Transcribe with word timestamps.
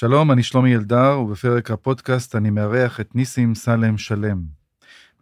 שלום, 0.00 0.32
אני 0.32 0.42
שלומי 0.42 0.76
אלדר, 0.76 1.20
ובפרק 1.20 1.70
הפודקאסט 1.70 2.36
אני 2.36 2.50
מארח 2.50 3.00
את 3.00 3.14
ניסים 3.14 3.54
סלם 3.54 3.98
שלם. 3.98 4.42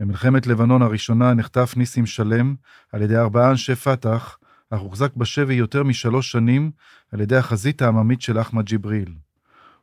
במלחמת 0.00 0.46
לבנון 0.46 0.82
הראשונה 0.82 1.34
נחטף 1.34 1.74
ניסים 1.76 2.06
שלם 2.06 2.54
על 2.92 3.02
ידי 3.02 3.16
ארבעה 3.16 3.50
אנשי 3.50 3.74
פת"ח, 3.74 4.38
אך 4.70 4.80
הוחזק 4.80 5.16
בשבי 5.16 5.54
יותר 5.54 5.82
משלוש 5.82 6.32
שנים 6.32 6.70
על 7.12 7.20
ידי 7.20 7.36
החזית 7.36 7.82
העממית 7.82 8.22
של 8.22 8.40
אחמד 8.40 8.64
ג'יבריל. 8.64 9.14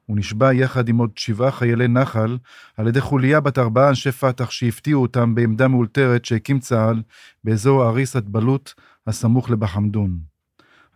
הוא 0.06 0.18
נשבע 0.18 0.54
יחד 0.54 0.90
עם 0.90 0.98
עוד 0.98 1.12
שבעה 1.16 1.52
חיילי 1.52 1.88
נחל 1.88 2.38
על 2.78 2.88
ידי 2.88 3.02
חוליה 3.02 3.40
בת 3.40 3.58
ארבעה 3.58 3.90
אנשי 3.90 4.12
פת"ח 4.12 4.52
שהפתיעו 4.52 5.02
אותם 5.02 5.36
בעמדה 5.36 5.68
מאולתרת 5.68 6.26
שהקים 6.26 6.60
צה"ל 6.60 7.02
באזור 7.44 7.90
אריסת 7.90 8.24
בלוט 8.24 8.74
הסמוך 9.08 9.50
לבחמדון. 9.50 10.20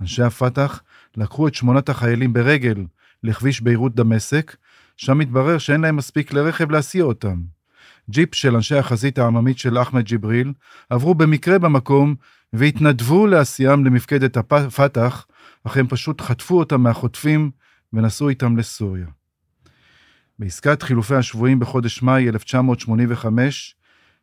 אנשי 0.01 0.23
הפת"ח 0.23 0.81
לקחו 1.17 1.47
את 1.47 1.55
שמונת 1.55 1.89
החיילים 1.89 2.33
ברגל 2.33 2.85
לכביש 3.23 3.61
ביירות 3.61 3.95
דמשק, 3.95 4.55
שם 4.97 5.19
התברר 5.19 5.57
שאין 5.57 5.81
להם 5.81 5.95
מספיק 5.95 6.29
כלי 6.29 6.41
רכב 6.41 6.71
להסיע 6.71 7.03
אותם. 7.03 7.41
ג'יפ 8.09 8.35
של 8.35 8.55
אנשי 8.55 8.75
החזית 8.75 9.17
העממית 9.17 9.57
של 9.57 9.77
אחמד 9.77 10.03
ג'יבריל 10.03 10.53
עברו 10.89 11.15
במקרה 11.15 11.59
במקום 11.59 12.15
והתנדבו 12.53 13.27
להסיעם 13.27 13.85
למפקדת 13.85 14.37
הפת"ח, 14.37 15.25
אך 15.63 15.77
הם 15.77 15.87
פשוט 15.87 16.21
חטפו 16.21 16.59
אותם 16.59 16.81
מהחוטפים 16.81 17.51
ונסעו 17.93 18.29
איתם 18.29 18.57
לסוריה. 18.57 19.05
בעסקת 20.39 20.83
חילופי 20.83 21.15
השבויים 21.15 21.59
בחודש 21.59 22.01
מאי 22.01 22.29
1985, 22.29 23.75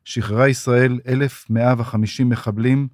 שחררה 0.05 0.48
ישראל 0.48 1.01
1,150 1.09 2.29
מחבלים, 2.29 2.89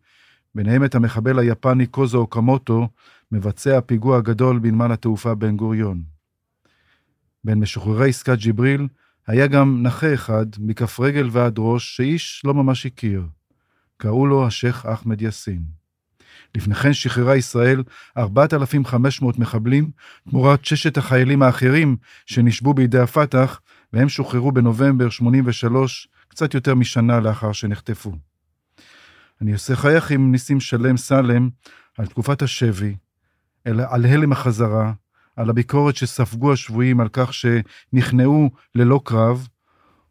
ביניהם 0.55 0.85
את 0.85 0.95
המחבל 0.95 1.39
היפני 1.39 1.87
קוזו 1.87 2.19
אוקמוטו, 2.19 2.89
מבצע 3.33 3.79
הפיגוע 3.79 4.19
הגדול 4.19 4.59
בנמל 4.59 4.93
התעופה 4.93 5.35
בן 5.35 5.57
גוריון. 5.57 6.03
בין 7.45 7.59
משוחררי 7.59 8.09
עסקת 8.09 8.39
ג'יבריל 8.39 8.89
היה 9.27 9.47
גם 9.47 9.83
נכה 9.83 10.15
אחד, 10.15 10.47
מכף 10.59 11.01
רגל 11.01 11.29
ועד 11.33 11.55
ראש, 11.59 11.97
שאיש 11.97 12.43
לא 12.45 12.55
ממש 12.55 12.87
הכיר. 12.87 13.27
קראו 13.97 14.27
לו 14.27 14.47
השייח' 14.47 14.87
אחמד 14.87 15.23
יאסין. 15.23 15.63
לפני 16.55 16.75
כן 16.75 16.93
שחררה 16.93 17.37
ישראל 17.37 17.83
4,500 18.17 19.39
מחבלים, 19.39 19.91
תמורת 20.31 20.65
ששת 20.65 20.97
החיילים 20.97 21.43
האחרים 21.43 21.97
שנשבו 22.27 22.75
בידי 22.75 22.99
הפת"ח, 22.99 23.61
והם 23.93 24.09
שוחררו 24.09 24.53
בנובמבר 24.53 25.11
83, 25.11 26.09
קצת 26.29 26.55
יותר 26.55 26.75
משנה 26.75 27.21
לאחר 27.21 27.53
שנחטפו. 27.53 28.13
אני 29.41 29.53
עושה 29.53 29.77
חייך 29.77 30.11
עם 30.11 30.33
ניסים 30.33 30.61
שלם 30.61 30.97
סלם 30.97 31.49
על 31.99 32.07
תקופת 32.07 32.43
השבי, 32.43 32.97
אלא 33.67 33.85
על 33.89 34.07
הלם 34.07 34.33
החזרה, 34.33 34.93
על 35.37 35.51
הביקורת 35.51 35.97
שספגו 35.97 36.53
השבויים 36.53 37.01
על 37.01 37.09
כך 37.13 37.31
שנכנעו 37.35 38.51
ללא 38.75 39.01
קרב, 39.05 39.49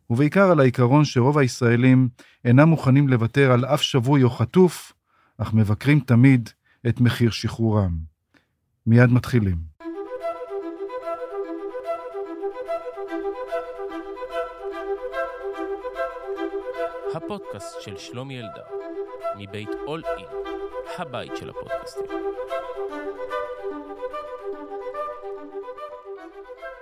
ובעיקר 0.10 0.52
על 0.52 0.60
העיקרון 0.60 1.06
שרוב 1.06 1.38
הישראלים 1.38 2.10
אינם 2.46 2.70
מוכנים 2.70 3.10
לוותר 3.10 3.52
על 3.52 3.66
אף 3.66 3.82
שבוי 3.82 4.24
או 4.24 4.30
חטוף, 4.30 4.94
אך 5.38 5.54
מבקרים 5.54 6.00
תמיד 6.00 6.50
את 6.88 7.02
מחיר 7.02 7.32
שחרורם. 7.32 7.98
מיד 8.88 9.10
מתחילים. 9.10 9.58
הפודקאסט 17.16 17.82
של 17.82 17.98
שלומי 17.98 18.40
אלדר, 18.40 18.87
מבית 19.38 19.70
אול 19.88 20.04
אין, 20.18 20.26
הבית 20.98 21.32
של 21.36 21.50
הפודקאסטים. 21.50 22.04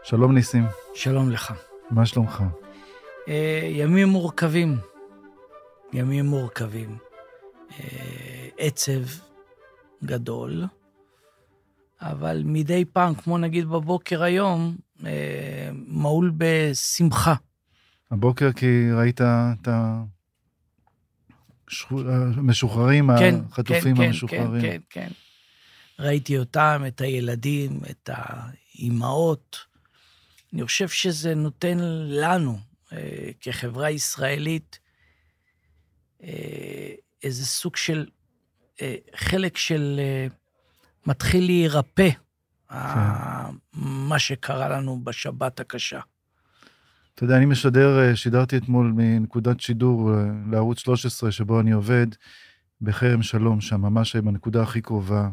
שלום 0.04 0.36
ניסים. 0.36 0.66
שלום 0.94 1.32
לך. 1.32 1.54
מה 1.92 2.06
שלומך? 2.06 2.44
אה, 3.28 3.70
ימים 3.72 4.08
מורכבים. 4.08 4.78
ימים 5.94 6.26
מורכבים. 6.26 6.98
אה, 7.80 8.48
עצב 8.58 9.02
גדול, 10.04 10.64
אבל 12.02 12.42
מדי 12.46 12.86
פעם, 12.86 13.16
כמו 13.16 13.38
נגיד 13.38 13.68
בבוקר 13.68 14.24
היום, 14.24 14.76
אה, 15.06 15.70
מהול 15.74 16.32
בשמחה. 16.38 17.34
הבוקר 18.12 18.52
כי 18.52 18.92
ראית 18.92 19.22
את 19.22 19.68
המשוחררים, 22.38 23.10
כן, 23.20 23.36
החטופים 23.52 23.96
כן, 23.96 24.04
המשוחררים. 24.04 24.62
כן, 24.62 24.78
כן, 24.90 25.08
כן. 25.08 25.10
ראיתי 26.00 26.38
אותם, 26.38 26.84
את 26.88 27.02
הילדים, 27.02 27.80
את 27.90 28.10
האימהות. 28.14 29.58
אני 30.54 30.66
חושב 30.66 30.90
שזה 30.90 31.36
נותן 31.36 31.78
לנו, 32.10 32.60
אה, 32.94 33.30
כחברה 33.42 33.92
ישראלית, 33.92 34.80
אה, 36.24 36.92
איזה 37.24 37.46
סוג 37.46 37.76
של, 37.76 38.06
אה, 38.82 38.96
חלק 39.16 39.58
של 39.58 40.00
מתחיל 41.06 41.46
להירפא, 41.46 42.10
כן. 42.70 42.76
מה 43.74 44.20
שקרה 44.20 44.70
לנו 44.70 45.04
בשבת 45.04 45.60
הקשה. 45.60 46.00
אתה 47.16 47.24
יודע, 47.24 47.38
אני 47.38 47.46
משדר, 47.46 48.16
שידרתי 48.16 48.58
אתמול 48.58 48.94
מנקודת 48.96 49.60
שידור 49.60 50.12
לערוץ 50.52 50.80
13, 50.80 51.32
שבו 51.32 51.60
אני 51.60 51.72
עובד, 51.72 52.08
בכרם 52.82 53.24
שלום, 53.24 53.62
שם, 53.62 53.82
ממש 53.82 54.16
בנקודה 54.16 54.64
הכי 54.64 54.82
קרובה. 54.82 55.30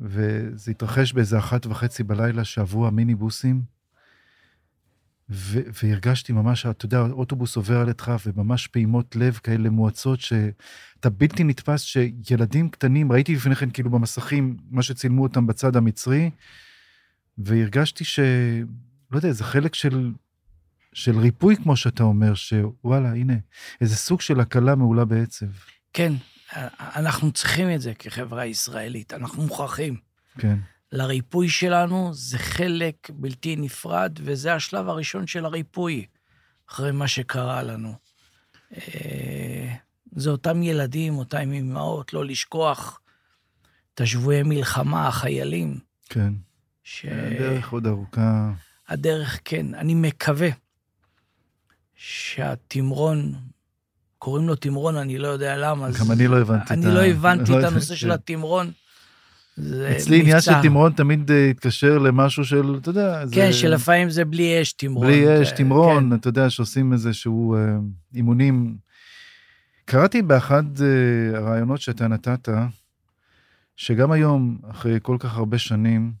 וזה 0.00 0.70
התרחש 0.70 1.12
באיזה 1.12 1.38
אחת 1.38 1.66
וחצי 1.66 2.02
בלילה, 2.02 2.44
שעברו 2.44 2.86
המיניבוסים, 2.86 3.62
ו- 5.30 5.60
והרגשתי 5.82 6.32
ממש, 6.32 6.66
אתה 6.66 6.84
יודע, 6.84 7.00
אוטובוס 7.00 7.56
עובר 7.56 7.80
על 7.80 7.88
ידך, 7.88 8.16
וממש 8.26 8.66
פעימות 8.66 9.16
לב 9.16 9.34
כאלה 9.42 9.70
מואצות, 9.70 10.20
שאתה 10.20 11.10
בלתי 11.10 11.44
נתפס 11.44 11.80
שילדים 11.80 12.68
קטנים, 12.68 13.12
ראיתי 13.12 13.34
לפני 13.34 13.54
כן 13.54 13.70
כאילו 13.70 13.90
במסכים, 13.90 14.56
מה 14.70 14.82
שצילמו 14.82 15.22
אותם 15.22 15.46
בצד 15.46 15.76
המצרי, 15.76 16.30
והרגשתי 17.38 18.04
ש... 18.04 18.20
לא 19.10 19.16
יודע, 19.16 19.32
זה 19.32 19.44
חלק 19.44 19.74
של, 19.74 20.12
של 20.94 21.18
ריפוי, 21.18 21.56
כמו 21.56 21.76
שאתה 21.76 22.02
אומר, 22.02 22.34
שוואלה, 22.34 23.08
הנה, 23.08 23.34
איזה 23.80 23.96
סוג 23.96 24.20
של 24.20 24.40
הקלה 24.40 24.74
מעולה 24.74 25.04
בעצב. 25.04 25.46
כן, 25.92 26.12
אנחנו 26.78 27.32
צריכים 27.32 27.74
את 27.74 27.80
זה 27.80 27.94
כחברה 27.94 28.46
ישראלית, 28.46 29.12
אנחנו 29.12 29.42
מוכרחים. 29.42 29.96
כן. 30.38 30.58
לריפוי 30.92 31.48
שלנו 31.48 32.14
זה 32.14 32.38
חלק 32.38 33.10
בלתי 33.12 33.56
נפרד, 33.56 34.18
וזה 34.22 34.54
השלב 34.54 34.88
הראשון 34.88 35.26
של 35.26 35.44
הריפוי, 35.44 36.06
אחרי 36.70 36.92
מה 36.92 37.08
שקרה 37.08 37.62
לנו. 37.62 37.94
אה, 38.76 39.74
זה 40.16 40.30
אותם 40.30 40.62
ילדים, 40.62 41.18
אותם 41.18 41.52
אמהות, 41.52 42.12
לא 42.12 42.24
לשכוח 42.24 43.00
את 43.94 44.00
השבויי 44.00 44.42
מלחמה, 44.42 45.08
החיילים. 45.08 45.78
כן. 46.08 46.32
ש... 46.84 47.04
הדרך 47.04 47.72
עוד 47.72 47.86
ארוכה. 47.86 48.52
הדרך, 48.88 49.40
כן. 49.44 49.74
אני 49.74 49.94
מקווה 49.94 50.48
שהתמרון, 52.02 53.34
קוראים 54.18 54.48
לו 54.48 54.54
תמרון, 54.54 54.96
אני 54.96 55.18
לא 55.18 55.28
יודע 55.28 55.56
למה. 55.56 55.88
גם 56.00 56.12
אני 56.12 56.28
לא 56.28 56.38
הבנתי 56.40 56.74
אני 56.74 56.86
לא 56.86 57.04
הבנתי 57.04 57.58
את 57.58 57.64
הנושא 57.64 57.94
של 57.94 58.12
התמרון. 58.12 58.70
אצלי 59.96 60.20
עניין 60.20 60.40
של 60.40 60.52
תמרון 60.62 60.92
תמיד 60.92 61.30
אה, 61.30 61.50
התקשר 61.50 61.98
למשהו 61.98 62.44
של, 62.44 62.78
אתה 62.80 62.90
יודע, 62.90 63.26
זה... 63.26 63.34
כן, 63.34 63.52
שלפעמים 63.52 64.10
זה 64.10 64.24
בלי 64.24 64.62
אש 64.62 64.72
תמרון. 64.72 65.06
בלי 65.06 65.42
אש 65.42 65.50
תמרון, 65.50 66.10
כן. 66.10 66.16
אתה 66.16 66.28
יודע, 66.28 66.50
שעושים 66.50 66.92
איזה 66.92 67.12
שהוא 67.12 67.56
אה, 67.56 67.62
אימונים. 68.14 68.76
קראתי 69.84 70.22
באחד 70.22 70.64
אה, 70.80 71.38
הרעיונות 71.38 71.80
שאתה 71.80 72.08
נתת, 72.08 72.48
שגם 73.76 74.12
היום, 74.12 74.58
אחרי 74.70 74.98
כל 75.02 75.16
כך 75.20 75.36
הרבה 75.36 75.58
שנים, 75.58 76.12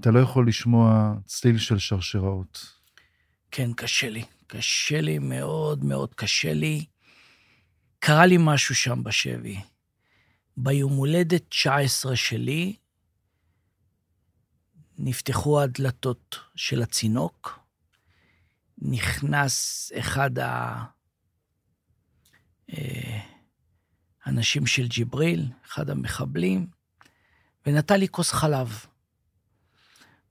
אתה 0.00 0.10
לא 0.10 0.18
יכול 0.20 0.48
לשמוע 0.48 1.14
צליל 1.26 1.58
של 1.58 1.78
שרשראות. 1.78 2.66
כן, 3.50 3.70
קשה 3.76 4.08
לי. 4.08 4.22
קשה 4.56 5.00
לי 5.00 5.18
מאוד 5.18 5.84
מאוד 5.84 6.14
קשה 6.14 6.52
לי. 6.52 6.84
קרה 7.98 8.26
לי 8.26 8.36
משהו 8.40 8.74
שם 8.74 9.02
בשבי. 9.02 9.60
ביום 10.56 10.92
הולדת 10.92 11.42
19 11.48 12.16
שלי 12.16 12.76
נפתחו 14.98 15.60
הדלתות 15.60 16.38
של 16.56 16.82
הצינוק, 16.82 17.58
נכנס 18.78 19.92
אחד 19.98 20.30
האנשים 24.26 24.62
אה, 24.62 24.68
של 24.68 24.88
ג'יבריל, 24.88 25.48
אחד 25.66 25.90
המחבלים, 25.90 26.66
ונתן 27.66 28.00
לי 28.00 28.08
כוס 28.08 28.32
חלב. 28.32 28.86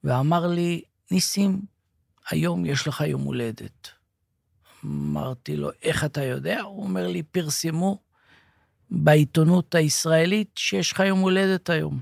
ואמר 0.03 0.47
לי, 0.47 0.81
ניסים, 1.12 1.62
היום 2.29 2.65
יש 2.65 2.88
לך 2.88 3.01
יום 3.01 3.21
הולדת. 3.21 4.00
אמרתי 4.86 5.56
לו, 5.56 5.69
איך 5.81 6.04
אתה 6.04 6.24
יודע? 6.24 6.62
הוא 6.62 6.83
אומר 6.83 7.07
לי, 7.07 7.24
פרסמו 7.24 8.00
בעיתונות 8.89 9.75
הישראלית 9.75 10.51
שיש 10.56 10.92
לך 10.92 11.00
יום 11.00 11.19
הולדת 11.19 11.69
היום. 11.69 12.00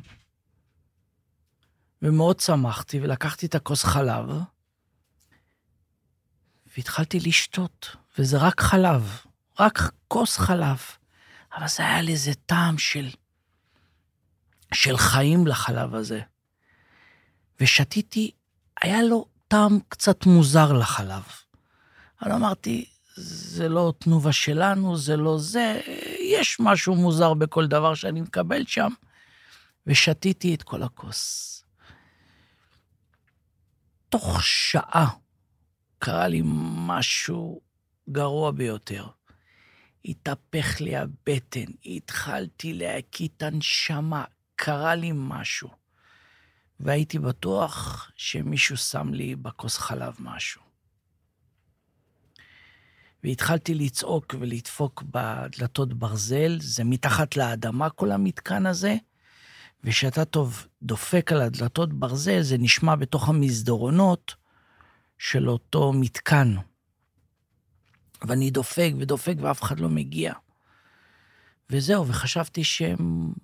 ומאוד 2.01 2.39
שמחתי, 2.39 2.99
ולקחתי 2.99 3.45
את 3.45 3.55
הכוס 3.55 3.83
חלב, 3.83 4.25
והתחלתי 6.77 7.19
לשתות, 7.19 7.95
וזה 8.17 8.37
רק 8.37 8.61
חלב, 8.61 9.19
רק 9.59 9.91
כוס 10.07 10.37
חלב. 10.37 10.77
אבל 11.55 11.67
זה 11.67 11.83
היה 11.83 12.01
לי 12.01 12.11
איזה 12.11 12.33
טעם 12.45 12.77
של, 12.77 13.09
של 14.73 14.97
חיים 14.97 15.47
לחלב 15.47 15.95
הזה. 15.95 16.21
ושתיתי, 17.59 18.31
היה 18.81 19.03
לו 19.03 19.25
טעם 19.47 19.79
קצת 19.87 20.25
מוזר 20.25 20.73
לחלב. 20.73 21.23
אבל 22.21 22.31
אמרתי, 22.31 22.85
זה 23.15 23.69
לא 23.69 23.93
תנובה 23.99 24.31
שלנו, 24.31 24.97
זה 24.97 25.17
לא 25.17 25.37
זה, 25.37 25.81
יש 26.19 26.57
משהו 26.59 26.95
מוזר 26.95 27.33
בכל 27.33 27.67
דבר 27.67 27.95
שאני 27.95 28.21
מקבל 28.21 28.65
שם, 28.65 28.89
ושתיתי 29.87 30.55
את 30.55 30.63
כל 30.63 30.83
הכוס. 30.83 31.49
תוך 34.09 34.43
שעה 34.43 35.09
קרה 35.99 36.27
לי 36.27 36.41
משהו 36.87 37.61
גרוע 38.09 38.51
ביותר. 38.51 39.07
התהפך 40.05 40.81
לי 40.81 40.95
הבטן, 40.95 41.71
התחלתי 41.85 42.73
להקיא 42.73 43.27
את 43.37 43.43
הנשמה, 43.43 44.23
קרה 44.55 44.95
לי 44.95 45.11
משהו. 45.13 45.69
והייתי 46.79 47.19
בטוח 47.19 48.11
שמישהו 48.15 48.77
שם 48.77 49.13
לי 49.13 49.35
בכוס 49.35 49.77
חלב 49.77 50.15
משהו. 50.19 50.68
והתחלתי 53.23 53.75
לצעוק 53.75 54.35
ולדפוק 54.39 55.03
בדלתות 55.11 55.93
ברזל, 55.93 56.57
זה 56.61 56.83
מתחת 56.83 57.37
לאדמה 57.37 57.89
כל 57.89 58.11
המתקן 58.11 58.65
הזה, 58.65 58.95
וכשאתה 59.83 60.25
טוב 60.25 60.67
דופק 60.83 61.31
על 61.31 61.41
הדלתות 61.41 61.93
ברזל, 61.93 62.41
זה 62.41 62.57
נשמע 62.57 62.95
בתוך 62.95 63.29
המסדרונות 63.29 64.35
של 65.17 65.49
אותו 65.49 65.93
מתקן. 65.93 66.55
ואני 68.21 68.51
דופק 68.51 68.91
ודופק 68.99 69.35
ואף 69.41 69.63
אחד 69.63 69.79
לא 69.79 69.89
מגיע. 69.89 70.33
וזהו, 71.69 72.07
וחשבתי 72.07 72.63
שמישהו 72.63 73.35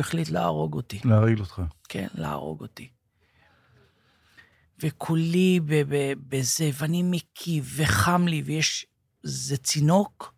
החליט 0.00 0.28
להרוג 0.28 0.74
אותי. 0.74 1.00
להרעיל 1.04 1.40
אותך. 1.40 1.62
כן, 1.88 2.06
להרוג 2.14 2.60
אותי. 2.60 2.88
וכולי 4.84 5.60
בזה, 6.28 6.70
ואני 6.74 7.02
מקיא, 7.02 7.62
וחם 7.76 8.28
לי, 8.28 8.42
ויש... 8.44 8.86
זה 9.22 9.56
צינוק 9.56 10.34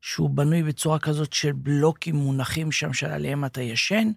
שהוא 0.00 0.30
בנוי 0.30 0.62
בצורה 0.62 0.98
כזאת 0.98 1.32
של 1.32 1.52
בלוקים 1.52 2.16
מונחים 2.16 2.72
שם 2.72 2.92
שעליהם 2.92 3.44
אתה 3.44 3.62
ישן. 3.62 4.12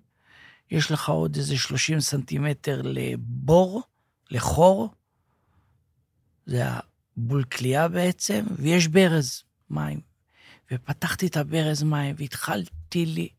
יש 0.72 0.92
לך 0.92 1.10
עוד 1.10 1.36
איזה 1.36 1.58
30 1.58 2.00
סנטימטר 2.00 2.82
לבור, 2.84 3.84
לחור. 4.32 4.90
זה 6.46 6.64
הבול 6.66 7.44
כליאה 7.44 7.88
בעצם, 7.88 8.46
ויש 8.58 8.88
ברז 8.88 9.44
מים. 9.70 10.00
ופתחתי 10.72 11.28
את 11.28 11.38
הברז 11.38 11.84
מים, 11.84 12.16
והתחלתי 12.18 13.06
לי 13.06 13.30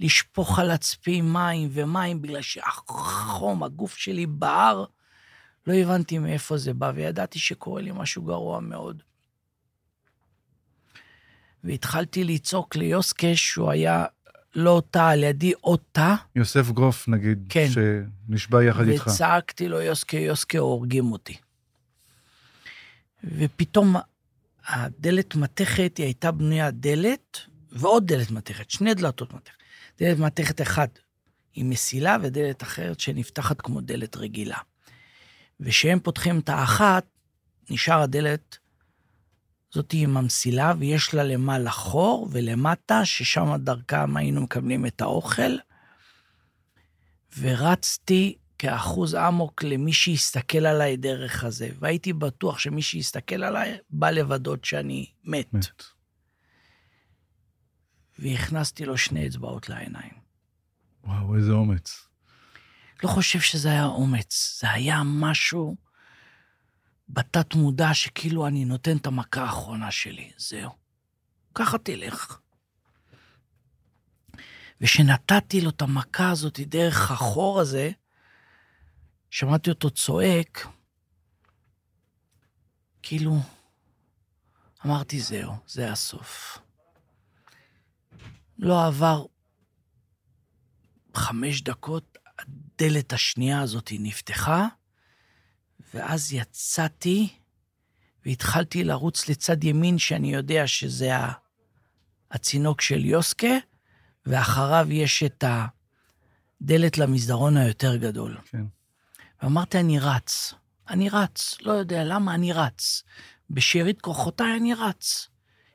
לשפוך 0.00 0.58
על 0.58 0.70
עצמי 0.70 1.20
מים 1.20 1.68
ומים, 1.72 2.22
בגלל 2.22 2.42
שהחום, 2.42 3.62
הגוף 3.62 3.96
שלי 3.96 4.26
בער. 4.26 4.84
לא 5.66 5.74
הבנתי 5.74 6.18
מאיפה 6.18 6.56
זה 6.56 6.74
בא, 6.74 6.92
וידעתי 6.94 7.38
שקורה 7.38 7.82
לי 7.82 7.90
משהו 7.94 8.22
גרוע 8.22 8.60
מאוד. 8.60 9.02
והתחלתי 11.64 12.24
לצעוק 12.24 12.76
ליוסקה 12.76 13.36
שהוא 13.36 13.70
היה 13.70 14.04
לא 14.54 14.82
תא 14.90 15.10
על 15.10 15.24
ידי, 15.24 15.52
או 15.64 15.76
תא. 15.76 16.14
יוסף 16.36 16.70
גרוף, 16.70 17.08
נגיד, 17.08 17.46
כן. 17.48 17.66
שנשבע 17.70 18.64
יחד 18.64 18.88
איתך. 18.88 19.06
וצעקתי 19.06 19.68
לו, 19.68 19.80
יוסקה, 19.80 20.16
יוסקה, 20.16 20.58
הורגים 20.58 21.12
אותי. 21.12 21.36
ופתאום 23.24 23.96
הדלת 24.66 25.34
מתכת, 25.34 25.94
היא 25.96 26.06
הייתה 26.06 26.30
בנויה 26.30 26.70
דלת, 26.70 27.38
ועוד 27.72 28.06
דלת 28.06 28.30
מתכת, 28.30 28.70
שני 28.70 28.94
דלתות 28.94 29.34
מתכת. 29.34 29.56
דלת 29.98 30.18
מתכת 30.18 30.62
אחת 30.62 30.98
עם 31.54 31.70
מסילה, 31.70 32.16
ודלת 32.22 32.62
אחרת 32.62 33.00
שנפתחת 33.00 33.60
כמו 33.60 33.80
דלת 33.80 34.16
רגילה. 34.16 34.58
וכשהם 35.64 36.00
פותחים 36.00 36.38
את 36.38 36.48
האחת, 36.48 37.06
נשאר 37.70 38.00
הדלת 38.00 38.58
זאת 39.70 39.92
עם 39.92 40.16
המסילה, 40.16 40.72
ויש 40.78 41.14
לה 41.14 41.24
למעלה 41.24 41.70
חור, 41.70 42.28
ולמטה, 42.30 43.04
ששם 43.04 43.56
דרכם 43.56 44.16
היינו 44.16 44.40
מקבלים 44.40 44.86
את 44.86 45.00
האוכל. 45.00 45.56
ורצתי 47.38 48.36
כאחוז 48.58 49.14
אמוק 49.14 49.64
למי 49.64 49.92
שיסתכל 49.92 50.66
עליי 50.66 50.96
דרך 50.96 51.44
הזה, 51.44 51.68
והייתי 51.78 52.12
בטוח 52.12 52.58
שמי 52.58 52.82
שיסתכל 52.82 53.44
עליי 53.44 53.78
בא 53.90 54.10
לוודאות 54.10 54.64
שאני 54.64 55.06
מת. 55.24 55.54
מת. 55.54 55.82
והכנסתי 58.18 58.84
לו 58.84 58.98
שני 58.98 59.26
אצבעות 59.26 59.68
לעיניים. 59.68 60.12
וואו, 61.04 61.36
איזה 61.36 61.52
אומץ. 61.52 62.08
לא 63.02 63.08
חושב 63.08 63.40
שזה 63.40 63.68
היה 63.68 63.84
אומץ, 63.84 64.58
זה 64.60 64.70
היה 64.70 65.02
משהו 65.04 65.76
בתת 67.08 67.54
מודע 67.54 67.94
שכאילו 67.94 68.46
אני 68.46 68.64
נותן 68.64 68.96
את 68.96 69.06
המכה 69.06 69.42
האחרונה 69.42 69.90
שלי, 69.90 70.32
זהו. 70.36 70.70
ככה 71.54 71.78
תלך. 71.78 72.38
וכשנתתי 74.80 75.60
לו 75.60 75.70
את 75.70 75.82
המכה 75.82 76.30
הזאת 76.30 76.60
דרך 76.60 77.10
החור 77.10 77.60
הזה, 77.60 77.90
שמעתי 79.30 79.70
אותו 79.70 79.90
צועק, 79.90 80.66
כאילו, 83.02 83.36
אמרתי, 84.86 85.20
זהו, 85.20 85.52
זה 85.66 85.92
הסוף. 85.92 86.58
לא 88.58 88.86
עבר 88.86 89.26
חמש 91.14 91.62
דקות, 91.62 92.13
הדלת 92.74 93.12
השנייה 93.12 93.60
הזאת 93.60 93.92
נפתחה, 93.98 94.66
ואז 95.94 96.32
יצאתי 96.32 97.28
והתחלתי 98.26 98.84
לרוץ 98.84 99.28
לצד 99.28 99.64
ימין, 99.64 99.98
שאני 99.98 100.34
יודע 100.34 100.66
שזה 100.66 101.10
הצינוק 102.30 102.80
של 102.80 103.04
יוסקה, 103.04 103.56
ואחריו 104.26 104.86
יש 104.90 105.22
את 105.22 105.44
הדלת 106.60 106.98
למסדרון 106.98 107.56
היותר 107.56 107.96
גדול. 107.96 108.38
כן. 108.44 108.64
ואמרתי, 109.42 109.80
אני 109.80 109.98
רץ. 109.98 110.54
אני 110.88 111.08
רץ, 111.08 111.56
לא 111.60 111.72
יודע 111.72 112.04
למה 112.04 112.34
אני 112.34 112.52
רץ. 112.52 113.02
בשארית 113.50 114.00
כוחותיי 114.00 114.56
אני 114.56 114.74
רץ. 114.74 115.28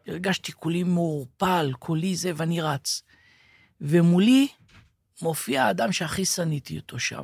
הרגשתי 0.08 0.52
כולי 0.52 0.84
מעורפל, 0.84 1.72
כולי 1.80 2.16
זה, 2.16 2.32
ואני 2.36 2.62
רץ. 2.62 3.04
ומולי 3.82 4.48
מופיע 5.22 5.64
האדם 5.64 5.92
שהכי 5.92 6.26
שנאתי 6.26 6.78
אותו 6.78 7.00
שם. 7.00 7.24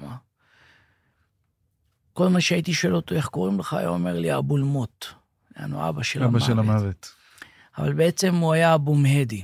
כל 2.14 2.28
מה 2.28 2.42
שהייתי 2.42 2.74
שואל 2.74 2.96
אותו, 2.96 3.16
איך 3.16 3.28
קוראים 3.28 3.60
לך, 3.60 3.74
היה 3.74 3.88
אומר 3.88 4.20
לי, 4.20 4.38
אבו 4.38 4.58
אל-מות. 4.58 5.14
יענו 5.60 5.90
אבא 5.90 6.04
של 6.04 6.24
אבא 6.24 6.28
המוות. 6.28 6.48
של 6.48 6.60
המוות. 6.60 7.16
אבל 7.78 7.94
בעצם 7.94 8.36
הוא 8.36 8.54
היה 8.54 8.76
אבו 8.76 8.96
מהדי. 8.96 9.44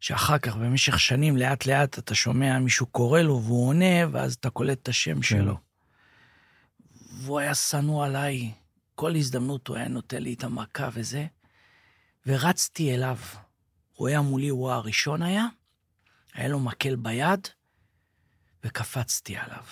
שאחר 0.00 0.38
כך, 0.38 0.56
במשך 0.56 1.00
שנים, 1.00 1.36
לאט-לאט 1.36 1.98
אתה 1.98 2.14
שומע 2.14 2.58
מישהו 2.58 2.86
קורא 2.86 3.20
לו 3.20 3.42
והוא 3.42 3.68
עונה, 3.68 4.08
ואז 4.12 4.34
אתה 4.34 4.50
קולט 4.50 4.82
את 4.82 4.88
השם 4.88 5.22
שלו. 5.22 5.58
והוא 7.20 7.38
היה 7.38 7.54
שנוא 7.54 8.04
עליי. 8.04 8.52
כל 8.94 9.16
הזדמנות 9.16 9.68
הוא 9.68 9.76
היה 9.76 9.88
נותן 9.88 10.22
לי 10.22 10.34
את 10.34 10.44
המכה 10.44 10.88
וזה, 10.92 11.26
ורצתי 12.26 12.94
אליו. 12.94 13.16
הוא 13.94 14.08
היה 14.08 14.20
מולי, 14.20 14.48
הוא 14.48 14.70
הראשון 14.70 15.22
היה, 15.22 15.46
היה 16.36 16.48
לו 16.48 16.60
מקל 16.60 16.96
ביד, 16.96 17.48
וקפצתי 18.64 19.36
עליו. 19.36 19.64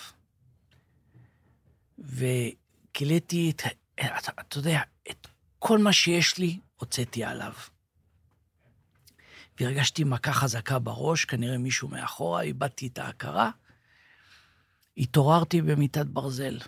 וגיליתי 1.97 3.51
את, 3.51 3.61
אתה, 3.95 4.31
אתה 4.41 4.57
יודע, 4.57 4.81
את 5.11 5.27
כל 5.59 5.79
מה 5.79 5.93
שיש 5.93 6.37
לי, 6.37 6.59
הוצאתי 6.75 7.23
עליו. 7.23 7.53
והרגשתי 9.59 10.03
מכה 10.03 10.33
חזקה 10.33 10.79
בראש, 10.79 11.25
כנראה 11.25 11.57
מישהו 11.57 11.87
מאחורה, 11.87 12.41
איבדתי 12.41 12.87
את 12.87 12.97
ההכרה. 12.97 13.51
התעוררתי 14.97 15.61
במיטת 15.61 16.05
ברזל. 16.05 16.59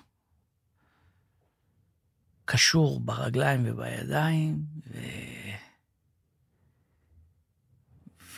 קשור 2.46 3.00
ברגליים 3.00 3.63
ובידיים, 3.66 4.66
ו... 4.88 4.98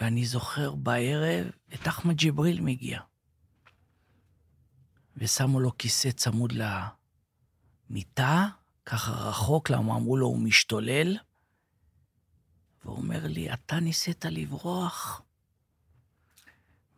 ואני 0.01 0.25
זוכר 0.25 0.75
בערב 0.75 1.47
את 1.73 1.87
אחמד 1.87 2.15
ג'יבריל 2.15 2.61
מגיע. 2.61 2.99
ושמו 5.17 5.59
לו 5.59 5.77
כיסא 5.77 6.11
צמוד 6.11 6.53
למיטה, 7.89 8.47
ככה 8.85 9.11
רחוק, 9.11 9.69
למה 9.69 9.95
אמרו 9.95 10.17
לו, 10.17 10.27
הוא 10.27 10.39
משתולל. 10.39 11.17
והוא 12.85 12.97
אומר 12.97 13.27
לי, 13.27 13.53
אתה 13.53 13.79
ניסית 13.79 14.25
לברוח? 14.25 15.21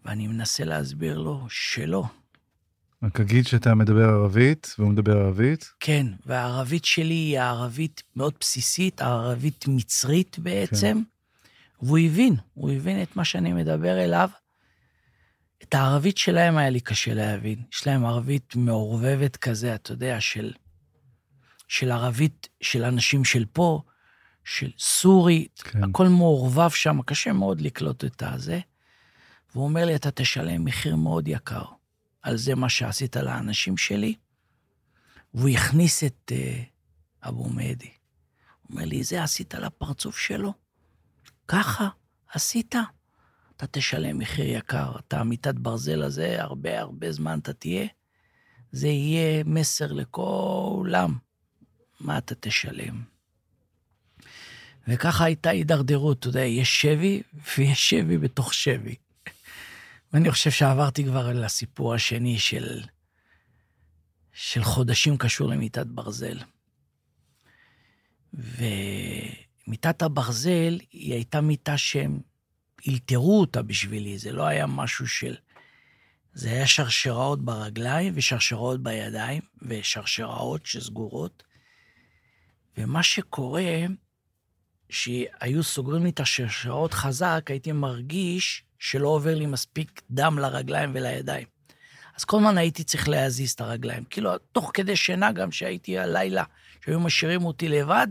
ואני 0.05 0.27
מנסה 0.27 0.63
להסביר 0.63 1.20
לו 1.20 1.46
שלא. 1.50 2.03
רק 3.03 3.20
אגיד 3.20 3.48
שאתה 3.48 3.75
מדבר 3.75 4.10
ערבית, 4.10 4.75
והוא 4.79 4.91
מדבר 4.91 5.17
ערבית. 5.17 5.72
כן, 5.79 6.08
והערבית 6.25 6.86
שלי 6.86 7.13
היא 7.13 7.39
הערבית 7.39 8.03
מאוד 8.15 8.34
בסיסית, 8.39 9.01
הערבית 9.01 9.65
מצרית 9.67 10.39
בעצם. 10.39 11.01
והוא 11.82 11.98
הבין, 11.98 12.36
הוא 12.54 12.72
הבין 12.72 13.04
את 13.04 13.16
מה 13.16 13.26
שאני 13.26 13.54
מדבר 13.54 14.04
אליו. 14.04 14.30
את 15.64 15.74
הערבית 15.74 16.18
שלהם 16.18 16.58
היה 16.58 16.70
לי 16.70 16.80
קשה 16.80 17.14
להבין. 17.14 17.64
יש 17.74 17.88
להם 17.88 18.06
ערבית 18.06 18.56
מעורבבת 18.56 19.38
כזה, 19.38 19.76
אתה 19.76 19.92
יודע, 19.92 20.22
של, 20.22 20.54
של 21.68 21.92
ערבית 21.92 22.50
של 22.62 22.84
אנשים 22.84 23.26
של 23.26 23.46
פה, 23.46 23.82
של 24.44 24.72
סורית, 24.80 25.62
כן. 25.62 25.84
הכל 25.84 26.08
מעורבב 26.08 26.70
שם, 26.70 27.02
קשה 27.02 27.34
מאוד 27.34 27.62
לקלוט 27.62 28.06
את 28.06 28.24
הזה. 28.24 28.60
והוא 29.54 29.64
אומר 29.64 29.86
לי, 29.86 29.96
אתה 29.96 30.12
תשלם 30.12 30.66
מחיר 30.66 30.96
מאוד 30.96 31.28
יקר 31.28 31.66
על 32.22 32.38
זה 32.38 32.56
מה 32.56 32.70
שעשית 32.70 33.16
לאנשים 33.16 33.78
שלי. 33.78 34.16
והוא 35.34 35.50
הכניס 35.50 36.04
את 36.04 36.32
uh, 36.32 37.28
אבו 37.28 37.50
מהדי. 37.50 37.92
הוא 38.62 38.70
אומר 38.70 38.86
לי, 38.86 39.04
זה 39.04 39.24
עשית 39.24 39.54
לפרצוף 39.54 40.18
שלו? 40.18 40.54
ככה 41.48 41.88
עשית? 42.33 42.75
אתה 43.57 43.67
תשלם 43.71 44.17
מחיר 44.17 44.45
יקר. 44.57 44.91
אתה 45.00 45.24
מיטת 45.24 45.55
ברזל 45.55 46.03
הזה, 46.03 46.41
הרבה 46.41 46.79
הרבה 46.79 47.12
זמן 47.12 47.39
אתה 47.39 47.53
תהיה. 47.53 47.88
זה 48.71 48.88
יהיה 48.88 49.43
מסר 49.43 49.93
לכולם. 49.93 51.17
מה 52.00 52.17
אתה 52.17 52.36
תשלם? 52.39 53.03
וככה 54.88 55.25
הייתה 55.25 55.50
הידרדרות, 55.50 56.19
אתה 56.19 56.27
יודע, 56.27 56.41
יש 56.41 56.81
שבי 56.81 57.21
ויש 57.57 57.89
שבי 57.89 58.17
בתוך 58.17 58.53
שבי. 58.53 58.95
ואני 60.13 60.31
חושב 60.31 60.51
שעברתי 60.51 61.05
כבר 61.05 61.33
לסיפור 61.33 61.93
השני 61.93 62.39
של, 62.39 62.81
של 64.33 64.63
חודשים 64.63 65.17
קשור 65.17 65.50
למיטת 65.50 65.86
ברזל. 65.86 66.39
ומיטת 69.68 70.01
הברזל 70.01 70.80
היא 70.91 71.13
הייתה 71.13 71.41
מיטה 71.41 71.77
שהם 71.77 72.20
אלתרו 72.88 73.39
אותה 73.39 73.62
בשבילי, 73.62 74.18
זה 74.18 74.32
לא 74.32 74.44
היה 74.44 74.68
משהו 74.68 75.08
של... 75.08 75.36
זה 76.34 76.50
היה 76.50 76.68
שרשראות 76.68 77.46
ברגליים 77.46 78.13
ושרשראות 78.15 78.84
בידיים 78.84 79.41
ושרשראות 79.62 80.65
שסגורות. 80.65 81.44
ומה 82.77 83.03
שקורה, 83.03 83.86
שהיו 84.89 85.63
סוגרים 85.63 86.03
לי 86.03 86.10
את 86.10 86.20
השרשראות 86.20 86.94
חזק, 86.94 87.46
הייתי 87.48 87.72
מרגיש 87.72 88.63
שלא 88.80 89.08
עובר 89.08 89.36
לי 89.36 89.46
מספיק 89.46 90.01
דם 90.12 90.39
לרגליים 90.39 90.91
ולידיים. 90.94 91.48
אז 92.15 92.24
כל 92.24 92.38
הזמן 92.38 92.58
הייתי 92.58 92.84
צריך 92.84 93.10
להזיז 93.10 93.51
את 93.51 93.62
הרגליים. 93.62 94.03
כאילו, 94.03 94.38
תוך 94.38 94.72
כדי 94.74 94.96
שינה 94.96 95.32
גם, 95.32 95.51
שהייתי 95.51 95.98
הלילה, 95.98 96.44
שהיו 96.86 97.00
משאירים 97.00 97.46
אותי 97.46 97.68
לבד, 97.68 98.08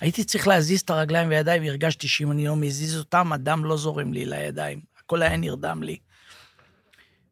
הייתי 0.00 0.24
צריך 0.24 0.48
להזיז 0.48 0.80
את 0.80 0.90
הרגליים 0.90 1.28
וידיים, 1.28 1.62
והרגשתי 1.62 2.08
שאם 2.08 2.32
אני 2.32 2.46
לא 2.46 2.56
מזיז 2.56 2.96
אותם, 2.96 3.32
הדם 3.32 3.64
לא 3.64 3.76
זורם 3.76 4.12
לי 4.12 4.24
לידיים. 4.24 4.80
הכל 4.98 5.22
היה 5.22 5.36
נרדם 5.36 5.82
לי. 5.82 5.98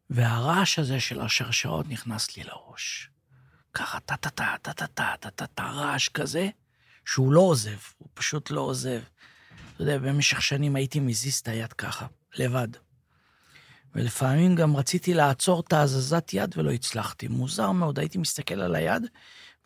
והרעש 0.09 0.79
הזה 0.79 0.99
של 0.99 1.21
השרשרות 1.21 1.89
נכנס 1.89 2.37
לי 2.37 2.43
לראש. 2.43 3.09
ככה, 3.73 3.99
טה-טה-טה, 3.99 4.55
טה-טה-טה, 4.61 5.13
טה-טה-טה, 5.19 5.63
רעש 5.63 6.09
כזה, 6.09 6.49
שהוא 7.05 7.33
לא 7.33 7.39
עוזב, 7.39 7.77
הוא 7.97 8.09
פשוט 8.13 8.51
לא 8.51 8.61
עוזב. 8.61 9.01
אתה 9.73 9.81
יודע, 9.83 9.97
במשך 9.97 10.41
שנים 10.41 10.75
הייתי 10.75 10.99
מזיז 10.99 11.37
את 11.39 11.47
היד 11.47 11.73
ככה, 11.73 12.05
לבד. 12.35 12.67
ולפעמים 13.95 14.55
גם 14.55 14.75
רציתי 14.75 15.13
לעצור 15.13 15.59
את 15.67 15.73
ההזזת 15.73 16.29
יד 16.33 16.55
ולא 16.57 16.71
הצלחתי. 16.71 17.27
מוזר 17.27 17.71
מאוד, 17.71 17.99
הייתי 17.99 18.17
מסתכל 18.17 18.61
על 18.61 18.75
היד 18.75 19.03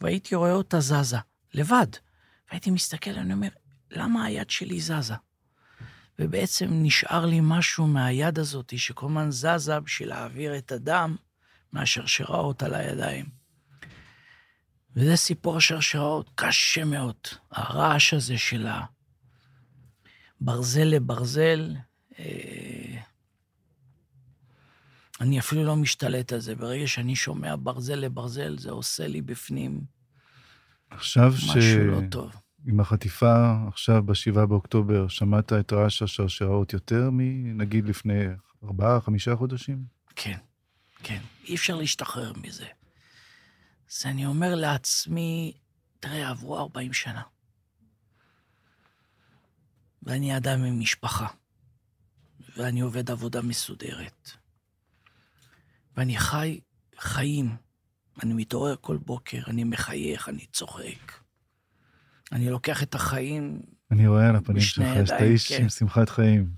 והייתי 0.02 0.36
רואה 0.36 0.52
אותה 0.52 0.80
זזה, 0.80 1.18
לבד. 1.54 1.88
והייתי 2.54 2.72
מסתכל, 2.72 3.12
אני 3.12 3.34
אומר, 3.34 3.48
למה 3.92 4.26
היד 4.26 4.50
שלי 4.50 4.82
זזה? 4.82 5.14
ובעצם 6.20 6.68
נשאר 6.72 7.26
לי 7.26 7.40
משהו 7.44 7.88
מהיד 7.88 8.40
הזאת, 8.40 8.74
שכל 8.78 9.06
הזמן 9.06 9.32
זזה 9.32 9.80
בשביל 9.80 10.10
להעביר 10.10 10.58
את 10.58 10.72
הדם 10.72 11.16
מהשרשראות 11.72 12.64
על 12.64 12.74
הידיים. 12.74 13.26
וזה 14.96 15.16
סיפור 15.16 15.58
השרשראות, 15.58 16.30
קשה 16.36 16.86
מאוד. 16.86 17.16
הרעש 17.52 18.14
הזה 18.14 18.38
של 18.38 18.68
הברזל 20.42 20.84
לברזל, 20.84 21.76
אה, 22.20 23.02
אני 25.22 25.40
אפילו 25.40 25.64
לא 25.64 25.76
משתלט 25.76 26.34
על 26.34 26.40
זה. 26.40 26.56
ברגע 26.56 26.88
שאני 26.88 27.16
שומע 27.16 27.56
ברזל 27.60 27.96
לברזל, 27.96 28.58
זה 28.58 28.72
עושה 28.72 29.08
לי 29.08 29.22
בפנים 29.22 29.82
עכשיו 30.90 31.30
משהו 31.30 31.62
ש... 31.62 31.76
לא 31.76 32.00
טוב. 32.12 32.43
עם 32.68 32.80
החטיפה 32.80 33.54
עכשיו 33.68 34.04
ב-7 34.04 34.46
באוקטובר, 34.46 35.08
שמעת 35.08 35.54
את 35.54 35.74
רעש 35.74 36.02
השרשראות 36.02 36.74
יותר 36.74 37.10
מנגיד 37.12 37.86
לפני 37.86 38.24
ארבעה, 38.64 39.02
חמישה 39.02 39.36
חודשים? 39.36 39.86
כן, 40.16 40.38
כן. 41.04 41.22
אי 41.48 41.56
אפשר 41.56 41.76
להשתחרר 41.76 42.34
מזה. 42.44 42.66
אז 43.92 44.06
אני 44.06 44.26
אומר 44.26 44.56
לעצמי, 44.56 45.54
תראה, 46.00 46.30
עברו 46.30 46.60
40 46.60 46.94
שנה. 46.94 47.22
ואני 50.04 50.38
אדם 50.38 50.64
עם 50.64 50.80
משפחה, 50.80 51.28
ואני 52.58 52.82
עובד 52.82 53.12
עבודה 53.12 53.42
מסודרת. 53.42 54.32
ואני 55.98 56.18
חי 56.18 56.60
חיים. 56.98 57.56
אני 58.24 58.34
מתעורר 58.34 58.76
כל 58.82 58.98
בוקר, 58.98 59.42
אני 59.48 59.64
מחייך, 59.64 60.30
אני 60.30 60.46
צוחק. 60.46 61.23
אני 62.34 62.50
לוקח 62.50 62.84
את 62.84 62.96
החיים 62.96 63.60
אני 63.94 64.08
רואה 64.08 64.30
על 64.30 64.36
הפנים 64.36 64.62
שלך, 64.62 65.08
שאתה 65.08 65.24
איש 65.24 65.52
כן. 65.52 65.62
עם 65.62 65.70
שמחת 65.70 66.10
חיים. 66.10 66.50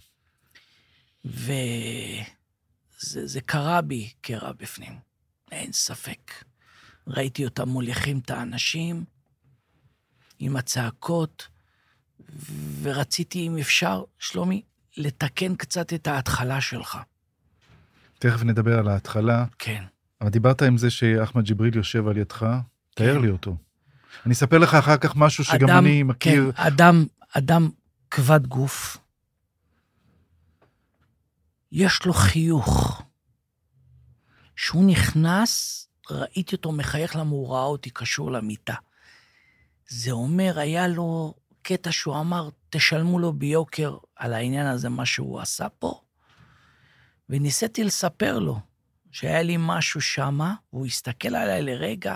וזה 1.25 1.82
קרה 3.46 3.82
בי 3.82 4.10
קרע 4.22 4.51
בפנים, 4.51 4.94
אין 5.51 5.72
ספק. 5.72 6.32
ראיתי 7.08 7.46
אותם 7.46 7.70
מוליכים 7.70 8.20
את 8.20 8.32
האנשים 8.32 9.03
עם 10.39 10.55
הצעקות, 10.55 11.48
ורציתי, 12.82 13.48
אם 13.48 13.58
אפשר, 13.58 14.03
שלומי, 14.20 14.62
לתקן 14.98 15.55
קצת 15.55 15.94
את 15.94 16.08
ההתחלה 16.08 16.62
שלך. 16.62 16.98
תכף 18.20 18.44
נדבר 18.44 18.79
על 18.79 18.88
ההתחלה. 18.88 19.46
כן. 19.60 19.84
אבל 20.22 20.29
דיברת 20.29 20.62
עם 20.62 20.77
זה 20.77 20.89
שאחמד 20.89 21.44
ג'יבריל 21.44 21.75
יושב 21.75 22.08
על 22.08 22.17
ידך, 22.17 22.39
כן. 22.39 23.05
תאר 23.05 23.17
לי 23.17 23.29
אותו. 23.29 23.58
אני 24.25 24.34
אספר 24.34 24.57
לך 24.57 24.74
אחר 24.74 24.98
כך 24.98 25.15
משהו 25.15 25.43
שגם 25.43 25.69
אדם, 25.69 25.86
אני 25.86 26.03
מכיר. 26.03 26.51
כן, 26.55 26.62
אדם, 26.63 27.05
אדם 27.31 27.69
כבד 28.12 28.48
גוף, 28.48 28.98
יש 31.72 32.05
לו 32.05 32.13
חיוך. 32.13 33.01
כשהוא 34.55 34.86
נכנס, 34.86 35.88
ראיתי 36.12 36.55
אותו 36.55 36.72
מחייך 36.72 37.15
למה 37.15 37.29
הוא 37.29 37.53
ראה 37.53 37.63
אותי 37.63 37.89
קשור 37.89 38.31
למיטה. 38.31 38.75
זה 39.88 40.12
אומר, 40.12 40.60
היה 40.60 40.88
לו 40.88 41.34
קטע 41.62 41.91
שהוא 41.91 42.19
אמר, 42.19 42.50
תשלמו 42.69 43.19
לו 43.19 43.34
ביוקר 43.34 43.98
על 44.15 44.34
העניין 44.34 44.67
הזה, 44.67 44.89
מה 44.89 45.05
שהוא 45.05 45.39
עשה 45.39 45.69
פה. 45.69 46.01
וניסיתי 47.29 47.84
לספר 47.84 48.39
לו 48.39 48.60
שהיה 49.12 49.41
לי 49.41 49.55
משהו 49.60 50.01
שמה, 50.01 50.55
והוא 50.74 50.86
הסתכל 50.86 51.36
עליי 51.36 51.62
לרגע, 51.62 52.15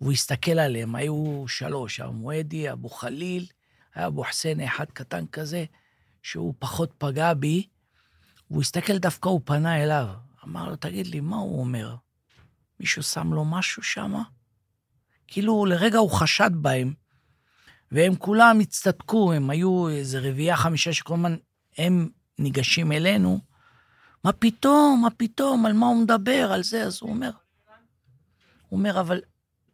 והוא 0.00 0.12
הסתכל 0.12 0.58
עליהם, 0.58 0.94
היו 0.94 1.44
שלוש, 1.48 2.00
המועדי, 2.00 2.72
אבו 2.72 2.88
חליל, 2.88 3.46
היה 3.94 4.06
אבו 4.06 4.24
חסין 4.24 4.60
אחד 4.60 4.84
קטן 4.84 5.26
כזה, 5.26 5.64
שהוא 6.22 6.54
פחות 6.58 6.92
פגע 6.98 7.34
בי, 7.34 7.66
והוא 8.50 8.62
הסתכל 8.62 8.98
דווקא, 8.98 9.28
הוא 9.28 9.40
פנה 9.44 9.82
אליו. 9.82 10.08
אמר 10.44 10.68
לו, 10.68 10.76
תגיד 10.76 11.06
לי, 11.06 11.20
מה 11.20 11.36
הוא 11.36 11.60
אומר? 11.60 11.96
מישהו 12.80 13.02
שם 13.02 13.32
לו 13.32 13.44
משהו 13.44 13.82
שם? 13.82 14.14
כאילו, 15.26 15.66
לרגע 15.66 15.98
הוא 15.98 16.10
חשד 16.10 16.50
בהם, 16.52 16.94
והם 17.92 18.16
כולם 18.16 18.60
הצטדקו, 18.60 19.32
הם 19.32 19.50
היו 19.50 19.88
איזה 19.88 20.18
רביעייה, 20.18 20.56
חמישה, 20.56 20.92
שכל 20.92 21.14
הזמן 21.14 21.36
הם 21.78 22.08
ניגשים 22.38 22.92
אלינו. 22.92 23.40
מה 24.24 24.32
פתאום, 24.32 25.00
מה 25.02 25.10
פתאום, 25.10 25.66
על 25.66 25.72
מה 25.72 25.86
הוא 25.86 26.02
מדבר, 26.02 26.50
על 26.52 26.62
זה? 26.62 26.82
אז 26.82 26.98
הוא 27.02 27.10
אומר, 27.10 27.30
הוא 28.68 28.78
אומר, 28.78 29.00
אבל 29.00 29.20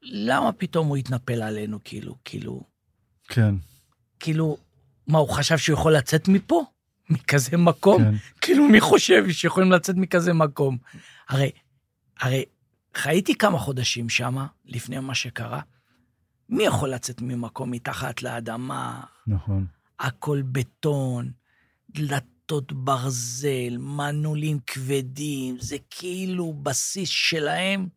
למה 0.04 0.52
פתאום 0.52 0.87
הוא 0.87 0.96
התנפל 0.96 1.42
עלינו, 1.42 1.78
כאילו, 1.84 2.16
כאילו... 2.25 2.62
כן. 3.28 3.54
כאילו, 4.20 4.56
מה, 5.06 5.18
הוא 5.18 5.28
חשב 5.28 5.58
שהוא 5.58 5.75
יכול 5.75 5.96
לצאת 5.96 6.28
מפה? 6.28 6.64
מכזה 7.11 7.56
מקום? 7.56 8.04
כן. 8.04 8.14
כאילו, 8.40 8.68
מי 8.68 8.80
חושב 8.80 9.30
שיכולים 9.30 9.73
לצאת 9.73 9.96
מכזה 9.96 10.32
מקום? 10.32 10.78
הרי, 11.28 11.50
הרי 12.20 12.44
חייתי 12.94 13.34
כמה 13.34 13.58
חודשים 13.58 14.08
שם, 14.08 14.37
לפני 14.64 15.00
מה 15.00 15.14
שקרה. 15.14 15.61
מי 16.49 16.64
יכול 16.64 16.88
לצאת 16.88 17.23
ממקום 17.23 17.70
מתחת 17.70 18.23
לאדמה? 18.23 19.00
נכון. 19.26 19.66
הכל 20.00 20.42
בטון, 20.42 21.30
דלת, 21.90 22.25
פלטות 22.46 22.72
ברזל, 22.72 23.76
מנעולים 23.78 24.58
כבדים, 24.66 25.56
זה 25.60 25.76
כאילו 25.90 26.52
בסיס 26.62 27.08
שלהם. 27.08 27.88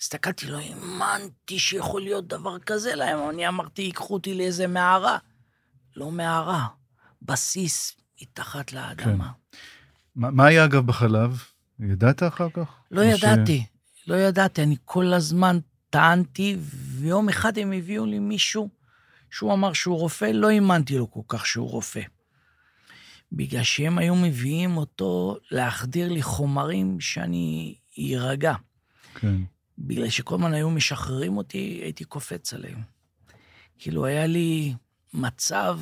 הסתכלתי, 0.00 0.46
לא 0.46 0.58
האמנתי 0.58 1.58
שיכול 1.58 2.02
להיות 2.02 2.26
דבר 2.26 2.58
כזה 2.58 2.94
להם. 2.94 3.30
אני 3.30 3.48
אמרתי, 3.48 3.82
ייקחו 3.82 4.14
אותי 4.14 4.34
לאיזה 4.34 4.66
מערה. 4.66 5.18
לא 5.96 6.10
מערה, 6.10 6.66
בסיס 7.22 7.96
מתחת 8.22 8.72
לאדמה. 8.72 9.24
כן. 9.24 9.34
מה, 10.16 10.30
מה 10.30 10.46
היה 10.46 10.64
אגב 10.64 10.86
בחלב? 10.86 11.42
ידעת 11.80 12.22
אחר 12.22 12.48
כך? 12.54 12.74
לא 12.90 13.00
ידעתי, 13.00 13.66
לא 14.06 14.14
ידעתי, 14.14 14.62
אני 14.62 14.76
כל 14.84 15.12
הזמן 15.12 15.58
טענתי, 15.90 16.56
ויום 16.98 17.28
אחד 17.28 17.58
הם 17.58 17.72
הביאו 17.72 18.06
לי 18.06 18.18
מישהו 18.18 18.68
שהוא 19.30 19.52
אמר 19.52 19.72
שהוא 19.72 19.98
רופא, 19.98 20.24
לא 20.24 20.50
האמנתי 20.50 20.98
לו 20.98 21.10
כל 21.10 21.20
כך 21.28 21.46
שהוא 21.46 21.70
רופא. 21.70 22.00
בגלל 23.32 23.62
שהם 23.62 23.98
היו 23.98 24.16
מביאים 24.16 24.76
אותו 24.76 25.36
להחדיר 25.50 26.12
לי 26.12 26.22
חומרים 26.22 27.00
שאני 27.00 27.74
אירגע. 27.98 28.54
כן. 29.14 29.36
בגלל 29.78 30.10
שכל 30.10 30.34
הזמן 30.34 30.54
היו 30.54 30.70
משחררים 30.70 31.36
אותי, 31.36 31.80
הייתי 31.82 32.04
קופץ 32.04 32.54
עליהם. 32.54 32.82
כאילו, 33.78 34.04
היה 34.04 34.26
לי 34.26 34.74
מצב 35.14 35.80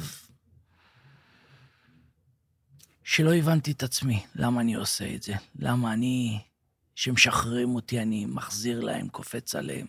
שלא 3.04 3.34
הבנתי 3.34 3.70
את 3.70 3.82
עצמי, 3.82 4.22
למה 4.34 4.60
אני 4.60 4.74
עושה 4.74 5.14
את 5.14 5.22
זה? 5.22 5.34
למה 5.58 5.92
אני, 5.92 6.40
שמשחררים 6.94 7.74
אותי, 7.74 8.02
אני 8.02 8.26
מחזיר 8.26 8.80
להם, 8.80 9.08
קופץ 9.08 9.54
עליהם. 9.54 9.86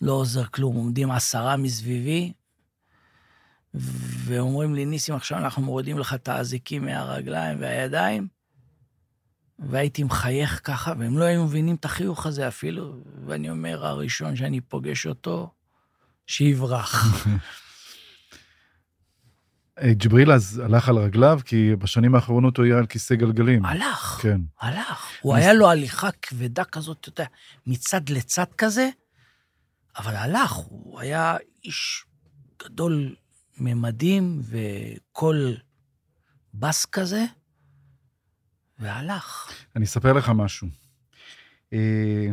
לא 0.00 0.12
עוזר 0.12 0.44
כלום, 0.44 0.76
עומדים 0.76 1.10
עשרה 1.10 1.56
מסביבי, 1.56 2.32
ואומרים 4.24 4.74
לי, 4.74 4.84
ניסים, 4.84 5.14
עכשיו 5.14 5.38
אנחנו 5.38 5.62
מורידים 5.62 5.98
לך 5.98 6.14
את 6.14 6.28
האזיקים 6.28 6.84
מהרגליים 6.84 7.60
והידיים, 7.60 8.28
והייתי 9.58 10.02
מחייך 10.02 10.60
ככה, 10.64 10.92
והם 10.98 11.18
לא 11.18 11.24
היו 11.24 11.44
מבינים 11.44 11.76
את 11.76 11.84
החיוך 11.84 12.26
הזה 12.26 12.48
אפילו, 12.48 13.02
ואני 13.26 13.50
אומר, 13.50 13.86
הראשון 13.86 14.36
שאני 14.36 14.60
פוגש 14.60 15.06
אותו, 15.06 15.50
שיברח. 16.26 17.04
אה, 19.82 19.92
ג'יבריל 19.92 20.32
אז 20.32 20.62
הלך 20.64 20.88
על 20.88 20.98
רגליו, 20.98 21.40
כי 21.44 21.76
בשנים 21.76 22.14
האחרונות 22.14 22.56
הוא 22.56 22.66
היה 22.66 22.78
על 22.78 22.86
כיסא 22.86 23.14
גלגלים. 23.14 23.64
הלך, 23.64 24.18
כן. 24.22 24.40
הלך. 24.60 25.08
הוא 25.20 25.34
היה 25.34 25.52
לו 25.52 25.70
הליכה 25.70 26.10
כבדה 26.22 26.64
כזאת, 26.64 26.98
אתה 27.00 27.08
יודע, 27.08 27.30
מצד 27.66 28.08
לצד 28.08 28.52
כזה, 28.58 28.88
אבל 29.96 30.16
הלך, 30.16 30.52
הוא 30.52 31.00
היה 31.00 31.36
איש 31.64 32.04
גדול 32.64 33.14
ממדים 33.58 34.40
וקול 34.42 35.56
בס 36.54 36.84
כזה, 36.84 37.24
והלך. 38.78 39.50
אני 39.76 39.84
אספר 39.84 40.12
לך 40.12 40.28
משהו. 40.28 40.68
אה, 41.72 42.28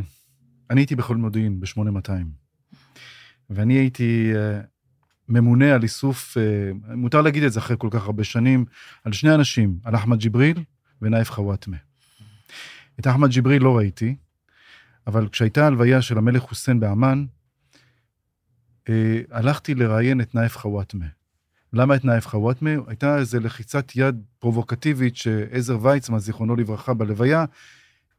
אני 0.69 0.81
הייתי 0.81 0.95
בכל 0.95 1.17
מודיעין 1.17 1.59
ב-8200, 1.59 2.11
ואני 3.49 3.73
הייתי 3.73 4.31
אה, 4.35 4.61
ממונה 5.29 5.75
על 5.75 5.83
איסוף, 5.83 6.37
אה, 6.37 6.71
מותר 6.95 7.21
להגיד 7.21 7.43
את 7.43 7.53
זה 7.53 7.59
אחרי 7.59 7.75
כל 7.79 7.87
כך 7.91 8.05
הרבה 8.05 8.23
שנים, 8.23 8.65
על 9.03 9.13
שני 9.13 9.35
אנשים, 9.35 9.79
על 9.83 9.95
אחמד 9.95 10.19
ג'יבריל 10.19 10.63
ונאיף 11.01 11.31
חוואטמה. 11.31 11.77
את 12.99 13.07
אחמד 13.07 13.29
ג'יבריל 13.29 13.63
לא 13.63 13.77
ראיתי, 13.77 14.15
אבל 15.07 15.29
כשהייתה 15.29 15.67
הלוויה 15.67 16.01
של 16.01 16.17
המלך 16.17 16.41
חוסיין 16.41 16.79
באמ"ן, 16.79 17.25
הלכתי 19.31 19.75
לראיין 19.75 20.21
את 20.21 20.35
נאיף 20.35 20.57
חוואטמה. 20.57 21.05
למה 21.73 21.95
את 21.95 22.05
נאיף 22.05 22.27
חוואטמה? 22.27 22.69
הייתה 22.87 23.17
איזו 23.17 23.39
לחיצת 23.39 23.91
יד 23.95 24.23
פרובוקטיבית 24.39 25.15
שעזר 25.15 25.77
ויצמן, 25.81 26.19
זיכרונו 26.19 26.55
לברכה, 26.55 26.93
בלוויה, 26.93 27.45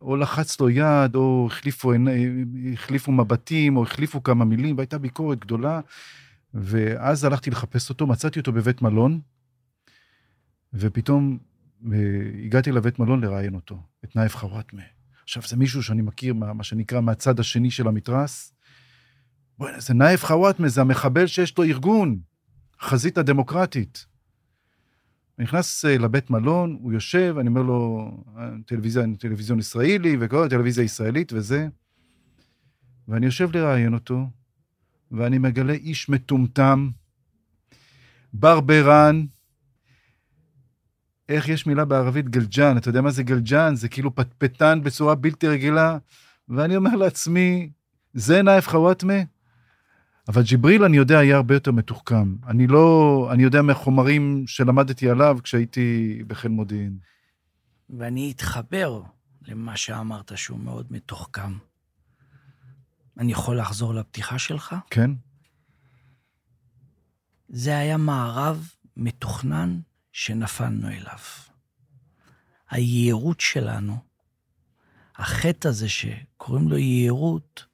או 0.01 0.17
לחץ 0.17 0.61
לו 0.61 0.71
יד, 0.71 1.15
או 1.15 1.49
החליפו, 1.51 1.93
החליפו 2.73 3.13
מבטים, 3.13 3.77
או 3.77 3.83
החליפו 3.83 4.23
כמה 4.23 4.45
מילים, 4.45 4.77
והייתה 4.77 4.99
ביקורת 4.99 5.39
גדולה. 5.39 5.81
ואז 6.55 7.25
הלכתי 7.25 7.51
לחפש 7.51 7.91
אותו, 7.91 8.07
מצאתי 8.07 8.39
אותו 8.39 8.53
בבית 8.53 8.83
מלון, 8.83 9.21
ופתאום 10.75 11.39
אה, 11.93 11.99
הגעתי 12.45 12.73
לבית 12.73 12.99
מלון 12.99 13.21
לראיין 13.21 13.55
אותו, 13.55 13.79
את 14.05 14.17
נאיף 14.17 14.37
חוואטמה. 14.37 14.83
עכשיו, 15.23 15.43
זה 15.47 15.57
מישהו 15.57 15.83
שאני 15.83 16.03
מכיר, 16.03 16.35
מה, 16.35 16.53
מה 16.53 16.65
שנקרא, 16.65 17.01
מהצד 17.01 17.41
השני 17.41 17.71
של 17.71 17.89
המתרס. 17.89 18.55
בוא'נה, 19.63 19.81
זה 19.81 19.95
נאיף 19.95 20.25
חוואטמה, 20.25 20.69
זה 20.69 20.81
המחבל 20.81 21.27
שיש 21.27 21.59
לו 21.59 21.65
ארגון, 21.65 22.19
חזית 22.81 23.19
הדמוקרטית. 23.19 24.07
אני 25.39 25.45
נכנס 25.45 25.85
אה, 25.85 25.99
לבית 25.99 26.31
מלון, 26.31 26.79
הוא 26.83 26.93
יושב, 26.93 27.37
אני 27.41 27.49
אומר 27.49 27.63
לו, 27.63 28.11
"אה, 28.39 28.51
טלוויזיה, 28.67 29.05
טלוויזיון 29.19 29.59
ישראלי, 29.59 30.17
וכל 30.21 30.45
הטלוויזיה 30.45 30.85
ישראלית 30.85 31.33
וזה. 31.33 31.69
ואני 33.09 33.27
יושב 33.27 33.57
לראיין 33.57 33.95
אותו, 33.95 34.27
ואני 35.11 35.39
מגלה 35.39 35.73
איש 35.73 36.09
מטומטם, 36.09 36.91
ברברן, 38.33 39.25
איך 41.29 41.49
יש 41.49 41.67
מילה 41.67 41.85
בערבית 41.85 42.29
גלג'אן, 42.29 42.77
אתה 42.77 42.89
יודע 42.89 43.01
מה 43.01 43.11
זה 43.11 43.23
גלג'אן? 43.23 43.75
זה 43.75 43.89
כאילו 43.89 44.15
פטפטן 44.15 44.83
בצורה 44.83 45.15
בלתי 45.15 45.49
רגילה, 45.49 45.99
ואני 46.49 46.77
אומר 46.77 46.97
לעצמי, 46.97 47.71
זה 48.15 48.43
נאיף 48.43 48.69
חוואטמה? 48.69 49.32
אבל 50.29 50.43
ג'יבריל, 50.43 50.85
אני 50.85 50.97
יודע, 50.97 51.19
היה 51.19 51.37
הרבה 51.37 51.55
יותר 51.55 51.73
מתוחכם. 51.73 52.37
אני 52.47 52.67
לא, 52.67 53.29
אני 53.33 53.43
יודע 53.43 53.63
מהחומרים 53.63 54.45
שלמדתי 54.47 55.11
עליו 55.11 55.39
כשהייתי 55.43 56.19
בחיל 56.27 56.51
מודיעין. 56.51 56.99
ואני 57.91 58.33
אתחבר 58.37 59.03
למה 59.43 59.77
שאמרת, 59.77 60.33
שהוא 60.37 60.59
מאוד 60.59 60.87
מתוחכם. 60.91 61.53
אני 63.19 63.33
יכול 63.33 63.59
לחזור 63.59 63.95
לפתיחה 63.95 64.39
שלך? 64.39 64.75
כן? 64.91 65.11
זה 67.49 67.79
היה 67.79 67.97
מערב 67.97 68.69
מתוכנן 68.97 69.81
שנפלנו 70.13 70.89
אליו. 70.89 71.19
היהירות 72.71 73.41
שלנו, 73.41 73.97
החטא 75.17 75.69
הזה 75.69 75.89
שקוראים 75.89 76.69
לו 76.69 76.79
יהירות, 76.79 77.65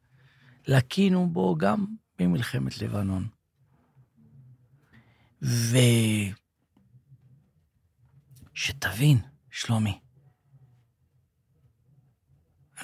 לקינו 0.66 1.30
בו 1.32 1.56
גם 1.58 1.86
במלחמת 2.18 2.78
לבנון. 2.78 3.28
ושתבין, 8.54 9.18
שלומי, 9.50 10.00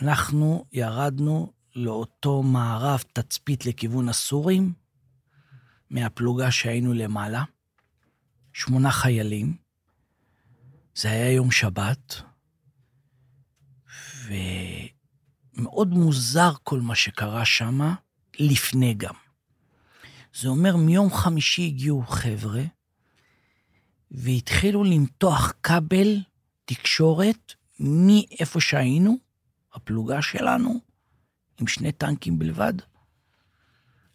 אנחנו 0.03 0.65
ירדנו 0.73 1.53
לאותו 1.77 2.43
מערב 2.43 3.03
תצפית 3.13 3.67
לכיוון 3.67 4.09
הסורים, 4.09 4.73
מהפלוגה 5.91 6.51
שהיינו 6.51 6.93
למעלה, 6.93 7.45
שמונה 8.53 8.91
חיילים, 8.91 9.57
זה 10.95 11.11
היה 11.11 11.33
יום 11.33 11.51
שבת, 11.51 12.23
ומאוד 15.57 15.89
מוזר 15.89 16.53
כל 16.63 16.81
מה 16.81 16.95
שקרה 16.95 17.45
שם, 17.45 17.81
לפני 18.39 18.95
גם. 18.95 19.24
זה 20.35 20.49
אומר, 20.49 20.77
מיום 20.77 21.11
חמישי 21.11 21.67
הגיעו 21.67 22.03
חבר'ה, 22.07 22.63
והתחילו 24.11 24.85
למתוח 24.85 25.53
כבל 25.63 26.19
תקשורת 26.65 27.55
מאיפה 27.81 28.61
שהיינו, 28.61 29.19
הפלוגה 29.75 30.23
שלנו, 30.23 30.81
עם 31.61 31.67
שני 31.67 31.93
טנקים 31.93 32.39
בלבד, 32.39 32.73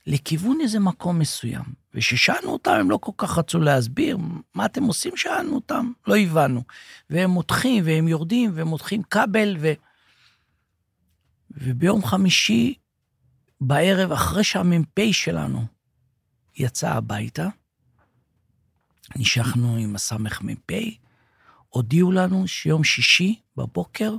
לכיוון 0.08 0.62
איזה 0.62 0.80
מקום 0.80 1.20
מסוים. 1.20 1.64
וכששאלנו 1.94 2.54
אותם, 2.54 2.72
הם 2.72 2.90
לא 2.90 2.98
כל 2.98 3.12
כך 3.18 3.38
רצו 3.38 3.60
להסביר, 3.60 4.18
מה 4.56 4.66
אתם 4.66 4.84
עושים? 4.84 5.18
שאלנו 5.18 5.56
אותם, 5.56 5.92
לא 6.08 6.18
הבנו. 6.18 6.64
והם 7.10 7.30
מותחים, 7.30 7.84
והם 7.86 8.08
יורדים, 8.08 8.52
והם 8.54 8.68
מותחים 8.68 9.04
כבל, 9.04 9.56
ו... 9.60 9.74
וביום 11.52 12.06
חמישי 12.06 12.74
בערב, 13.62 14.12
אחרי 14.12 14.44
שהמ"פ 14.44 15.00
שלנו 15.12 15.79
יצא 16.60 16.90
הביתה, 16.90 17.48
נשכנו 19.16 19.76
עם 19.76 19.96
הסמ"פ, 19.96 20.72
הודיעו 21.70 22.12
לנו 22.12 22.48
שיום 22.48 22.84
שישי 22.84 23.42
בבוקר, 23.58 24.16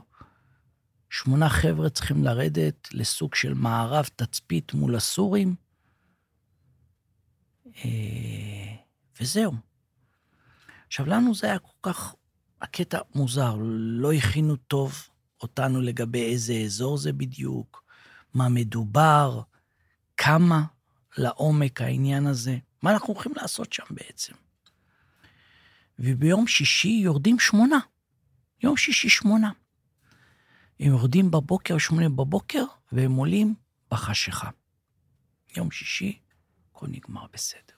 שמונה 1.11 1.49
חבר'ה 1.49 1.91
צריכים 1.91 2.25
לרדת 2.25 2.89
לסוג 2.93 3.35
של 3.35 3.55
מערב 3.55 4.09
תצפית 4.17 4.75
מול 4.75 4.97
הסורים, 4.97 5.55
אה, 7.85 8.75
וזהו. 9.21 9.53
עכשיו, 10.87 11.07
לנו 11.07 11.35
זה 11.35 11.47
היה 11.47 11.59
כל 11.59 11.91
כך, 11.91 12.15
הקטע 12.63 12.99
מוזר, 13.15 13.57
לא 14.01 14.13
הכינו 14.13 14.57
טוב 14.57 15.09
אותנו 15.43 15.81
לגבי 15.81 16.33
איזה 16.33 16.55
אזור 16.55 16.99
זה 16.99 17.13
בדיוק, 17.13 17.85
מה 18.35 18.49
מדובר, 18.49 19.41
כמה 20.17 20.65
לעומק 21.19 21.81
העניין 21.81 22.27
הזה, 22.27 22.59
מה 22.83 22.93
אנחנו 22.93 23.15
הולכים 23.15 23.33
לעשות 23.37 23.73
שם 23.73 23.85
בעצם. 23.91 24.33
וביום 25.99 26.47
שישי 26.47 26.89
יורדים 26.89 27.39
שמונה. 27.39 27.79
יום 28.63 28.77
שישי 28.77 29.09
שמונה. 29.09 29.51
הם 30.81 30.89
יורדים 30.89 31.31
בבוקר, 31.31 31.79
שמונה 31.79 32.09
בבוקר, 32.09 32.65
והם 32.93 33.13
עולים 33.13 33.55
בחשיכה. 33.91 34.51
יום 35.57 35.71
שישי, 35.71 36.19
הכל 36.71 36.87
נגמר 36.89 37.27
בסדר. 37.33 37.75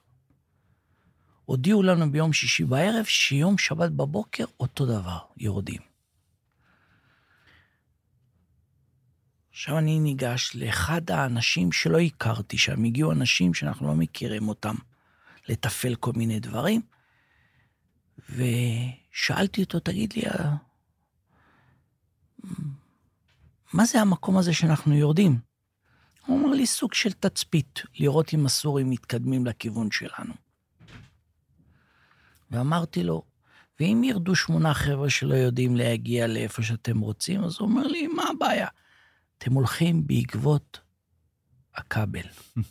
הודיעו 1.44 1.82
לנו 1.82 2.12
ביום 2.12 2.32
שישי 2.32 2.64
בערב 2.64 3.04
שיום 3.04 3.58
שבת 3.58 3.90
בבוקר 3.90 4.44
אותו 4.60 4.86
דבר, 4.86 5.18
יורדים. 5.36 5.91
עכשיו 9.52 9.78
אני 9.78 10.00
ניגש 10.00 10.52
לאחד 10.54 11.10
האנשים 11.10 11.72
שלא 11.72 11.98
הכרתי 11.98 12.58
שם, 12.58 12.84
הגיעו 12.84 13.12
אנשים 13.12 13.54
שאנחנו 13.54 13.86
לא 13.86 13.94
מכירים 13.94 14.48
אותם, 14.48 14.74
לתפעל 15.48 15.94
כל 15.94 16.12
מיני 16.16 16.40
דברים, 16.40 16.80
ושאלתי 18.30 19.62
אותו, 19.62 19.80
תגיד 19.80 20.12
לי, 20.12 20.22
אה, 20.22 20.54
מה 23.72 23.84
זה 23.84 24.00
המקום 24.00 24.38
הזה 24.38 24.52
שאנחנו 24.52 24.94
יורדים? 24.94 25.38
הוא 26.26 26.40
אמר 26.40 26.50
לי, 26.50 26.66
סוג 26.66 26.94
של 26.94 27.12
תצפית, 27.12 27.82
לראות 27.98 28.34
אם 28.34 28.46
הסורים 28.46 28.90
מתקדמים 28.90 29.46
לכיוון 29.46 29.90
שלנו. 29.90 30.34
ואמרתי 32.50 33.02
לו, 33.02 33.22
ואם 33.80 34.02
ירדו 34.04 34.34
שמונה 34.34 34.74
חבר'ה 34.74 35.10
שלא 35.10 35.34
יודעים 35.34 35.76
להגיע 35.76 36.26
לאיפה 36.26 36.62
שאתם 36.62 37.00
רוצים, 37.00 37.44
אז 37.44 37.56
הוא 37.58 37.68
אומר 37.68 37.86
לי, 37.86 38.06
מה 38.06 38.22
הבעיה? 38.28 38.68
אתם 39.42 39.52
הולכים 39.52 40.06
בעקבות 40.06 40.80
הכבל. 41.74 42.26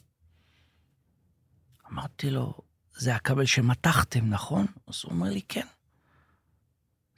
אמרתי 1.91 2.29
לו, 2.29 2.53
זה 2.97 3.15
הכבל 3.15 3.45
שמתחתם, 3.45 4.29
נכון? 4.29 4.65
אז 4.88 5.01
הוא 5.03 5.12
אומר 5.12 5.29
לי, 5.29 5.41
כן. 5.41 5.67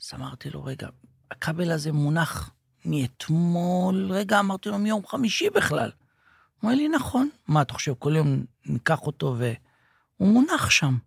אז 0.01 0.11
אמרתי 0.13 0.49
לו, 0.49 0.63
רגע, 0.63 0.87
הכבל 1.31 1.71
הזה 1.71 1.91
מונח 1.91 2.51
מאתמול, 2.85 4.11
רגע, 4.11 4.39
אמרתי 4.39 4.69
לו, 4.69 4.77
מיום 4.77 5.07
חמישי 5.07 5.49
בכלל. 5.49 5.91
הוא 5.91 6.63
אומר 6.63 6.75
לי, 6.75 6.89
נכון. 6.89 7.29
מה, 7.47 7.61
אתה 7.61 7.73
חושב, 7.73 7.93
כל 7.99 8.13
יום 8.15 8.45
ניקח 8.65 9.01
אותו 9.01 9.35
והוא 9.37 10.33
מונח 10.33 10.69
שם. 10.69 10.97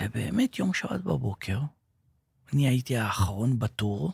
ובאמת, 0.00 0.58
יום 0.58 0.74
שבת 0.74 1.00
בבוקר, 1.00 1.60
אני 2.52 2.68
הייתי 2.68 2.96
האחרון 2.96 3.58
בטור, 3.58 4.12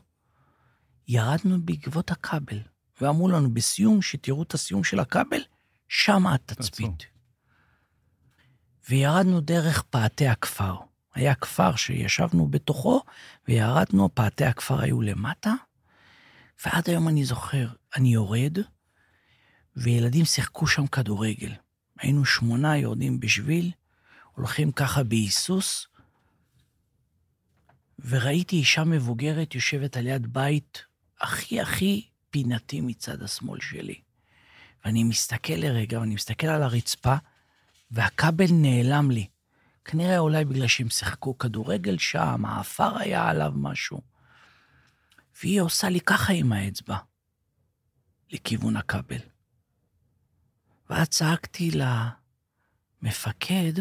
ירדנו 1.12 1.62
בעקבות 1.62 2.10
הכבל, 2.10 2.58
ואמרו 3.00 3.28
לנו, 3.28 3.54
בסיום, 3.54 4.02
שתראו 4.02 4.42
את 4.42 4.54
הסיום 4.54 4.84
של 4.84 5.00
הכבל, 5.00 5.40
שם 5.88 6.26
התצפית. 6.26 7.06
וירדנו 8.88 9.40
דרך 9.40 9.82
פאתי 9.82 10.28
הכפר. 10.28 10.76
היה 11.14 11.34
כפר 11.34 11.76
שישבנו 11.76 12.48
בתוכו, 12.48 13.02
וירדנו, 13.48 14.14
פאתי 14.14 14.44
הכפר 14.44 14.80
היו 14.80 15.00
למטה, 15.00 15.54
ועד 16.64 16.88
היום 16.88 17.08
אני 17.08 17.24
זוכר, 17.24 17.68
אני 17.96 18.08
יורד, 18.08 18.58
וילדים 19.76 20.24
שיחקו 20.24 20.66
שם 20.66 20.86
כדורגל. 20.86 21.52
היינו 21.98 22.24
שמונה 22.24 22.76
יורדים 22.76 23.20
בשביל, 23.20 23.70
הולכים 24.34 24.72
ככה 24.72 25.02
בהיסוס, 25.02 25.86
וראיתי 27.98 28.56
אישה 28.56 28.84
מבוגרת 28.84 29.54
יושבת 29.54 29.96
על 29.96 30.06
יד 30.06 30.32
בית 30.32 30.89
הכי 31.20 31.61
הכי 31.61 32.09
פינתי 32.30 32.80
מצד 32.80 33.22
השמאל 33.22 33.61
שלי. 33.61 34.00
ואני 34.85 35.04
מסתכל 35.04 35.52
לרגע, 35.52 36.00
ואני 36.00 36.14
מסתכל 36.14 36.46
על 36.46 36.62
הרצפה, 36.62 37.14
והכבל 37.90 38.46
נעלם 38.50 39.11
לי. 39.11 39.26
כנראה 39.85 40.18
אולי 40.18 40.44
בגלל 40.44 40.66
שהם 40.66 40.90
שיחקו 40.90 41.38
כדורגל 41.38 41.98
שם, 41.98 42.44
העפר 42.44 42.98
היה 42.98 43.28
עליו 43.28 43.52
משהו. 43.56 44.00
והיא 45.42 45.61
עושה 45.61 45.88
לי 45.88 46.00
ככה 46.00 46.33
עם 46.33 46.52
האצבע, 46.52 46.96
לכיוון 48.30 48.76
הכבל. 48.76 49.18
ואז 50.90 51.09
צעקתי 51.09 51.70
למפקד, 53.02 53.72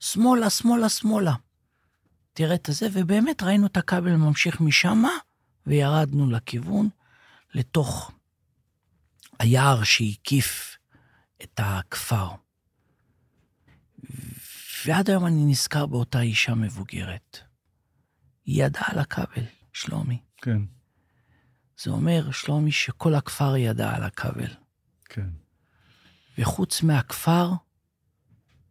שמאלה, 0.00 0.50
שמאלה, 0.50 0.88
שמאלה. 0.88 1.34
תראה 2.32 2.54
את 2.54 2.68
הזה, 2.68 2.88
ובאמת 2.92 3.42
ראינו 3.42 3.66
את 3.66 3.76
הכבל 3.76 4.16
ממשיך 4.16 4.60
משם, 4.60 5.02
וירדנו 5.66 6.30
לכיוון, 6.30 6.88
לתוך 7.54 8.12
היער 9.38 9.84
שהקיף 9.84 10.76
את 11.42 11.60
הכפר. 11.62 12.28
ועד 14.86 15.10
היום 15.10 15.26
אני 15.26 15.44
נזכר 15.44 15.86
באותה 15.86 16.20
אישה 16.20 16.54
מבוגרת. 16.54 17.38
היא 18.46 18.64
ידעה 18.64 18.84
על 18.86 18.98
הכבל, 18.98 19.44
שלומי. 19.72 20.18
כן, 20.36 20.62
זה 21.82 21.90
אומר, 21.90 22.30
שלומי, 22.30 22.72
שכל 22.72 23.14
הכפר 23.14 23.56
ידע 23.56 23.96
על 23.96 24.02
הכבל. 24.02 24.50
כן. 25.04 25.28
וחוץ 26.38 26.82
מהכפר, 26.82 27.50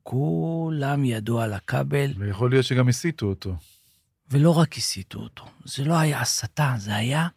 כולם 0.04 1.06
ידעו 1.06 1.42
על 1.42 1.54
הכבל, 1.54 2.14
ויכול 2.18 2.50
להיות 2.50 2.66
שגם 2.66 2.88
הסיתו 2.88 3.26
אותו. 3.26 3.56
ולא 4.34 4.58
רק 4.58 4.78
הסיתו 4.78 5.20
אותו. 5.20 5.46
זה 5.66 5.84
לא 5.84 5.94
היה 5.94 6.22
הסתה, 6.22 6.76
זה 6.78 6.96
היה 6.96 7.28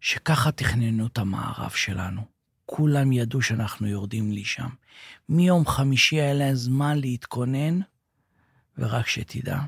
שככה 0.00 0.52
תכננו 0.52 1.06
את 1.06 1.18
המערב 1.18 1.70
שלנו. 1.70 2.26
כולם 2.66 3.12
ידעו 3.12 3.42
שאנחנו 3.42 3.86
יורדים 3.86 4.32
לשם. 4.32 4.68
מיום 5.28 5.66
חמישי 5.66 6.20
היה 6.20 6.34
להם 6.34 6.54
זמן 6.54 6.98
להתכונן, 6.98 7.80
ורק 8.78 9.06
שתדע, 9.06 9.58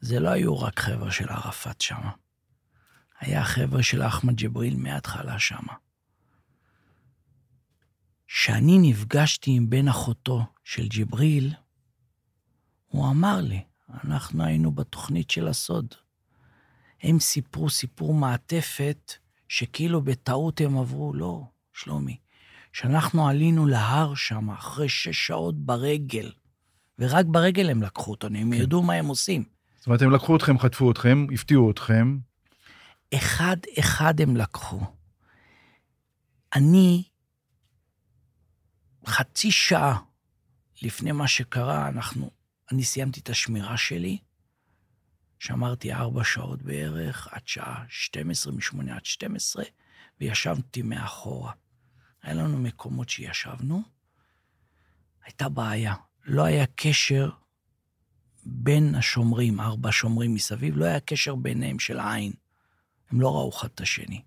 זה 0.00 0.20
לא 0.20 0.28
היו 0.28 0.58
רק 0.58 0.80
חבר'ה 0.80 1.10
של 1.10 1.28
ערפאת 1.28 1.80
שם. 1.80 2.00
היה 3.20 3.44
חבר'ה 3.44 3.82
של 3.82 4.02
אחמד 4.02 4.36
ג'בריל 4.36 4.76
מההתחלה 4.76 5.38
שם. 5.38 5.64
כשאני 8.26 8.78
נפגשתי 8.82 9.50
עם 9.50 9.70
בן 9.70 9.88
אחותו 9.88 10.46
של 10.64 10.88
ג'בריל, 10.88 11.54
הוא 12.86 13.10
אמר 13.10 13.40
לי, 13.40 13.67
אנחנו 14.04 14.44
היינו 14.44 14.72
בתוכנית 14.72 15.30
של 15.30 15.48
הסוד. 15.48 15.94
הם 17.02 17.20
סיפרו 17.20 17.70
סיפור 17.70 18.14
מעטפת 18.14 19.12
שכאילו 19.48 20.02
בטעות 20.02 20.60
הם 20.60 20.78
עברו, 20.78 21.14
לא, 21.14 21.42
שלומי. 21.72 22.16
כשאנחנו 22.72 23.28
עלינו 23.28 23.66
להר 23.66 24.14
שם 24.14 24.50
אחרי 24.50 24.88
שש 24.88 25.26
שעות 25.26 25.58
ברגל, 25.58 26.32
ורק 26.98 27.26
ברגל 27.28 27.70
הם 27.70 27.82
לקחו 27.82 28.10
אותנו, 28.10 28.38
הם 28.38 28.50
כן. 28.50 28.62
ידעו 28.62 28.82
מה 28.82 28.94
הם 28.94 29.06
עושים. 29.06 29.44
זאת 29.78 29.86
אומרת, 29.86 30.02
הם 30.02 30.10
לקחו 30.10 30.36
אתכם, 30.36 30.58
חטפו 30.58 30.90
אתכם, 30.90 31.26
הפתיעו 31.34 31.70
אתכם. 31.70 32.18
אחד-אחד 33.14 34.20
הם 34.20 34.36
לקחו. 34.36 34.80
אני, 36.54 37.02
חצי 39.06 39.50
שעה 39.50 39.98
לפני 40.82 41.12
מה 41.12 41.28
שקרה, 41.28 41.88
אנחנו, 41.88 42.30
אני 42.72 42.84
סיימתי 42.84 43.20
את 43.20 43.30
השמירה 43.30 43.76
שלי, 43.76 44.18
שמרתי 45.38 45.92
ארבע 45.92 46.24
שעות 46.24 46.62
בערך, 46.62 47.28
עד 47.30 47.48
שעה 47.48 47.84
12, 47.88 48.52
מ-8 48.52 48.92
עד 48.92 49.04
12, 49.04 49.64
וישבתי 50.20 50.82
מאחורה. 50.82 51.52
היה 52.22 52.34
לנו 52.34 52.58
מקומות 52.58 53.08
שישבנו, 53.08 53.82
הייתה 55.24 55.48
בעיה. 55.48 55.94
לא 56.24 56.44
היה 56.44 56.66
קשר 56.66 57.30
בין 58.44 58.94
השומרים, 58.94 59.60
ארבע 59.60 59.92
שומרים 59.92 60.34
מסביב, 60.34 60.76
לא 60.76 60.84
היה 60.84 61.00
קשר 61.00 61.34
ביניהם 61.34 61.78
של 61.78 62.00
עין. 62.00 62.32
הם 63.10 63.20
לא 63.20 63.34
ראו 63.34 63.50
אחד 63.50 63.68
את 63.74 63.80
השני. 63.80 64.22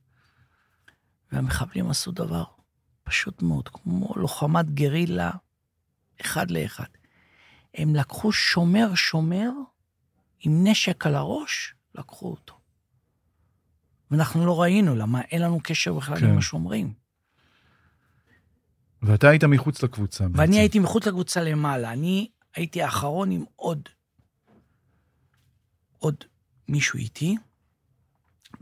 והמחבלים 1.32 1.90
עשו 1.90 2.12
דבר 2.12 2.44
פשוט 3.04 3.42
מאוד, 3.42 3.70
כמו 3.70 4.14
לוחמת 4.16 4.72
גרילה, 4.72 5.32
אחד 6.22 6.52
לאחד. 6.52 7.01
הם 7.76 7.96
לקחו 7.96 8.32
שומר-שומר 8.32 9.50
עם 10.40 10.68
נשק 10.68 11.06
על 11.06 11.16
הראש, 11.16 11.76
לקחו 11.96 12.30
אותו. 12.32 12.60
ואנחנו 14.12 14.46
לא 14.46 14.62
ראינו, 14.62 14.96
למה 14.96 15.22
אין 15.22 15.42
לנו 15.42 15.60
קשר 15.64 15.94
בכלל 15.94 16.20
כן. 16.20 16.30
עם 16.30 16.38
השומרים. 16.38 16.94
ואתה 19.02 19.30
היית 19.30 19.44
מחוץ 19.44 19.84
לקבוצה. 19.84 20.28
בעצם. 20.28 20.40
ואני 20.40 20.60
הייתי 20.60 20.80
מחוץ 20.80 21.08
לקבוצה 21.08 21.44
למעלה. 21.44 21.94
אני 21.94 22.30
הייתי 22.56 22.82
האחרון 22.82 23.32
עם 23.32 23.44
עוד, 23.56 23.90
עוד 25.98 26.24
מישהו 26.68 27.00
איתי, 27.00 27.38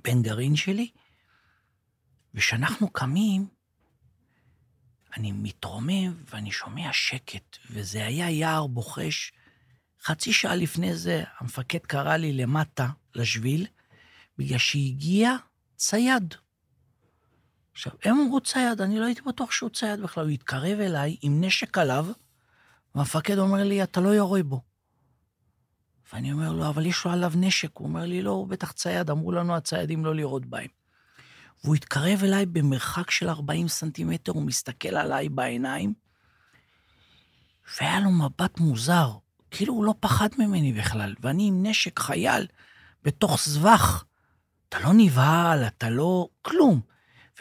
בן 0.03 0.21
גרעין 0.21 0.55
שלי, 0.55 0.91
וכשאנחנו 2.33 2.89
קמים, 2.89 3.47
אני 5.17 5.31
מתרומם 5.31 6.13
ואני 6.29 6.51
שומע 6.51 6.89
שקט, 6.93 7.57
וזה 7.71 8.05
היה 8.05 8.29
יער 8.29 8.67
בוחש. 8.67 9.31
חצי 10.03 10.33
שעה 10.33 10.55
לפני 10.55 10.95
זה 10.95 11.23
המפקד 11.39 11.79
קרא 11.79 12.15
לי 12.15 12.33
למטה, 12.33 12.87
לשביל, 13.15 13.67
בגלל 14.37 14.57
שהגיע 14.57 15.35
צייד. 15.75 16.35
עכשיו, 17.71 17.93
הם 18.03 18.19
אמרו 18.19 18.41
צייד, 18.41 18.81
אני 18.81 18.99
לא 18.99 19.05
הייתי 19.05 19.21
בטוח 19.21 19.51
שהוא 19.51 19.69
צייד 19.69 19.99
בכלל. 20.01 20.23
הוא 20.23 20.31
התקרב 20.31 20.79
אליי 20.79 21.17
עם 21.21 21.43
נשק 21.43 21.77
עליו, 21.77 22.07
והמפקד 22.95 23.37
אומר 23.37 23.63
לי, 23.63 23.83
אתה 23.83 24.01
לא 24.01 24.09
יורה 24.09 24.43
בו. 24.43 24.61
ואני 26.13 26.31
אומר 26.31 26.51
לו, 26.51 26.69
אבל 26.69 26.85
יש 26.85 27.05
לו 27.05 27.11
עליו 27.11 27.31
נשק. 27.35 27.77
הוא 27.77 27.87
אומר 27.87 28.05
לי, 28.05 28.21
לא, 28.21 28.31
הוא 28.31 28.47
בטח 28.47 28.71
צייד, 28.71 29.09
אמרו 29.09 29.31
לנו 29.31 29.55
הציידים 29.55 30.05
לא 30.05 30.15
לירות 30.15 30.45
בהם. 30.45 30.78
והוא 31.63 31.75
התקרב 31.75 32.23
אליי 32.23 32.45
במרחק 32.45 33.11
של 33.11 33.29
40 33.29 33.67
סנטימטר, 33.67 34.31
הוא 34.31 34.43
מסתכל 34.43 34.95
עליי 34.95 35.29
בעיניים, 35.29 35.93
והיה 37.79 37.99
לו 37.99 38.11
מבט 38.11 38.59
מוזר, 38.59 39.11
כאילו 39.51 39.73
הוא 39.73 39.85
לא 39.85 39.93
פחד 39.99 40.29
ממני 40.37 40.73
בכלל, 40.73 41.15
ואני 41.21 41.47
עם 41.47 41.65
נשק 41.65 41.99
חייל 41.99 42.47
בתוך 43.03 43.37
סבך. 43.37 44.03
אתה 44.69 44.79
לא 44.79 44.89
נבהל, 44.93 45.63
אתה 45.67 45.89
לא... 45.89 46.27
כלום. 46.41 46.81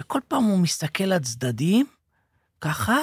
וכל 0.00 0.20
פעם 0.28 0.44
הוא 0.44 0.58
מסתכל 0.58 1.04
לצדדים, 1.04 1.86
ככה, 2.60 2.98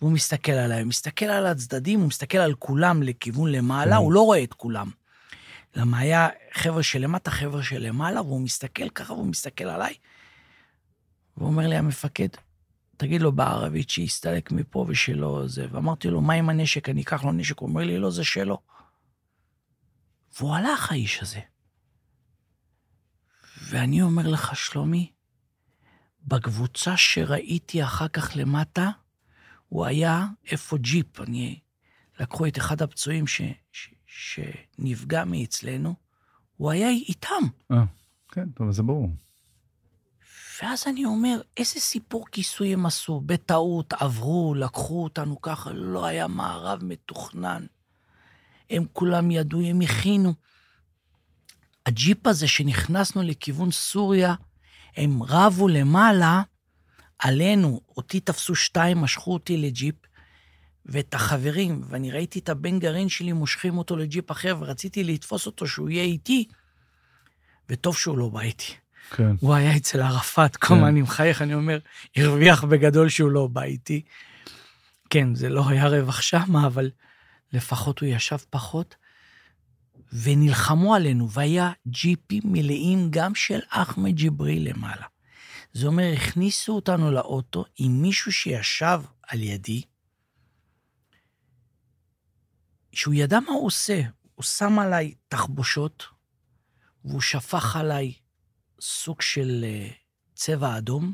והוא 0.00 0.12
מסתכל 0.12 0.52
עליי. 0.52 0.80
הוא 0.80 0.88
מסתכל 0.88 1.24
על 1.24 1.46
הצדדים, 1.46 2.00
הוא 2.00 2.08
מסתכל 2.08 2.38
על 2.38 2.54
כולם 2.54 3.02
לכיוון 3.02 3.52
למעלה, 3.52 3.96
כן. 3.96 4.02
הוא 4.02 4.12
לא 4.12 4.20
רואה 4.20 4.42
את 4.42 4.54
כולם. 4.54 4.90
למה 5.76 5.98
היה 5.98 6.28
חבר'ה 6.52 6.82
שלמטה, 6.82 7.30
חבר'ה 7.30 7.62
שלמעלה, 7.62 8.22
והוא 8.22 8.40
מסתכל 8.40 8.88
ככה, 8.88 9.12
והוא 9.12 9.26
מסתכל 9.26 9.64
עליי. 9.64 9.94
והוא 11.38 11.48
אומר 11.48 11.66
לי, 11.66 11.76
המפקד, 11.76 12.28
תגיד 12.96 13.22
לו 13.22 13.32
בערבית 13.32 13.90
שיסתלק 13.90 14.52
מפה 14.52 14.84
ושלא 14.88 15.42
זה. 15.46 15.66
ואמרתי 15.70 16.08
לו, 16.08 16.20
מה 16.20 16.34
עם 16.34 16.48
הנשק? 16.48 16.88
אני 16.88 17.02
אקח 17.02 17.24
לו 17.24 17.32
נשק. 17.32 17.58
הוא 17.58 17.68
אומר 17.68 17.84
לי, 17.84 17.98
לא, 17.98 18.10
זה 18.10 18.24
שלו. 18.24 18.58
והוא 20.38 20.54
הלך, 20.54 20.92
האיש 20.92 21.22
הזה. 21.22 21.40
ואני 23.62 24.02
אומר 24.02 24.28
לך, 24.28 24.56
שלומי, 24.56 25.12
בקבוצה 26.26 26.96
שראיתי 26.96 27.84
אחר 27.84 28.08
כך 28.08 28.32
למטה, 28.36 28.90
הוא 29.68 29.86
היה 29.86 30.26
איפה 30.50 30.78
ג'יפ. 30.78 31.20
אני... 31.20 31.60
לקחו 32.20 32.46
את 32.46 32.58
אחד 32.58 32.82
הפצועים 32.82 33.26
ש... 33.26 33.40
ש... 33.72 33.90
שנפגע 34.06 35.24
מאצלנו, 35.24 35.94
הוא 36.56 36.70
היה 36.70 36.88
איתם. 36.88 37.42
אה, 37.72 37.84
כן, 38.28 38.48
טוב, 38.48 38.70
זה 38.70 38.82
ברור. 38.82 39.08
ואז 40.62 40.84
אני 40.86 41.04
אומר, 41.04 41.40
איזה 41.56 41.80
סיפור 41.80 42.26
כיסוי 42.32 42.72
הם 42.72 42.86
עשו? 42.86 43.20
בטעות 43.26 43.92
עברו, 43.92 44.54
לקחו 44.54 45.04
אותנו 45.04 45.40
ככה, 45.40 45.70
לא 45.72 46.06
היה 46.06 46.26
מערב 46.26 46.84
מתוכנן. 46.84 47.66
הם 48.70 48.84
כולם 48.92 49.30
ידעו, 49.30 49.60
הם 49.60 49.80
הכינו. 49.80 50.34
הג'יפ 51.86 52.26
הזה 52.26 52.48
שנכנסנו 52.48 53.22
לכיוון 53.22 53.70
סוריה, 53.70 54.34
הם 54.96 55.22
רבו 55.22 55.68
למעלה 55.68 56.42
עלינו, 57.18 57.80
אותי 57.96 58.20
תפסו 58.20 58.54
שתיים, 58.54 58.98
משכו 58.98 59.32
אותי 59.32 59.56
לג'יפ, 59.56 59.94
ואת 60.86 61.14
החברים, 61.14 61.82
ואני 61.88 62.10
ראיתי 62.10 62.38
את 62.38 62.48
הבן 62.48 62.78
גרעין 62.78 63.08
שלי 63.08 63.32
מושכים 63.32 63.78
אותו 63.78 63.96
לג'יפ 63.96 64.30
אחר, 64.30 64.56
ורציתי 64.60 65.04
לתפוס 65.04 65.46
אותו 65.46 65.66
שהוא 65.66 65.90
יהיה 65.90 66.02
איתי, 66.04 66.48
וטוב 67.68 67.96
שהוא 67.96 68.18
לא 68.18 68.28
בא 68.28 68.40
איתי. 68.40 68.74
כן. 69.10 69.36
הוא 69.40 69.54
היה 69.54 69.76
אצל 69.76 70.02
ערפאת, 70.02 70.56
כל 70.56 70.74
כן. 70.74 70.84
אני 70.84 71.02
מחייך, 71.02 71.42
אני 71.42 71.54
אומר, 71.54 71.78
הרוויח 72.16 72.64
בגדול 72.64 73.08
שהוא 73.08 73.30
לא 73.30 73.46
בא 73.46 73.62
איתי. 73.62 74.02
כן, 75.10 75.34
זה 75.34 75.48
לא 75.48 75.68
היה 75.68 75.88
רווח 75.88 76.20
שמה, 76.20 76.66
אבל 76.66 76.90
לפחות 77.52 77.98
הוא 77.98 78.08
ישב 78.08 78.36
פחות. 78.50 78.96
ונלחמו 80.12 80.94
עלינו, 80.94 81.30
והיה 81.30 81.72
ג'יפים 81.88 82.42
מלאים 82.44 83.08
גם 83.10 83.34
של 83.34 83.60
אחמד 83.68 84.14
ג'יבריל 84.14 84.68
למעלה. 84.68 85.06
זה 85.72 85.86
אומר, 85.86 86.12
הכניסו 86.16 86.72
אותנו 86.72 87.10
לאוטו 87.10 87.64
עם 87.76 88.02
מישהו 88.02 88.32
שישב 88.32 89.00
על 89.22 89.42
ידי, 89.42 89.82
שהוא 92.92 93.14
ידע 93.14 93.40
מה 93.40 93.52
הוא 93.52 93.66
עושה. 93.66 94.02
הוא 94.34 94.44
שם 94.44 94.78
עליי 94.78 95.14
תחבושות, 95.28 96.04
והוא 97.04 97.20
שפך 97.20 97.76
עליי 97.76 98.12
סוג 98.80 99.22
של 99.22 99.64
אה, 99.64 99.88
צבע 100.34 100.78
אדום, 100.78 101.12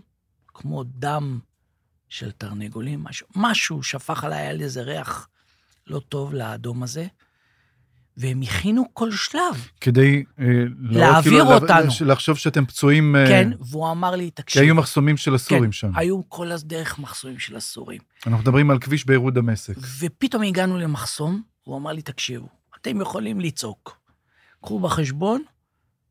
כמו 0.54 0.84
דם 0.84 1.38
של 2.08 2.30
תרנגולים, 2.30 3.04
משהו, 3.04 3.26
משהו 3.36 3.82
שפך 3.82 4.24
עליי, 4.24 4.38
היה 4.38 4.52
לי 4.52 4.64
איזה 4.64 4.82
ריח 4.82 5.28
לא 5.86 6.00
טוב 6.08 6.34
לאדום 6.34 6.82
הזה, 6.82 7.06
והם 8.16 8.42
הכינו 8.42 8.84
כל 8.92 9.12
שלב. 9.12 9.68
כדי... 9.80 10.24
אה, 10.38 10.44
לא, 10.78 11.00
להעביר 11.00 11.44
כאילו, 11.44 11.54
אותנו. 11.54 12.06
לחשוב 12.06 12.38
שאתם 12.38 12.66
פצועים... 12.66 13.16
אה, 13.16 13.26
כן, 13.26 13.50
והוא 13.60 13.90
אמר 13.90 14.16
לי, 14.16 14.24
כי 14.24 14.30
תקשיב, 14.30 14.62
היו 14.62 14.74
מחסומים 14.74 15.16
של 15.16 15.34
הסורים 15.34 15.64
כן, 15.64 15.72
שם. 15.72 15.90
היו 15.94 16.20
כל 16.28 16.52
הדרך 16.52 16.98
מחסומים 16.98 17.38
של 17.38 17.56
הסורים. 17.56 18.00
אנחנו 18.26 18.38
מדברים 18.38 18.70
על 18.70 18.78
כביש 18.78 19.04
ביירות 19.06 19.34
דמשק. 19.34 19.74
ופתאום 20.00 20.42
הגענו 20.42 20.78
למחסום, 20.78 21.42
והוא 21.66 21.76
אמר 21.76 21.92
לי, 21.92 22.02
תקשיבו, 22.02 22.48
אתם 22.80 23.00
יכולים 23.00 23.40
לצעוק. 23.40 23.96
קחו 24.62 24.80
בחשבון 24.80 25.42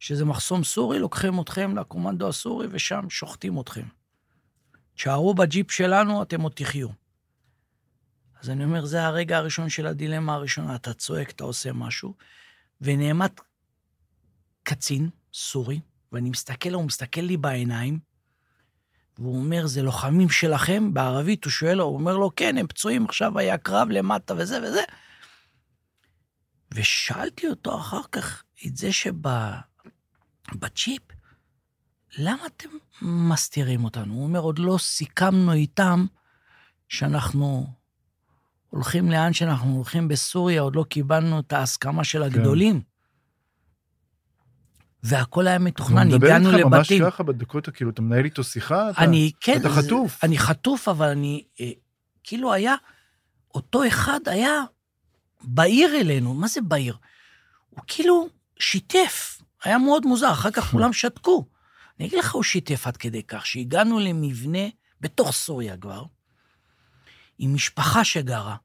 שזה 0.03 0.25
מחסום 0.25 0.63
סורי, 0.63 0.99
לוקחים 0.99 1.41
אתכם 1.41 1.77
לקומנדו 1.77 2.29
הסורי, 2.29 2.67
ושם 2.71 3.09
שוחטים 3.09 3.59
אתכם. 3.59 3.85
תשארו 4.95 5.33
בג'יפ 5.33 5.71
שלנו, 5.71 6.23
אתם 6.23 6.41
עוד 6.41 6.51
תחיו. 6.55 6.87
אז 8.41 8.49
אני 8.49 8.63
אומר, 8.63 8.85
זה 8.85 9.05
הרגע 9.05 9.37
הראשון 9.37 9.69
של 9.69 9.87
הדילמה 9.87 10.33
הראשונה, 10.33 10.75
אתה 10.75 10.93
צועק, 10.93 11.29
אתה 11.29 11.43
עושה 11.43 11.73
משהו, 11.73 12.13
ונעמד 12.81 13.29
קצין 14.63 15.09
סורי, 15.33 15.79
ואני 16.11 16.29
מסתכל, 16.29 16.73
הוא 16.73 16.83
מסתכל 16.83 17.21
לי 17.21 17.37
בעיניים, 17.37 17.99
והוא 19.17 19.37
אומר, 19.37 19.67
זה 19.67 19.81
לוחמים 19.81 20.29
שלכם? 20.29 20.93
בערבית 20.93 21.43
הוא 21.43 21.51
שואל 21.51 21.77
לו, 21.77 21.83
הוא 21.83 21.93
אומר 21.93 22.17
לו, 22.17 22.31
כן, 22.35 22.57
הם 22.57 22.67
פצועים, 22.67 23.05
עכשיו 23.05 23.39
היה 23.39 23.57
קרב 23.57 23.89
למטה 23.89 24.33
וזה 24.37 24.59
וזה. 24.63 24.83
ושאלתי 26.73 27.47
אותו 27.47 27.77
אחר 27.79 28.01
כך 28.11 28.43
את 28.67 28.77
זה 28.77 28.91
שבצ'יפ, 30.51 31.01
למה 32.17 32.45
אתם 32.45 32.69
מסתירים 33.01 33.83
אותנו? 33.83 34.13
הוא 34.13 34.23
אומר, 34.23 34.39
עוד 34.39 34.59
לא 34.59 34.77
סיכמנו 34.79 35.53
איתם 35.53 36.05
שאנחנו 36.89 37.67
הולכים 38.69 39.11
לאן 39.11 39.33
שאנחנו 39.33 39.75
הולכים 39.75 40.07
בסוריה, 40.07 40.61
עוד 40.61 40.75
לא 40.75 40.83
קיבלנו 40.89 41.39
את 41.39 41.53
ההסכמה 41.53 42.03
של 42.03 42.23
הגדולים. 42.23 42.81
והכל 45.03 45.47
היה 45.47 45.59
מתוכנן, 45.59 45.97
הוא 46.07 46.15
מדבר 46.15 46.27
הגענו 46.27 46.49
איתך 46.57 46.65
ממש 46.65 46.91
לבתים. 46.91 47.05
ככה 47.11 47.23
בדקות, 47.23 47.69
כאילו, 47.69 47.89
אתה 47.91 48.01
מנהל 48.01 48.25
איתו 48.25 48.43
שיחה? 48.43 48.89
אתה- 48.89 49.01
אני, 49.03 49.31
כן. 49.39 49.57
אתה 49.61 49.69
זה- 49.69 49.81
חטוף. 49.81 50.23
אני 50.23 50.37
חטוף, 50.37 50.87
אבל 50.87 51.07
אני, 51.09 51.43
אה, 51.61 51.71
כאילו 52.23 52.53
היה, 52.53 52.75
אותו 53.55 53.87
אחד 53.87 54.19
היה 54.25 54.61
בעיר 55.41 55.95
אלינו, 55.95 56.33
מה 56.33 56.47
זה 56.47 56.61
בעיר? 56.61 56.97
הוא 57.69 57.83
כאילו 57.87 58.27
שיתף, 58.59 59.32
היה 59.63 59.77
מאוד 59.77 60.05
מוזר, 60.05 60.31
אחר 60.31 60.51
כך 60.51 60.71
כולם 60.71 60.93
שתקו. 60.93 61.45
אני 61.99 62.07
אגיד 62.07 62.19
לך, 62.19 62.33
הוא 62.33 62.43
שיתף 62.43 62.87
עד 62.87 62.97
כדי 62.97 63.23
כך, 63.23 63.45
שהגענו 63.45 63.99
למבנה 63.99 64.67
בתוך 65.01 65.31
סוריה 65.31 65.77
כבר, 65.77 66.05
עם 67.37 67.53
משפחה 67.53 68.03
שגרה. 68.03 68.55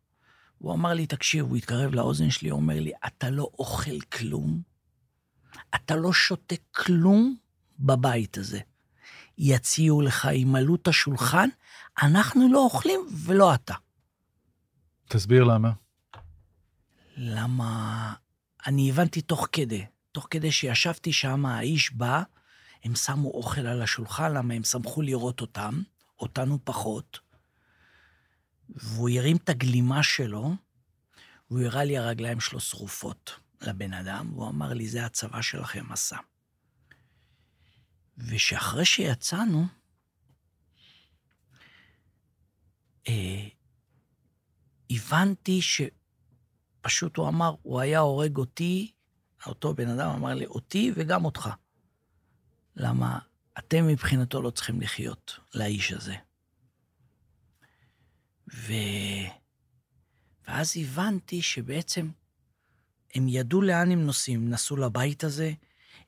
הוא 0.59 0.75
אמר 0.75 0.93
לי, 0.93 1.07
תקשיב, 1.07 1.47
הוא 1.47 1.57
התקרב 1.57 1.95
לאוזן 1.95 2.31
שלי, 2.31 2.49
הוא 2.49 2.61
אומר 2.61 2.81
לי, 2.81 2.93
אתה 3.07 3.31
לא 3.31 3.51
אוכל 3.59 4.01
כלום, 4.01 4.63
אתה 5.75 5.97
לא 5.97 6.13
שותה 6.13 6.55
כלום 6.71 7.37
בבית 7.79 8.39
הזה. 8.39 8.61
יציעו 9.39 10.03
לך, 10.03 10.29
ימלאו 10.33 10.75
את 10.75 10.89
השולחן, 10.89 11.49
אנחנו 12.03 12.53
לא 12.53 12.59
אוכלים 12.59 13.01
ולא 13.25 13.55
אתה. 13.55 13.75
תסביר 15.09 15.45
למה. 15.45 15.73
למה... 17.17 18.15
אני 18.67 18.91
הבנתי 18.91 19.21
תוך 19.21 19.49
כדי, 19.53 19.87
תוך 20.19 20.27
כדי 20.31 20.53
שישבתי 20.53 21.13
שם, 21.13 21.47
האיש 21.47 21.93
בא, 21.93 22.23
הם 22.85 22.95
שמו 22.95 23.31
אוכל 23.31 23.67
על 23.67 23.83
השולחן, 23.83 24.33
למה 24.33 24.55
הם 24.55 24.65
שמחו 24.65 25.03
לראות 25.03 25.41
אותם, 25.41 25.83
אותנו 26.21 26.59
פחות, 26.65 27.19
והוא 28.69 29.11
הרים 29.11 29.37
את 29.37 29.49
הגלימה 29.49 30.03
שלו, 30.03 30.55
והוא 31.51 31.63
הראה 31.63 31.85
לי 31.85 31.99
הרגליים 31.99 32.41
שלו 32.41 32.61
שרופות 32.61 33.41
לבן 33.61 33.93
אדם, 33.93 34.33
והוא 34.33 34.49
אמר 34.49 34.73
לי, 34.73 34.89
זה 34.89 35.05
הצבא 35.05 35.43
שלכם 35.43 35.93
עשה. 35.93 36.17
ושאחרי 38.17 38.85
שיצאנו, 38.85 39.67
אה, 43.09 43.49
הבנתי 44.91 45.61
שפשוט 45.63 47.17
הוא 47.17 47.29
אמר, 47.29 47.55
הוא 47.63 47.81
היה 47.81 47.99
הורג 47.99 48.37
אותי, 48.37 48.93
אותו 49.47 49.75
בן 49.75 49.89
אדם 49.89 50.11
אמר 50.11 50.35
לי, 50.35 50.47
אותי 50.47 50.93
וגם 50.95 51.25
אותך. 51.25 51.49
למה 52.77 53.19
אתם 53.59 53.87
מבחינתו 53.87 54.43
לא 54.43 54.51
צריכים 54.51 54.81
לחיות 54.81 55.39
לאיש 55.55 55.93
הזה. 55.93 56.15
ו... 58.55 58.73
ואז 60.49 60.77
הבנתי 60.77 61.43
שבעצם 61.43 62.11
הם 63.15 63.29
ידעו 63.29 63.63
לאן 63.63 63.91
הם 63.91 64.07
נוסעים, 64.07 64.41
הם 64.41 64.51
נסעו 64.51 64.77
לבית 64.77 65.25
הזה, 65.25 65.53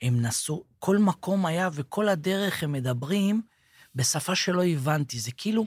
הם 0.03 0.23
נסעו, 0.23 0.65
כל 0.79 0.99
מקום 0.99 1.47
היה, 1.47 1.69
וכל 1.73 2.09
הדרך 2.09 2.63
הם 2.63 2.73
מדברים 2.73 3.43
בשפה 3.95 4.35
שלא 4.35 4.65
הבנתי. 4.65 5.19
זה 5.21 5.33
כאילו 5.33 5.67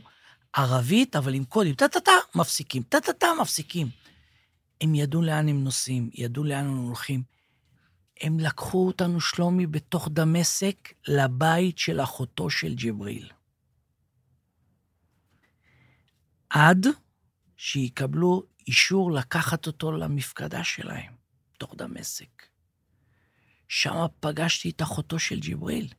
ערבית, 0.53 1.15
אבל 1.15 1.33
עם 1.33 1.45
קודים, 1.45 1.75
טה-טה-טה, 1.75 2.11
מפסיקים, 2.35 2.83
טה-טה-טה, 2.83 3.27
מפסיקים. 3.41 3.89
הם 4.81 4.95
ידעו 4.95 5.21
לאן 5.21 5.49
הם 5.49 5.63
נוסעים, 5.63 6.09
ידעו 6.13 6.43
לאן 6.43 6.65
הם 6.65 6.77
הולכים. 6.77 7.32
הם 8.23 8.39
לקחו 8.39 8.87
אותנו, 8.87 9.21
שלומי, 9.21 9.67
בתוך 9.67 10.09
דמשק, 10.11 10.93
לבית 11.07 11.77
של 11.77 12.01
אחותו 12.01 12.49
של 12.49 12.75
ג'בריל. 12.75 13.31
עד 16.49 16.87
שיקבלו 17.57 18.43
אישור 18.67 19.11
לקחת 19.11 19.67
אותו 19.67 19.91
למפקדה 19.91 20.63
שלהם, 20.63 21.13
בתוך 21.55 21.75
דמשק. 21.75 22.47
שם 23.67 24.05
פגשתי 24.19 24.69
את 24.69 24.81
אחותו 24.81 25.19
של 25.19 25.39
ג'בריל. 25.39 25.93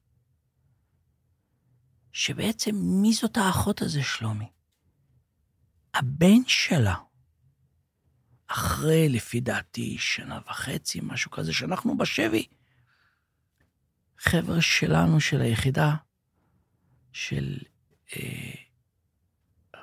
שבעצם, 2.12 2.74
מי 3.02 3.12
זאת 3.12 3.36
האחות 3.36 3.82
הזה, 3.82 4.02
שלומי? 4.02 4.48
הבן 5.94 6.46
שלה. 6.46 6.94
אחרי, 8.46 9.08
לפי 9.08 9.40
דעתי, 9.40 9.96
שנה 9.98 10.38
וחצי, 10.48 11.00
משהו 11.02 11.30
כזה, 11.30 11.52
שאנחנו 11.52 11.98
בשבי. 11.98 12.46
חבר'ה 14.18 14.60
שלנו, 14.60 15.20
של 15.20 15.40
היחידה, 15.40 15.94
של 17.12 17.58
אה, 18.16 18.52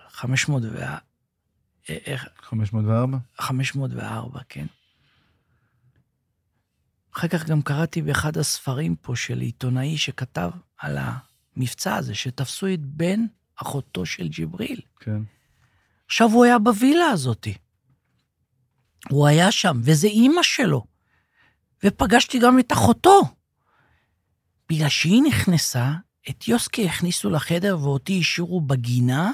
500 0.10 0.64
ו... 0.64 0.84
אה, 0.84 0.98
איך? 1.90 2.28
504? 2.42 3.18
504, 3.38 4.40
כן. 4.50 4.66
אחר 7.16 7.28
כך 7.28 7.50
גם 7.50 7.62
קראתי 7.62 8.02
באחד 8.02 8.38
הספרים 8.38 8.96
פה 8.96 9.16
של 9.16 9.40
עיתונאי 9.40 9.98
שכתב 9.98 10.52
על 10.78 10.98
המבצע 10.98 11.96
הזה, 11.96 12.16
שתפסו 12.16 12.68
את 12.74 12.80
בן 12.80 13.20
אחותו 13.56 14.06
של 14.06 14.28
ג'בריל. 14.28 14.82
כן. 15.00 15.22
עכשיו 16.06 16.30
הוא 16.30 16.46
היה 16.46 16.60
בווילה 16.60 17.06
הזאתי. 17.06 17.58
הוא 19.10 19.28
היה 19.28 19.52
שם, 19.52 19.82
וזה 19.84 20.08
אימא 20.08 20.44
שלו. 20.44 20.86
ופגשתי 21.84 22.40
גם 22.40 22.60
את 22.60 22.72
אחותו. 22.72 23.22
בגלל 24.70 24.90
שהיא 24.90 25.22
נכנסה, 25.22 25.94
את 26.30 26.48
יוסקי 26.48 26.90
הכניסו 26.90 27.30
לחדר 27.30 27.78
ואותי 27.82 28.20
השאירו 28.20 28.62
בגינה, 28.62 29.32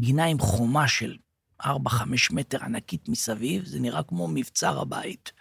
גינה 0.00 0.24
עם 0.24 0.38
חומה 0.38 0.88
של 0.88 1.16
4-5 1.62 1.66
מטר 2.30 2.64
ענקית 2.64 3.08
מסביב, 3.08 3.64
זה 3.64 3.80
נראה 3.80 4.02
כמו 4.02 4.28
מבצר 4.28 4.80
הבית. 4.80 5.32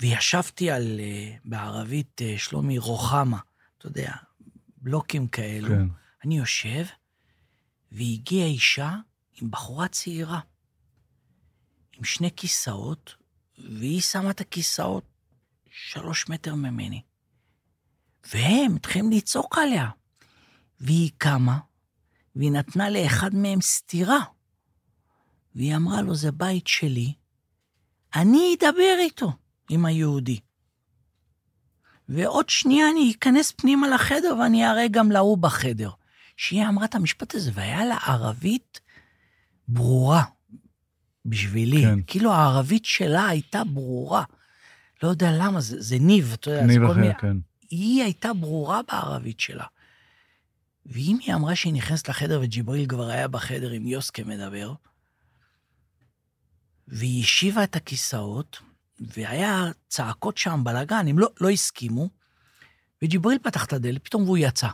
וישבתי 0.00 0.70
על, 0.70 1.00
אה, 1.00 1.34
בערבית, 1.44 2.22
אה, 2.22 2.34
שלומי, 2.38 2.78
רוחמה, 2.78 3.38
אתה 3.78 3.86
יודע, 3.86 4.12
בלוקים 4.76 5.26
כאלו. 5.26 5.68
כן. 5.68 5.86
אני 6.24 6.38
יושב, 6.38 6.84
והגיעה 7.92 8.46
אישה 8.46 8.96
עם 9.40 9.50
בחורה 9.50 9.88
צעירה, 9.88 10.40
עם 12.02 12.06
שני 12.06 12.30
כיסאות, 12.36 13.14
והיא 13.58 14.00
שמה 14.00 14.30
את 14.30 14.40
הכיסאות 14.40 15.04
שלוש 15.70 16.28
מטר 16.28 16.54
ממני. 16.54 17.02
והם 18.32 18.74
מתחילים 18.74 19.10
לצעוק 19.12 19.58
עליה. 19.58 19.88
והיא 20.80 21.10
קמה, 21.18 21.58
והיא 22.36 22.52
נתנה 22.52 22.90
לאחד 22.90 23.34
מהם 23.34 23.60
סטירה. 23.60 24.18
והיא 25.54 25.76
אמרה 25.76 26.02
לו, 26.02 26.14
זה 26.14 26.32
בית 26.32 26.66
שלי, 26.66 27.14
אני 28.14 28.56
אדבר 28.58 28.96
איתו, 28.98 29.32
עם 29.70 29.84
היהודי. 29.84 30.40
ועוד 32.08 32.48
שנייה 32.48 32.90
אני 32.90 33.12
אכנס 33.18 33.52
פנימה 33.52 33.88
לחדר 33.88 34.36
ואני 34.40 34.70
אראה 34.70 34.88
גם 34.88 35.10
להוא 35.10 35.38
בחדר. 35.38 35.90
שהיא 36.36 36.64
אמרה 36.64 36.84
את 36.84 36.94
המשפט 36.94 37.34
הזה, 37.34 37.50
והיה 37.54 37.84
לה 37.84 37.96
ערבית 37.96 38.80
ברורה 39.68 40.24
בשבילי. 41.26 41.82
כן. 41.82 41.98
כאילו 42.06 42.32
הערבית 42.32 42.84
שלה 42.84 43.26
הייתה 43.26 43.64
ברורה. 43.64 44.24
לא 45.02 45.08
יודע 45.08 45.32
למה, 45.38 45.60
זה, 45.60 45.80
זה 45.80 45.98
ניב, 45.98 46.32
אתה 46.34 46.50
יודע, 46.50 46.66
ניב 46.66 46.82
אחר, 46.82 46.92
מיני... 46.92 47.14
כן. 47.14 47.36
היא 47.70 48.02
הייתה 48.02 48.32
ברורה 48.32 48.80
בערבית 48.88 49.40
שלה. 49.40 49.64
ואם 50.86 51.18
היא 51.20 51.34
אמרה 51.34 51.56
שהיא 51.56 51.72
נכנסת 51.72 52.08
לחדר 52.08 52.40
וג'יבריל 52.42 52.86
כבר 52.88 53.08
היה 53.08 53.28
בחדר 53.28 53.70
עם 53.70 53.86
יוסקה 53.86 54.24
מדבר, 54.24 54.72
והיא 56.88 57.22
השיבה 57.22 57.64
את 57.64 57.76
הכיסאות, 57.76 58.58
והיה 59.00 59.70
צעקות 59.88 60.38
שם, 60.38 60.60
בלאגן, 60.64 61.08
הם 61.08 61.18
לא, 61.18 61.28
לא 61.40 61.50
הסכימו, 61.50 62.08
וג'יבריל 63.02 63.38
פתח 63.38 63.64
את 63.64 63.72
הדלת, 63.72 64.04
פתאום 64.04 64.22
והוא 64.22 64.38
יצא. 64.38 64.68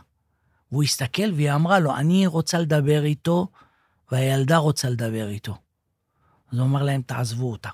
והוא 0.71 0.83
הסתכל 0.83 1.33
והיא 1.33 1.51
אמרה 1.51 1.79
לו, 1.79 1.95
אני 1.95 2.27
רוצה 2.27 2.59
לדבר 2.59 3.03
איתו, 3.03 3.47
והילדה 4.11 4.57
רוצה 4.57 4.89
לדבר 4.89 5.29
איתו. 5.29 5.57
אז 6.51 6.57
הוא 6.57 6.67
אמר 6.67 6.83
להם, 6.83 7.01
תעזבו 7.01 7.51
אותה. 7.51 7.69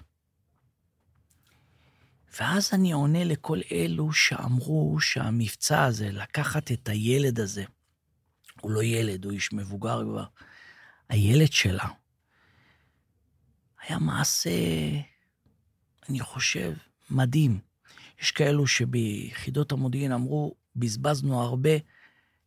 ואז 2.39 2.69
אני 2.73 2.91
עונה 2.91 3.23
לכל 3.23 3.59
אלו 3.71 4.13
שאמרו 4.13 4.99
שהמבצע 4.99 5.83
הזה, 5.83 6.11
לקחת 6.11 6.71
את 6.71 6.89
הילד 6.89 7.39
הזה, 7.39 7.63
הוא 8.61 8.71
לא 8.71 8.83
ילד, 8.83 9.25
הוא 9.25 9.33
איש 9.33 9.53
מבוגר 9.53 10.01
כבר, 10.03 10.25
הילד 11.09 11.51
שלה, 11.51 11.87
היה 13.81 13.99
מעשה, 13.99 14.49
אני 16.09 16.19
חושב, 16.19 16.73
מדהים. 17.09 17.59
יש 18.21 18.31
כאלו 18.31 18.67
שביחידות 18.67 19.71
המודיעין 19.71 20.11
אמרו, 20.11 20.55
בזבזנו 20.75 21.41
הרבה 21.41 21.69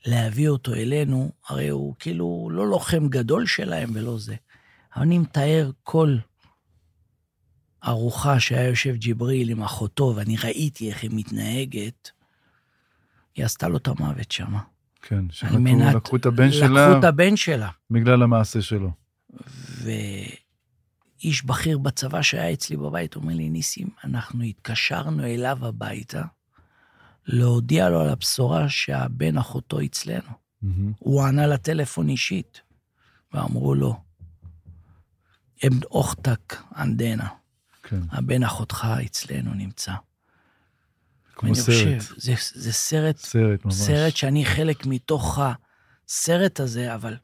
להביא 0.07 0.49
אותו 0.49 0.75
אלינו, 0.75 1.33
הרי 1.49 1.69
הוא 1.69 1.95
כאילו 1.99 2.49
לא 2.53 2.67
לוחם 2.67 3.09
גדול 3.09 3.47
שלהם 3.47 3.91
ולא 3.95 4.19
זה. 4.19 4.37
אני 5.03 5.19
מתאר 5.19 5.71
כל 5.83 6.17
ארוחה 7.85 8.41
שהיה 8.41 8.69
יושב 8.69 8.95
ג'יבריל 8.95 9.51
עם 9.51 9.63
אחותו, 9.63 10.13
ואני 10.17 10.37
ראיתי 10.45 10.89
איך 10.91 11.03
היא 11.03 11.11
מתנהגת, 11.15 12.11
היא 13.35 13.45
עשתה 13.45 13.69
לו 13.69 13.77
את 13.77 13.89
המוות 13.89 14.33
שמה. 14.33 14.61
כן, 15.03 15.25
שלקחו 15.31 15.59
מנת- 15.59 15.95
לקחו 15.95 16.17
את 16.17 16.27
הבן 16.27 16.53
שלה 16.53 16.89
לקחו 16.89 16.99
את 16.99 17.05
הבן 17.05 17.37
שלה. 17.37 17.71
בגלל 17.91 18.23
המעשה 18.23 18.63
שלו. 18.63 18.91
ואיש 19.83 21.45
בכיר 21.45 21.79
בצבא 21.79 22.23
שהיה 22.23 22.53
אצלי 22.53 22.77
בבית 22.77 23.17
אומר 23.17 23.35
לי, 23.35 23.49
ניסים, 23.51 23.89
אנחנו 24.05 24.43
התקשרנו 24.45 25.25
אליו 25.25 25.59
הביתה 25.67 26.23
להודיע 27.27 27.89
לו 27.89 28.01
על 28.01 28.09
הבשורה 28.09 28.69
שהבן 28.69 29.39
אחותו 29.39 29.81
אצלנו. 29.81 30.31
מהמם. 30.63 30.93
הוא 30.99 31.23
ענה 31.23 31.47
לטלפון 31.47 32.09
אישית, 32.09 32.61
ואמרו 33.33 33.75
לו, 33.75 34.01
אבן 35.67 35.83
אוכתק 35.91 36.57
ענדנה, 36.77 37.29
כן, 37.83 38.01
הבן 38.11 38.43
אחותך 38.43 38.87
אצלנו 39.07 39.55
נמצא. 39.55 39.93
כמו 41.35 41.55
סרט. 41.55 41.67
חושב, 41.67 41.99
זה, 42.17 42.35
זה 42.55 42.73
סרט, 42.73 43.17
סרט 43.17 43.65
ממש. 43.65 43.75
סרט 43.75 44.17
שאני 44.17 44.45
חלק 44.45 44.87
מתוך 44.87 45.39
הסרט 46.09 46.61
הזה, 46.61 46.95
אבל 46.95 47.17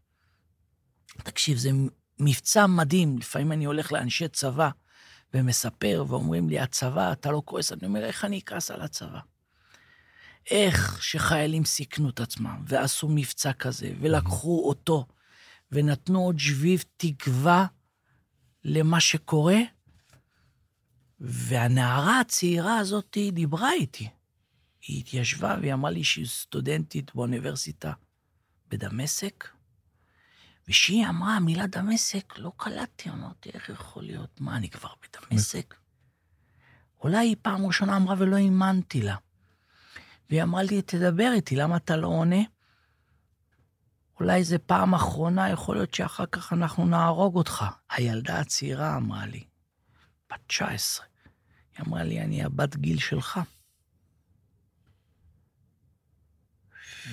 תקשיב, 1.23 1.59
זה 1.59 1.71
מבצע 2.19 2.67
מדהים. 2.67 3.19
לפעמים 3.19 3.53
אני 3.53 3.65
הולך 3.65 3.93
לאנשי 3.93 4.29
צבא 4.29 4.71
ומספר, 5.35 6.05
ואומרים 6.09 6.49
לי, 6.49 6.61
הצבא, 6.61 7.13
אתה 7.13 7.31
לא 7.31 7.43
כועס? 7.45 7.73
אני 7.73 7.87
אומר, 7.87 8.05
איך 8.05 8.25
אני 8.25 8.39
אכעס 8.39 8.71
על 8.71 8.81
הצבא? 8.81 9.21
איך 10.51 11.03
שחיילים 11.03 11.65
סיכנו 11.65 12.11
את 12.11 12.21
עצמם 12.21 12.65
ועשו 12.67 13.09
מבצע 13.09 13.53
כזה, 13.53 13.93
ולקחו 14.01 14.69
אותו, 14.69 15.07
ונתנו 15.73 16.21
עוד 16.21 16.39
שביב 16.39 16.85
תקווה 16.97 17.67
למה 18.65 19.01
שקורה, 19.01 19.59
והנערה 21.21 22.21
הצעירה 22.21 22.79
הזאת 22.79 23.19
דיברה 23.33 23.73
איתי. 23.73 24.09
היא 24.87 25.01
התיישבה 25.01 25.57
והיא 25.61 25.75
אמרה 25.75 25.91
לי 25.91 26.05
שהיא 26.05 26.27
סטודנטית 26.27 27.15
באוניברסיטה 27.15 27.93
בדמשק, 28.69 29.49
וכשהיא 30.69 31.07
אמרה 31.09 31.37
המילה 31.37 31.67
דמשק, 31.67 32.39
לא 32.39 32.53
קלטתי, 32.57 33.11
אמרתי, 33.11 33.51
איך 33.55 33.69
יכול 33.69 34.03
להיות? 34.05 34.41
מה, 34.41 34.57
אני 34.57 34.69
כבר 34.71 34.89
בדמשק? 35.03 35.75
אולי 37.03 37.17
היא 37.19 37.37
פעם 37.43 37.67
ראשונה 37.67 37.97
אמרה 37.97 38.15
ולא 38.19 38.37
האמנתי 38.37 39.03
לה. 39.03 39.17
והיא 40.31 40.43
אמרה 40.43 40.63
לי, 40.63 40.83
תדבר 40.83 41.31
איתי, 41.35 41.57
למה 41.57 41.77
אתה 41.77 41.97
לא 41.97 42.07
עונה? 42.07 42.43
אולי 44.21 44.45
זו 44.45 44.57
פעם 44.67 44.95
אחרונה, 44.95 45.51
יכול 45.51 45.77
להיות 45.77 45.95
שאחר 45.95 46.27
כך 46.27 46.53
אנחנו 46.53 46.87
נהרוג 46.87 47.37
אותך. 47.37 47.65
הילדה 47.91 48.41
הצעירה 48.41 48.97
אמרה 48.97 49.27
לי, 49.27 49.45
בת 50.33 50.41
19. 50.47 51.07
היא 51.77 51.87
אמרה 51.87 52.03
לי, 52.03 52.21
אני 52.21 52.45
הבת 52.45 52.77
גיל 52.77 52.99
שלך. 52.99 53.41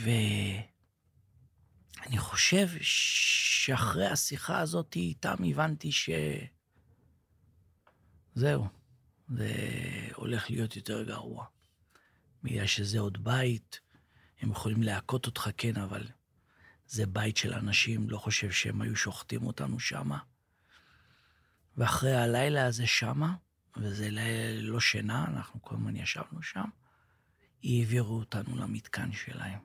ואני 0.01 0.67
חושב 2.17 2.67
שאחרי 2.81 4.07
השיחה 4.07 4.59
הזאת 4.59 4.95
איתם 4.95 5.35
הבנתי 5.49 5.91
ש... 5.91 6.09
זהו, 8.35 8.67
זה 9.29 9.53
הולך 10.15 10.49
להיות 10.49 10.75
יותר 10.75 11.03
גרוע. 11.03 11.45
בגלל 12.43 12.67
שזה 12.67 12.99
עוד 12.99 13.23
בית, 13.23 13.79
הם 14.41 14.51
יכולים 14.51 14.83
להכות 14.83 15.25
אותך, 15.25 15.49
כן, 15.57 15.77
אבל 15.77 16.07
זה 16.91 17.05
בית 17.05 17.37
של 17.37 17.53
אנשים, 17.53 18.09
לא 18.09 18.17
חושב 18.17 18.51
שהם 18.51 18.81
היו 18.81 18.95
שוחטים 18.95 19.43
אותנו 19.43 19.79
שמה. 19.79 20.17
ואחרי 21.77 22.15
הלילה 22.15 22.65
הזה 22.65 22.87
שמה, 22.87 23.33
וזה 23.77 24.09
לילה 24.09 24.61
ללא 24.61 24.79
שינה, 24.79 25.25
אנחנו 25.27 25.61
כל 25.61 25.75
הזמן 25.75 25.95
ישבנו 25.95 26.41
שם, 26.41 26.65
העבירו 27.63 28.19
אותנו 28.19 28.55
למתקן 28.55 29.11
שלהם. 29.11 29.59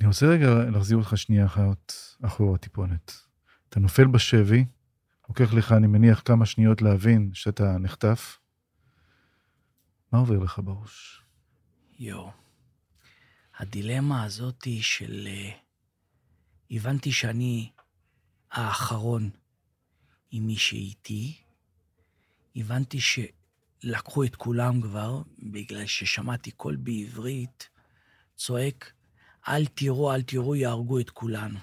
אני 0.00 0.08
רוצה 0.08 0.26
רגע 0.26 0.48
להחזיר 0.70 0.96
אותך 0.96 1.18
שנייה 1.18 1.46
אחת 1.46 1.92
אחורה 2.22 2.58
טיפונת. 2.58 3.12
אתה 3.68 3.80
נופל 3.80 4.06
בשבי, 4.06 4.64
לוקח 5.28 5.54
לך, 5.54 5.72
אני 5.72 5.86
מניח, 5.86 6.22
כמה 6.24 6.46
שניות 6.46 6.82
להבין 6.82 7.30
שאתה 7.34 7.78
נחטף. 7.78 8.38
מה 10.12 10.18
עובר 10.18 10.38
לך 10.38 10.60
בראש? 10.64 11.22
יואו. 11.98 12.43
הדילמה 13.58 14.24
הזאת 14.24 14.64
היא 14.64 14.82
של... 14.82 15.28
אה, 15.30 15.50
הבנתי 16.70 17.12
שאני 17.12 17.70
האחרון 18.50 19.30
עם 20.30 20.46
מי 20.46 20.56
שאיתי. 20.56 21.36
הבנתי 22.56 22.98
שלקחו 23.00 24.24
את 24.24 24.36
כולם 24.36 24.80
כבר, 24.80 25.22
בגלל 25.38 25.86
ששמעתי 25.86 26.50
קול 26.50 26.76
בעברית 26.76 27.68
צועק, 28.36 28.92
אל 29.48 29.66
תראו, 29.66 30.14
אל 30.14 30.22
תראו, 30.22 30.56
יהרגו 30.56 31.00
את 31.00 31.10
כולנו. 31.10 31.58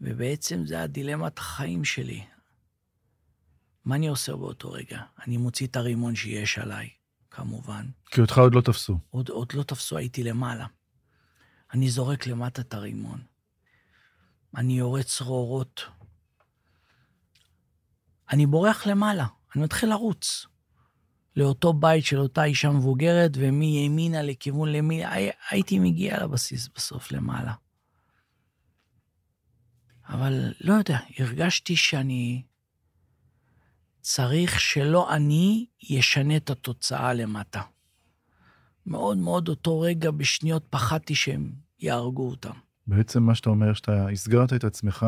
ובעצם 0.00 0.66
זה 0.66 0.82
הדילמת 0.82 1.38
החיים 1.38 1.84
שלי. 1.84 2.24
מה 3.84 3.94
אני 3.94 4.08
עושה 4.08 4.36
באותו 4.36 4.70
רגע? 4.70 5.02
אני 5.26 5.36
מוציא 5.36 5.66
את 5.66 5.76
הרימון 5.76 6.14
שיש 6.14 6.58
עליי, 6.58 6.90
כמובן. 7.30 7.86
כי 8.06 8.20
אותך 8.20 8.38
עוד 8.38 8.54
לא 8.54 8.60
תפסו. 8.60 8.98
עוד, 9.10 9.28
עוד 9.28 9.52
לא 9.54 9.62
תפסו, 9.62 9.96
הייתי 9.96 10.22
למעלה. 10.22 10.66
אני 11.74 11.90
זורק 11.90 12.26
למטה 12.26 12.62
את 12.62 12.74
הרימון. 12.74 13.20
אני 14.56 14.78
יורד 14.78 15.02
צרורות. 15.02 15.82
אני 18.32 18.46
בורח 18.46 18.86
למעלה, 18.86 19.26
אני 19.54 19.64
מתחיל 19.64 19.88
לרוץ. 19.88 20.46
לאותו 21.36 21.72
בית 21.72 22.04
של 22.04 22.18
אותה 22.18 22.44
אישה 22.44 22.70
מבוגרת, 22.70 23.30
ומימינה 23.34 24.22
לכיוון 24.22 24.72
למי... 24.72 25.04
הי, 25.04 25.30
הייתי 25.50 25.78
מגיע 25.78 26.24
לבסיס 26.24 26.68
בסוף 26.74 27.12
למעלה. 27.12 27.52
אבל 30.08 30.52
לא 30.60 30.74
יודע, 30.74 30.98
הרגשתי 31.18 31.76
שאני 31.76 32.42
צריך 34.00 34.60
שלא 34.60 35.14
אני 35.14 35.66
ישנה 35.82 36.36
את 36.36 36.50
התוצאה 36.50 37.12
למטה. 37.12 37.62
מאוד 38.86 39.18
מאוד 39.18 39.48
אותו 39.48 39.80
רגע, 39.80 40.10
בשניות, 40.10 40.64
פחדתי 40.70 41.14
שהם 41.14 41.52
יהרגו 41.80 42.30
אותם. 42.30 42.52
בעצם 42.86 43.22
מה 43.22 43.34
שאתה 43.34 43.50
אומר, 43.50 43.74
שאתה 43.74 44.08
הסגרת 44.08 44.52
את 44.52 44.64
עצמך, 44.64 45.06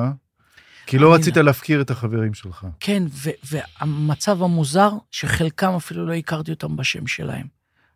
כי 0.87 0.99
לא 0.99 1.15
רצית 1.15 1.37
להפקיר 1.37 1.81
את 1.81 1.91
החברים 1.91 2.35
שלך. 2.35 2.67
כן, 2.81 3.03
ו- 3.11 3.31
והמצב 3.51 4.43
המוזר, 4.43 4.91
שחלקם 5.11 5.73
אפילו 5.77 6.07
לא 6.07 6.13
הכרתי 6.13 6.51
אותם 6.51 6.77
בשם 6.77 7.07
שלהם. 7.07 7.47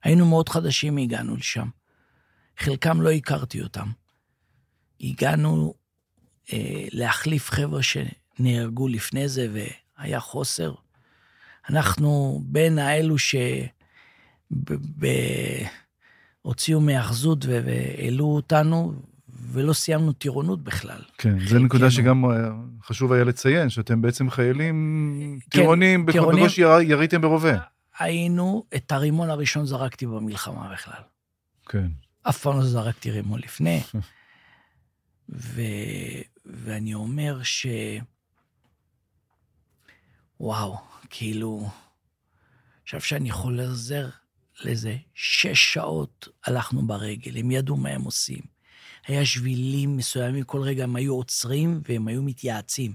היינו 0.03 0.27
מאוד 0.27 0.49
חדשים, 0.49 0.97
הגענו 0.97 1.37
לשם. 1.37 1.69
חלקם 2.59 3.01
לא 3.01 3.11
הכרתי 3.11 3.63
אותם. 3.63 3.89
הגענו 5.01 5.75
אה, 6.53 6.85
להחליף 6.93 7.51
חבר'ה 7.51 7.81
שנהרגו 7.83 8.89
לפני 8.89 9.29
זה, 9.29 9.49
והיה 9.99 10.21
חוסר. 10.21 10.75
אנחנו 11.71 12.41
בין 12.45 12.79
האלו 12.79 13.19
ש... 13.19 13.35
ב- 14.51 15.05
ב- 15.07 15.67
הוציאו 16.43 16.81
מהאחזות 16.81 17.45
והעלו 17.45 18.25
אותנו, 18.25 18.95
ולא 19.53 19.73
סיימנו 19.73 20.13
טירונות 20.13 20.65
בכלל. 20.65 21.01
כן, 21.19 21.47
זו 21.47 21.59
נקודה 21.59 21.91
שגם 21.91 22.25
אה, 22.25 22.31
חשוב 22.83 23.13
היה 23.13 23.25
לציין, 23.25 23.69
שאתם 23.69 24.03
בעצם 24.03 24.31
חיילים 24.31 25.39
כן, 25.51 25.61
טירונים, 25.61 26.07
בקושי 26.07 26.63
יריתם 26.83 27.21
ברובה. 27.21 27.57
היינו, 27.99 28.65
את 28.77 28.93
הרימון 28.93 29.31
הראשון 29.31 29.67
זרקתי 29.67 30.07
במלחמה 30.07 30.73
בכלל. 30.73 31.03
כן. 31.69 31.89
אף 32.23 32.39
פעם 32.39 32.57
לא 32.57 32.65
זרקתי 32.65 33.11
רימון 33.11 33.41
לפני. 33.41 33.83
ו... 35.29 35.61
ואני 36.45 36.95
אומר 36.95 37.43
ש... 37.43 37.67
וואו, 40.41 40.79
כאילו, 41.11 41.71
עכשיו 42.83 43.01
שאני 43.01 43.31
חוזר 43.31 44.09
לזה, 44.65 44.97
שש 45.15 45.75
שעות 45.75 46.29
הלכנו 46.45 46.87
ברגל, 46.87 47.37
הם 47.37 47.51
ידעו 47.51 47.77
מה 47.77 47.89
הם 47.89 48.03
עושים. 48.03 48.41
היה 49.07 49.27
שבילים 49.27 49.97
מסוימים, 49.97 50.45
כל 50.45 50.61
רגע 50.61 50.85
הם 50.85 50.97
היו 50.97 51.15
עוצרים 51.15 51.81
והם 51.89 52.09
היו 52.09 52.23
מתייעצים. 52.23 52.95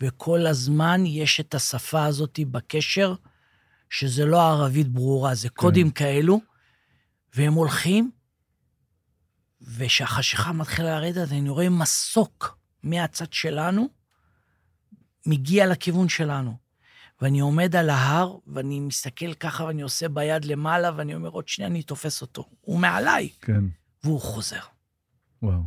וכל 0.00 0.46
הזמן 0.46 1.06
יש 1.06 1.40
את 1.40 1.54
השפה 1.54 2.04
הזאת 2.04 2.40
בקשר, 2.50 3.14
שזה 3.90 4.24
לא 4.24 4.42
ערבית 4.42 4.88
ברורה, 4.88 5.34
זה 5.34 5.48
כן. 5.48 5.54
קודים 5.54 5.90
כאלו, 5.90 6.40
והם 7.34 7.52
הולכים, 7.52 8.10
וכשהחשיכה 9.60 10.52
מתחילה 10.52 11.00
לרדת, 11.00 11.32
אני 11.32 11.48
רואה 11.48 11.68
מסוק 11.68 12.58
מהצד 12.82 13.32
שלנו, 13.32 13.88
מגיע 15.26 15.66
לכיוון 15.66 16.08
שלנו. 16.08 16.63
ואני 17.20 17.40
עומד 17.40 17.76
על 17.76 17.90
ההר, 17.90 18.36
ואני 18.46 18.80
מסתכל 18.80 19.34
ככה, 19.34 19.64
ואני 19.64 19.82
עושה 19.82 20.08
ביד 20.08 20.44
למעלה, 20.44 20.90
ואני 20.96 21.14
אומר, 21.14 21.28
עוד 21.28 21.48
שנייה 21.48 21.70
אני 21.70 21.82
תופס 21.82 22.22
אותו. 22.22 22.48
הוא 22.60 22.78
מעליי. 22.78 23.28
כן. 23.40 23.64
והוא 24.04 24.20
חוזר. 24.20 24.60
וואו. 25.42 25.60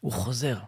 הוא 0.00 0.12
חוזר. 0.12 0.58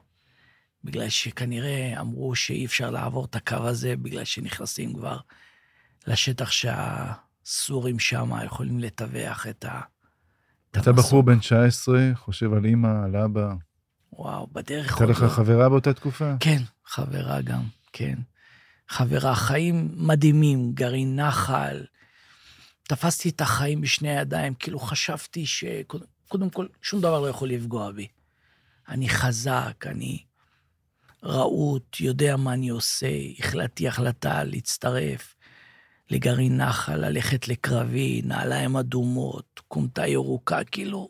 בגלל 0.84 1.08
שכנראה 1.08 2.00
אמרו 2.00 2.34
שאי 2.34 2.66
אפשר 2.66 2.90
לעבור 2.90 3.24
את 3.24 3.36
הקו 3.36 3.56
הזה, 3.56 3.96
בגלל 3.96 4.24
שנכנסים 4.24 4.94
כבר 4.94 5.18
לשטח 6.06 6.50
שהסורים 6.50 7.98
שם 7.98 8.30
יכולים 8.44 8.78
לטווח 8.78 9.46
את 9.46 9.64
ה... 9.64 9.80
אתה 10.70 10.92
בחור 10.92 11.22
בן 11.22 11.38
19, 11.38 12.10
חושב 12.14 12.52
על 12.52 12.64
אימא, 12.64 13.04
על 13.04 13.16
אבא. 13.16 13.54
וואו, 14.12 14.46
בדרך... 14.52 15.00
הייתה 15.00 15.12
לך 15.12 15.22
לא... 15.22 15.28
חברה 15.28 15.68
באותה 15.68 15.92
תקופה? 15.92 16.34
כן, 16.40 16.62
חברה 16.86 17.42
גם, 17.42 17.62
כן. 17.92 18.18
חברה, 18.92 19.34
חיים 19.34 19.88
מדהימים, 19.96 20.72
גרעין 20.72 21.20
נחל. 21.20 21.84
תפסתי 22.82 23.28
את 23.28 23.40
החיים 23.40 23.80
בשני 23.80 24.18
הידיים, 24.18 24.54
כאילו 24.54 24.78
חשבתי 24.78 25.46
שקודם 25.46 26.50
כל, 26.50 26.66
שום 26.82 27.00
דבר 27.00 27.20
לא 27.20 27.28
יכול 27.28 27.48
לפגוע 27.48 27.90
בי. 27.90 28.08
אני 28.88 29.08
חזק, 29.08 29.84
אני 29.86 30.24
רהוט, 31.24 32.00
יודע 32.00 32.36
מה 32.36 32.52
אני 32.52 32.68
עושה, 32.68 33.08
החלטתי 33.38 33.88
החלטה 33.88 34.44
להצטרף 34.44 35.36
לגרעין 36.10 36.56
נחל, 36.60 36.96
ללכת 36.96 37.48
לקרבי, 37.48 38.22
נעליים 38.24 38.76
אדומות, 38.76 39.60
כומתה 39.68 40.06
ירוקה, 40.06 40.64
כאילו, 40.64 41.08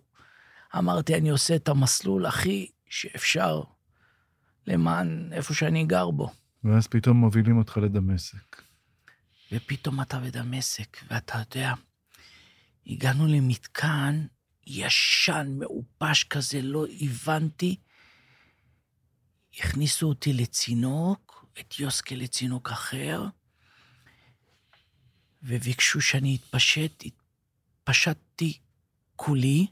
אמרתי, 0.78 1.14
אני 1.14 1.30
עושה 1.30 1.56
את 1.56 1.68
המסלול 1.68 2.26
הכי 2.26 2.70
שאפשר 2.88 3.62
למען 4.66 5.32
איפה 5.32 5.54
שאני 5.54 5.84
גר 5.84 6.10
בו. 6.10 6.41
ואז 6.64 6.86
פתאום 6.86 7.16
מובילים 7.16 7.58
אותך 7.58 7.76
לדמשק. 7.76 8.62
ופתאום 9.52 10.00
אתה 10.00 10.20
בדמשק, 10.20 10.96
ואתה 11.10 11.38
יודע, 11.38 11.74
הגענו 12.86 13.26
למתקן 13.26 14.26
ישן, 14.66 15.46
מעופש 15.58 16.24
כזה, 16.24 16.62
לא 16.62 16.86
הבנתי. 17.00 17.76
הכניסו 19.58 20.08
אותי 20.08 20.32
לצינוק, 20.32 21.46
את 21.60 21.80
יוסקה 21.80 22.14
לצינוק 22.14 22.70
אחר, 22.70 23.24
וביקשו 25.42 26.00
שאני 26.00 26.36
אתפשט, 26.36 27.02
התפשטתי 27.04 28.58
כולי, 29.16 29.66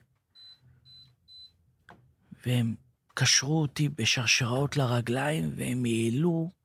והם 2.46 2.74
קשרו 3.14 3.62
אותי 3.62 3.88
בשרשראות 3.88 4.76
לרגליים, 4.76 5.52
והם 5.56 5.84
העלו. 5.84 6.59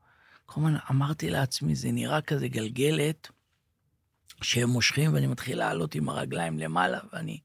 כל 0.56 0.62
הזמן 0.62 0.78
אמרתי 0.92 1.30
לעצמי, 1.30 1.76
זה 1.76 1.92
נראה 1.92 2.22
כזה 2.22 2.48
גלגלת, 2.48 3.28
שהם 4.42 4.70
מושכים 4.70 5.14
ואני 5.14 5.28
מתחיל 5.28 5.58
לעלות 5.58 5.96
עם 5.96 6.10
הרגליים 6.10 6.60
למעלה, 6.60 7.00
ואני 7.14 7.40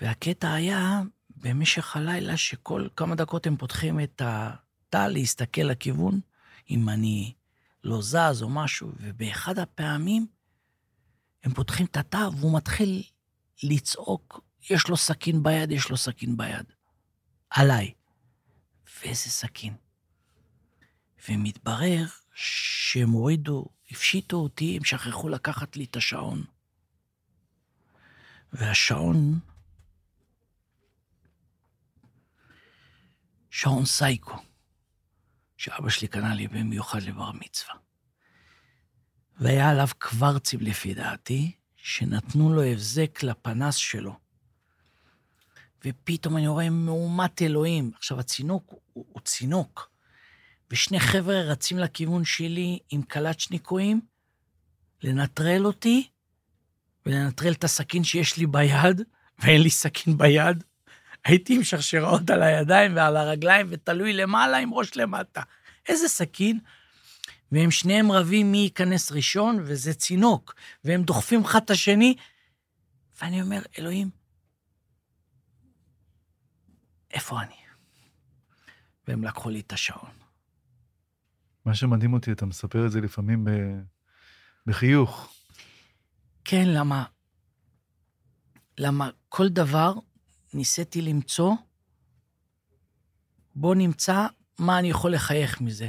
והקטע 0.00 0.52
היה 0.52 1.00
במשך 1.36 1.96
הלילה 1.96 2.36
שכל 2.36 2.88
כמה 2.96 3.14
דקות 3.14 3.46
הם 3.46 3.56
פותחים 3.56 4.00
את 4.00 4.22
התא 4.24 5.06
להסתכל 5.08 5.62
לכיוון, 5.62 6.20
אם 6.70 6.88
אני 6.88 7.32
לא 7.84 8.02
זז 8.02 8.42
או 8.42 8.48
משהו, 8.48 8.92
ובאחד 9.00 9.58
הפעמים 9.58 10.26
הם 11.44 11.54
פותחים 11.54 11.86
את 11.86 11.96
התא 11.96 12.28
והוא 12.36 12.56
מתחיל 12.56 13.02
לצעוק, 13.62 14.40
יש 14.70 14.88
לו 14.88 14.96
סכין 14.96 15.42
ביד, 15.42 15.70
יש 15.70 15.90
לו 15.90 15.96
סכין 15.96 16.36
ביד. 16.36 16.66
עליי. 17.50 17.92
ואיזה 19.00 19.30
סכין. 19.30 19.83
ומתברר 21.28 22.06
שהם 22.34 23.10
הורידו, 23.10 23.66
הפשיטו 23.90 24.36
אותי, 24.36 24.76
הם 24.76 24.84
שכחו 24.84 25.28
לקחת 25.28 25.76
לי 25.76 25.84
את 25.84 25.96
השעון. 25.96 26.44
והשעון 28.52 29.38
שעון 33.50 33.84
סייקו, 33.84 34.36
שאבא 35.56 35.90
שלי 35.90 36.08
קנה 36.08 36.34
לי 36.34 36.48
במיוחד 36.48 37.02
לבר 37.02 37.32
מצווה. 37.32 37.74
והיה 39.36 39.70
עליו 39.70 39.88
קוורצים, 39.98 40.60
לפי 40.60 40.94
דעתי, 40.94 41.52
שנתנו 41.76 42.54
לו 42.54 42.62
הבזק 42.62 43.22
לפנס 43.22 43.74
שלו. 43.74 44.18
ופתאום 45.84 46.36
אני 46.36 46.48
רואה 46.48 46.70
מהומת 46.70 47.42
אלוהים. 47.42 47.90
עכשיו, 47.96 48.20
הצינוק 48.20 48.64
הוא, 48.68 49.06
הוא 49.12 49.20
צינוק, 49.20 49.93
ושני 50.70 51.00
חבר'ה 51.00 51.40
רצים 51.40 51.78
לכיוון 51.78 52.24
שלי 52.24 52.78
עם 52.90 53.02
קלצ'ניקואים, 53.02 54.00
לנטרל 55.02 55.66
אותי, 55.66 56.08
ולנטרל 57.06 57.52
את 57.52 57.64
הסכין 57.64 58.04
שיש 58.04 58.36
לי 58.36 58.46
ביד, 58.46 59.02
ואין 59.38 59.62
לי 59.62 59.70
סכין 59.70 60.18
ביד. 60.18 60.64
הייתי 61.24 61.56
עם 61.56 61.64
שרשראות 61.64 62.30
על 62.30 62.42
הידיים 62.42 62.96
ועל 62.96 63.16
הרגליים, 63.16 63.66
ותלוי 63.70 64.12
למעלה 64.12 64.56
עם 64.56 64.74
ראש 64.74 64.96
למטה. 64.96 65.42
איזה 65.88 66.08
סכין? 66.08 66.58
והם 67.52 67.70
שניהם 67.70 68.12
רבים 68.12 68.52
מי 68.52 68.58
ייכנס 68.58 69.12
ראשון, 69.12 69.58
וזה 69.64 69.94
צינוק, 69.94 70.54
והם 70.84 71.02
דוחפים 71.02 71.44
אחד 71.44 71.62
את 71.64 71.70
השני, 71.70 72.14
ואני 73.20 73.42
אומר, 73.42 73.62
אלוהים, 73.78 74.10
איפה 77.10 77.42
אני? 77.42 77.54
והם 79.08 79.24
לקחו 79.24 79.50
לי 79.50 79.60
את 79.60 79.72
השעון. 79.72 80.23
מה 81.64 81.74
שמדהים 81.74 82.12
אותי, 82.12 82.32
אתה 82.32 82.46
מספר 82.46 82.86
את 82.86 82.92
זה 82.92 83.00
לפעמים 83.00 83.44
ב... 83.44 83.50
בחיוך. 84.66 85.32
כן, 86.44 86.64
למה? 86.68 87.04
למה 88.78 89.10
כל 89.28 89.48
דבר 89.48 89.94
ניסיתי 90.54 91.02
למצוא, 91.02 91.54
בוא 93.54 93.74
נמצא 93.74 94.26
מה 94.58 94.78
אני 94.78 94.90
יכול 94.90 95.14
לחייך 95.14 95.60
מזה. 95.60 95.88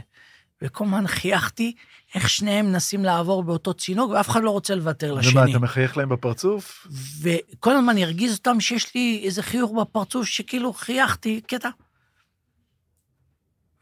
וכל 0.61 0.85
הזמן 0.85 1.07
חייכתי 1.07 1.75
איך 2.15 2.29
שניהם 2.29 2.65
מנסים 2.65 3.03
לעבור 3.05 3.43
באותו 3.43 3.73
צינוק, 3.73 4.11
ואף 4.11 4.29
אחד 4.29 4.43
לא 4.43 4.49
רוצה 4.49 4.75
לוותר 4.75 5.13
לשני. 5.13 5.31
ומה, 5.31 5.49
אתה 5.49 5.59
מחייך 5.59 5.97
להם 5.97 6.09
בפרצוף? 6.09 6.87
וכל 7.21 7.75
הזמן 7.75 7.97
ירגיז 7.97 8.37
אותם 8.37 8.59
שיש 8.59 8.95
לי 8.95 9.21
איזה 9.25 9.43
חיוך 9.43 9.71
בפרצוף, 9.71 10.25
שכאילו 10.25 10.73
חייכתי, 10.73 11.41
קטע. 11.47 11.69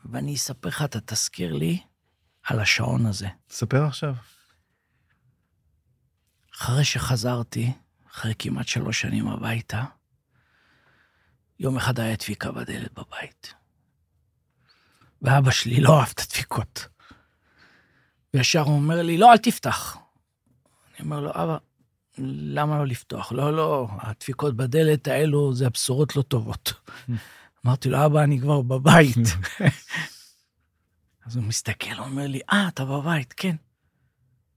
ואני 0.05 0.35
אספר 0.35 0.69
לך, 0.69 0.81
אתה 0.81 0.99
תזכיר 0.99 1.53
לי 1.53 1.79
על 2.43 2.59
השעון 2.59 3.05
הזה. 3.05 3.27
ספר 3.49 3.83
עכשיו. 3.85 4.15
אחרי 6.55 6.85
שחזרתי, 6.85 7.73
אחרי 8.11 8.33
כמעט 8.39 8.67
שלוש 8.67 9.01
שנים 9.01 9.27
הביתה, 9.27 9.83
יום 11.59 11.77
אחד 11.77 11.99
היה 11.99 12.15
דפיקה 12.15 12.51
בדלת 12.51 12.93
בבית. 12.93 13.53
ואבא 15.21 15.51
שלי 15.51 15.81
לא 15.81 15.99
אהב 15.99 16.09
את 16.13 16.19
הדפיקות. 16.19 16.87
וישר 18.33 18.61
הוא 18.61 18.75
אומר 18.75 19.01
לי, 19.01 19.17
לא, 19.17 19.31
אל 19.31 19.37
תפתח. 19.37 19.97
אני 20.95 21.05
אומר 21.05 21.19
לו, 21.19 21.29
אבא, 21.29 21.57
למה 22.17 22.77
לא 22.77 22.87
לפתוח? 22.87 23.31
לא, 23.31 23.53
לא, 23.55 23.87
הדפיקות 23.99 24.55
בדלת 24.55 25.07
האלו 25.07 25.53
זה 25.53 25.67
הבשורות 25.67 26.15
לא 26.15 26.21
טובות. 26.21 26.73
אמרתי 27.65 27.89
לו, 27.89 28.05
אבא, 28.05 28.23
אני 28.23 28.39
כבר 28.39 28.61
בבית. 28.61 29.17
אז 31.25 31.35
הוא 31.35 31.43
מסתכל, 31.43 31.91
הוא 31.97 32.05
אומר 32.05 32.27
לי, 32.27 32.39
אה, 32.53 32.67
אתה 32.67 32.85
בבית, 32.85 33.33
כן. 33.33 33.55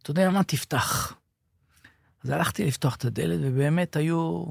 אתה 0.02 0.10
יודע 0.10 0.30
מה, 0.30 0.44
תפתח. 0.44 1.14
אז 2.24 2.30
הלכתי 2.30 2.64
לפתוח 2.64 2.96
את 2.96 3.04
הדלת, 3.04 3.40
ובאמת 3.42 3.96
היו 3.96 4.44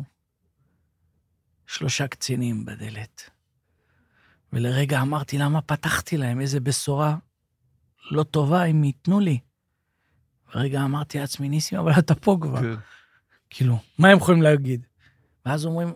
שלושה 1.68 2.08
קצינים 2.08 2.66
בדלת. 2.66 3.30
ולרגע 4.54 5.02
אמרתי, 5.02 5.38
למה 5.38 5.62
פתחתי 5.62 6.18
להם? 6.18 6.42
איזה 6.42 6.60
בשורה 6.60 7.18
לא 8.12 8.24
טובה 8.24 8.64
הם 8.66 8.84
ייתנו 8.84 9.20
לי. 9.20 9.40
ורגע 10.56 10.84
אמרתי 10.84 11.20
לעצמי, 11.20 11.50
ניסים, 11.50 11.80
אבל 11.80 11.92
אתה 12.00 12.16
פה 12.16 12.38
כבר. 12.42 12.62
כן. 12.62 12.76
כאילו, 13.50 13.80
מה 14.00 14.10
הם 14.10 14.18
יכולים 14.18 14.42
להגיד? 14.42 14.86
ואז 15.46 15.66
אומרים, 15.66 15.94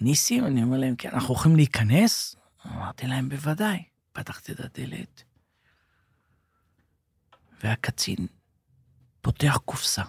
ניסים? 0.00 0.46
אני 0.46 0.62
אומר 0.62 0.78
להם, 0.78 0.96
כן, 0.96 1.10
אנחנו 1.12 1.34
יכולים 1.34 1.56
להיכנס? 1.56 2.36
אמרתי 2.66 3.06
להם, 3.06 3.28
בוודאי. 3.28 3.84
פתחתי 4.12 4.52
את 4.52 4.60
הדלת, 4.60 5.22
והקצין 7.62 8.26
פותח 9.20 9.58
קופסה. 9.64 10.02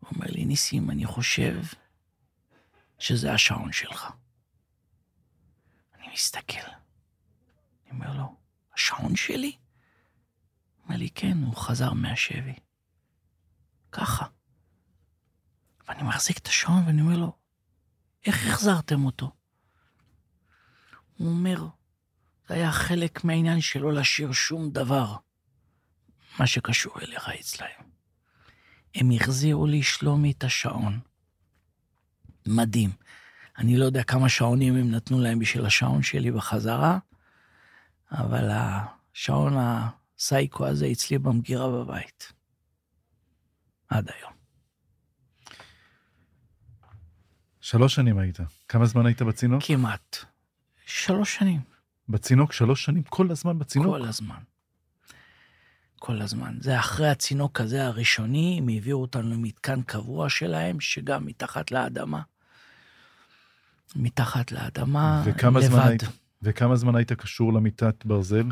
הוא 0.00 0.10
אומר 0.14 0.26
לי, 0.28 0.44
ניסים, 0.44 0.90
אני 0.90 1.06
חושב 1.06 1.62
שזה 2.98 3.32
השעון 3.32 3.72
שלך. 3.72 4.10
אני 5.94 6.08
מסתכל. 6.12 6.70
אני 7.84 7.90
אומר 7.90 8.16
לו, 8.16 8.36
השעון 8.74 9.16
שלי? 9.16 9.56
אומר 10.84 10.96
לי, 10.96 11.10
כן, 11.10 11.42
הוא 11.42 11.56
חזר 11.56 11.92
מהשבי. 11.92 12.54
ככה. 13.92 14.26
ואני 15.88 16.02
מחזיק 16.02 16.38
את 16.38 16.46
השעון 16.46 16.86
ואני 16.86 17.00
אומר 17.00 17.16
לו, 17.16 17.36
איך 18.26 18.46
החזרתם 18.46 19.04
אותו? 19.04 19.30
הוא 21.16 21.28
אומר, 21.28 21.66
זה 22.48 22.54
היה 22.54 22.72
חלק 22.72 23.24
מהעניין 23.24 23.60
שלא 23.60 23.92
להשאיר 23.92 24.32
שום 24.32 24.70
דבר, 24.70 25.16
מה 26.38 26.46
שקשור 26.46 26.92
אליך 27.02 27.28
אצלהם. 27.40 27.86
הם 28.94 29.10
החזירו 29.10 29.66
לי, 29.66 29.82
שלומי, 29.82 30.30
את 30.30 30.44
השעון. 30.44 31.00
מדהים. 32.46 32.90
אני 33.58 33.76
לא 33.76 33.84
יודע 33.84 34.02
כמה 34.02 34.28
שעונים 34.28 34.76
הם 34.76 34.90
נתנו 34.90 35.20
להם 35.20 35.38
בשביל 35.38 35.66
השעון 35.66 36.02
שלי 36.02 36.30
בחזרה, 36.30 36.98
אבל 38.12 38.50
השעון 38.50 39.54
הסייקו 39.58 40.66
הזה 40.66 40.88
אצלי 40.92 41.18
במגירה 41.18 41.70
בבית. 41.70 42.32
עד 43.88 44.10
היום. 44.10 44.35
שלוש 47.66 47.94
שנים 47.94 48.18
היית. 48.18 48.38
כמה 48.68 48.86
זמן 48.86 49.06
היית 49.06 49.22
בצינוק? 49.22 49.62
כמעט. 49.66 50.16
שלוש 50.86 51.34
שנים. 51.34 51.60
בצינוק 52.08 52.52
שלוש 52.52 52.84
שנים? 52.84 53.02
כל 53.02 53.30
הזמן 53.30 53.58
בצינוק? 53.58 53.96
כל 53.96 54.04
הזמן. 54.04 54.38
כל 55.98 56.22
הזמן. 56.22 56.56
זה 56.60 56.78
אחרי 56.78 57.08
הצינוק 57.08 57.60
הזה 57.60 57.86
הראשוני, 57.86 58.58
הם 58.58 58.68
העבירו 58.68 59.02
אותנו 59.02 59.30
למתקן 59.30 59.82
קבוע 59.82 60.30
שלהם, 60.30 60.80
שגם 60.80 61.26
מתחת 61.26 61.70
לאדמה. 61.70 62.22
מתחת 63.96 64.52
לאדמה, 64.52 65.22
וכמה 65.26 65.60
לבד. 65.60 65.68
זמן 65.68 65.88
היית, 65.88 66.02
וכמה 66.42 66.76
זמן 66.76 66.96
היית 66.96 67.12
קשור 67.12 67.52
למיטת 67.52 68.04
ברזל? 68.04 68.46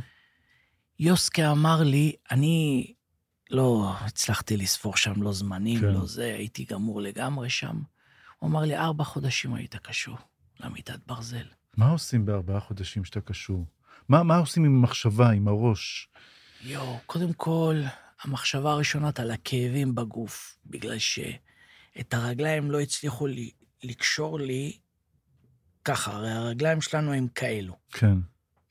יוסקה 0.98 1.52
אמר 1.52 1.82
לי, 1.82 2.12
אני 2.30 2.86
לא 3.50 3.94
הצלחתי 4.00 4.56
לספור 4.56 4.96
שם 4.96 5.22
לא 5.22 5.32
זמנים, 5.32 5.80
כן. 5.80 5.86
לא 5.86 6.06
זה, 6.06 6.24
הייתי 6.24 6.64
גמור 6.64 7.00
לגמרי 7.00 7.50
שם. 7.50 7.93
הוא 8.44 8.50
אמר 8.50 8.60
לי, 8.60 8.76
ארבע 8.76 9.04
חודשים 9.04 9.54
היית 9.54 9.76
קשור 9.76 10.16
למיטת 10.60 10.98
ברזל. 11.06 11.46
מה 11.76 11.90
עושים 11.90 12.26
בארבעה 12.26 12.60
חודשים 12.60 13.04
שאתה 13.04 13.20
קשור? 13.20 13.66
מה, 14.08 14.22
מה 14.22 14.36
עושים 14.36 14.64
עם 14.64 14.76
המחשבה, 14.76 15.30
עם 15.30 15.48
הראש? 15.48 16.08
יואו, 16.62 16.98
קודם 17.06 17.32
כל, 17.32 17.82
המחשבה 18.22 18.72
הראשונה 18.72 19.10
על 19.18 19.30
הכאבים 19.30 19.94
בגוף, 19.94 20.58
בגלל 20.66 20.98
שאת 20.98 22.14
הרגליים 22.14 22.70
לא 22.70 22.80
הצליחו 22.80 23.26
לי, 23.26 23.50
לקשור 23.82 24.40
לי 24.40 24.78
ככה, 25.84 26.12
הרי 26.12 26.30
הרגליים 26.30 26.80
שלנו 26.80 27.12
הם 27.12 27.28
כאלו, 27.28 27.76
כן, 27.90 28.18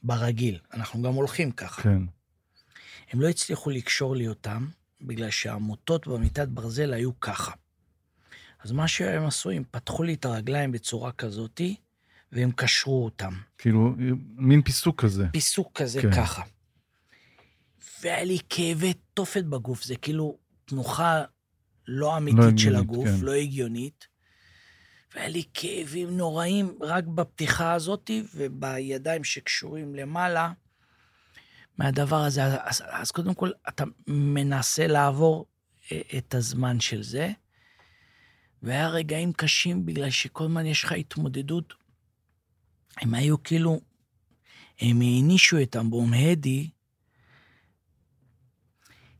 ברגיל, 0.03 0.59
אנחנו 0.74 1.01
גם 1.01 1.13
הולכים 1.13 1.51
ככה. 1.51 1.82
כן. 1.82 2.01
הם 3.11 3.21
לא 3.21 3.28
הצליחו 3.30 3.69
לקשור 3.69 4.15
לי 4.15 4.28
אותם, 4.28 4.67
בגלל 5.01 5.30
שהמוטות 5.30 6.07
במיטת 6.07 6.47
ברזל 6.47 6.93
היו 6.93 7.19
ככה. 7.19 7.51
אז 8.64 8.72
מה 8.72 8.88
שהם 8.88 9.26
עשו, 9.26 9.49
הם 9.49 9.64
פתחו 9.72 10.03
לי 10.03 10.14
את 10.14 10.26
הרגליים 10.26 10.72
בצורה 10.72 11.11
כזאתי, 11.11 11.76
והם 12.32 12.51
קשרו 12.51 13.05
אותם. 13.05 13.34
כאילו, 13.57 13.95
מין 14.36 14.61
פיסוק 14.61 15.01
כזה. 15.01 15.28
פיסוק 15.32 15.82
כזה 15.82 16.01
כן. 16.01 16.11
ככה. 16.11 16.43
והיה 18.01 18.24
לי 18.24 18.38
כאבי 18.49 18.93
תופת 19.14 19.43
בגוף, 19.43 19.84
זה 19.84 19.95
כאילו 19.95 20.38
תנוחה 20.66 21.24
לא 21.88 22.18
אמיתית 22.18 22.39
לא 22.39 22.57
של 22.57 22.76
הגיונית, 22.76 22.89
הגוף, 22.89 23.07
כן. 23.07 23.26
לא 23.26 23.32
הגיונית. 23.32 24.07
והיה 25.16 25.28
לי 25.28 25.43
כאבים 25.53 26.18
נוראים 26.18 26.78
רק 26.82 27.03
בפתיחה 27.03 27.74
הזאת 27.74 28.11
ובידיים 28.36 29.24
שקשורים 29.24 29.95
למעלה 29.95 30.51
מהדבר 31.78 32.24
הזה. 32.24 32.43
אז, 32.64 32.84
אז 32.89 33.11
קודם 33.11 33.34
כל, 33.34 33.51
אתה 33.70 33.84
מנסה 34.07 34.88
לעבור 34.88 35.45
אה, 35.91 36.01
את 36.18 36.36
הזמן 36.36 36.80
של 36.80 37.03
זה, 37.03 37.32
והיה 38.64 38.89
רגעים 38.89 39.34
קשים 39.34 39.86
בגלל 39.86 40.09
שכל 40.09 40.43
הזמן 40.43 40.66
יש 40.66 40.84
לך 40.84 40.91
התמודדות. 40.91 41.74
הם 42.97 43.14
היו 43.14 43.43
כאילו, 43.43 43.82
הם 44.80 45.01
הענישו 45.01 45.61
את 45.61 45.76
אמבום 45.76 46.14
הדי, 46.14 46.70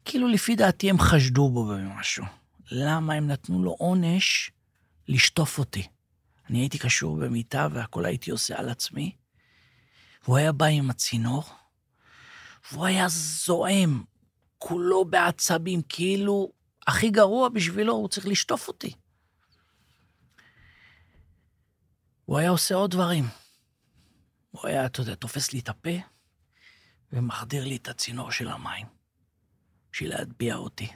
כאילו 0.05 0.27
לפי 0.27 0.55
דעתי 0.55 0.89
הם 0.89 0.99
חשדו 0.99 1.49
בו 1.49 1.65
במשהו. 1.65 2.25
למה 2.71 3.13
הם 3.13 3.27
נתנו 3.27 3.63
לו 3.63 3.71
עונש 3.71 4.51
לשטוף 5.07 5.59
אותי? 5.59 5.87
אני 6.49 6.59
הייתי 6.59 6.77
קשור 6.77 7.17
במיטה 7.17 7.67
והכל 7.71 8.05
הייתי 8.05 8.31
עושה 8.31 8.59
על 8.59 8.69
עצמי, 8.69 9.15
והוא 10.23 10.37
היה 10.37 10.51
בא 10.51 10.65
עם 10.65 10.89
הצינור, 10.89 11.43
והוא 12.71 12.85
היה 12.85 13.07
זועם, 13.09 14.03
כולו 14.57 15.05
בעצבים, 15.05 15.81
כאילו 15.89 16.51
הכי 16.87 17.09
גרוע 17.09 17.49
בשבילו, 17.49 17.93
הוא 17.93 18.07
צריך 18.07 18.27
לשטוף 18.27 18.67
אותי. 18.67 18.93
הוא 22.26 22.38
היה 22.38 22.49
עושה 22.49 22.76
עוד 22.76 22.91
דברים. 22.91 23.26
הוא 24.51 24.67
היה, 24.67 24.86
אתה 24.86 25.01
יודע, 25.01 25.15
תופס 25.15 25.53
לי 25.53 25.59
את 25.59 25.69
הפה 25.69 25.89
ומחדיר 27.13 27.65
לי 27.65 27.76
את 27.76 27.88
הצינור 27.88 28.32
של 28.32 28.47
המים, 28.47 28.86
בשביל 29.91 30.09
להטביע 30.09 30.55
אותי. 30.55 30.88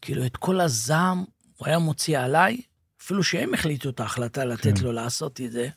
כאילו, 0.00 0.26
את 0.26 0.36
כל 0.36 0.60
הזעם 0.60 1.24
הוא 1.56 1.68
היה 1.68 1.78
מוציא 1.78 2.18
עליי, 2.18 2.60
אפילו 3.02 3.24
שהם 3.24 3.54
החליטו 3.54 3.88
את 3.88 4.00
ההחלטה 4.00 4.44
לתת 4.44 4.78
כן. 4.78 4.84
לו 4.84 4.92
לעשות 4.92 5.40
את 5.40 5.52
זה. 5.52 5.68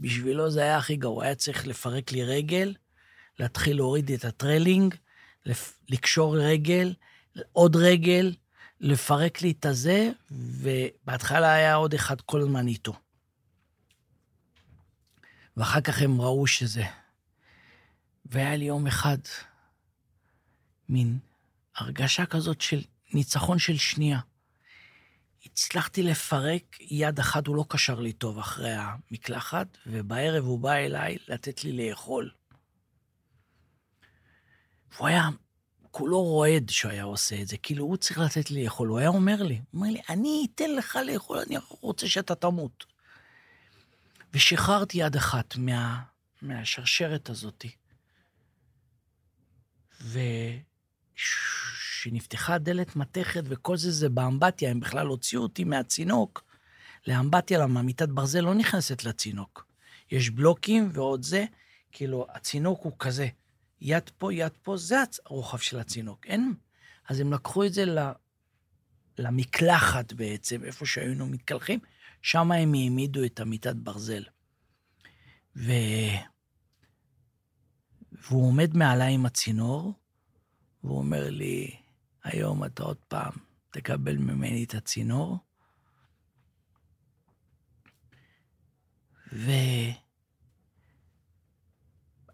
בשבילו 0.00 0.50
זה 0.50 0.60
היה 0.60 0.76
הכי 0.76 0.96
גרוע, 0.96 1.24
היה 1.24 1.34
צריך 1.34 1.66
לפרק 1.66 2.12
לי 2.12 2.24
רגל, 2.24 2.74
להתחיל 3.38 3.76
להוריד 3.76 4.10
את 4.10 4.24
הטרלינג, 4.24 4.94
לפ- 5.46 5.78
לקשור 5.88 6.36
רגל, 6.38 6.94
עוד 7.52 7.76
רגל, 7.76 8.34
לפרק 8.80 9.42
לי 9.42 9.50
את 9.50 9.66
הזה, 9.66 10.10
ובהתחלה 10.30 11.52
היה 11.54 11.74
עוד 11.74 11.94
אחד 11.94 12.20
כל 12.20 12.40
הזמן 12.40 12.68
איתו. 12.68 12.92
ואחר 15.56 15.80
כך 15.80 16.02
הם 16.02 16.20
ראו 16.20 16.46
שזה. 16.46 16.84
והיה 18.26 18.56
לי 18.56 18.64
יום 18.64 18.86
אחד 18.86 19.18
מין 20.88 21.18
הרגשה 21.76 22.26
כזאת 22.26 22.60
של 22.60 22.82
ניצחון 23.12 23.58
של 23.58 23.76
שנייה. 23.76 24.20
הצלחתי 25.46 26.02
לפרק, 26.02 26.76
יד 26.80 27.18
אחת 27.18 27.46
הוא 27.46 27.56
לא 27.56 27.64
קשר 27.68 28.00
לי 28.00 28.12
טוב 28.12 28.38
אחרי 28.38 28.74
המקלחת, 28.74 29.78
ובערב 29.86 30.44
הוא 30.44 30.58
בא 30.58 30.72
אליי 30.72 31.16
לתת 31.28 31.64
לי 31.64 31.88
לאכול. 31.88 32.30
הוא 34.98 35.08
היה 35.08 35.28
כולו 35.90 36.22
רועד 36.22 36.70
שהוא 36.70 36.90
היה 36.92 37.04
עושה 37.04 37.42
את 37.42 37.48
זה, 37.48 37.56
כאילו 37.56 37.84
הוא 37.84 37.96
צריך 37.96 38.18
לתת 38.18 38.50
לי 38.50 38.64
לאכול. 38.64 38.88
הוא 38.88 38.98
היה 38.98 39.08
אומר 39.08 39.42
לי, 39.42 39.54
הוא 39.54 39.80
אומר 39.80 39.90
לי, 39.90 40.00
אני 40.08 40.46
אתן 40.54 40.70
לך 40.70 40.98
לאכול, 41.06 41.38
אני 41.38 41.56
רוצה 41.80 42.08
שאתה 42.08 42.34
תמות. 42.34 42.84
ושחררתי 44.34 44.98
יד 44.98 45.16
אחת 45.16 45.56
מה, 45.56 46.02
מהשרשרת 46.42 47.30
הזאת. 47.30 47.64
וכשנפתחה 51.14 52.58
דלת 52.58 52.96
מתכת 52.96 53.42
וכל 53.44 53.76
זה, 53.76 53.90
זה 53.90 54.08
באמבטיה, 54.08 54.70
הם 54.70 54.80
בכלל 54.80 55.06
הוציאו 55.06 55.42
אותי 55.42 55.64
מהצינוק 55.64 56.44
לאמבטיה, 57.06 57.58
למה 57.58 57.82
מיטת 57.82 58.08
ברזל 58.08 58.40
לא 58.40 58.54
נכנסת 58.54 59.04
לצינוק. 59.04 59.66
יש 60.10 60.30
בלוקים 60.30 60.90
ועוד 60.92 61.22
זה, 61.22 61.44
כאילו, 61.92 62.26
הצינוק 62.30 62.80
הוא 62.82 62.92
כזה, 62.98 63.28
יד 63.80 64.10
פה, 64.18 64.34
יד 64.34 64.52
פה, 64.62 64.76
זה 64.76 64.96
הרוחב 65.26 65.58
של 65.58 65.78
הצינוק. 65.78 66.26
אין... 66.26 66.54
אז 67.08 67.20
הם 67.20 67.32
לקחו 67.32 67.64
את 67.64 67.72
זה 67.72 67.84
ל... 67.84 67.98
למקלחת 69.18 70.12
בעצם, 70.12 70.64
איפה 70.64 70.86
שהיינו 70.86 71.26
מתקלחים, 71.26 71.78
שם 72.24 72.52
הם 72.52 72.74
העמידו 72.74 73.24
את 73.24 73.40
המיטת 73.40 73.76
ברזל. 73.76 74.24
ו... 75.56 75.72
והוא 78.12 78.46
עומד 78.46 78.76
מעליי 78.76 79.14
עם 79.14 79.26
הצינור, 79.26 79.92
והוא 80.84 80.98
אומר 80.98 81.30
לי, 81.30 81.76
היום 82.22 82.64
אתה 82.64 82.82
עוד 82.82 82.96
פעם 83.08 83.32
תקבל 83.70 84.16
ממני 84.16 84.64
את 84.64 84.74
הצינור. 84.74 85.38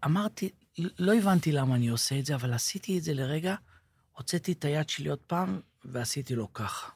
ואמרתי, 0.03 0.49
לא 0.77 1.13
הבנתי 1.15 1.51
למה 1.51 1.75
אני 1.75 1.87
עושה 1.87 2.19
את 2.19 2.25
זה, 2.25 2.35
אבל 2.35 2.53
עשיתי 2.53 2.97
את 2.97 3.03
זה 3.03 3.13
לרגע, 3.13 3.55
הוצאתי 4.11 4.51
את 4.51 4.65
היד 4.65 4.89
שלי 4.89 5.09
עוד 5.09 5.23
פעם, 5.27 5.61
ועשיתי 5.85 6.35
לו 6.35 6.53
ככה. 6.53 6.89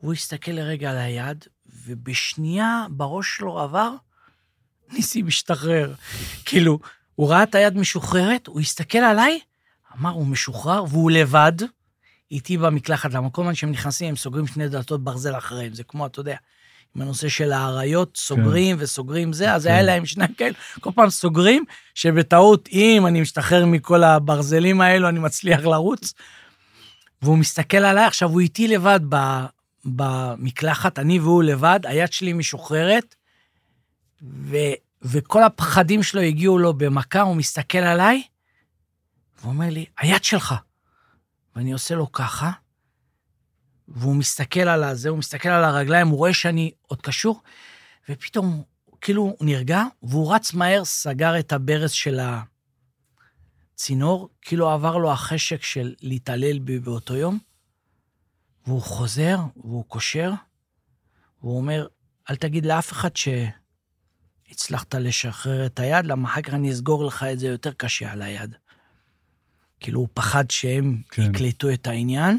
הוא 0.00 0.12
הסתכל 0.12 0.50
לרגע 0.50 0.90
על 0.90 0.96
היד, 0.96 1.44
ובשנייה 1.86 2.86
בראש 2.90 3.36
שלו 3.36 3.60
עבר, 3.60 3.90
ניסים 4.92 5.26
משתחרר. 5.26 5.94
כאילו, 6.44 6.78
הוא 7.14 7.30
ראה 7.30 7.42
את 7.42 7.54
היד 7.54 7.76
משוחררת, 7.76 8.46
הוא 8.46 8.60
הסתכל 8.60 8.98
עליי, 8.98 9.40
אמר, 9.98 10.10
הוא 10.10 10.26
משוחרר, 10.26 10.84
והוא 10.88 11.10
לבד, 11.10 11.52
איתי 12.30 12.58
במקלחת. 12.58 13.14
למה 13.14 13.30
כל 13.30 13.42
הזמן 13.42 13.54
שהם 13.54 13.70
נכנסים, 13.70 14.08
הם 14.08 14.16
סוגרים 14.16 14.46
שני 14.46 14.68
דלתות 14.68 15.04
ברזל 15.04 15.38
אחריהם. 15.38 15.74
זה 15.74 15.84
כמו, 15.84 16.06
אתה 16.06 16.20
יודע, 16.20 16.36
עם 16.96 17.02
הנושא 17.02 17.28
של 17.28 17.52
האריות, 17.52 18.16
סוגרים 18.16 18.76
וסוגרים 18.78 19.32
זה, 19.32 19.52
אז 19.52 19.64
כן. 19.64 19.70
היה 19.70 19.82
להם 19.82 20.06
שניים 20.06 20.34
כאלה, 20.34 20.54
כל 20.80 20.90
פעם 20.94 21.10
סוגרים, 21.10 21.64
שבטעות, 21.94 22.68
אם 22.72 23.04
אני 23.06 23.20
משתחרר 23.20 23.66
מכל 23.66 24.04
הברזלים 24.04 24.80
האלו, 24.80 25.08
אני 25.08 25.18
מצליח 25.18 25.60
לרוץ. 25.60 26.14
והוא 27.22 27.38
מסתכל 27.38 27.76
עליי, 27.76 28.04
עכשיו 28.04 28.30
הוא 28.30 28.40
איתי 28.40 28.68
לבד 28.68 29.00
ב, 29.08 29.16
במקלחת, 29.86 30.98
אני 30.98 31.18
והוא 31.18 31.42
לבד, 31.42 31.80
היד 31.84 32.12
שלי 32.12 32.32
משוחררת, 32.32 33.14
ו, 34.22 34.56
וכל 35.02 35.42
הפחדים 35.42 36.02
שלו 36.02 36.20
הגיעו 36.20 36.58
לו 36.58 36.74
במכה, 36.74 37.20
הוא 37.20 37.36
מסתכל 37.36 37.78
עליי, 37.78 38.22
והוא 39.40 39.52
אומר 39.52 39.70
לי, 39.70 39.86
היד 39.98 40.24
שלך. 40.24 40.54
ואני 41.56 41.72
עושה 41.72 41.94
לו 41.94 42.12
ככה, 42.12 42.50
והוא 43.88 44.16
מסתכל 44.16 44.60
על 44.60 44.84
הזה, 44.84 45.08
הוא 45.08 45.18
מסתכל 45.18 45.48
על 45.48 45.64
הרגליים, 45.64 46.08
הוא 46.08 46.18
רואה 46.18 46.34
שאני 46.34 46.70
עוד 46.82 47.02
קשור, 47.02 47.42
ופתאום, 48.08 48.62
כאילו, 49.00 49.22
הוא 49.22 49.46
נרגע, 49.46 49.82
והוא 50.02 50.34
רץ 50.34 50.54
מהר, 50.54 50.84
סגר 50.84 51.38
את 51.38 51.52
הברז 51.52 51.90
של 51.90 52.20
הצינור, 53.74 54.28
כאילו 54.42 54.70
עבר 54.70 54.96
לו 54.96 55.12
החשק 55.12 55.62
של 55.62 55.94
להתעלל 56.00 56.58
בי 56.58 56.78
באותו 56.78 57.16
יום, 57.16 57.38
והוא 58.66 58.82
חוזר, 58.82 59.38
והוא 59.56 59.84
קושר, 59.84 60.32
והוא 61.42 61.56
אומר, 61.56 61.86
אל 62.30 62.36
תגיד 62.36 62.66
לאף 62.66 62.92
אחד 62.92 63.10
שהצלחת 63.16 64.94
לשחרר 64.94 65.66
את 65.66 65.78
היד, 65.78 66.06
למה 66.06 66.28
אחר 66.28 66.42
כך 66.42 66.54
אני 66.54 66.72
אסגור 66.72 67.04
לך 67.04 67.22
את 67.32 67.38
זה 67.38 67.46
יותר 67.46 67.72
קשה 67.72 68.12
על 68.12 68.22
היד. 68.22 68.56
כאילו, 69.80 70.00
הוא 70.00 70.08
פחד 70.14 70.50
שהם 70.50 71.02
כן. 71.10 71.22
יקלטו 71.22 71.72
את 71.72 71.86
העניין. 71.86 72.38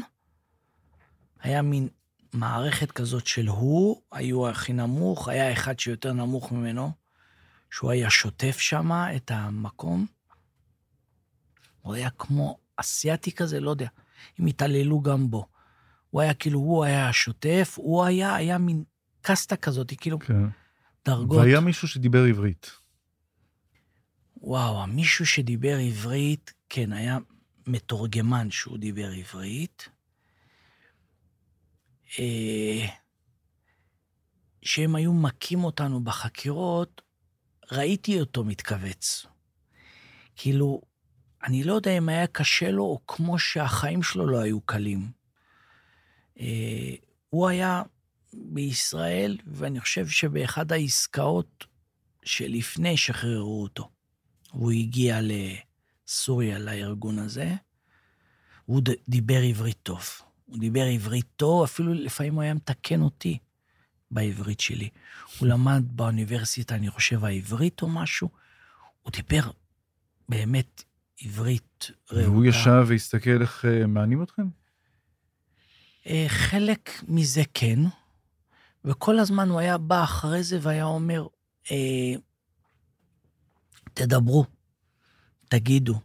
היה 1.40 1.62
מין 1.62 1.88
מערכת 2.32 2.92
כזאת 2.92 3.26
של 3.26 3.46
הוא, 3.46 4.02
היו 4.12 4.48
הכי 4.48 4.72
נמוך, 4.72 5.28
היה 5.28 5.52
אחד 5.52 5.78
שיותר 5.78 6.12
נמוך 6.12 6.52
ממנו, 6.52 6.92
שהוא 7.70 7.90
היה 7.90 8.10
שוטף 8.10 8.58
שם 8.58 8.90
את 9.16 9.30
המקום. 9.30 10.06
הוא 11.82 11.94
היה 11.94 12.10
כמו 12.10 12.58
אסיאתי 12.76 13.32
כזה, 13.32 13.60
לא 13.60 13.70
יודע, 13.70 13.88
הם 14.38 14.46
התעללו 14.46 15.02
גם 15.02 15.30
בו. 15.30 15.46
הוא 16.10 16.20
היה 16.20 16.34
כאילו, 16.34 16.58
הוא 16.58 16.84
היה 16.84 17.08
השוטף, 17.08 17.74
הוא 17.76 18.04
היה, 18.04 18.34
היה 18.34 18.58
מין 18.58 18.84
קסטה 19.20 19.56
כזאת, 19.56 19.92
כאילו 20.00 20.18
כן. 20.18 20.42
דרגות. 21.04 21.38
והיה 21.38 21.60
מישהו 21.60 21.88
שדיבר 21.88 22.24
עברית. 22.24 22.70
וואו, 24.36 24.86
מישהו 24.86 25.26
שדיבר 25.26 25.78
עברית, 25.78 26.52
כן, 26.68 26.92
היה 26.92 27.18
מתורגמן 27.66 28.50
שהוא 28.50 28.78
דיבר 28.78 29.10
עברית. 29.10 29.88
אה, 32.18 32.86
שהם 34.62 34.94
היו 34.94 35.12
מכים 35.12 35.64
אותנו 35.64 36.04
בחקירות, 36.04 37.02
ראיתי 37.72 38.20
אותו 38.20 38.44
מתכווץ. 38.44 39.26
כאילו, 40.36 40.80
אני 41.44 41.64
לא 41.64 41.72
יודע 41.72 41.98
אם 41.98 42.08
היה 42.08 42.26
קשה 42.26 42.70
לו, 42.70 42.82
או 42.82 43.00
כמו 43.06 43.38
שהחיים 43.38 44.02
שלו 44.02 44.26
לא 44.26 44.38
היו 44.38 44.60
קלים. 44.60 45.17
אה, 46.40 46.94
הוא 47.30 47.48
היה 47.48 47.82
בישראל, 48.32 49.38
ואני 49.46 49.80
חושב 49.80 50.08
שבאחד 50.08 50.72
העסקאות 50.72 51.66
שלפני 52.24 52.96
שחררו 52.96 53.62
אותו. 53.62 53.88
הוא 54.50 54.70
הגיע 54.72 55.18
לסוריה, 55.22 56.58
לארגון 56.58 57.18
הזה, 57.18 57.54
הוא 58.64 58.82
דיבר 59.08 59.40
עברית 59.42 59.78
טוב. 59.82 60.02
הוא 60.46 60.58
דיבר 60.58 60.84
עברית 60.84 61.26
טוב, 61.36 61.62
אפילו 61.64 61.94
לפעמים 61.94 62.34
הוא 62.34 62.42
היה 62.42 62.54
מתקן 62.54 63.00
אותי 63.00 63.38
בעברית 64.10 64.60
שלי. 64.60 64.88
הוא 65.38 65.48
למד 65.48 65.82
באוניברסיטה, 65.90 66.74
אני 66.74 66.90
חושב, 66.90 67.24
העברית 67.24 67.82
או 67.82 67.88
משהו, 67.88 68.28
הוא 69.02 69.12
דיבר 69.12 69.50
באמת 70.28 70.84
עברית 71.20 71.90
רהוטה. 72.12 72.30
והוא 72.30 72.44
ישב 72.44 72.84
והסתכל 72.88 73.40
איך 73.40 73.64
אה, 73.64 73.86
מענים 73.86 74.22
אתכם? 74.22 74.46
אה, 76.08 76.24
חלק 76.28 76.90
מזה 77.08 77.42
כן, 77.54 77.78
וכל 78.84 79.18
הזמן 79.18 79.48
הוא 79.48 79.60
היה 79.60 79.78
בא 79.78 80.04
אחרי 80.04 80.42
זה 80.42 80.58
והיה 80.62 80.84
אומר, 80.84 81.26
אה, 81.70 82.14
תדברו, 83.94 84.44
תגידו, 85.48 86.00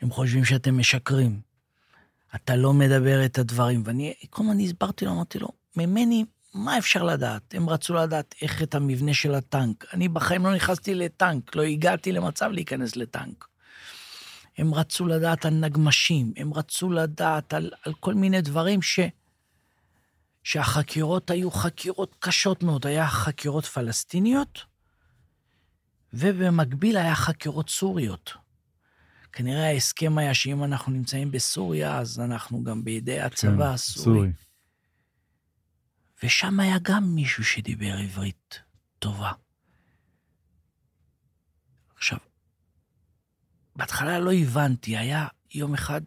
הם 0.00 0.10
חושבים 0.10 0.44
שאתם 0.44 0.78
משקרים, 0.78 1.40
אתה 2.34 2.56
לא 2.56 2.72
מדבר 2.72 3.24
את 3.24 3.38
הדברים. 3.38 3.82
ואני 3.84 4.14
כל 4.30 4.42
הזמן 4.42 4.60
הסברתי 4.60 5.04
לו, 5.04 5.12
אמרתי 5.12 5.38
לו, 5.38 5.48
ממני, 5.76 6.24
מה 6.54 6.78
אפשר 6.78 7.02
לדעת? 7.02 7.54
הם 7.54 7.68
רצו 7.68 7.94
לדעת 7.94 8.34
איך 8.42 8.62
את 8.62 8.74
המבנה 8.74 9.14
של 9.14 9.34
הטנק. 9.34 9.84
אני 9.94 10.08
בחיים 10.08 10.44
לא 10.44 10.54
נכנסתי 10.54 10.94
לטנק, 10.94 11.56
לא 11.56 11.62
הגעתי 11.62 12.12
למצב 12.12 12.50
להיכנס 12.50 12.96
לטנק. 12.96 13.46
הם 14.58 14.74
רצו 14.74 15.06
לדעת 15.06 15.44
על 15.44 15.54
נגמשים, 15.54 16.32
הם 16.36 16.54
רצו 16.54 16.90
לדעת 16.90 17.54
על, 17.54 17.70
על 17.84 17.94
כל 18.00 18.14
מיני 18.14 18.40
דברים 18.40 18.82
ש... 18.82 19.00
שהחקירות 20.42 21.30
היו 21.30 21.50
חקירות 21.50 22.16
קשות 22.18 22.62
מאוד. 22.62 22.86
היה 22.86 23.08
חקירות 23.08 23.64
פלסטיניות, 23.64 24.64
ובמקביל 26.12 26.96
היה 26.96 27.14
חקירות 27.14 27.70
סוריות. 27.70 28.32
כנראה 29.32 29.68
ההסכם 29.68 30.18
היה 30.18 30.34
שאם 30.34 30.64
אנחנו 30.64 30.92
נמצאים 30.92 31.30
בסוריה, 31.30 31.98
אז 31.98 32.20
אנחנו 32.20 32.64
גם 32.64 32.84
בידי 32.84 33.20
הצבא 33.20 33.56
כן, 33.56 33.62
הסורי. 33.62 34.04
סורי. 34.04 34.28
ושם 36.22 36.60
היה 36.60 36.76
גם 36.82 37.04
מישהו 37.14 37.44
שדיבר 37.44 37.94
עברית 37.98 38.60
טובה. 38.98 39.32
עכשיו, 41.96 42.18
בהתחלה 43.76 44.18
לא 44.18 44.32
הבנתי, 44.32 44.96
היה 44.96 45.28
יום 45.54 45.74
אחד 45.74 46.00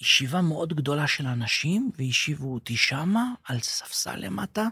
ישיבה 0.00 0.40
מאוד 0.40 0.72
גדולה 0.72 1.06
של 1.06 1.26
אנשים, 1.26 1.90
והשיבו 1.98 2.54
אותי 2.54 2.76
שמה, 2.76 3.24
על 3.44 3.60
ספסל 3.60 4.16
למטה, 4.16 4.66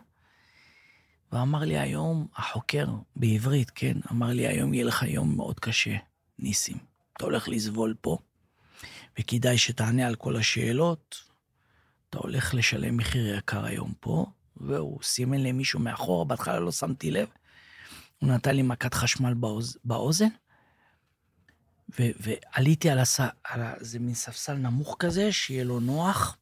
ואמר 1.33 1.59
לי 1.59 1.79
היום, 1.79 2.26
החוקר 2.37 2.87
בעברית, 3.16 3.70
כן, 3.70 3.97
אמר 4.11 4.26
לי, 4.26 4.47
היום 4.47 4.74
יהיה 4.74 4.85
לך 4.85 5.03
יום 5.03 5.37
מאוד 5.37 5.61
קשה, 5.61 5.97
ניסים. 6.39 6.76
אתה 7.16 7.24
הולך 7.24 7.49
לסבול 7.49 7.95
פה, 8.01 8.18
וכדאי 9.18 9.59
שתענה 9.59 10.07
על 10.07 10.14
כל 10.14 10.37
השאלות, 10.37 11.22
אתה 12.11 12.18
הולך 12.18 12.55
לשלם 12.55 12.97
מחיר 12.97 13.37
יקר 13.37 13.64
היום 13.64 13.93
פה, 14.01 14.26
והוא 14.57 15.03
סימן 15.03 15.41
לי 15.41 15.53
מישהו 15.53 15.81
מאחורה, 15.81 16.24
בהתחלה 16.24 16.61
לא 16.61 16.72
שמתי 16.72 17.11
לב, 17.11 17.29
הוא 18.18 18.31
נתן 18.31 18.57
לי 18.57 18.62
מכת 18.62 18.95
חשמל 18.95 19.35
באוז, 19.35 19.79
באוזן, 19.85 20.29
ו- 21.91 22.12
ועליתי 22.20 22.91
על, 22.91 22.99
הס... 22.99 23.20
על 23.45 23.62
איזה 23.80 23.99
מין 23.99 24.14
ספסל 24.14 24.55
נמוך 24.55 24.97
כזה, 24.99 25.32
שיהיה 25.32 25.64
לו 25.64 25.80
נוח. 25.80 26.36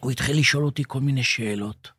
הוא 0.00 0.10
התחיל 0.10 0.38
לשאול 0.38 0.64
אותי 0.64 0.82
כל 0.86 1.00
מיני 1.00 1.24
שאלות. 1.24 1.90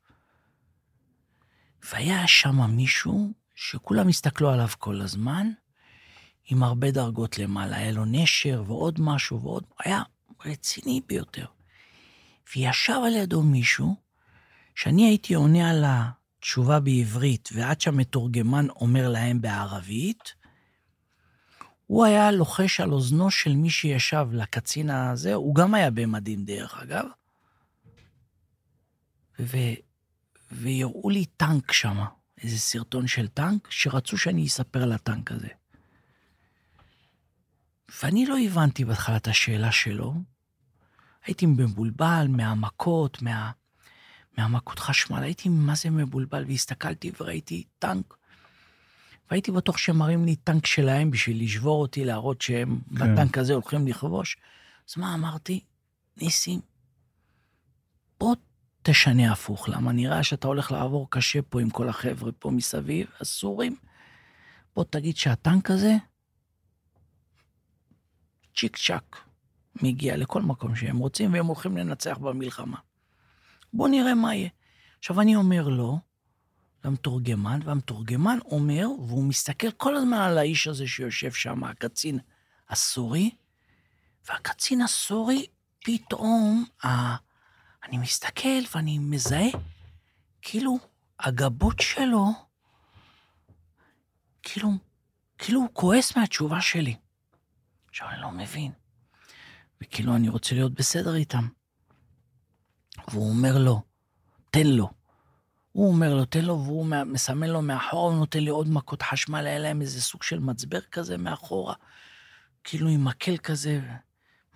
והיה 1.92 2.28
שם 2.28 2.62
מישהו 2.62 3.34
שכולם 3.56 4.08
הסתכלו 4.08 4.50
עליו 4.50 4.68
כל 4.80 5.02
הזמן, 5.02 5.48
עם 6.50 6.64
הרבה 6.64 6.92
דרגות 6.92 7.40
למעלה. 7.40 7.78
היה 7.78 7.92
לו 7.92 8.06
נשר 8.06 8.64
ועוד 8.68 9.02
משהו 9.02 9.42
ועוד... 9.42 9.64
היה 9.86 10.04
רציני 10.46 11.02
ביותר. 11.08 11.46
וישב 12.56 13.00
על 13.06 13.16
ידו 13.16 13.44
מישהו, 13.44 13.96
שאני 14.76 15.08
הייתי 15.08 15.34
עונה 15.34 15.70
על 15.70 15.84
התשובה 15.88 16.80
בעברית, 16.80 17.50
ועד 17.54 17.82
שהמתורגמן 17.82 18.70
אומר 18.70 19.10
להם 19.10 19.42
בערבית, 19.42 20.34
הוא 21.88 22.06
היה 22.06 22.32
לוחש 22.32 22.80
על 22.80 22.92
אוזנו 22.92 23.32
של 23.32 23.56
מי 23.56 23.70
שישב 23.70 24.28
לקצין 24.32 24.90
הזה, 24.90 25.34
הוא 25.34 25.56
גם 25.56 25.74
היה 25.74 25.92
במדים 25.92 26.46
דרך 26.46 26.78
אגב, 26.82 27.06
ו... 29.40 29.58
ויראו 30.52 31.10
לי 31.10 31.26
טנק 31.26 31.72
שם, 31.72 31.98
איזה 32.44 32.60
סרטון 32.60 33.08
של 33.08 33.28
טנק, 33.28 33.68
שרצו 33.72 34.18
שאני 34.18 34.48
אספר 34.48 34.84
על 34.84 34.92
הטנק 34.92 35.32
הזה. 35.32 35.48
ואני 38.02 38.26
לא 38.26 38.38
הבנתי 38.46 38.86
בהתחלה 38.86 39.18
את 39.18 39.28
השאלה 39.28 39.72
שלו, 39.72 40.14
הייתי 41.26 41.46
מבולבל 41.46 42.28
מהמכות, 42.30 43.22
מה... 43.22 43.52
מהמכות 44.38 44.80
חשמל, 44.80 45.24
הייתי 45.24 45.50
מה 45.50 45.76
זה 45.76 45.90
מבולבל, 45.90 46.46
והסתכלתי 46.48 47.12
וראיתי 47.20 47.64
טנק. 47.80 48.18
והייתי 49.32 49.52
בטוח 49.52 49.78
שהם 49.78 49.98
מראים 49.98 50.26
לי 50.26 50.36
טנק 50.36 50.66
שלהם 50.66 51.12
בשביל 51.12 51.44
לשבור 51.44 51.82
אותי, 51.82 52.06
להראות 52.06 52.42
שהם 52.42 52.80
כן. 52.98 53.14
בטנק 53.14 53.38
הזה 53.38 53.54
הולכים 53.54 53.88
לכבוש. 53.88 54.38
אז 54.90 54.98
מה 54.98 55.14
אמרתי? 55.14 55.64
ניסים, 56.18 56.60
בוא 58.20 58.36
תשנה 58.82 59.32
הפוך, 59.32 59.70
למה 59.70 59.92
נראה 59.92 60.24
שאתה 60.24 60.48
הולך 60.48 60.72
לעבור 60.72 61.08
קשה 61.10 61.42
פה 61.42 61.62
עם 61.62 61.70
כל 61.70 61.90
החבר'ה 61.90 62.32
פה 62.32 62.52
מסביב, 62.52 63.08
הסורים. 63.20 63.76
בוא 64.76 64.84
תגיד 64.90 65.18
שהטנק 65.18 65.72
הזה, 65.72 65.96
צ'יק 68.56 68.78
צ'אק, 68.78 69.18
מגיע 69.82 70.18
לכל 70.18 70.42
מקום 70.42 70.76
שהם 70.76 70.98
רוצים, 70.98 71.34
והם 71.34 71.46
הולכים 71.46 71.78
לנצח 71.78 72.18
במלחמה. 72.18 72.78
בוא 73.74 73.88
נראה 73.88 74.16
מה 74.16 74.36
יהיה. 74.36 74.50
עכשיו, 75.00 75.22
אני 75.22 75.36
אומר 75.36 75.68
לו, 75.68 76.00
למתורגמן, 76.86 77.60
והמתורגמן 77.64 78.38
אומר, 78.46 78.88
והוא 79.08 79.24
מסתכל 79.24 79.72
כל 79.72 79.96
הזמן 79.96 80.18
על 80.18 80.38
האיש 80.38 80.68
הזה 80.68 80.88
שיושב 80.88 81.32
שם, 81.32 81.64
הקצין 81.64 82.20
הסורי, 82.70 83.32
והקצין 84.30 84.82
הסורי, 84.82 85.46
פתאום, 85.86 86.66
ה... 86.86 86.88
אני 87.84 87.98
מסתכל 87.98 88.60
ואני 88.76 89.00
מזהה, 89.00 89.50
כאילו, 90.42 90.80
הגבות 91.20 91.80
שלו, 91.80 92.26
כאילו, 94.44 94.70
כאילו 95.38 95.60
הוא 95.60 95.70
כועס 95.74 96.18
מהתשובה 96.18 96.62
שלי. 96.62 96.96
עכשיו, 97.90 98.10
אני 98.10 98.22
לא 98.22 98.32
מבין. 98.32 98.72
וכאילו, 99.82 100.16
אני 100.16 100.30
רוצה 100.30 100.56
להיות 100.56 100.74
בסדר 100.74 101.16
איתם. 101.16 101.48
והוא 103.08 103.30
אומר 103.30 103.58
לו, 103.58 103.82
תן 104.50 104.68
לו. 104.68 104.97
הוא 105.78 105.88
אומר 105.88 106.16
לו, 106.16 106.26
תן 106.26 106.46
לו, 106.46 106.64
והוא 106.64 106.86
מסמן 106.86 107.50
לו 107.50 107.62
מאחורה, 107.62 108.12
הוא 108.12 108.20
נותן 108.20 108.40
לי 108.40 108.50
עוד 108.50 108.70
מכות 108.70 109.02
חשמל, 109.02 109.48
היה 109.48 109.60
להם 109.60 109.82
איזה 109.82 110.02
סוג 110.02 110.24
של 110.24 110.40
מצבר 110.40 110.82
כזה 110.82 111.18
מאחורה, 111.18 111.74
כאילו 112.64 112.88
עם 112.88 113.06
מקל 113.06 113.38
כזה, 113.38 113.82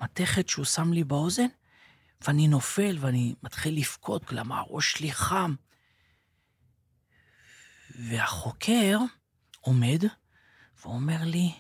מתכת 0.01 0.49
שהוא 0.49 0.65
שם 0.65 0.93
לי 0.93 1.03
באוזן, 1.03 1.45
ואני 2.21 2.47
נופל 2.47 2.97
ואני 2.99 3.35
מתחיל 3.43 3.77
לבכות, 3.77 4.31
למה 4.31 4.59
הראש 4.59 4.91
שלי 4.91 5.11
חם. 5.11 5.55
והחוקר 7.99 8.99
עומד 9.59 10.03
ואומר 10.83 11.23
לי, 11.23 11.51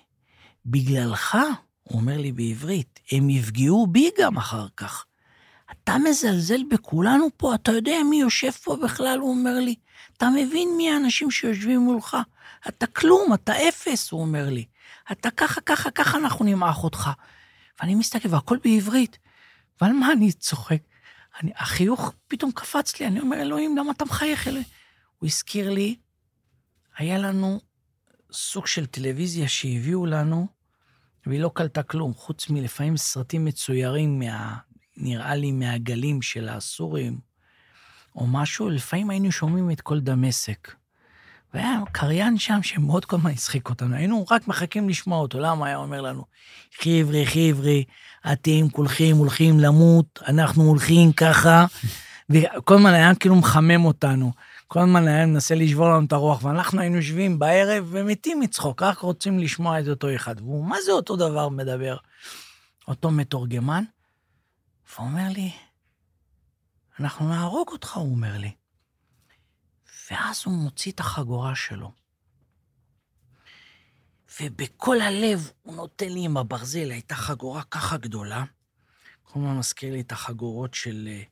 בגללך, 0.65 1.37
הוא 1.83 1.99
אומר 1.99 2.17
לי 2.17 2.31
בעברית, 2.31 2.99
הם 3.11 3.29
יפגעו 3.29 3.87
בי 3.87 4.09
גם 4.19 4.37
אחר 4.37 4.67
כך. 4.77 5.05
אתה 5.83 5.97
מזלזל 5.97 6.61
בכולנו 6.69 7.27
פה, 7.37 7.55
אתה 7.55 7.71
יודע 7.71 7.95
מי 8.09 8.21
יושב 8.21 8.51
פה 8.51 8.77
בכלל? 8.83 9.19
הוא 9.19 9.29
אומר 9.29 9.59
לי, 9.59 9.75
אתה 10.17 10.29
מבין 10.29 10.69
מי 10.77 10.91
האנשים 10.91 11.31
שיושבים 11.31 11.79
מולך? 11.79 12.17
אתה 12.67 12.87
כלום, 12.87 13.33
אתה 13.33 13.53
אפס, 13.69 14.11
הוא 14.11 14.21
אומר 14.21 14.49
לי. 14.49 14.65
אתה 15.11 15.31
ככה, 15.31 15.61
ככה, 15.61 15.91
ככה 15.91 16.17
אנחנו 16.17 16.45
נמעך 16.45 16.83
אותך. 16.83 17.09
ואני 17.79 17.95
מסתכל, 17.95 18.29
והכל 18.29 18.57
בעברית. 18.63 19.17
ועל 19.81 19.93
מה 19.93 20.11
אני 20.11 20.31
צוחק? 20.31 20.81
אני, 21.41 21.51
החיוך 21.55 22.13
פתאום 22.27 22.51
קפץ 22.51 22.99
לי, 22.99 23.07
אני 23.07 23.19
אומר, 23.19 23.41
אלוהים, 23.41 23.77
למה 23.77 23.91
אתה 23.91 24.05
מחייך 24.05 24.47
אליי? 24.47 24.63
הוא 25.17 25.27
הזכיר 25.27 25.69
לי, 25.69 25.95
היה 26.97 27.17
לנו 27.17 27.59
סוג 28.31 28.67
של 28.67 28.85
טלוויזיה 28.85 29.47
שהביאו 29.47 30.05
לנו, 30.05 30.47
והיא 31.25 31.39
לא 31.39 31.51
קלטה 31.53 31.83
כלום, 31.83 32.13
חוץ 32.13 32.49
מלפעמים 32.49 32.97
סרטים 32.97 33.45
מצוירים 33.45 34.19
מה... 34.19 34.57
נראה 35.01 35.35
לי 35.35 35.51
מהגלים 35.51 36.21
של 36.21 36.49
הסורים, 36.49 37.19
או 38.15 38.27
משהו, 38.27 38.69
לפעמים 38.69 39.09
היינו 39.09 39.31
שומעים 39.31 39.71
את 39.71 39.81
קול 39.81 39.99
דמשק. 39.99 40.71
והיה 41.53 41.79
קריין 41.91 42.37
שם 42.37 42.63
שמאוד 42.63 43.05
כל 43.05 43.15
הזמן 43.15 43.31
הצחיק 43.31 43.69
אותנו, 43.69 43.95
היינו 43.95 44.25
רק 44.31 44.47
מחכים 44.47 44.89
לשמוע 44.89 45.19
אותו, 45.19 45.39
למה 45.39 45.67
היה 45.67 45.77
אומר 45.77 46.01
לנו, 46.01 46.25
חבר'ה, 46.81 47.21
חבר'ה, 47.25 47.79
אתם 48.33 48.69
כולכם 48.71 49.11
הולכים 49.17 49.59
למות, 49.59 50.19
אנחנו 50.27 50.63
הולכים 50.63 51.13
ככה, 51.13 51.65
וכל 52.29 52.75
הזמן 52.75 52.93
היה 52.93 53.15
כאילו 53.15 53.35
מחמם 53.35 53.85
אותנו. 53.85 54.31
כל 54.67 54.79
הזמן 54.79 55.07
היה 55.07 55.25
מנסה 55.25 55.55
לשבור 55.55 55.89
לנו 55.89 56.05
את 56.05 56.13
הרוח, 56.13 56.43
ואנחנו 56.43 56.81
היינו 56.81 56.95
יושבים 56.95 57.39
בערב 57.39 57.87
ומתים 57.91 58.39
מצחוק, 58.39 58.81
רק 58.81 58.99
רוצים 58.99 59.39
לשמוע 59.39 59.79
את 59.79 59.87
אותו 59.87 60.15
אחד. 60.15 60.35
והוא, 60.41 60.65
מה 60.65 60.75
זה 60.85 60.91
אותו 60.91 61.15
דבר 61.15 61.49
מדבר? 61.49 61.97
אותו 62.87 63.11
מתורגמן, 63.11 63.83
ואומר 64.95 65.29
לי, 65.29 65.51
אנחנו 66.99 67.29
נהרוג 67.29 67.69
אותך, 67.69 67.97
הוא 67.97 68.15
אומר 68.15 68.37
לי. 68.37 68.51
ואז 70.11 70.43
הוא 70.45 70.53
מוציא 70.53 70.91
את 70.91 70.99
החגורה 70.99 71.55
שלו. 71.55 71.91
ובכל 74.41 75.01
הלב 75.01 75.51
הוא 75.61 75.75
נותן 75.75 76.09
לי 76.09 76.25
עם 76.25 76.37
הברזל, 76.37 76.91
הייתה 76.91 77.15
חגורה 77.15 77.63
ככה 77.63 77.97
גדולה. 77.97 78.43
כל 79.23 79.39
הזמן 79.39 79.57
מזכיר 79.57 79.93
לי 79.93 80.01
את 80.01 80.11
החגורות 80.11 80.73
של... 80.73 81.07
אה, 81.11 81.23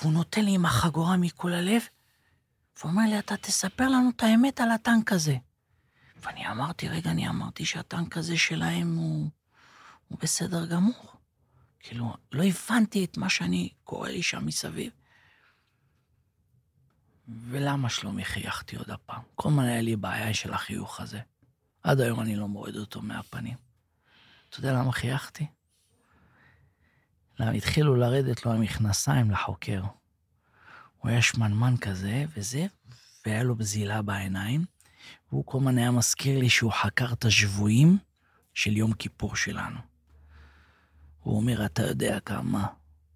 והוא 0.00 0.12
נותן 0.12 0.44
לי 0.44 0.54
עם 0.54 0.64
החגורה 0.64 1.16
מכל 1.16 1.52
הלב, 1.52 1.82
ואומר 2.78 3.02
לי, 3.08 3.18
אתה 3.18 3.36
תספר 3.36 3.88
לנו 3.88 4.10
את 4.16 4.22
האמת 4.22 4.60
על 4.60 4.70
הטנק 4.70 5.12
הזה. 5.12 5.36
ואני 6.22 6.50
אמרתי, 6.50 6.88
רגע, 6.88 7.10
אני 7.10 7.28
אמרתי 7.28 7.64
שהטנק 7.64 8.16
הזה 8.16 8.36
שלהם 8.36 8.96
הוא, 8.96 9.30
הוא 10.08 10.18
בסדר 10.22 10.66
גמור. 10.66 11.19
כאילו, 11.80 12.16
לא 12.32 12.44
הבנתי 12.44 13.04
את 13.04 13.16
מה 13.16 13.28
שאני 13.28 13.68
קורא 13.84 14.08
לי 14.08 14.22
שם 14.22 14.46
מסביב. 14.46 14.92
ולמה 17.28 17.88
שלומי 17.88 18.24
חייכתי 18.24 18.76
עוד 18.76 18.90
הפעם? 18.90 19.22
כל 19.34 19.48
הזמן 19.48 19.64
היה 19.64 19.80
לי 19.80 19.96
בעיה 19.96 20.34
של 20.34 20.52
החיוך 20.52 21.00
הזה. 21.00 21.20
עד 21.82 22.00
היום 22.00 22.20
אני 22.20 22.36
לא 22.36 22.48
מוריד 22.48 22.76
אותו 22.76 23.02
מהפנים. 23.02 23.56
אתה 24.48 24.58
יודע 24.58 24.72
למה 24.72 24.92
חייכתי? 24.92 25.46
למה 27.38 27.50
התחילו 27.50 27.94
לרדת 27.96 28.46
לו 28.46 28.52
המכנסיים 28.52 29.30
לחוקר. 29.30 29.82
הוא 30.98 31.10
היה 31.10 31.22
שמנמן 31.22 31.74
כזה 31.76 32.24
וזה, 32.36 32.66
והיה 33.26 33.42
לו 33.42 33.54
בזילה 33.54 34.02
בעיניים, 34.02 34.64
והוא 35.28 35.44
כל 35.46 35.58
הזמן 35.58 35.78
היה 35.78 35.90
מזכיר 35.90 36.38
לי 36.38 36.50
שהוא 36.50 36.72
חקר 36.72 37.12
את 37.12 37.24
השבויים 37.24 37.98
של 38.54 38.76
יום 38.76 38.92
כיפור 38.92 39.36
שלנו. 39.36 39.89
הוא 41.20 41.36
אומר, 41.36 41.66
אתה 41.66 41.82
יודע 41.82 42.20
כמה, 42.20 42.66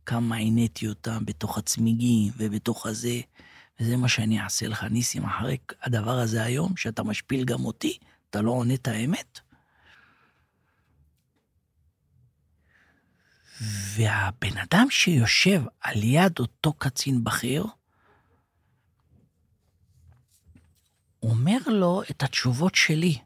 כמה 0.07 0.37
עיניתי 0.37 0.89
אותם 0.89 1.25
בתוך 1.25 1.59
הצמיגים 1.59 2.33
ובתוך 2.37 2.87
הזה, 2.87 3.21
וזה 3.81 3.97
מה 3.97 4.09
שאני 4.09 4.41
אעשה 4.41 4.69
לך, 4.69 4.85
ניסים, 4.85 5.25
אחרי 5.25 5.57
הדבר 5.83 6.19
הזה 6.19 6.43
היום, 6.43 6.77
שאתה 6.77 7.03
משפיל 7.03 7.45
גם 7.45 7.65
אותי, 7.65 7.99
אתה 8.31 8.43
לא 8.43 8.51
עונה 8.51 8.75
את 8.75 8.89
האמת? 8.89 9.41
והבן 13.61 14.59
אדם 14.59 14.87
שיושב 14.91 15.63
על 15.81 16.03
יד 16.03 16.39
אותו 16.39 16.73
קצין 16.73 17.25
בכיר, 17.25 17.67
אומר 21.23 21.59
לו 21.67 22.03
את 22.11 22.23
התשובות 22.23 22.75
שלי, 22.75 23.19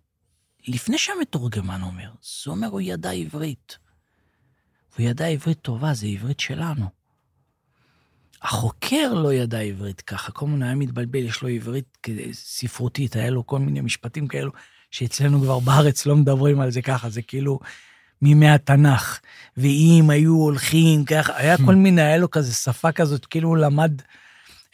לפני 0.68 0.98
שהמתורגמן 0.98 1.82
אומר. 1.82 2.12
זה 2.22 2.50
אומר, 2.50 2.66
הוא 2.66 2.80
ידע 2.80 3.10
עברית. 3.10 3.78
הוא 4.98 5.06
ידע 5.06 5.26
עברית 5.26 5.58
טובה, 5.62 5.94
זה 5.94 6.06
עברית 6.06 6.40
שלנו. 6.40 6.86
החוקר 8.42 9.14
לא 9.14 9.34
ידע 9.34 9.58
עברית 9.58 10.00
ככה, 10.00 10.32
כל 10.32 10.46
מיני 10.46 10.66
היה 10.66 10.74
מתבלבל, 10.74 11.18
יש 11.18 11.42
לו 11.42 11.48
עברית 11.48 12.06
ספרותית, 12.32 13.16
היה 13.16 13.30
לו 13.30 13.46
כל 13.46 13.58
מיני 13.58 13.80
משפטים 13.80 14.28
כאלו, 14.28 14.52
שאצלנו 14.90 15.40
כבר 15.40 15.58
בארץ 15.58 16.06
לא 16.06 16.16
מדברים 16.16 16.60
על 16.60 16.70
זה 16.70 16.82
ככה, 16.82 17.10
זה 17.10 17.22
כאילו 17.22 17.58
מימי 18.22 18.48
התנ"ך. 18.48 19.20
ואם 19.56 20.06
היו 20.10 20.34
הולכים 20.34 21.04
ככה, 21.04 21.36
היה 21.36 21.56
כל 21.56 21.74
מיני, 21.74 22.02
היה 22.02 22.16
לו 22.16 22.30
כזה 22.30 22.54
שפה 22.54 22.92
כזאת, 22.92 23.26
כאילו 23.26 23.48
הוא 23.48 23.56
למד 23.56 24.02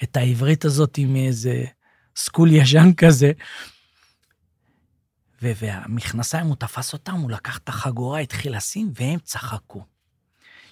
את 0.02 0.16
העברית 0.16 0.64
הזאת 0.64 0.98
עם 0.98 1.16
איזה 1.16 1.64
סקול 2.16 2.52
ישן 2.52 2.92
כזה. 2.96 3.32
והמכנסיים, 5.42 6.46
הוא 6.46 6.56
תפס 6.56 6.92
אותם, 6.92 7.14
הוא 7.14 7.30
לקח 7.30 7.58
את 7.58 7.68
החגורה, 7.68 8.20
התחיל 8.20 8.56
לשים, 8.56 8.92
והם 8.94 9.18
צחקו. 9.18 9.93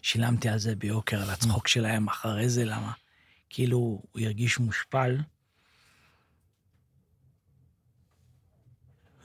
שילמתי 0.03 0.49
על 0.49 0.59
זה 0.59 0.77
ביוקר, 0.77 1.23
על 1.23 1.31
הצחוק 1.31 1.69
שלהם 1.69 2.09
אחרי 2.09 2.49
זה, 2.49 2.65
למה? 2.65 2.93
כאילו, 3.51 3.79
הוא 3.79 4.23
הרגיש 4.23 4.59
מושפל. 4.59 5.21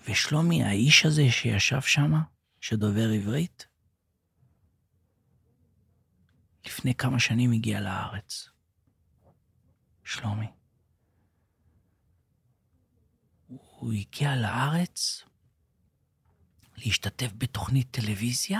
ושלומי, 0.09 0.63
האיש 0.63 1.05
הזה 1.05 1.31
שישב 1.31 1.81
שם, 1.81 2.11
שדובר 2.61 3.09
עברית, 3.09 3.67
לפני 6.65 6.95
כמה 6.95 7.19
שנים 7.19 7.51
הגיע 7.51 7.81
לארץ. 7.81 8.49
שלומי. 10.03 10.47
הוא 13.47 13.93
הגיע 13.93 14.35
לארץ 14.35 15.23
להשתתף 16.77 17.31
בתוכנית 17.37 17.87
טלוויזיה, 17.91 18.59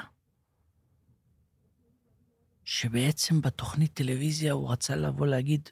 שבעצם 2.70 3.42
בתוכנית 3.42 3.94
טלוויזיה 3.94 4.54
הוא 4.54 4.72
רצה 4.72 4.96
לבוא 4.96 5.28
להגיד, 5.28 5.70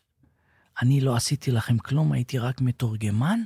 אני 0.81 1.01
לא 1.01 1.15
עשיתי 1.15 1.51
לכם 1.51 1.77
כלום, 1.77 2.11
הייתי 2.11 2.39
רק 2.39 2.61
מתורגמן, 2.61 3.39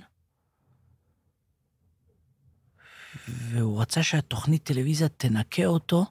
והוא 3.28 3.82
רצה 3.82 4.04
שהתוכנית 4.04 4.64
טלוויזיה 4.64 5.10
תנקה 5.10 5.66
אותו, 5.66 6.06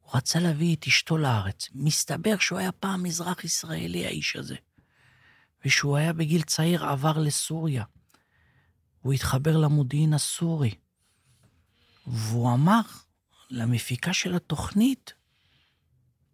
הוא 0.00 0.10
רצה 0.14 0.40
להביא 0.40 0.76
את 0.76 0.86
אשתו 0.86 1.18
לארץ. 1.18 1.68
מסתבר 1.74 2.38
שהוא 2.38 2.58
היה 2.58 2.72
פעם 2.72 3.02
מזרח 3.02 3.44
ישראלי, 3.44 4.06
האיש 4.06 4.36
הזה. 4.36 4.56
ושהוא 5.64 5.96
היה 5.96 6.12
בגיל 6.12 6.42
צעיר 6.42 6.84
עבר 6.84 7.18
לסוריה. 7.18 7.84
הוא 9.00 9.12
התחבר 9.12 9.56
למודיעין 9.56 10.14
הסורי. 10.14 10.74
והוא 12.06 12.54
אמר 12.54 12.80
למפיקה 13.50 14.12
של 14.12 14.34
התוכנית, 14.34 15.23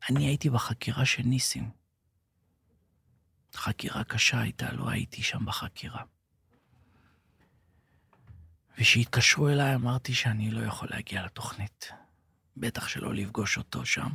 אני 0.08 0.26
הייתי 0.26 0.50
בחקירה 0.50 1.06
של 1.06 1.22
ניסים. 1.22 1.70
חקירה 3.54 4.04
קשה 4.04 4.40
הייתה, 4.40 4.72
לא 4.72 4.90
הייתי 4.90 5.22
שם 5.22 5.46
בחקירה. 5.46 6.02
וכשהתקשרו 8.78 9.48
אליי 9.48 9.74
אמרתי 9.74 10.14
שאני 10.14 10.50
לא 10.50 10.60
יכול 10.60 10.88
להגיע 10.90 11.24
לתוכנית. 11.24 11.90
בטח 12.56 12.88
שלא 12.88 13.14
לפגוש 13.14 13.58
אותו 13.58 13.86
שם. 13.86 14.08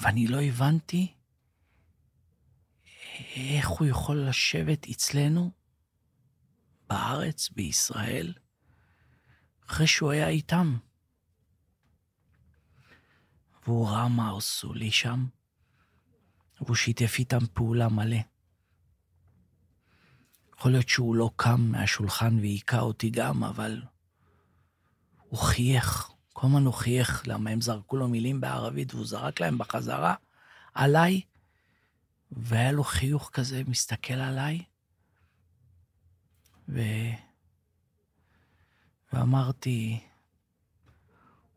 ואני 0.00 0.26
לא 0.26 0.42
הבנתי 0.42 1.14
איך 3.36 3.68
הוא 3.68 3.86
יכול 3.86 4.28
לשבת 4.28 4.86
אצלנו, 4.88 5.50
בארץ, 6.88 7.48
בישראל, 7.48 8.34
אחרי 9.66 9.86
שהוא 9.86 10.10
היה 10.10 10.28
איתם. 10.28 10.76
והוא 13.66 13.88
ראה 13.88 14.08
מה 14.08 14.36
עשו 14.36 14.74
לי 14.74 14.90
שם, 14.90 15.26
והוא 16.60 16.76
שיתף 16.76 17.14
איתם 17.18 17.46
פעולה 17.52 17.88
מלא. 17.88 18.16
יכול 20.58 20.72
להיות 20.72 20.88
שהוא 20.88 21.16
לא 21.16 21.30
קם 21.36 21.60
מהשולחן 21.60 22.38
והיכה 22.38 22.80
אותי 22.80 23.10
גם, 23.10 23.44
אבל 23.44 23.82
הוא 25.28 25.38
חייך. 25.38 26.10
כל 26.32 26.46
הזמן 26.46 26.64
הוא 26.64 26.74
חייך, 26.74 27.28
למה 27.28 27.50
הם 27.50 27.60
זרקו 27.60 27.96
לו 27.96 28.08
מילים 28.08 28.40
בערבית 28.40 28.94
והוא 28.94 29.06
זרק 29.06 29.40
להם 29.40 29.58
בחזרה 29.58 30.14
עליי, 30.74 31.20
והיה 32.30 32.72
לו 32.72 32.84
חיוך 32.84 33.30
כזה, 33.32 33.62
מסתכל 33.66 34.14
עליי, 34.14 34.64
ו... 36.68 36.80
ואמרתי, 39.12 40.00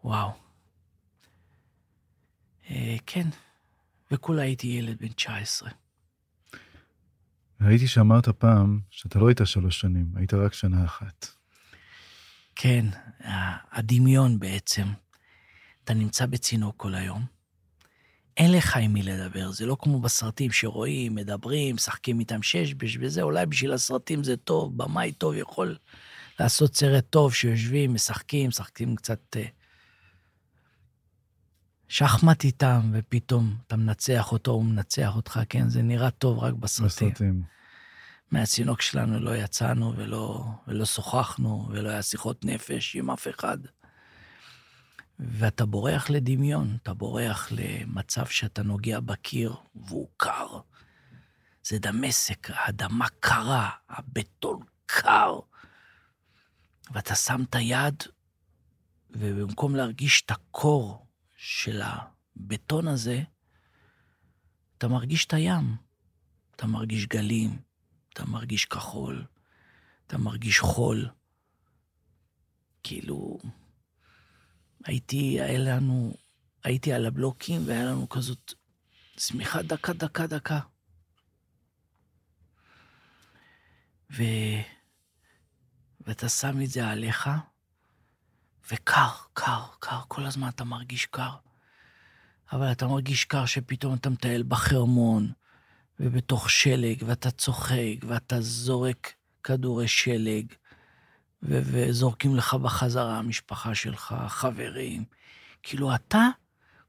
וואו. 0.04 0.45
אה, 2.70 2.96
כן, 3.06 3.28
וכולה 4.12 4.42
הייתי 4.42 4.68
ילד 4.68 4.98
בן 5.00 5.08
19. 5.08 5.70
ראיתי 7.62 7.88
שאמרת 7.88 8.30
פעם 8.30 8.80
שאתה 8.90 9.20
לא 9.20 9.28
היית 9.28 9.42
שלוש 9.46 9.80
שנים, 9.80 10.06
היית 10.16 10.34
רק 10.34 10.54
שנה 10.54 10.86
אחת. 10.86 11.28
כן, 12.56 12.86
הדמיון 13.72 14.40
בעצם. 14.40 14.88
אתה 15.84 15.94
נמצא 15.94 16.26
בצינוק 16.26 16.74
כל 16.78 16.96
היום, 16.96 17.26
אין 18.38 18.52
לך 18.52 18.78
עם 18.78 18.94
מי 18.94 19.04
לדבר, 19.04 19.52
זה 19.52 19.66
לא 19.66 19.78
כמו 19.80 20.00
בסרטים 20.00 20.52
שרואים, 20.52 21.16
מדברים, 21.16 21.76
משחקים 21.76 22.20
איתם 22.20 22.44
שש 22.44 22.74
בש 22.74 22.98
וזה, 23.02 23.22
אולי 23.22 23.46
בשביל 23.46 23.74
הסרטים 23.74 24.24
זה 24.24 24.38
טוב, 24.38 24.78
במאי 24.78 25.12
טוב 25.12 25.34
יכול 25.36 25.78
לעשות 26.40 26.76
סרט 26.76 27.06
טוב 27.10 27.34
שיושבים, 27.34 27.94
משחקים, 27.94 28.48
משחקים 28.48 28.96
קצת 28.96 29.20
אה, 29.36 29.46
שחמט 31.88 32.44
איתם, 32.44 32.92
ופתאום 32.94 33.58
אתה 33.68 33.76
מנצח 33.76 34.32
אותו, 34.32 34.52
הוא 34.52 34.66
מנצח 34.66 35.16
אותך, 35.16 35.40
כן? 35.50 35.70
זה 35.70 35.82
נראה 35.82 36.12
טוב 36.12 36.40
רק 36.40 36.54
בסרטים. 36.54 37.10
בסרטים. 37.10 37.44
מהצינוק 38.32 38.82
שלנו 38.82 39.20
לא 39.20 39.36
יצאנו 39.36 39.94
ולא, 39.98 40.46
ולא 40.68 40.86
שוחחנו, 40.86 41.68
ולא 41.72 41.90
היה 41.90 42.02
שיחות 42.02 42.46
נפש 42.46 42.96
עם 42.96 43.12
אף 43.12 43.28
אחד. 43.28 43.58
ואתה 45.20 45.66
בורח 45.66 46.10
לדמיון, 46.10 46.78
אתה 46.84 46.94
בורח 46.94 47.48
למצב 47.52 48.26
שאתה 48.26 48.64
נוגע 48.64 49.00
בקיר 49.00 49.56
והוא 49.76 50.08
קר. 50.18 50.60
זה 51.64 51.80
דמשק, 51.80 52.48
האדמה 52.50 53.08
קרה, 53.20 53.70
הבטון 53.90 54.60
קר. 54.86 55.40
ואתה 56.92 57.16
שם 57.16 57.44
את 57.50 57.56
היד, 57.56 58.04
ובמקום 59.10 59.76
להרגיש 59.76 60.22
את 60.26 60.32
הקור 60.32 61.05
של 61.36 61.82
הבטון 61.82 62.88
הזה, 62.88 63.24
אתה 64.78 64.88
מרגיש 64.88 65.26
את 65.26 65.34
הים. 65.34 65.86
אתה 66.56 66.68
מרגיש 66.68 67.06
גלים, 67.06 67.60
אתה 68.14 68.26
מרגיש 68.26 68.66
כחול, 68.66 69.26
אתה 70.08 70.18
מרגיש 70.18 70.60
חול. 70.60 71.10
כאילו, 72.84 73.38
הייתי, 74.86 75.42
היה 75.42 75.60
לנו, 75.60 76.14
הייתי 76.64 76.94
על 76.94 77.06
הבלוקים 77.06 77.68
והיה 77.68 77.86
לנו 77.86 78.10
כזאת 78.10 78.54
שמיכה 79.18 79.62
דקה, 79.62 79.94
דקה, 79.94 80.28
דקה. 80.28 80.60
ו... 84.12 84.24
ואתה 86.02 86.30
שם 86.30 86.62
את 86.62 86.70
זה 86.70 86.88
עליך, 86.88 87.30
וקר, 88.72 89.10
קר, 89.34 89.64
קר, 89.80 90.00
כל 90.08 90.26
הזמן 90.26 90.50
אתה 90.50 90.64
מרגיש 90.64 91.06
קר. 91.06 91.32
אבל 92.52 92.72
אתה 92.72 92.88
מרגיש 92.88 93.26
קר 93.26 93.46
שפתאום 93.46 93.94
אתה 93.94 94.10
מטייל 94.10 94.44
בחרמון, 94.44 95.32
ובתוך 96.00 96.50
שלג, 96.50 97.04
ואתה 97.06 97.32
צוחק, 97.32 97.96
ואתה 98.08 98.42
זורק 98.42 99.14
כדורי 99.44 99.88
שלג, 99.88 100.46
ו- 101.44 101.62
וזורקים 101.64 102.36
לך 102.36 102.54
בחזרה 102.54 103.18
המשפחה 103.18 103.76
שלך, 103.76 104.16
חברים. 104.28 105.04
כאילו, 105.64 105.96
אתה, 105.96 106.28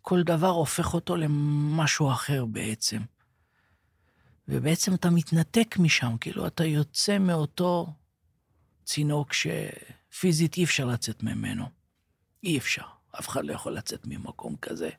כל 0.03 0.23
דבר 0.23 0.49
הופך 0.49 0.95
אותו 0.95 1.17
למשהו 1.17 2.13
אחר 2.13 2.45
בעצם. 2.45 3.03
ובעצם 4.49 4.95
אתה 4.95 5.11
מתנתק 5.11 5.77
משם, 5.79 6.17
כאילו, 6.21 6.47
אתה 6.47 6.65
יוצא 6.65 7.19
מאותו 7.19 7.93
צינוק 8.85 9.33
שפיזית 10.17 10.57
אי 10.57 10.65
אפשר 10.65 10.85
לצאת 10.85 11.23
ממנו. 11.23 11.69
אי 12.43 12.59
אפשר. 12.59 12.87
אף 13.19 13.29
אחד 13.29 13.45
לא 13.45 13.53
יכול 13.53 13.73
לצאת 13.73 14.07
ממקום 14.07 14.57
כזה. 14.57 14.91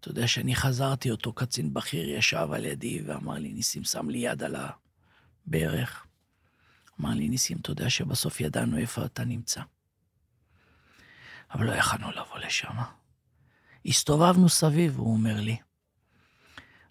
אתה 0.00 0.08
יודע, 0.08 0.28
שאני 0.28 0.54
חזרתי, 0.54 1.10
אותו 1.10 1.32
קצין 1.32 1.74
בכיר 1.74 2.08
ישב 2.08 2.48
על 2.52 2.64
ידי 2.64 3.02
ואמר 3.06 3.34
לי, 3.34 3.52
ניסים, 3.52 3.84
שם 3.84 4.10
לי 4.10 4.18
יד 4.18 4.42
על 4.42 4.56
הברך. 5.46 6.06
אמר 7.00 7.10
לי, 7.10 7.28
ניסים, 7.28 7.58
אתה 7.60 7.70
יודע 7.70 7.90
שבסוף 7.90 8.40
ידענו 8.40 8.78
איפה 8.78 9.04
אתה 9.04 9.24
נמצא. 9.24 9.62
אבל 11.50 11.66
לא 11.66 11.72
יכלנו 11.72 12.10
לבוא 12.10 12.38
לשם. 12.38 12.74
הסתובבנו 13.86 14.48
סביב, 14.48 14.98
הוא 14.98 15.12
אומר 15.12 15.40
לי. 15.40 15.56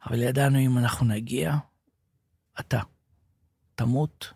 אבל 0.06 0.22
ידענו 0.22 0.60
אם 0.60 0.78
אנחנו 0.78 1.06
נגיע, 1.06 1.56
אתה 2.60 2.82
תמות, 3.76 4.34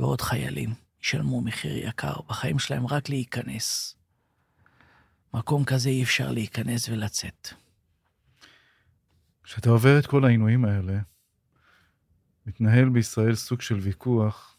ועוד 0.00 0.20
חיילים 0.20 0.87
ישלמו 1.02 1.40
מחיר 1.40 1.88
יקר 1.88 2.14
בחיים 2.28 2.58
שלהם 2.58 2.86
רק 2.86 3.08
להיכנס. 3.08 3.96
מקום 5.34 5.64
כזה 5.64 5.88
אי 5.88 6.02
אפשר 6.02 6.32
להיכנס 6.32 6.88
ולצאת. 6.88 7.48
כשאתה 9.42 9.70
עובר 9.70 9.98
את 9.98 10.06
כל 10.06 10.24
העינויים 10.24 10.64
האלה, 10.64 10.98
מתנהל 12.46 12.88
בישראל 12.88 13.34
סוג 13.34 13.60
של 13.60 13.74
ויכוח 13.74 14.58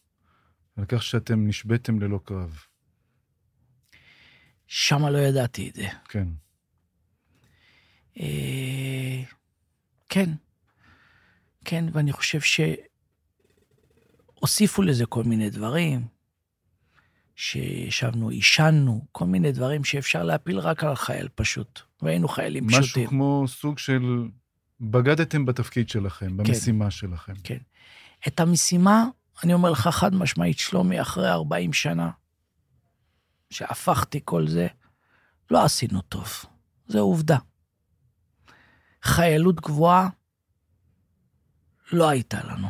על 0.78 0.86
כך 0.86 1.04
שאתם 1.04 1.48
נשבתם 1.48 2.00
ללא 2.00 2.20
קרב. 2.24 2.60
שמה 4.68 5.10
לא 5.10 5.18
ידעתי 5.18 5.70
את 5.70 5.76
זה. 5.76 5.88
כן. 6.10 6.28
אה, 8.20 9.24
כן, 10.10 10.30
כן, 11.66 11.86
ואני 11.94 12.12
חושב 12.12 12.40
שהוסיפו 14.42 14.82
לזה 14.82 15.06
כל 15.06 15.24
מיני 15.24 15.50
דברים, 15.50 16.08
שישבנו, 17.40 18.30
עישנו, 18.30 19.06
כל 19.12 19.26
מיני 19.26 19.52
דברים 19.52 19.84
שאפשר 19.84 20.24
להפיל 20.24 20.60
רק 20.60 20.84
על 20.84 20.96
חייל 20.96 21.28
פשוט, 21.36 21.80
והיינו 22.02 22.28
חיילים 22.28 22.68
משהו 22.68 22.82
פשוטים. 22.82 23.04
משהו 23.04 23.12
כמו 23.12 23.46
סוג 23.48 23.78
של 23.78 24.28
בגדתם 24.82 25.46
בתפקיד 25.46 25.90
שלכם, 25.90 26.38
במשימה 26.38 26.86
כן. 26.86 26.92
שלכם. 26.92 27.34
כן. 27.44 27.58
את 28.28 28.40
המשימה, 28.40 29.06
אני 29.44 29.54
אומר 29.54 29.72
לך 29.72 29.88
חד 29.88 30.16
משמעית, 30.16 30.60
שלומי, 30.60 31.02
אחרי 31.02 31.30
40 31.30 31.74
שנה, 31.74 32.10
שהפכתי 33.50 34.20
כל 34.26 34.48
זה, 34.48 34.68
לא 35.52 35.64
עשינו 35.64 36.02
טוב. 36.02 36.28
זו 36.88 37.00
עובדה. 37.00 37.38
חיילות 39.04 39.62
גבוהה 39.62 40.10
לא 41.92 42.10
הייתה 42.10 42.44
לנו. 42.44 42.68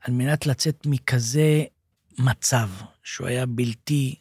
על 0.00 0.14
מנת 0.14 0.46
לצאת 0.46 0.86
מכזה 0.86 1.64
מצב, 2.18 2.68
שהוא 3.02 3.26
היה 3.26 3.46
בלתי, 3.46 4.14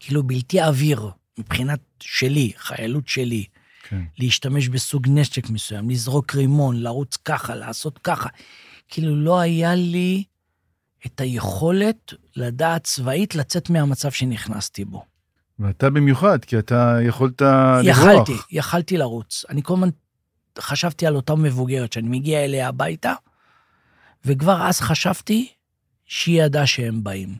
כאילו 0.00 0.22
בלתי 0.22 0.62
אוויר, 0.62 1.10
מבחינת 1.38 1.80
שלי, 2.00 2.52
חיילות 2.56 3.08
שלי, 3.08 3.44
כן. 3.88 4.02
להשתמש 4.18 4.68
בסוג 4.68 5.06
נשק 5.08 5.50
מסוים, 5.50 5.90
לזרוק 5.90 6.34
רימון, 6.34 6.76
לרוץ 6.76 7.16
ככה, 7.16 7.54
לעשות 7.54 7.98
ככה. 7.98 8.28
כאילו 8.88 9.16
לא 9.16 9.40
היה 9.40 9.74
לי 9.74 10.24
את 11.06 11.20
היכולת 11.20 12.14
לדעת 12.36 12.84
צבאית 12.84 13.34
לצאת 13.34 13.70
מהמצב 13.70 14.10
שנכנסתי 14.10 14.84
בו. 14.84 15.04
ואתה 15.58 15.90
במיוחד, 15.90 16.44
כי 16.44 16.58
אתה 16.58 16.98
יכולת 17.02 17.42
לברוח. 17.42 17.84
יכלתי, 17.84 18.32
יכלתי 18.50 18.96
לרוץ. 18.96 19.44
אני 19.48 19.62
כל 19.62 19.74
הזמן 19.74 19.88
חשבתי 20.58 21.06
על 21.06 21.16
אותה 21.16 21.34
מבוגרת, 21.34 21.92
שאני 21.92 22.08
מגיע 22.08 22.44
אליה 22.44 22.68
הביתה, 22.68 23.14
וכבר 24.24 24.62
אז 24.62 24.80
חשבתי 24.80 25.48
שהיא 26.10 26.42
ידעה 26.42 26.66
שהם 26.66 27.04
באים. 27.04 27.36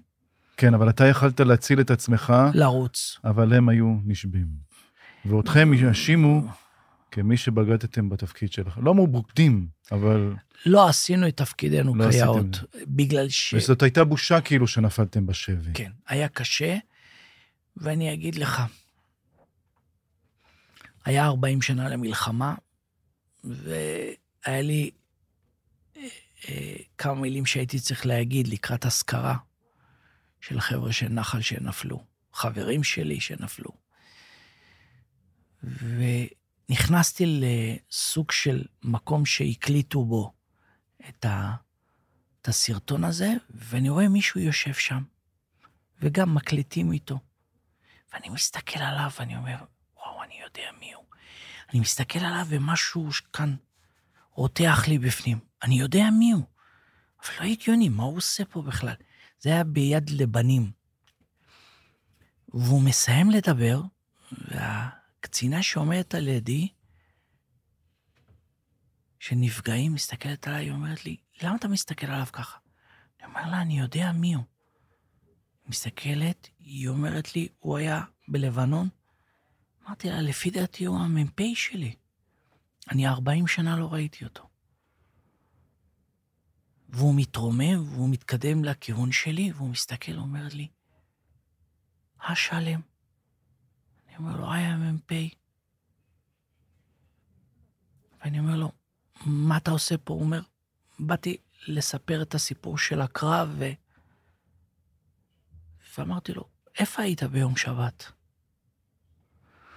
כן, 0.57 0.75
אבל 0.75 0.91
אתה 0.91 1.07
יכלת 1.07 1.41
להציל 1.41 1.81
את 1.81 1.91
עצמך. 1.91 2.33
לרוץ. 2.55 3.18
אבל 3.25 3.55
הם 3.55 3.68
היו 3.68 3.97
נשבים. 4.05 4.47
ואותכם 5.25 5.75
יאשימו 5.75 6.43
כמי 7.11 7.37
שבגדתם 7.37 8.09
בתפקיד 8.09 8.53
שלכם. 8.53 8.85
לא 8.85 8.91
אמרו 8.91 9.07
בוגדים, 9.07 9.66
אבל... 9.93 10.35
לא 10.66 10.89
עשינו 10.89 11.29
את 11.29 11.37
תפקידנו 11.37 11.95
לא 11.95 12.11
כיאות, 12.11 12.47
בגלל 12.87 13.29
ש... 13.29 13.55
וזאת 13.55 13.83
הייתה 13.83 14.05
בושה 14.05 14.41
כאילו 14.41 14.66
שנפלתם 14.66 15.27
בשבי. 15.27 15.71
כן, 15.75 15.91
היה 16.09 16.29
קשה, 16.29 16.77
ואני 17.77 18.12
אגיד 18.12 18.35
לך, 18.35 18.62
היה 21.05 21.27
40 21.27 21.62
שנה 21.62 21.89
למלחמה, 21.89 22.55
והיה 23.45 24.62
לי 24.62 24.91
כמה 26.99 27.14
מילים 27.14 27.47
שהייתי 27.47 27.80
צריך 27.80 28.07
להגיד 28.07 28.49
לקראת 28.49 28.86
אזכרה 28.86 29.36
של 30.41 30.61
חבר'ה 30.61 30.93
של 30.93 31.09
נחל 31.09 31.41
שנפלו, 31.41 32.05
חברים 32.32 32.84
שלי 32.84 33.20
שנפלו. 33.20 33.70
ונכנסתי 35.62 37.41
לסוג 37.41 38.30
של 38.30 38.64
מקום 38.82 39.26
שהקליטו 39.26 40.05
בו 40.05 40.32
את, 41.09 41.24
ה, 41.24 41.55
את 42.41 42.49
הסרטון 42.49 43.05
הזה, 43.05 43.32
ואני 43.51 43.88
רואה 43.88 44.09
מישהו 44.09 44.41
יושב 44.41 44.74
שם, 44.74 45.03
וגם 46.01 46.34
מקליטים 46.34 46.93
איתו. 46.93 47.18
ואני 48.12 48.28
מסתכל 48.28 48.80
עליו 48.80 49.11
ואני 49.18 49.36
אומר, 49.36 49.57
וואו, 49.97 50.22
אני 50.22 50.41
יודע 50.45 50.70
מי 50.80 50.93
הוא. 50.95 51.05
אני 51.70 51.80
מסתכל 51.80 52.18
עליו 52.18 52.47
ומשהו 52.49 53.09
כאן 53.32 53.57
רותח 54.41 54.84
לי 54.88 54.99
בפנים. 54.99 55.38
אני 55.62 55.80
יודע 55.80 56.11
מי 56.18 56.32
הוא. 56.32 56.45
אבל 57.22 57.34
לא 57.41 57.53
הגיוני, 57.53 57.88
מה 57.88 58.03
הוא 58.03 58.16
עושה 58.16 58.45
פה 58.45 58.62
בכלל? 58.62 58.95
זה 59.41 59.51
היה 59.51 59.64
ביד 59.64 60.11
לבנים. 60.11 60.70
והוא 62.49 62.82
מסיים 62.82 63.30
לדבר, 63.30 63.82
והקצינה 64.32 65.62
שעומדת 65.62 66.14
על 66.14 66.28
ידי, 66.28 66.68
שנפגעים, 69.18 69.95
מסתכלת 69.95 70.47
עליי, 70.47 70.64
היא 70.64 70.72
אומרת 70.72 71.05
לי, 71.05 71.16
למה 71.43 71.57
אתה 71.57 71.68
מסתכל 71.68 72.07
עליו 72.07 72.26
ככה? 72.32 72.59
אני 73.20 73.28
אומר 73.28 73.51
לה, 73.51 73.61
אני 73.61 73.80
יודע 73.80 74.12
מי 74.12 74.34
הוא. 74.34 74.45
מסתכלת, 75.66 76.49
היא 76.59 76.88
אומרת 76.88 77.36
לי, 77.36 77.49
הוא 77.59 77.76
היה 77.76 78.03
בלבנון? 78.28 78.88
אמרתי 79.86 80.11
לה, 80.11 80.20
לפי 80.20 80.51
דעתי 80.51 80.84
הוא 80.84 80.99
המ"פ 80.99 81.41
שלי. 81.55 81.95
אני 82.91 83.09
40 83.09 83.47
שנה 83.47 83.76
לא 83.76 83.93
ראיתי 83.93 84.24
אותו. 84.24 84.49
והוא 86.88 87.14
מתרומם, 87.16 87.88
והוא 87.88 88.11
מתקדם 88.11 88.64
לכיוון 88.64 89.12
שלי, 89.12 89.53
והוא 89.53 89.70
מסתכל, 89.70 90.16
אומר 90.16 90.47
לי, 90.53 90.68
השלם. 92.20 92.80
אני 94.09 94.16
אומר 94.16 94.36
לו, 94.36 94.53
היי 94.53 94.64
המ"פ. 94.64 95.12
ואני 98.20 98.38
אומר 98.38 98.57
לו, 98.57 98.72
מה 99.26 99.57
אתה 99.57 99.70
עושה 99.70 99.99
פה? 99.99 100.14
הוא 100.14 100.22
אומר, 100.22 100.41
באתי 100.99 101.36
לספר 101.66 102.22
את 102.22 102.34
הסיפור 102.34 102.78
של 102.78 103.01
הקרב, 103.01 103.55
ו... 103.59 103.64
ואמרתי 105.99 106.32
לו, 106.32 106.49
איפה 106.78 107.03
היית 107.03 107.22
ביום 107.22 107.57
שבת? 107.57 108.12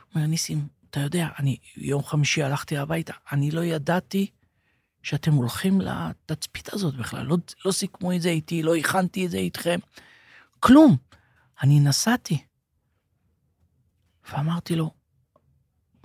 הוא 0.03 0.16
אומר, 0.16 0.28
ניסים, 0.28 0.68
אתה 0.94 1.02
יודע, 1.02 1.28
אני 1.39 1.58
יום 1.78 2.04
חמישי 2.04 2.44
הלכתי 2.44 2.78
הביתה, 2.78 3.14
אני 3.32 3.52
לא 3.52 3.64
ידעתי 3.64 4.32
שאתם 5.04 5.34
הולכים 5.34 5.82
לתצפית 5.82 6.74
הזאת 6.74 6.96
בכלל, 6.96 7.26
לא, 7.26 7.38
לא 7.66 7.72
סיכמו 7.72 8.14
את 8.14 8.22
זה 8.22 8.30
איתי, 8.30 8.64
לא 8.64 8.76
הכנתי 8.76 9.26
את 9.26 9.32
זה 9.32 9.38
איתכם, 9.38 9.80
כלום. 10.60 10.98
אני 11.62 11.80
נסעתי. 11.80 12.46
ואמרתי 14.32 14.76
לו, 14.76 14.91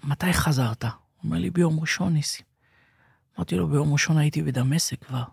מתי 0.03 0.33
חזרת? 0.33 0.85
הוא 0.85 0.91
אומר 1.25 1.39
לי, 1.39 1.51
ביום 1.51 1.81
ראשון, 1.81 2.13
ניסים. 2.13 2.47
אמרתי 3.37 3.57
לו, 3.57 3.69
ביום 3.69 3.93
ראשון 3.93 4.19
הייתי 4.19 4.43
בדמשק 4.43 5.05
כבר. 5.05 5.25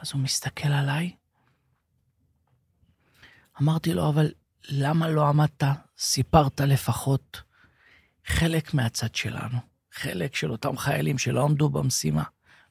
אז 0.00 0.12
הוא 0.12 0.20
מסתכל 0.20 0.68
עליי, 0.68 1.16
אמרתי 3.62 3.94
לו, 3.94 4.08
אבל 4.08 4.32
למה 4.68 5.08
לא 5.08 5.28
עמדת, 5.28 5.62
סיפרת 5.98 6.60
לפחות 6.60 7.51
חלק 8.26 8.74
מהצד 8.74 9.14
שלנו, 9.14 9.58
חלק 9.92 10.34
של 10.34 10.50
אותם 10.50 10.76
חיילים 10.76 11.18
שלא 11.18 11.44
עמדו 11.44 11.68
במשימה. 11.68 12.22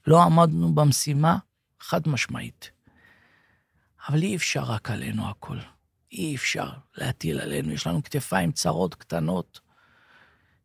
לא 0.07 0.23
עמדנו 0.23 0.75
במשימה 0.75 1.37
חד 1.79 2.07
משמעית. 2.07 2.71
אבל 4.09 4.21
אי 4.21 4.35
אפשר 4.35 4.63
רק 4.63 4.91
עלינו 4.91 5.29
הכל. 5.29 5.57
אי 6.11 6.35
אפשר 6.35 6.69
להטיל 6.97 7.39
עלינו, 7.39 7.71
יש 7.71 7.87
לנו 7.87 8.03
כתפיים 8.03 8.51
צרות, 8.51 8.95
קטנות. 8.95 9.59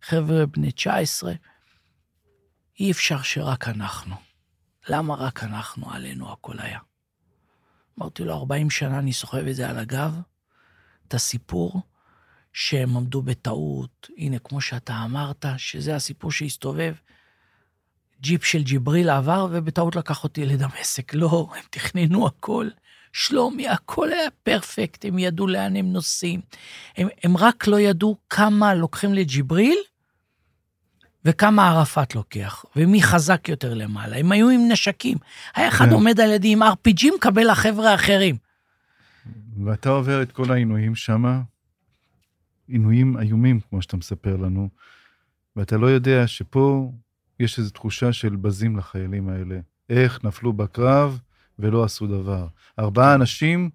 חבר'ה 0.03 0.47
בני 0.47 0.73
19, 0.73 1.33
אי 2.81 2.91
אפשר 2.91 3.23
שרק 3.23 3.69
אנחנו. 3.69 4.17
למה 4.89 5.15
רק 5.15 5.45
אנחנו, 5.45 5.93
עלינו 5.93 6.33
הכל 6.33 6.59
היה? 6.59 6.79
אמרתי 7.99 8.25
לו, 8.25 8.35
40 8.35 8.71
שנה 8.71 8.99
אני 8.99 9.13
סוחב 9.13 9.47
את 9.47 9.55
זה 9.57 9.71
על 9.71 9.79
הגב, 9.79 10.21
את 11.09 11.15
הסיפור 11.15 11.83
שהם 12.59 12.97
עמדו 12.97 13.23
בטעות. 13.23 14.09
הנה, 14.19 14.39
כמו 14.39 14.61
שאתה 14.61 15.03
אמרת, 15.05 15.45
שזה 15.57 15.97
הסיפור 15.97 16.33
שהסתובב. 16.33 16.95
ג'יפ 18.21 18.45
של 18.45 18.63
ג'יבריל 18.63 19.11
עבר, 19.11 19.49
ובטעות 19.51 19.97
לקח 19.97 20.25
אותי 20.25 20.47
לדמשק. 20.47 21.15
לא, 21.15 21.49
הם 21.57 21.63
תכננו 21.71 22.27
הכל. 22.27 22.69
שלומי, 23.13 23.69
הכל 23.69 24.13
היה 24.13 24.31
פרפקט, 24.43 25.05
הם 25.05 25.19
ידעו 25.19 25.47
לאן 25.47 25.77
הם 25.77 25.93
נוסעים. 25.93 26.41
הם, 26.97 27.09
הם 27.25 27.37
רק 27.37 27.67
לא 27.67 27.81
ידעו 27.81 28.17
כמה 28.31 28.75
לוקחים 28.75 29.15
לג'יבריל 29.15 29.79
וכמה 31.25 31.71
ערפאת 31.71 32.15
לוקח, 32.15 32.65
ומי 32.77 33.03
חזק 33.03 33.49
יותר 33.49 33.75
למעלה. 33.75 34.17
הם 34.17 34.33
היו 34.33 34.49
עם 34.49 34.69
נשקים. 34.69 35.19
היה 35.55 35.69
אחד 35.69 35.87
כן. 35.87 35.93
עומד 35.93 36.21
על 36.21 36.31
ידי 36.31 36.53
עם 36.53 36.63
RPG, 36.63 37.15
מקבל 37.17 37.51
לחבר'ה 37.51 37.91
האחרים. 37.91 38.37
ואתה 39.65 39.89
עובר 39.89 40.23
את 40.23 40.33
כל 40.33 40.53
העינויים 40.53 40.95
שמה, 40.95 41.41
עינויים 42.69 43.19
איומים, 43.21 43.61
כמו 43.61 43.83
שאתה 43.83 43.97
מספר 43.97 44.37
לנו, 44.37 44.69
ואתה 45.57 45.77
לא 45.77 45.87
יודע 45.87 46.27
שפה 46.27 46.93
יש 47.41 47.59
איזו 47.59 47.71
תחושה 47.71 48.13
של 48.13 48.37
בזים 48.37 48.77
לחיילים 48.77 49.29
האלה. 49.29 49.61
איך 49.91 50.25
נפלו 50.25 50.53
בקרב 50.53 51.21
ולא 51.59 51.85
עשו 51.85 52.07
דבר. 52.07 52.47
ארבעה 52.79 53.15
אנשים 53.15 53.71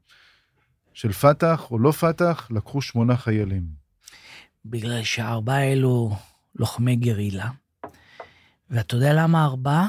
של 0.94 1.12
פת"ח 1.12 1.72
או 1.72 1.80
לא 1.80 1.92
פת"ח 1.92 2.48
לקחו 2.52 2.82
שמונה 2.82 3.18
חיילים. 3.18 3.64
בגלל 4.66 5.04
שהארבעה 5.04 5.58
האלו 5.58 6.16
לוחמי 6.56 6.96
גרילה. 6.96 7.50
ואתה 8.70 8.96
יודע 8.96 9.14
למה 9.14 9.46
ארבעה? 9.46 9.88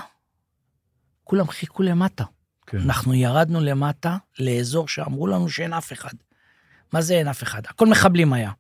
כולם 1.25 1.49
חיכו 1.49 1.83
למטה. 1.83 2.25
כן. 2.67 2.79
אנחנו 2.79 3.15
ירדנו 3.15 3.61
למטה 3.61 4.17
לאזור 4.39 4.89
שאמרו 4.89 5.27
לנו 5.27 5.49
שאין 5.49 5.73
אף 5.73 5.93
אחד. 5.93 6.15
מה 6.93 7.01
זה 7.03 7.15
אין 7.15 7.29
אף 7.29 7.43
אחד? 7.43 7.63
הכל 7.69 7.87
מחבלים 7.87 8.33
היה. 8.33 8.51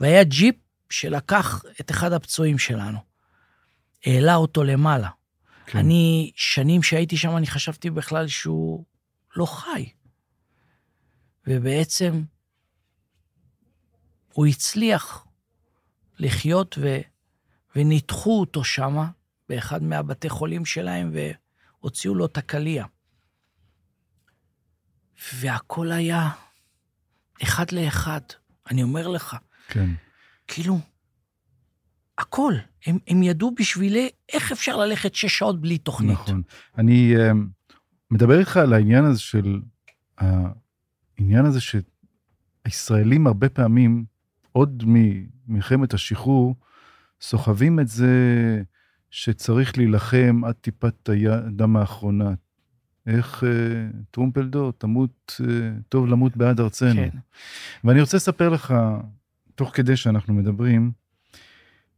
והיה 0.00 0.24
ג'יפ 0.24 0.54
שלקח 0.90 1.62
את 1.80 1.90
אחד 1.90 2.12
הפצועים 2.12 2.58
שלנו. 2.58 2.98
העלה 4.06 4.34
אותו 4.34 4.64
למעלה. 4.64 5.08
כן. 5.66 5.78
אני, 5.78 6.32
שנים 6.34 6.82
שהייתי 6.82 7.16
שם, 7.16 7.36
אני 7.36 7.46
חשבתי 7.46 7.90
בכלל 7.90 8.28
שהוא 8.28 8.84
לא 9.36 9.46
חי. 9.46 9.92
ובעצם 11.46 12.22
הוא 14.32 14.46
הצליח 14.46 15.26
לחיות 16.18 16.78
ו... 16.80 16.98
וניתחו 17.76 18.40
אותו 18.40 18.64
שמה 18.64 19.10
באחד 19.48 19.82
מהבתי 19.82 20.28
חולים 20.28 20.64
שלהם 20.64 21.12
והוציאו 21.14 22.14
לו 22.14 22.26
את 22.26 22.36
הקליע. 22.36 22.84
והכל 25.34 25.92
היה 25.92 26.30
אחד 27.42 27.72
לאחד, 27.72 28.20
אני 28.70 28.82
אומר 28.82 29.08
לך, 29.08 29.36
כן. 29.70 29.90
כאילו, 30.46 30.78
הכל. 32.18 32.54
הם, 32.86 32.98
הם 33.08 33.22
ידעו 33.22 33.54
בשבילי 33.54 34.08
איך 34.32 34.52
אפשר 34.52 34.76
ללכת 34.76 35.14
שש 35.14 35.38
שעות 35.38 35.60
בלי 35.60 35.78
תוכנית. 35.78 36.12
נכון. 36.12 36.42
אני 36.78 37.14
uh, 37.16 37.34
מדבר 38.10 38.38
איתך 38.38 38.56
על 38.56 38.72
העניין 38.72 39.04
הזה 39.04 39.20
של, 39.20 39.60
העניין 40.18 41.44
הזה 41.44 41.58
שהישראלים 41.60 43.26
הרבה 43.26 43.48
פעמים, 43.48 44.04
עוד 44.52 44.84
ממלחמת 44.86 45.94
השחרור, 45.94 46.56
סוחבים 47.20 47.80
את 47.80 47.88
זה 47.88 48.12
שצריך 49.10 49.78
להילחם 49.78 50.40
עד 50.46 50.54
טיפת 50.54 51.08
הדם 51.30 51.76
האחרונה. 51.76 52.34
איך 53.06 53.42
uh, 53.42 53.96
טרומפלדור, 54.10 54.72
תמות, 54.72 55.40
uh, 55.40 55.44
טוב 55.88 56.06
למות 56.06 56.36
בעד 56.36 56.60
ארצנו. 56.60 56.94
כן. 56.94 57.18
ואני 57.84 58.00
רוצה 58.00 58.16
לספר 58.16 58.48
לך, 58.48 58.74
תוך 59.60 59.76
כדי 59.76 59.96
שאנחנו 59.96 60.34
מדברים, 60.34 60.92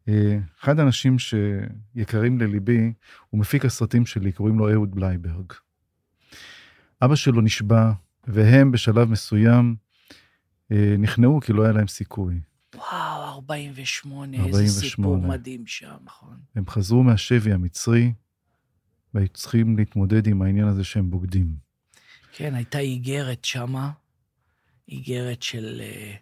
אה, 0.08 0.38
אחד 0.60 0.78
האנשים 0.78 1.16
שיקרים 1.18 2.40
לליבי, 2.40 2.92
הוא 3.30 3.40
מפיק 3.40 3.64
הסרטים 3.64 4.06
שלי, 4.06 4.32
קוראים 4.32 4.58
לו 4.58 4.72
אהוד 4.72 4.94
בלייברג. 4.94 5.52
אבא 7.04 7.14
שלו 7.14 7.40
נשבע, 7.40 7.92
והם 8.26 8.72
בשלב 8.72 9.08
מסוים 9.08 9.76
אה, 10.72 10.94
נכנעו 10.98 11.40
כי 11.40 11.52
לא 11.52 11.62
היה 11.62 11.72
להם 11.72 11.88
סיכוי. 11.88 12.40
וואו, 12.74 13.24
48, 13.24 14.36
48. 14.36 14.62
איזה 14.62 14.80
סיפור 14.80 15.16
מדהים 15.16 15.66
שם, 15.66 15.96
נכון. 16.04 16.36
הם 16.54 16.64
חזרו 16.68 17.02
מהשבי 17.02 17.52
המצרי, 17.52 18.12
והיו 19.14 19.28
צריכים 19.28 19.76
להתמודד 19.76 20.26
עם 20.26 20.42
העניין 20.42 20.66
הזה 20.68 20.84
שהם 20.84 21.10
בוגדים. 21.10 21.56
כן, 22.32 22.54
הייתה 22.54 22.78
איגרת 22.78 23.44
שמה, 23.44 23.90
איגרת 24.88 25.42
של... 25.42 25.80
אה, 25.80 26.14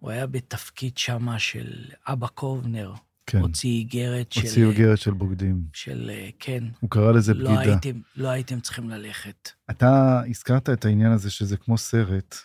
הוא 0.00 0.10
היה 0.10 0.26
בתפקיד 0.26 0.98
שמה 0.98 1.38
של 1.38 1.84
אבא 2.06 2.26
קובנר. 2.26 2.92
כן, 3.26 3.38
הוציא 3.40 3.70
איגרת 3.70 4.32
של... 4.32 4.40
הוציאו 4.40 4.70
איגרת 4.70 4.98
של 4.98 5.10
בוגדים. 5.10 5.64
של, 5.72 6.10
אה, 6.14 6.28
כן. 6.38 6.64
הוא 6.80 6.90
קרא 6.90 7.12
לזה 7.12 7.34
לא 7.34 7.50
בגידה. 7.50 7.72
הייתם, 7.72 8.00
לא 8.16 8.28
הייתם 8.28 8.60
צריכים 8.60 8.90
ללכת. 8.90 9.50
אתה 9.70 10.20
הזכרת 10.28 10.70
את 10.70 10.84
העניין 10.84 11.12
הזה 11.12 11.30
שזה 11.30 11.56
כמו 11.56 11.78
סרט. 11.78 12.36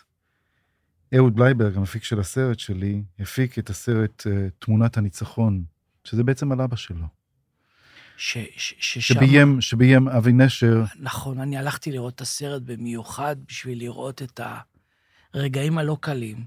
אהוד 1.16 1.36
בלייברג, 1.36 1.76
המפיק 1.76 2.04
של 2.04 2.20
הסרט 2.20 2.58
שלי, 2.58 3.02
הפיק 3.18 3.58
את 3.58 3.70
הסרט 3.70 4.22
uh, 4.26 4.50
תמונת 4.58 4.96
הניצחון, 4.96 5.64
שזה 6.04 6.24
בעצם 6.24 6.52
על 6.52 6.60
אבא 6.60 6.76
שלו. 6.76 7.06
ש, 8.16 8.38
ש, 8.56 8.74
ששם... 8.78 9.00
שביים, 9.00 9.60
שביים 9.60 10.08
אבי 10.08 10.32
נשר, 10.32 10.84
נכון, 11.00 11.40
אני 11.40 11.56
הלכתי 11.56 11.92
לראות 11.92 12.14
את 12.14 12.20
הסרט 12.20 12.62
במיוחד 12.62 13.36
בשביל 13.48 13.78
לראות 13.78 14.22
את 14.22 14.40
הרגעים 15.34 15.78
הלא 15.78 15.96
קלים, 16.00 16.44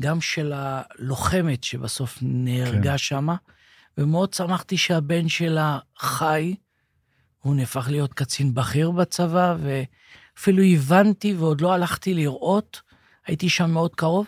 גם 0.00 0.20
של 0.20 0.52
הלוחמת 0.54 1.64
שבסוף 1.64 2.18
נהרגה 2.22 2.90
כן. 2.90 2.98
שמה, 2.98 3.36
ומאוד 3.98 4.34
שמחתי 4.34 4.76
שהבן 4.76 5.28
שלה 5.28 5.78
חי, 5.98 6.54
הוא 7.38 7.54
נהפך 7.54 7.88
להיות 7.90 8.14
קצין 8.14 8.54
בכיר 8.54 8.90
בצבא, 8.90 9.56
ואפילו 9.60 10.62
הבנתי 10.62 11.34
ועוד 11.34 11.60
לא 11.60 11.72
הלכתי 11.72 12.14
לראות, 12.14 12.80
הייתי 13.26 13.48
שם 13.48 13.70
מאוד 13.70 13.94
קרוב, 13.94 14.26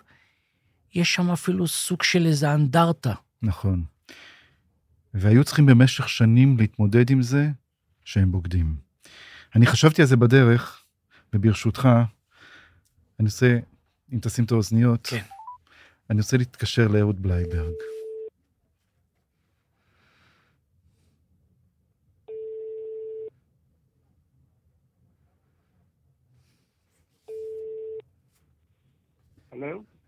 יש 0.95 1.15
שם 1.15 1.31
אפילו 1.31 1.69
סוג 1.69 2.03
של 2.03 2.27
איזה 2.27 2.55
אנדרטה. 2.55 3.15
נכון. 3.43 3.85
והיו 5.15 5.45
צריכים 5.45 5.67
במשך 5.67 6.09
שנים 6.09 6.57
להתמודד 6.59 7.11
עם 7.11 7.23
זה 7.23 7.49
שהם 8.05 8.33
בוגדים. 8.33 8.77
אני 9.55 9.67
חשבתי 9.67 10.03
על 10.03 10.09
זה 10.09 10.17
בדרך, 10.17 10.83
וברשותך, 11.33 11.89
אני 13.21 13.27
רוצה, 13.27 13.59
אם 14.13 14.19
תשים 14.23 14.45
את 14.45 14.51
האוזניות, 14.51 15.07
כן. 15.07 15.23
אני 16.11 16.21
רוצה 16.21 16.37
להתקשר 16.37 16.89
לאהוד 16.89 17.23
בלייברג. 17.23 17.73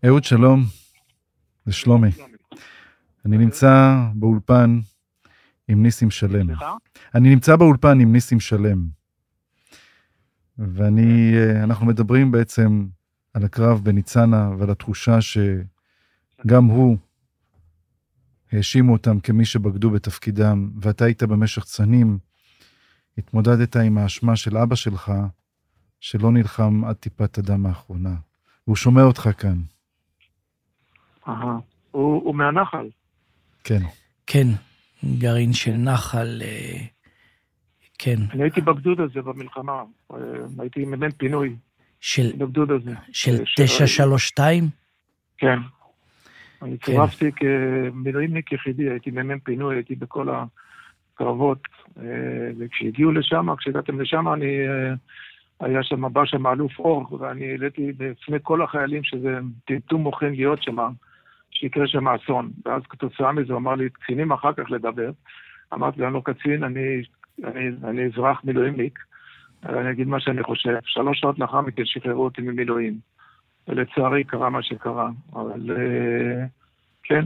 אהוד, 0.05 0.23
שלום. 0.23 0.63
זה 1.65 1.73
שלומי. 1.73 2.09
אני 3.25 3.37
נמצא 3.37 3.95
באולפן 4.15 4.79
עם 5.67 5.83
ניסים 5.83 6.11
שלם. 6.11 6.47
אני 7.15 7.29
נמצא 7.29 7.55
באולפן 7.55 7.99
עם 7.99 8.11
ניסים 8.13 8.39
שלם. 8.39 8.87
ואני, 10.57 11.33
אה, 11.35 11.63
אנחנו 11.63 11.85
מדברים 11.85 12.31
בעצם 12.31 12.87
על 13.33 13.45
הקרב 13.45 13.81
בניצנה 13.83 14.49
ועל 14.57 14.69
התחושה 14.69 15.21
שגם 16.43 16.65
הוא, 16.65 16.97
האשימו 18.51 18.93
אותם 18.93 19.19
כמי 19.19 19.45
שבגדו 19.45 19.89
בתפקידם, 19.89 20.69
ואתה 20.81 21.05
היית 21.05 21.23
במשך 21.23 21.65
שנים, 21.65 22.17
התמודדת 23.17 23.75
עם 23.75 23.97
האשמה 23.97 24.35
של 24.35 24.57
אבא 24.57 24.75
שלך, 24.75 25.11
שלא 25.99 26.31
נלחם 26.31 26.85
עד 26.85 26.95
טיפת 26.95 27.37
הדם 27.37 27.65
האחרונה. 27.65 28.15
והוא 28.67 28.75
שומע 28.75 29.03
אותך 29.03 29.29
כאן. 29.37 29.61
אהה. 31.27 31.57
הוא 31.91 32.23
הוא 32.23 32.35
מהנחל. 32.35 32.89
כן. 33.63 33.81
כן, 34.27 34.47
גרעין 35.17 35.53
של 35.53 35.71
נחל, 35.71 36.41
אה, 36.41 36.85
כן, 37.97 38.19
אני 38.31 38.43
הייתי 38.43 38.61
בגדוד 38.61 38.99
הזה 38.99 39.21
במלחמה. 39.21 39.83
אה, 40.13 40.17
הייתי 40.59 40.85
מ"מ 40.85 41.11
פינוי 41.11 41.55
של, 41.99 42.31
בגדוד 42.37 42.71
הזה. 42.71 42.91
של 43.11 43.39
אה, 43.39 43.65
932? 43.65 44.69
כן. 45.37 45.59
אני 46.63 46.77
כן. 46.79 46.91
צורפתי 46.91 47.31
כמילואימניק 47.31 48.51
יחידי, 48.51 48.89
הייתי 48.89 49.11
מ"מ 49.11 49.39
פינוי, 49.39 49.75
הייתי 49.75 49.95
בכל 49.95 50.27
הקרבות. 50.29 51.59
אה, 51.99 52.51
וכשהגיעו 52.57 53.11
לשם, 53.11 53.55
כשהגעתם 53.55 54.01
לשם, 54.01 54.27
אני... 54.33 54.67
אה, 54.67 54.93
היה 55.59 55.83
שם, 55.83 56.13
בא 56.13 56.25
שם 56.25 56.47
אלוף 56.47 56.79
אור, 56.79 57.17
ואני 57.19 57.51
העליתי 57.51 57.91
בפני 57.97 58.37
כל 58.41 58.61
החיילים 58.61 59.03
שזה 59.03 59.39
טמטום 59.65 60.01
מוחין 60.01 60.35
להיות 60.35 60.63
שם, 60.63 60.77
שיקרה 61.51 61.87
שם 61.87 62.07
אסון. 62.07 62.51
ואז 62.65 62.81
כתוצאה 62.89 63.31
מזה 63.31 63.53
הוא 63.53 63.59
אמר 63.59 63.75
לי, 63.75 63.89
קצינים 63.89 64.31
אחר 64.31 64.53
כך 64.53 64.71
לדבר. 64.71 65.11
אמרתי 65.73 66.01
לו, 66.01 66.07
אני 66.07 66.13
לא 66.13 66.21
קצין, 66.25 66.63
אני, 66.63 67.01
אני, 67.43 67.69
אני 67.83 68.05
אזרח 68.05 68.41
מילואימניק, 68.43 68.99
אני 69.65 69.91
אגיד 69.91 70.07
מה 70.07 70.19
שאני 70.19 70.43
חושב. 70.43 70.77
שלוש 70.85 71.19
שעות 71.19 71.39
לאחר 71.39 71.61
מכן 71.61 71.85
שחררו 71.85 72.23
אותי 72.23 72.41
ממילואים. 72.41 72.97
ולצערי 73.67 74.23
קרה 74.23 74.49
מה 74.49 74.63
שקרה, 74.63 75.09
אבל 75.33 75.71
אה, 75.71 76.45
כן. 77.03 77.25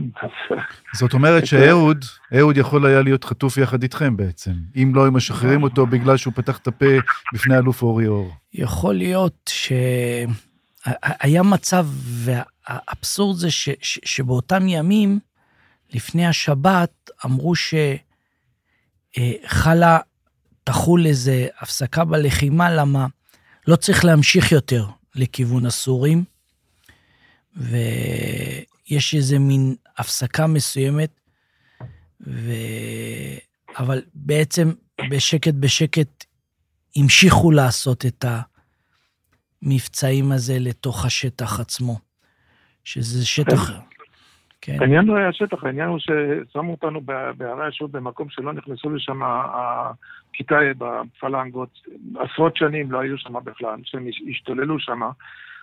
זאת 0.94 1.12
אומרת 1.12 1.46
שאהוד, 1.46 2.04
אהוד 2.38 2.56
יכול 2.56 2.86
היה 2.86 3.02
להיות 3.02 3.24
חטוף 3.24 3.56
יחד 3.56 3.82
איתכם 3.82 4.16
בעצם, 4.16 4.52
אם 4.76 4.92
לא 4.94 5.02
היו 5.02 5.12
משחררים 5.12 5.62
אותו 5.62 5.86
בגלל 5.86 6.16
שהוא 6.16 6.32
פתח 6.36 6.58
את 6.58 6.66
הפה 6.66 6.86
בפני 7.34 7.56
אלוף 7.56 7.82
אורי 7.82 8.06
אור. 8.06 8.30
יכול 8.54 8.94
להיות 8.94 9.50
שהיה 9.50 11.42
מצב, 11.42 11.86
והאבסורד 12.04 13.36
זה 13.36 13.50
ש... 13.50 13.68
ש... 13.80 13.98
שבאותם 14.04 14.68
ימים, 14.68 15.18
לפני 15.94 16.26
השבת, 16.26 17.10
אמרו 17.26 17.52
שחלה, 19.16 19.98
תחול 20.64 21.06
איזה 21.06 21.46
הפסקה 21.60 22.04
בלחימה, 22.04 22.70
למה 22.70 23.06
לא 23.68 23.76
צריך 23.76 24.04
להמשיך 24.04 24.52
יותר 24.52 24.84
לכיוון 25.18 25.66
הסורים, 25.66 26.24
ויש 27.56 29.14
איזה 29.14 29.38
מין 29.38 29.74
הפסקה 29.98 30.46
מסוימת, 30.46 31.20
ו... 32.20 32.52
אבל 33.78 34.02
בעצם 34.14 34.68
בשקט 35.10 35.54
בשקט 35.54 36.24
המשיכו 36.96 37.50
לעשות 37.50 38.06
את 38.06 38.24
המבצעים 39.62 40.32
הזה 40.32 40.56
לתוך 40.60 41.04
השטח 41.04 41.60
עצמו, 41.60 41.98
שזה 42.84 43.26
שטח... 43.26 43.70
כן. 44.60 44.76
העניין 44.80 45.04
לא 45.04 45.16
היה 45.16 45.32
שטח, 45.32 45.64
העניין 45.64 45.88
הוא 45.88 45.98
ששמו 45.98 46.70
אותנו 46.70 47.00
בערי 47.36 47.66
השוק 47.68 47.90
במקום 47.90 48.28
שלא 48.30 48.52
נכנסו 48.52 48.90
לשם 48.90 49.20
הכיתה 50.30 50.58
בפלנגות. 50.78 51.80
עשרות 52.18 52.56
שנים 52.56 52.92
לא 52.92 53.00
היו 53.00 53.18
שם 53.18 53.34
בכלל, 53.44 53.76
שהם 53.84 54.06
השתוללו 54.30 54.80
שם, 54.80 55.00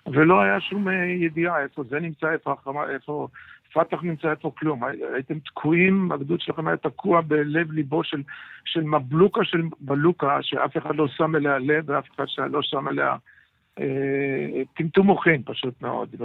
ולא 0.07 0.41
היה 0.41 0.59
שום 0.59 0.87
ידיעה 1.21 1.63
איפה 1.63 1.83
זה 1.83 1.99
נמצא, 1.99 2.31
איפה 2.31 2.51
החמה, 2.51 2.89
איפה 2.89 3.27
פת"ח 3.73 4.03
נמצא, 4.03 4.31
איפה 4.31 4.51
כלום. 4.57 4.83
הייתם 5.13 5.39
תקועים, 5.39 6.11
הגדוד 6.11 6.41
שלכם 6.41 6.67
היה 6.67 6.77
תקוע 6.77 7.21
בלב 7.21 7.71
ליבו 7.71 8.03
של, 8.03 8.21
של 8.65 8.83
מבלוקה 8.83 9.43
של 9.43 9.61
בלוקה, 9.79 10.37
שאף 10.41 10.77
אחד 10.77 10.95
לא 10.95 11.07
שם 11.07 11.35
אליה 11.35 11.57
לב 11.57 11.89
ואף 11.89 12.07
אחד 12.15 12.51
לא 12.51 12.61
שם 12.61 12.87
אליה... 12.87 13.15
אה, 13.79 14.63
טמטום 14.73 15.07
מוחין 15.07 15.41
פשוט 15.45 15.81
מאוד 15.81 16.15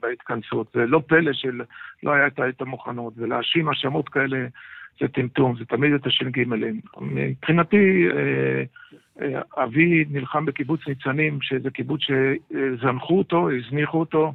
בהתכנסות. 0.00 0.66
זה 0.74 0.86
לא 0.86 1.02
פלא 1.06 1.32
שלא 1.32 2.12
הייתה 2.12 2.48
את 2.48 2.60
המוכנות, 2.60 3.12
ולהאשים 3.16 3.68
האשמות 3.68 4.08
כאלה 4.08 4.46
זה 5.00 5.08
טמטום, 5.08 5.56
זה 5.58 5.64
תמיד 5.64 5.92
את 5.92 6.06
הש"ג. 6.06 6.42
מבחינתי, 7.00 8.08
אה, 8.10 8.62
אה, 9.22 9.64
אבי 9.64 10.04
נלחם 10.10 10.44
בקיבוץ 10.44 10.80
ניצנים, 10.88 11.38
שזה 11.42 11.70
קיבוץ 11.70 12.00
שזנחו 12.00 13.18
אותו, 13.18 13.50
הזניחו 13.50 14.00
אותו 14.00 14.32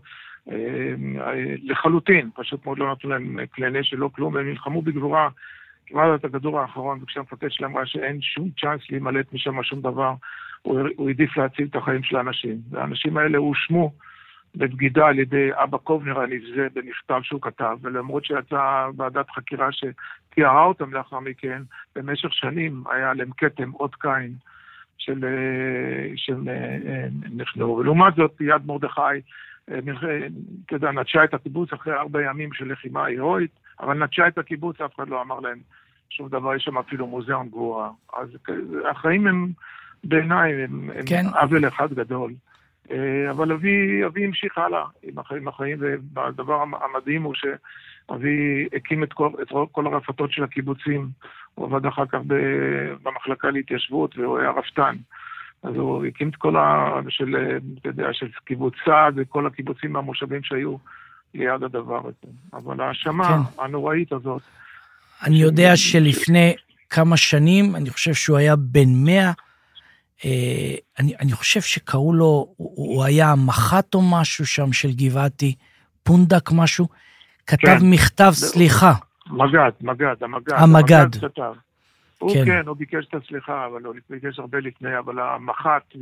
לחלוטין, 1.64 2.30
פשוט 2.35 2.65
מאוד 2.65 2.80
לא 2.80 2.91
נתנו 2.91 3.10
להם 3.10 3.38
כלי 3.56 3.80
נשק, 3.80 3.98
לא 3.98 4.10
כלום, 4.15 4.34
והם 4.34 4.49
נלחמו 4.49 4.81
בגבורה 4.81 5.30
כמעט 5.85 6.19
את 6.19 6.26
הכדור 6.26 6.60
האחרון, 6.60 6.99
וכשהמפקד 7.02 7.52
שלהם 7.52 7.77
ראה 7.77 7.85
שאין 7.85 8.22
שום 8.22 8.49
צ'אנס 8.61 8.81
להימלט 8.90 9.34
משם 9.34 9.64
שום 9.64 9.81
דבר, 9.81 10.14
הוא 10.61 11.07
העדיף 11.07 11.38
להציל 11.38 11.68
את 11.72 11.76
החיים 11.76 12.03
של 12.03 12.15
האנשים. 12.15 12.57
והאנשים 12.72 13.18
האלה 13.18 13.38
הואשמו 13.38 13.94
בבגידה 14.55 15.07
על 15.07 15.19
ידי 15.19 15.49
אבא 15.53 15.77
קובנר 15.77 16.19
הנבזה 16.19 16.67
במכתב 16.73 17.19
שהוא 17.23 17.41
כתב, 17.41 17.77
ולמרות 17.81 18.25
שיצאה 18.25 18.88
ועדת 18.97 19.30
חקירה 19.30 19.69
שתיארה 19.71 20.65
אותם 20.65 20.93
לאחר 20.93 21.19
מכן, 21.19 21.61
במשך 21.95 22.34
שנים 22.34 22.84
היה 22.91 23.09
עליהם 23.09 23.30
כתם, 23.38 23.73
אות 23.73 23.95
קין 23.95 24.34
של, 24.97 25.25
אה, 25.25 26.11
של 26.15 26.49
אה, 26.49 26.77
אה, 26.85 27.07
נכנעו. 27.35 27.77
ולעומת 27.77 28.15
זאת, 28.15 28.41
יד 28.41 28.65
מרדכי, 28.65 29.01
אתה 29.65 30.75
יודע, 30.75 30.91
נטשה 30.91 31.23
את 31.23 31.34
הקיבוץ 31.34 31.73
אחרי 31.73 31.93
ארבע 31.93 32.23
ימים 32.23 32.53
של 32.53 32.71
לחימה 32.71 33.05
הירואית, 33.05 33.51
אבל 33.80 34.03
נטשה 34.03 34.27
את 34.27 34.38
הקיבוץ, 34.38 34.81
אף 34.81 34.95
אחד 34.95 35.09
לא 35.09 35.21
אמר 35.21 35.39
להם 35.39 35.57
שום 36.09 36.30
דבר, 36.30 36.55
יש 36.55 36.63
שם 36.63 36.77
אפילו 36.77 37.07
מוזיאון 37.07 37.47
גבורה. 37.47 37.89
אז 38.13 38.30
החיים 38.91 39.27
הם... 39.27 39.51
בעיניי 40.03 40.63
הם, 40.63 40.89
כן. 41.05 41.23
הם 41.25 41.34
עוול 41.34 41.67
אחד 41.67 41.93
גדול. 41.93 42.34
אה, 42.91 43.31
אבל 43.31 43.51
אבי, 43.51 44.05
אבי 44.05 44.26
המשיך 44.26 44.57
הלאה 44.57 44.84
עם 45.03 45.19
החיים, 45.19 45.47
החיים, 45.47 45.77
והדבר 46.14 46.64
המדהים 46.81 47.23
הוא 47.23 47.34
שאבי 47.35 48.68
הקים 48.76 49.03
את 49.03 49.14
כל, 49.14 49.30
את 49.41 49.47
כל 49.72 49.88
הרפתות 49.88 50.31
של 50.31 50.43
הקיבוצים. 50.43 51.10
הוא 51.55 51.65
עבד 51.65 51.85
אחר 51.85 52.05
כך 52.05 52.19
במחלקה 53.03 53.49
להתיישבות 53.49 54.18
והוא 54.18 54.39
היה 54.39 54.51
רפתן. 54.51 54.95
אז 55.64 55.76
הוא 55.76 56.05
הקים 56.05 56.30
את 56.30 56.35
כל 56.35 56.55
ה... 56.55 56.99
של, 57.10 57.57
אתה 57.80 57.89
יודע, 57.89 58.07
של 58.14 58.27
קיבוץ 58.45 58.73
סעד 58.85 59.14
וכל 59.18 59.47
הקיבוצים 59.47 59.95
והמושבים 59.95 60.43
שהיו 60.43 60.76
ליד 61.34 61.64
הדבר 61.64 61.99
הזה. 61.99 62.34
אבל 62.53 62.81
ההאשמה 62.81 63.27
כן. 63.27 63.61
הנוראית 63.64 64.11
הזאת... 64.11 64.41
אני 65.23 65.41
יודע 65.41 65.76
שלפני 65.76 66.55
כמה 66.89 67.18
שנים, 67.18 67.76
אני 67.76 67.89
חושב 67.89 68.14
שהוא 68.14 68.38
היה 68.38 68.55
בן 68.55 68.89
מאה, 69.05 69.26
אה, 69.26 69.31
אני, 71.00 71.14
אני 71.20 71.32
חושב 71.32 71.62
שקראו 71.62 72.14
לו, 72.14 72.54
הוא, 72.58 72.74
הוא 72.76 73.04
היה 73.04 73.34
מח"ט 73.48 73.95
או 73.95 74.02
משהו 74.12 74.45
שם 74.45 74.74
של 74.74 74.90
גבעתי, 74.91 75.56
פונדק 76.04 76.52
משהו, 76.52 76.88
כתב 77.48 77.80
כן. 77.80 77.90
מכתב 77.90 78.32
סליחה. 78.32 78.94
מג"ד, 79.28 79.72
מג"ד, 79.82 80.24
המג"ד. 80.24 80.54
המג"ד. 80.54 81.16
כתב. 81.16 81.54
הוא 82.20 82.34
כן. 82.34 82.45
כן, 82.45 82.68
הוא 82.68 82.78
ביקש 82.78 83.06
את 83.10 83.24
הסליחה, 83.24 83.66
אבל 83.66 83.84
הוא 83.84 83.95
ביקש 84.10 84.40
הרבה 84.40 84.60
לפני, 84.60 84.98
אבל 85.00 85.20
המח"ט, 85.20 85.95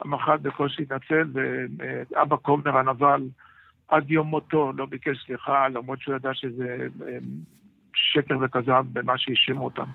המח"ט 0.00 0.40
בקושי 0.42 0.82
התנצל, 0.82 1.30
ואבא 1.34 2.36
קובנר 2.36 2.76
הנבל, 2.76 3.22
עד 3.88 4.10
יום 4.10 4.26
מותו 4.26 4.72
לא 4.76 4.86
ביקש 4.86 5.16
סליחה, 5.26 5.68
למרות 5.68 6.00
שהוא 6.00 6.16
ידע 6.16 6.30
שזה 6.34 6.88
אה, 7.06 7.18
שקר 7.94 8.34
וכזב 8.40 8.84
במה 8.92 9.18
שהאשימו 9.18 9.64
אותם. 9.64 9.86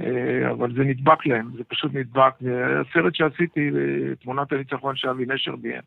אה, 0.00 0.50
אבל 0.50 0.74
זה 0.74 0.84
נדבק 0.84 1.26
להם, 1.26 1.50
זה 1.56 1.64
פשוט 1.64 1.94
נדבק. 1.94 2.32
הסרט 2.80 3.14
שעשיתי, 3.14 3.70
אה, 3.76 4.14
תמונת 4.14 4.52
הניצחון 4.52 4.96
שאבי 4.96 5.24
נשר 5.28 5.56
ביים, 5.56 5.82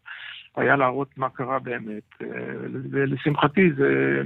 היה 0.56 0.76
להראות 0.76 1.18
מה 1.18 1.30
קרה 1.30 1.60
באמת. 1.60 2.04
אה, 2.22 2.28
ולשמחתי 2.92 3.72
זה 3.78 4.22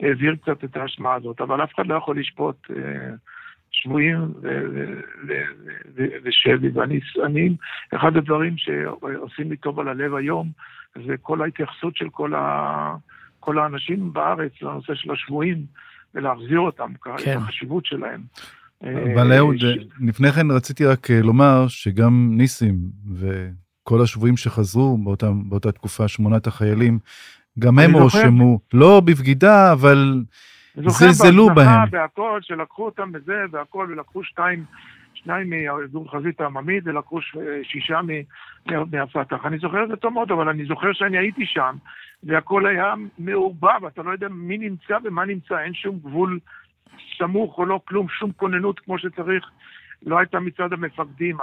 העביר 0.00 0.36
קצת 0.36 0.64
את 0.64 0.76
ההשמעה 0.76 1.14
הזאת, 1.14 1.40
אבל 1.40 1.64
אף 1.64 1.74
אחד 1.74 1.86
לא 1.86 1.94
יכול 1.94 2.20
לשפוט 2.20 2.66
שבויים 3.70 4.32
ושבי. 6.24 6.68
ואני, 6.74 7.00
אני, 7.24 7.56
אחד 7.94 8.16
הדברים 8.16 8.54
שעושים 8.56 9.50
לי 9.50 9.56
טוב 9.56 9.80
על 9.80 9.88
הלב 9.88 10.14
היום, 10.14 10.50
זה 11.06 11.16
כל 11.22 11.42
ההתייחסות 11.42 11.96
של 11.96 12.08
כל, 12.08 12.34
ה, 12.34 12.94
כל 13.40 13.58
האנשים 13.58 14.12
בארץ 14.12 14.52
לנושא 14.62 14.94
של 14.94 15.12
השבויים, 15.12 15.58
ולהחזיר 16.14 16.60
אותם, 16.60 16.92
כן. 17.04 17.10
את 17.16 17.36
החשיבות 17.36 17.86
שלהם. 17.86 18.20
אבל 18.82 19.32
אהוד, 19.32 19.56
לפני 20.00 20.32
כן 20.32 20.50
רציתי 20.50 20.84
רק 20.84 21.10
אה, 21.10 21.20
לומר 21.22 21.68
שגם 21.68 22.30
ניסים 22.32 22.74
וכל 23.14 24.02
השבויים 24.02 24.36
שחזרו 24.36 24.98
באותה, 24.98 25.30
באותה 25.48 25.72
תקופה, 25.72 26.08
שמונת 26.08 26.46
החיילים, 26.46 26.98
גם 27.58 27.78
הם 27.78 27.92
הואשמו, 27.92 28.60
לא 28.74 29.00
בבגידה, 29.04 29.72
אבל 29.72 30.24
זלזלו 30.74 31.46
בהם. 31.46 31.56
זוכר 31.56 31.78
בהצלחה 31.80 31.84
והכל, 31.90 32.40
שלקחו 32.42 32.84
אותם 32.84 33.12
בזה 33.12 33.44
והכל, 33.50 33.86
ולקחו 33.90 34.24
שתיים, 34.24 34.64
שניים 35.14 35.50
מארגון 35.50 36.08
חזית 36.08 36.40
העממית, 36.40 36.84
ולקחו 36.86 37.18
שישה 37.62 38.00
מהפת"ח. 38.66 39.46
אני 39.46 39.58
זוכר 39.58 39.84
את 39.84 39.88
זה 39.88 39.96
טוב 39.96 40.12
מאוד, 40.12 40.30
אבל 40.30 40.48
אני 40.48 40.64
זוכר 40.64 40.92
שאני 40.92 41.18
הייתי 41.18 41.46
שם, 41.46 41.76
והכל 42.22 42.66
היה 42.66 42.94
מעורבב, 43.18 43.84
אתה 43.86 44.02
לא 44.02 44.10
יודע 44.10 44.28
מי 44.28 44.58
נמצא 44.58 44.96
ומה 45.04 45.24
נמצא, 45.24 45.58
אין 45.58 45.74
שום 45.74 45.98
גבול 45.98 46.38
סמוך 47.18 47.58
או 47.58 47.64
לא 47.64 47.80
כלום, 47.84 48.08
שום 48.08 48.32
כוננות 48.32 48.80
כמו 48.80 48.98
שצריך. 48.98 49.44
לא 50.06 50.18
הייתה 50.18 50.40
מצד 50.40 50.72
המפקדים, 50.72 51.36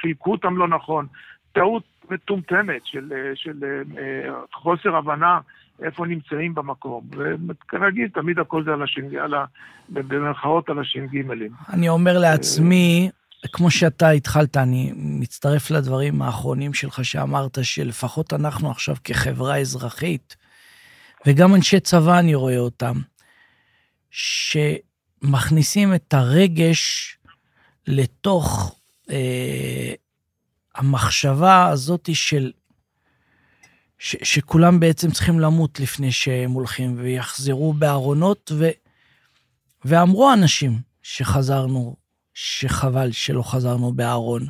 חילקו 0.00 0.32
אותם 0.32 0.56
לא 0.56 0.68
נכון. 0.68 1.06
טעות 1.52 1.82
מטומטמת 2.10 2.82
של, 2.84 3.12
של 3.34 3.64
אה, 3.98 4.34
חוסר 4.52 4.96
הבנה 4.96 5.40
איפה 5.82 6.06
נמצאים 6.06 6.54
במקום. 6.54 7.04
וכרגיל, 7.48 8.08
תמיד 8.08 8.38
הכל 8.38 8.64
זה 8.64 8.72
על 8.72 8.82
הש"ג, 8.82 9.18
במרכאות 9.88 10.68
על 10.70 10.78
הש"ג. 10.78 11.22
אני 11.72 11.88
אומר 11.88 12.18
לעצמי, 12.18 13.10
כמו 13.52 13.70
שאתה 13.70 14.10
התחלת, 14.10 14.56
אני 14.56 14.92
מצטרף 14.96 15.70
לדברים 15.70 16.22
האחרונים 16.22 16.74
שלך 16.74 17.04
שאמרת, 17.04 17.58
שלפחות 17.62 18.32
אנחנו 18.32 18.70
עכשיו 18.70 18.96
כחברה 19.04 19.58
אזרחית, 19.58 20.36
וגם 21.26 21.54
אנשי 21.54 21.80
צבא, 21.80 22.18
אני 22.18 22.34
רואה 22.34 22.58
אותם, 22.58 22.94
שמכניסים 24.16 25.94
את 25.94 26.14
הרגש 26.14 27.18
לתוך 27.86 28.76
אה, 29.10 29.94
המחשבה 30.74 31.66
הזאת 31.68 32.08
של 32.12 32.52
ש, 33.98 34.16
שכולם 34.22 34.80
בעצם 34.80 35.10
צריכים 35.10 35.40
למות 35.40 35.80
לפני 35.80 36.12
שהם 36.12 36.50
הולכים 36.50 36.94
ויחזרו 36.96 37.72
בארונות, 37.72 38.52
ו, 38.58 38.64
ואמרו 39.84 40.32
אנשים 40.32 40.72
שחזרנו, 41.02 41.96
שחבל 42.34 43.12
שלא 43.12 43.42
חזרנו 43.42 43.92
בארון. 43.92 44.42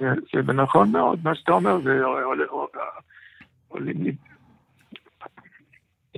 זה, 0.00 0.52
נכון 0.54 0.92
מאוד, 0.92 1.18
מה 1.24 1.34
שאתה 1.34 1.52
אומר, 1.52 1.80
זה 1.82 1.90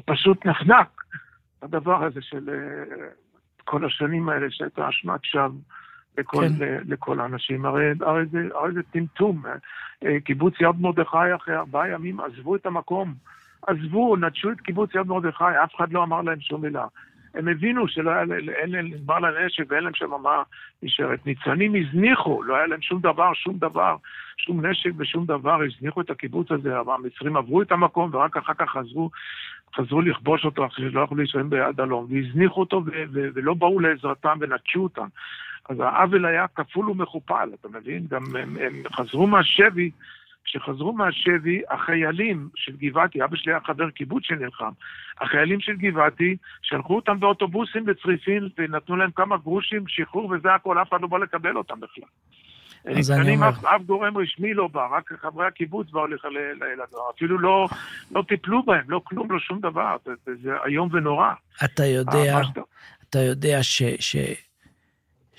פשוט 0.05 0.47
נחנק, 0.47 1.02
הדבר 1.63 2.05
הזה 2.05 2.21
של 2.23 2.49
אה, 2.49 3.07
כל 3.65 3.85
השנים 3.85 4.29
האלה 4.29 4.47
שהייתה 4.51 4.89
אשמת 4.89 5.25
שווא. 5.25 5.59
לכל, 6.19 6.45
כן. 6.59 6.79
לכל 6.89 7.21
האנשים. 7.21 7.67
הרי, 7.67 7.85
הרי, 8.01 8.27
זה, 8.27 8.39
הרי 8.55 8.73
זה 8.73 8.83
טמטום. 8.83 9.43
אה, 10.05 10.21
קיבוץ 10.21 10.55
יד 10.61 10.81
מרדכי 10.81 11.35
אחרי 11.37 11.57
ארבעה 11.57 11.89
ימים 11.89 12.21
עזבו 12.21 12.57
את 12.57 12.67
המקום. 12.67 13.15
עזבו, 13.67 14.17
נטשו 14.17 14.51
את 14.51 14.61
קיבוץ 14.61 14.95
יד 14.95 15.07
מרדכי, 15.07 15.45
אף 15.65 15.75
אחד 15.77 15.93
לא 15.93 16.03
אמר 16.03 16.23
להם 16.23 16.41
שום 16.41 16.61
מילה. 16.63 16.87
הם 17.35 17.49
הבינו 17.49 17.89
שלא 17.89 18.11
היה 18.11 18.25
להם, 18.25 18.87
נגמר 18.87 19.19
להם 19.19 19.47
נשק 19.47 19.65
ואין 19.69 19.85
להם 19.85 19.95
שם 19.95 20.11
מה 20.23 20.43
נשארת. 20.83 21.27
ניצנים 21.27 21.75
הזניחו, 21.75 22.43
לא 22.43 22.57
היה 22.57 22.67
להם 22.67 22.83
שום 22.83 23.01
דבר, 23.01 23.35
שום 23.35 23.59
דבר, 23.59 23.97
שום 24.37 24.67
נשק 24.67 24.91
ושום 24.97 25.27
דבר, 25.27 25.63
הזניחו 25.63 26.01
את 26.01 26.11
הקיבוץ 26.11 26.51
הזה, 26.51 26.79
המצרים 26.79 27.37
עברו 27.37 27.63
את 27.63 27.73
המקום 27.73 28.11
ורק 28.13 28.37
אחר 28.37 28.55
כך 28.55 28.71
חזרו, 28.71 29.11
חזרו 29.77 30.01
לכבוש 30.01 30.45
אותו 30.45 30.67
אחרי 30.67 30.91
שלא 30.91 31.01
יכלו 31.01 31.17
להישאר 31.17 31.43
ביד 31.43 31.81
הלום, 31.81 32.07
והזניחו 32.11 32.61
אותו 32.61 32.83
ולא 33.13 33.55
באו 33.55 33.81
לעזרתם 33.81 34.39
ונטשו 34.41 34.81
אותם. 34.83 35.07
אז 35.69 35.81
העוול 35.81 36.27
היה 36.27 36.47
כפול 36.55 36.91
ומכופל, 36.91 37.49
אתה 37.61 37.69
מבין? 37.69 38.07
גם 38.11 38.37
הם, 38.37 38.57
הם 38.61 38.83
חזרו 38.93 39.27
מהשבי, 39.27 39.91
כשחזרו 40.45 40.93
מהשבי, 40.93 41.63
החיילים 41.71 42.49
של 42.55 42.77
גבעתי, 42.77 43.25
אבא 43.25 43.37
שלי 43.37 43.53
היה 43.53 43.61
חבר 43.61 43.91
קיבוץ 43.91 44.25
שנלחם, 44.25 44.71
החיילים 45.21 45.61
של 45.61 45.77
גבעתי, 45.77 46.37
שלחו 46.63 46.97
אותם 46.97 47.21
באוטובוסים 47.21 47.85
בצריפין 47.85 48.49
ונתנו 48.59 48.97
להם 48.97 49.11
כמה 49.11 49.37
גרושים, 49.37 49.85
שחרור 49.89 50.31
וזה 50.31 50.55
הכל, 50.55 50.83
אף 50.83 50.89
אחד 50.89 51.01
לא 51.01 51.09
בא 51.09 51.19
לקבל 51.19 51.57
אותם 51.57 51.81
בכלל. 51.81 52.09
אז 52.99 53.11
אני 53.11 53.35
אומר... 53.35 53.49
אף, 53.49 53.65
אף 53.65 53.83
גורם 53.83 54.19
רשמי 54.19 54.55
לא 54.55 54.69
בא, 54.69 54.87
רק 54.97 55.13
חברי 55.21 55.47
הקיבוץ 55.47 55.91
באו 55.91 56.07
לדבר, 56.07 57.11
אפילו 57.17 57.39
לא, 57.39 57.69
לא 58.11 58.23
טיפלו 58.29 58.63
בהם, 58.63 58.85
לא 58.89 59.01
כלום, 59.05 59.33
לא 59.33 59.39
שום 59.39 59.61
דבר, 59.61 59.97
זה, 60.05 60.13
זה, 60.27 60.33
זה 60.43 60.51
איום 60.67 60.89
ונורא. 60.93 61.33
אתה 61.65 61.85
יודע, 61.87 62.41
אתה 63.09 63.19
יודע 63.19 63.63
ש... 63.63 63.83
ש... 64.01 64.17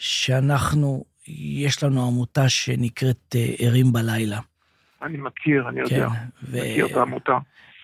שאנחנו, 0.04 1.04
יש 1.28 1.84
לנו 1.84 2.08
עמותה 2.08 2.50
שנקראת 2.50 3.36
אה, 3.36 3.54
ערים 3.60 3.94
בלילה. 3.94 4.40
אני 5.02 5.18
מכיר, 5.18 5.70
אני 5.70 5.80
יודע. 5.80 6.10
כן, 6.10 6.26
ו... 6.44 6.58
מכיר 6.58 6.86
את 6.86 6.98
העמותה. 6.98 7.38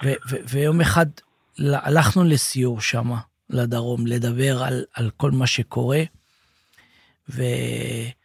ו- 0.03 0.19
ו- 0.30 0.49
ויום 0.49 0.81
אחד 0.81 1.06
הלכנו 1.60 2.23
לסיור 2.23 2.81
שם, 2.81 3.10
לדרום, 3.49 4.07
לדבר 4.07 4.64
על, 4.64 4.84
על 4.94 5.10
כל 5.18 5.31
מה 5.31 5.48
שקורה, 5.48 6.02
ובחור 7.30 8.19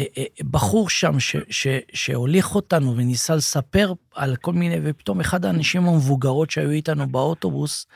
אה, 0.00 0.24
אה, 0.54 0.88
שם 0.88 1.20
ש, 1.20 1.36
ש, 1.50 1.66
שהוליך 1.92 2.54
אותנו 2.54 2.96
וניסה 2.96 3.36
לספר 3.36 3.92
על 4.14 4.36
כל 4.36 4.52
מיני, 4.52 4.76
ופתאום 4.82 5.20
אחד 5.20 5.44
האנשים 5.44 5.88
המבוגרות 5.88 6.50
שהיו 6.50 6.70
איתנו 6.70 7.08
באוטובוס, 7.08 7.86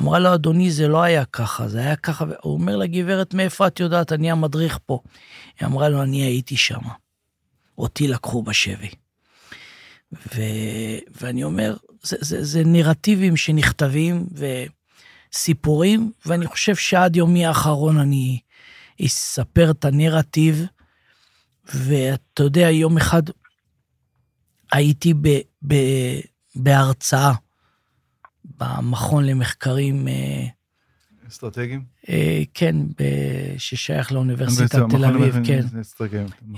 אמרה 0.00 0.18
לו, 0.18 0.34
אדוני, 0.34 0.70
זה 0.70 0.88
לא 0.88 1.02
היה 1.02 1.24
ככה, 1.24 1.68
זה 1.68 1.78
היה 1.80 1.96
ככה. 1.96 2.24
הוא 2.42 2.54
אומר 2.54 2.76
לגברת, 2.76 3.34
מאיפה 3.34 3.66
את 3.66 3.80
יודעת? 3.80 4.12
אני 4.12 4.30
המדריך 4.30 4.78
פה. 4.86 4.98
היא 5.60 5.66
אמרה 5.66 5.88
לו, 5.88 6.02
אני 6.02 6.22
הייתי 6.22 6.56
שם. 6.56 6.80
אותי 7.78 8.08
לקחו 8.08 8.42
בשבי. 8.42 8.88
ו... 10.12 10.40
ואני 11.20 11.44
אומר, 11.44 11.76
זה, 12.02 12.16
זה, 12.20 12.44
זה 12.44 12.62
נרטיבים 12.64 13.36
שנכתבים 13.36 14.26
וסיפורים, 15.32 16.12
ואני 16.26 16.46
חושב 16.46 16.76
שעד 16.76 17.16
יומי 17.16 17.46
האחרון 17.46 17.98
אני 17.98 18.38
אספר 19.06 19.70
את 19.70 19.84
הנרטיב, 19.84 20.66
ואתה 21.74 22.42
יודע, 22.42 22.70
יום 22.70 22.96
אחד 22.96 23.22
הייתי 24.72 25.14
ב, 25.14 25.28
ב, 25.66 25.74
בהרצאה 26.54 27.32
במכון 28.44 29.24
למחקרים... 29.24 30.08
אה, 30.08 30.46
אסטרטגיים? 31.28 31.84
אה, 32.08 32.42
כן, 32.54 32.76
ששייך 33.58 34.12
לאוניברסיטת 34.12 34.78
תל 34.90 35.04
אביב, 35.04 35.36
כן. 35.44 35.62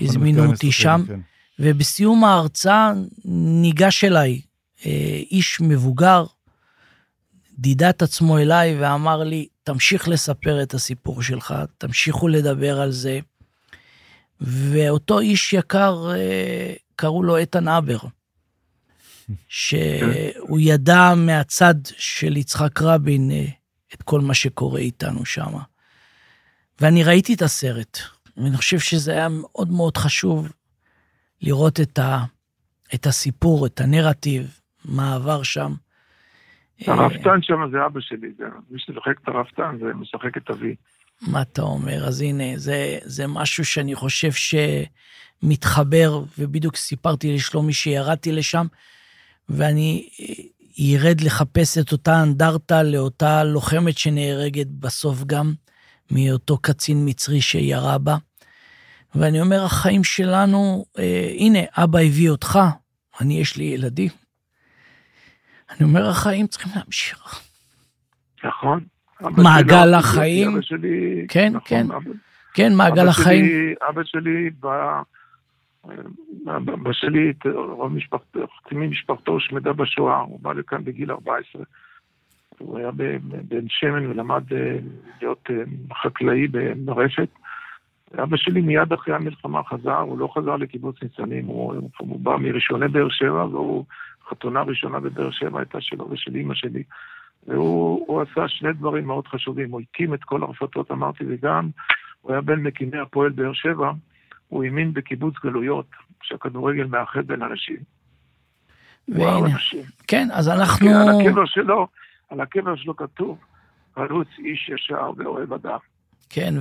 הזמינו 0.01 0.47
אותי 0.47 0.73
שם, 0.73 1.05
כן. 1.07 1.21
ובסיום 1.59 2.25
ההרצאה 2.25 2.93
ניגש 3.25 4.05
אליי 4.05 4.41
אה, 4.87 5.21
איש 5.31 5.61
מבוגר, 5.61 6.25
דידה 7.59 7.91
את 7.91 8.03
עצמו 8.03 8.39
אליי 8.39 8.77
ואמר 8.81 9.25
לי, 9.25 9.49
תמשיך 9.63 10.09
לספר 10.09 10.63
את 10.63 10.75
הסיפור 10.75 11.23
שלך, 11.23 11.55
תמשיכו 11.79 12.29
לדבר 12.29 12.81
על 12.81 12.91
זה. 12.91 13.21
ואותו 14.41 15.21
איש 15.21 15.53
יקר, 15.53 16.13
קראו 16.97 17.23
לו 17.23 17.37
איתן 17.37 17.69
אבר. 17.69 17.99
שהוא 19.49 20.59
ידע 20.61 21.15
מהצד 21.17 21.75
של 21.85 22.37
יצחק 22.37 22.83
רבין 22.83 23.31
אה, 23.31 23.45
את 23.95 24.03
כל 24.03 24.21
מה 24.21 24.35
שקורה 24.35 24.81
איתנו 24.81 25.25
שם. 25.25 25.51
ואני 26.81 27.05
ראיתי 27.05 27.35
את 27.35 27.43
הסרט, 27.43 27.99
ואני 28.37 28.57
חושב 28.57 28.79
שזה 28.79 29.13
היה 29.13 29.29
מאוד 29.29 29.71
מאוד 29.71 29.97
חשוב 29.97 30.53
לראות 31.43 31.81
את, 31.81 31.99
ה, 31.99 32.19
את 32.95 33.07
הסיפור, 33.07 33.67
את 33.67 33.81
הנרטיב, 33.81 34.61
מה 34.85 35.15
עבר 35.15 35.43
שם. 35.43 35.73
הרפתן 36.87 37.43
שם 37.43 37.71
זה 37.73 37.87
אבא 37.87 38.01
שלי, 38.01 38.29
זה, 38.39 38.45
מי 38.71 38.79
שמשחק 38.79 39.21
את 39.23 39.29
הרפתן 39.29 39.77
זה 39.81 39.95
משחק 39.95 40.37
את 40.37 40.51
אבי. 40.51 40.75
מה 41.27 41.43
אתה 41.43 41.63
אומר? 41.63 42.07
אז 42.07 42.21
הנה, 42.21 42.45
זה, 42.57 42.99
זה 43.03 43.27
משהו 43.27 43.65
שאני 43.65 43.95
חושב 43.95 44.31
שמתחבר, 45.43 46.23
ובדיוק 46.39 46.77
סיפרתי 46.77 47.35
לשלומי 47.35 47.73
שירדתי 47.73 48.33
לשם, 48.33 48.67
ואני 49.49 50.09
ירד 50.79 51.21
לחפש 51.21 51.79
את 51.79 51.93
אותה 51.93 52.23
אנדרטה 52.23 52.83
לאותה 52.83 53.45
לוחמת 53.45 53.99
שנהרגת 53.99 54.67
בסוף 54.67 55.25
גם 55.25 55.55
מאותו 56.11 56.59
קצין 56.59 57.09
מצרי 57.09 57.41
שירה 57.41 57.99
בה. 57.99 58.17
ואני 59.15 59.41
אומר, 59.41 59.65
החיים 59.65 60.05
שלנו, 60.05 60.85
אה, 60.99 61.33
הנה, 61.39 61.59
אבא 61.73 61.99
הביא 61.99 62.31
אותך, 62.31 62.59
אני, 63.21 63.41
יש 63.41 63.57
לי 63.57 63.65
ילדים. 63.65 64.11
אני 65.71 65.89
אומר, 65.89 66.09
החיים 66.09 66.47
צריכים 66.47 66.73
להמשיך. 66.77 67.41
נכון. 68.45 68.85
מעגל 69.31 69.85
לא- 69.85 69.97
החיים. 69.97 70.53
אבא 70.53 70.63
שלי, 70.63 71.27
כן, 71.29 71.49
נכון, 71.49 71.61
כן. 71.65 71.87
אבא, 71.91 72.11
כן, 72.55 72.75
מעגל 72.75 73.09
החיים. 73.09 73.45
שלי, 73.45 73.75
אבא 73.89 74.03
שלי 74.05 74.51
בא... 74.61 75.03
אבא 76.57 76.93
שלי, 76.93 77.33
רוב 77.55 77.93
משפחתו, 77.93 78.41
חצי 78.47 78.75
ממשפחתו 78.75 79.33
הושמדה 79.33 79.73
בשואה, 79.73 80.21
הוא 80.21 80.41
בא 80.43 80.53
לכאן 80.53 80.85
בגיל 80.85 81.11
14. 81.11 81.63
הוא 82.59 82.79
היה 82.79 82.91
בן 83.21 83.69
שמן 83.69 84.07
ולמד 84.07 84.53
אה, 84.53 84.77
להיות 85.21 85.49
אה, 85.51 85.57
חקלאי 86.03 86.49
ברפת. 86.77 87.29
אבא 88.23 88.37
שלי 88.37 88.61
מיד 88.61 88.93
אחרי 88.93 89.15
המלחמה 89.15 89.63
חזר, 89.63 89.99
הוא 89.99 90.19
לא 90.19 90.29
חזר 90.35 90.57
לקיבוץ 90.57 90.97
ניצנים, 91.03 91.47
הוא, 91.47 91.75
הוא 91.99 92.21
בא 92.21 92.37
מראשוני 92.37 92.89
באר 92.89 93.09
שבע, 93.09 93.45
והוא, 93.45 93.85
חתונה 94.29 94.63
ראשונה 94.63 95.01
בבאר 95.01 95.31
שבע 95.31 95.59
הייתה 95.61 95.81
שלו 95.81 96.11
ושל 96.11 96.35
אימא 96.35 96.55
שלי. 96.55 96.83
והוא 97.49 98.23
עשה 98.23 98.49
שני 98.49 98.73
דברים 98.73 99.07
מאוד 99.07 99.27
חשובים, 99.27 99.71
הוא 99.71 99.81
הקים 99.81 100.15
את 100.15 100.25
כל 100.25 100.43
הרפתות, 100.43 100.91
אמרתי, 100.91 101.25
וגם 101.29 101.71
הוא 102.21 102.33
היה 102.33 102.41
בין 102.41 102.61
מקימי 102.63 102.99
הפועל 102.99 103.31
באר 103.31 103.53
שבע, 103.53 103.93
הוא 104.49 104.65
האמין 104.65 104.95
בקיבוץ 104.95 105.35
גלויות, 105.45 105.87
שהכדורגל 106.23 106.85
מאחד 106.85 107.27
בין 107.27 107.43
אנשים. 107.43 107.77
והנה, 109.09 109.57
כן, 110.07 110.29
אז 110.33 110.49
אנחנו... 110.49 110.91
על 110.91 111.21
הקבר 111.21 111.47
שלו, 111.47 111.87
על 112.31 112.41
הקבר 112.41 112.77
שלו 112.77 112.97
כתוב, 112.97 113.39
חלוץ 113.95 114.29
איש 114.39 114.69
ישר 114.75 115.11
ואוהב 115.17 115.53
אדם. 115.53 115.79
כן, 116.31 116.55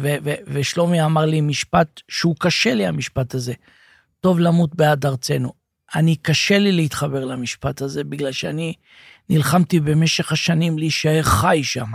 ושלומי 0.53 1.05
אמר 1.05 1.25
לי 1.25 1.41
משפט 1.41 2.01
שהוא 2.07 2.35
קשה 2.39 2.73
לי, 2.73 2.85
המשפט 2.85 3.33
הזה. 3.33 3.53
טוב 4.19 4.39
למות 4.39 4.75
בעד 4.75 5.05
ארצנו. 5.05 5.62
אני, 5.95 6.15
קשה 6.15 6.59
לי 6.59 6.71
להתחבר 6.71 7.25
למשפט 7.25 7.81
הזה, 7.81 8.03
בגלל 8.03 8.31
שאני 8.31 8.73
נלחמתי 9.29 9.79
במשך 9.79 10.31
השנים 10.31 10.77
להישאר 10.77 11.23
חי 11.23 11.59
שם. 11.63 11.91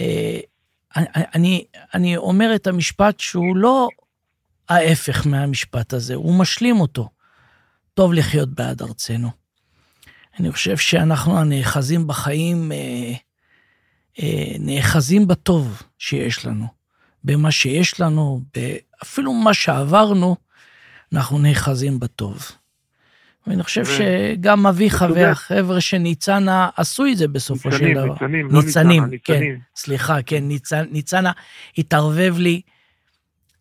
אה, 0.00 0.40
אני, 1.34 1.64
אני 1.94 2.16
אומר 2.16 2.54
את 2.54 2.66
המשפט 2.66 3.20
שהוא 3.20 3.56
לא 3.56 3.88
ההפך 4.68 5.26
מהמשפט 5.26 5.92
הזה, 5.92 6.14
הוא 6.14 6.38
משלים 6.38 6.80
אותו. 6.80 7.08
טוב 7.94 8.12
לחיות 8.12 8.48
בעד 8.48 8.82
ארצנו. 8.82 9.30
אני 10.40 10.52
חושב 10.52 10.76
שאנחנו 10.76 11.38
הנאחזים 11.38 12.06
בחיים, 12.06 12.72
אה, 12.72 13.12
אה, 14.22 14.56
נאחזים 14.58 15.26
בטוב 15.26 15.82
שיש 15.98 16.46
לנו. 16.46 16.66
במה 17.24 17.50
שיש 17.50 18.00
לנו, 18.00 18.40
אפילו 19.02 19.32
מה 19.32 19.54
שעברנו, 19.54 20.36
אנחנו 21.12 21.38
נאחזים 21.38 22.00
בטוב. 22.00 22.38
ואני 23.46 23.62
חושב 23.62 23.82
ו- 23.82 23.84
שגם 23.84 24.66
אביך. 24.66 25.04
והחבר'ה 25.14 25.80
של 25.80 25.98
ניצנה 25.98 26.68
עשו 26.76 27.06
את 27.06 27.16
זה 27.16 27.28
בסופו 27.28 27.72
של 27.72 27.84
ניצנים, 27.84 27.94
דבר. 27.94 28.12
ניצנים, 28.12 28.48
לא 28.50 28.62
ניצנים, 28.62 29.04
ניצנה, 29.04 29.18
כן. 29.24 29.32
ניצנים. 29.32 29.60
סליחה, 29.76 30.22
כן, 30.22 30.48
ניצן, 30.48 30.84
ניצנה 30.90 31.32
התערבב 31.78 32.34
לי, 32.38 32.62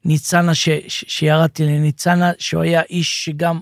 ניצנה 0.05 0.55
ש, 0.55 0.69
ש, 0.69 1.05
שירדתי 1.07 1.63
לניצנה, 1.63 2.31
שהוא 2.37 2.61
היה 2.61 2.81
איש 2.81 3.25
שגם, 3.25 3.59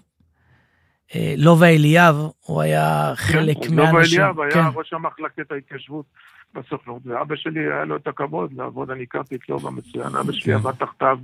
אה, 1.15 1.33
לובה 1.37 1.67
אליאב, 1.67 2.15
הוא 2.41 2.61
היה 2.61 3.11
חלק 3.15 3.57
כן, 3.63 3.75
מהאנשים. 3.75 4.21
לובה 4.21 4.43
אליאב 4.43 4.53
כן, 4.53 4.59
היה 4.59 4.69
ראש 4.75 4.93
המחלקת 4.93 5.51
ההתיישבות 5.51 6.05
בסוכנות, 6.53 7.01
ואבא 7.05 7.35
שלי 7.35 7.59
היה 7.59 7.85
לו 7.85 7.97
את 7.97 8.07
הכבוד 8.07 8.53
לעבוד, 8.53 8.91
אני 8.91 9.03
הכרתי 9.03 9.35
את 9.35 9.49
לובה 9.49 9.69
מצוין, 9.71 10.15
אבא 10.15 10.31
שלי 10.31 10.43
כן. 10.43 10.53
עבד 10.53 10.71
תחתיו 10.71 11.17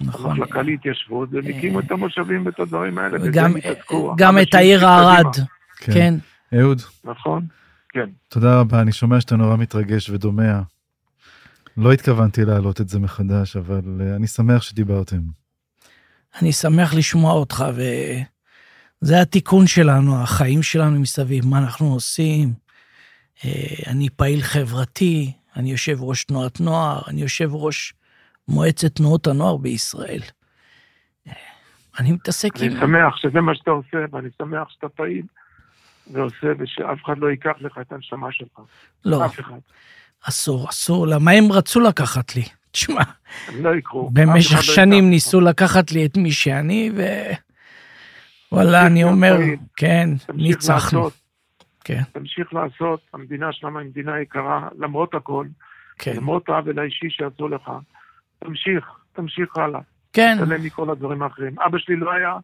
נכון. 0.00 0.36
במחלקה 0.36 0.62
להתיישבות, 0.62 1.28
והם 1.32 1.46
הקימו 1.46 1.80
את 1.80 1.90
המושבים 1.90 2.46
ואת 2.46 2.60
הדברים 2.60 2.98
האלה, 2.98 3.18
וגם, 3.22 3.44
הם 3.44 3.56
התעסקו. 3.56 4.14
גם 4.16 4.38
את 4.38 4.54
העיר 4.54 4.86
ערד, 4.86 5.34
קדימה, 5.76 5.94
כן. 5.94 6.14
אהוד, 6.58 6.82
נכון? 7.04 7.46
כן. 7.88 8.06
תודה 8.28 8.60
רבה, 8.60 8.80
אני 8.80 8.92
שומע 8.92 9.20
שאתה 9.20 9.36
נורא 9.36 9.56
מתרגש 9.56 10.10
ודומע. 10.10 10.60
לא 11.76 11.92
התכוונתי 11.92 12.44
להעלות 12.44 12.80
את 12.80 12.88
זה 12.88 12.98
מחדש, 12.98 13.56
אבל 13.56 14.00
אה, 14.00 14.16
אני 14.16 14.26
שמח 14.26 14.62
שדיברתם. 14.62 15.20
אני 16.42 16.52
שמח 16.52 16.94
לשמוע 16.94 17.32
אותך, 17.32 17.64
וזה 19.02 19.20
התיקון 19.20 19.66
שלנו, 19.66 20.22
החיים 20.22 20.62
שלנו 20.62 21.00
מסביב, 21.00 21.46
מה 21.46 21.58
אנחנו 21.58 21.92
עושים. 21.92 22.52
אה, 23.44 23.50
אני 23.86 24.08
פעיל 24.08 24.42
חברתי, 24.42 25.32
אני 25.56 25.70
יושב 25.70 25.96
ראש 26.00 26.24
תנועת 26.24 26.60
נוער, 26.60 27.00
אני 27.08 27.22
יושב 27.22 27.54
ראש 27.54 27.94
מועצת 28.50 28.94
תנועות 28.94 29.26
הנוער 29.26 29.56
בישראל. 29.56 30.20
אני 31.98 32.12
מתעסק 32.12 32.56
אני 32.56 32.66
עם... 32.66 32.80
שמח 32.80 33.16
שזה 33.16 33.40
מה 33.40 33.54
שאתה 33.54 33.70
עושה, 33.70 33.98
ואני 34.12 34.28
שמח 34.38 34.68
שאתה 34.70 34.88
פעיל 34.88 35.22
ועושה, 36.12 36.46
ושאף 36.58 36.98
אחד 37.04 37.18
לא 37.18 37.30
ייקח 37.30 37.54
לך 37.60 37.78
את 37.80 37.92
הנשמה 37.92 38.32
שלך. 38.32 38.60
לא, 39.04 39.26
אף 39.26 39.40
אחד. 39.40 39.58
אסור, 40.28 40.68
אסור, 40.68 41.06
למה 41.06 41.30
הם 41.30 41.52
רצו 41.52 41.80
לקחת 41.80 42.36
לי? 42.36 42.42
תשמע, 42.70 43.02
לא 43.54 43.70
במשך 44.12 44.56
לא 44.56 44.62
שנים 44.62 45.04
ייקח. 45.04 45.10
ניסו 45.10 45.40
לקחת 45.40 45.92
לי 45.92 46.06
את 46.06 46.16
מי 46.16 46.32
שאני, 46.32 46.90
ו... 46.96 47.02
וואלה, 48.52 48.86
אני 48.86 49.04
אומר, 49.04 49.36
פעיל. 49.36 49.58
כן, 49.76 50.08
ניצחנו. 50.34 51.00
לעשות, 51.00 51.12
כן, 51.84 52.02
תמשיך 52.12 52.54
לעשות, 52.54 53.00
המדינה 53.14 53.52
שלנו 53.52 53.78
היא 53.78 53.88
מדינה 53.88 54.20
יקרה, 54.20 54.68
למרות 54.78 55.14
הכל, 55.14 55.46
כן, 55.98 56.16
למרות 56.16 56.48
העוול 56.48 56.78
האישי 56.78 57.06
שעשו 57.10 57.48
לך. 57.48 57.70
תמשיך, 58.44 58.84
תמשיך 59.12 59.56
הלאה. 59.56 59.80
כן, 60.12 60.36
תתעלם 60.36 60.64
מכל 60.64 60.90
הדברים 60.90 61.22
האחרים. 61.22 61.60
אבא 61.60 61.78
שלי 61.78 61.96
לא 61.96 62.12
היה 62.12 62.36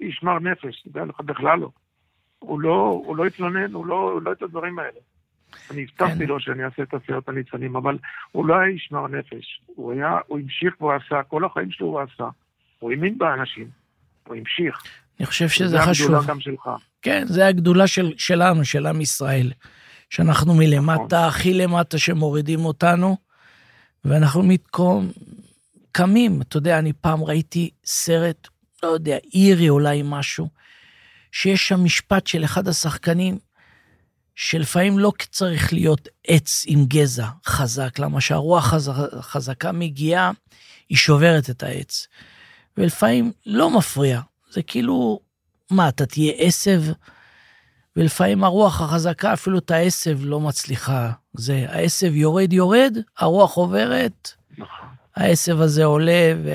איש 0.00 0.22
מר 0.22 0.38
נפש, 0.38 0.82
תדע 0.82 1.04
לך, 1.04 1.20
בכלל 1.20 1.58
לא. 1.58 1.70
הוא 2.38 2.60
לא, 2.60 3.02
הוא 3.06 3.16
לא 3.16 3.26
התלונן, 3.26 3.72
הוא 3.72 3.86
לא, 3.86 4.10
הוא 4.12 4.22
לא 4.22 4.32
את 4.32 4.42
הדברים 4.42 4.78
האלה. 4.78 4.98
אני 5.70 5.82
הבטחתי 5.82 6.18
כן. 6.18 6.26
לו 6.26 6.40
שאני 6.40 6.64
אעשה 6.64 6.82
את 6.82 6.94
הסרט 6.94 7.28
הניצנים, 7.28 7.76
אבל 7.76 7.98
הוא 8.32 8.46
לא 8.46 8.54
היה 8.54 8.66
איש 8.66 8.88
מר 8.92 9.08
נפש. 9.08 9.60
הוא 9.66 9.92
היה, 9.92 10.18
הוא 10.26 10.38
המשיך 10.38 10.74
והוא 10.80 10.92
עשה, 10.92 11.22
כל 11.22 11.44
החיים 11.44 11.70
שלו 11.70 11.86
הוא 11.86 12.00
עשה. 12.00 12.28
הוא 12.78 12.90
האמין 12.90 13.18
באנשים, 13.18 13.68
הוא 14.26 14.36
המשיך. 14.36 14.82
אני 15.18 15.26
חושב 15.26 15.48
שזה 15.48 15.68
זה 15.68 15.78
חשוב. 15.78 16.06
הגדולה 16.06 16.26
גם 16.28 16.40
שלך. 16.40 16.68
כן, 17.02 17.24
זה 17.26 17.46
הגדולה 17.46 17.86
של, 17.86 18.12
שלנו, 18.16 18.64
של 18.64 18.86
עם 18.86 19.00
ישראל. 19.00 19.52
שאנחנו 20.10 20.54
מלמטה, 20.54 21.26
הכי 21.26 21.54
למטה 21.54 21.98
שמורידים 21.98 22.64
אותנו, 22.64 23.16
ואנחנו 24.04 24.42
מתקום, 24.42 25.08
קמים. 25.96 26.42
אתה 26.42 26.56
יודע, 26.56 26.78
אני 26.78 26.92
פעם 26.92 27.24
ראיתי 27.24 27.70
סרט, 27.84 28.48
לא 28.82 28.88
יודע, 28.88 29.16
אירי 29.34 29.68
אולי 29.68 30.02
משהו, 30.04 30.48
שיש 31.32 31.68
שם 31.68 31.84
משפט 31.84 32.26
של 32.26 32.44
אחד 32.44 32.68
השחקנים, 32.68 33.38
שלפעמים 34.34 34.98
לא 34.98 35.12
צריך 35.30 35.72
להיות 35.72 36.08
עץ 36.26 36.64
עם 36.66 36.84
גזע 36.86 37.26
חזק, 37.46 37.98
למה 37.98 38.20
שהרוח 38.20 38.74
חז- 38.74 39.20
חזקה 39.20 39.72
מגיעה, 39.72 40.30
היא 40.88 40.98
שוברת 40.98 41.50
את 41.50 41.62
העץ. 41.62 42.06
ולפעמים 42.76 43.32
לא 43.46 43.70
מפריע, 43.70 44.20
זה 44.50 44.62
כאילו, 44.62 45.20
מה, 45.70 45.88
אתה 45.88 46.06
תהיה 46.06 46.32
עשב? 46.36 46.82
ולפעמים 47.96 48.44
הרוח 48.44 48.80
החזקה, 48.80 49.32
אפילו 49.32 49.58
את 49.58 49.70
העשב 49.70 50.18
לא 50.20 50.40
מצליחה. 50.40 51.12
זה, 51.36 51.66
העשב 51.68 52.14
יורד 52.14 52.52
יורד, 52.52 52.98
הרוח 53.18 53.54
עוברת, 53.54 54.30
נכון. 54.58 54.88
העשב 55.16 55.60
הזה 55.60 55.84
עולה, 55.84 56.32
ו... 56.44 56.50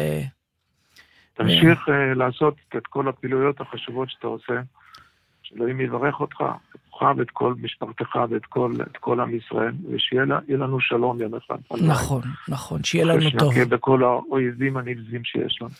תמשיך 1.33 1.89
אה, 1.89 2.13
לעשות 2.13 2.55
את 2.77 2.87
כל 2.87 3.07
הפעילויות 3.07 3.61
החשובות 3.61 4.09
שאתה 4.09 4.27
עושה. 4.27 4.53
שאלוהים 5.49 5.81
יברך 5.81 6.19
אותך, 6.19 6.43
אותך 6.93 7.17
ואת 7.17 7.29
כל 7.33 7.53
משפחתך 7.61 8.15
ואת 8.29 8.45
כל, 8.45 8.73
את 8.91 8.97
כל 8.97 9.19
עם 9.19 9.35
ישראל, 9.35 9.73
ושיהיה 9.91 10.25
לנו 10.49 10.79
שלום 10.81 11.21
יום 11.21 11.35
אחד. 11.35 11.55
נכון, 11.81 12.21
נכון, 12.47 12.83
שיהיה 12.83 13.05
לנו 13.05 13.29
טוב. 13.39 13.53
שנכה 13.53 13.65
בכל 13.65 14.03
האויבים 14.03 14.77
הנבזים 14.77 15.23
שיש 15.23 15.61
לנו. 15.61 15.71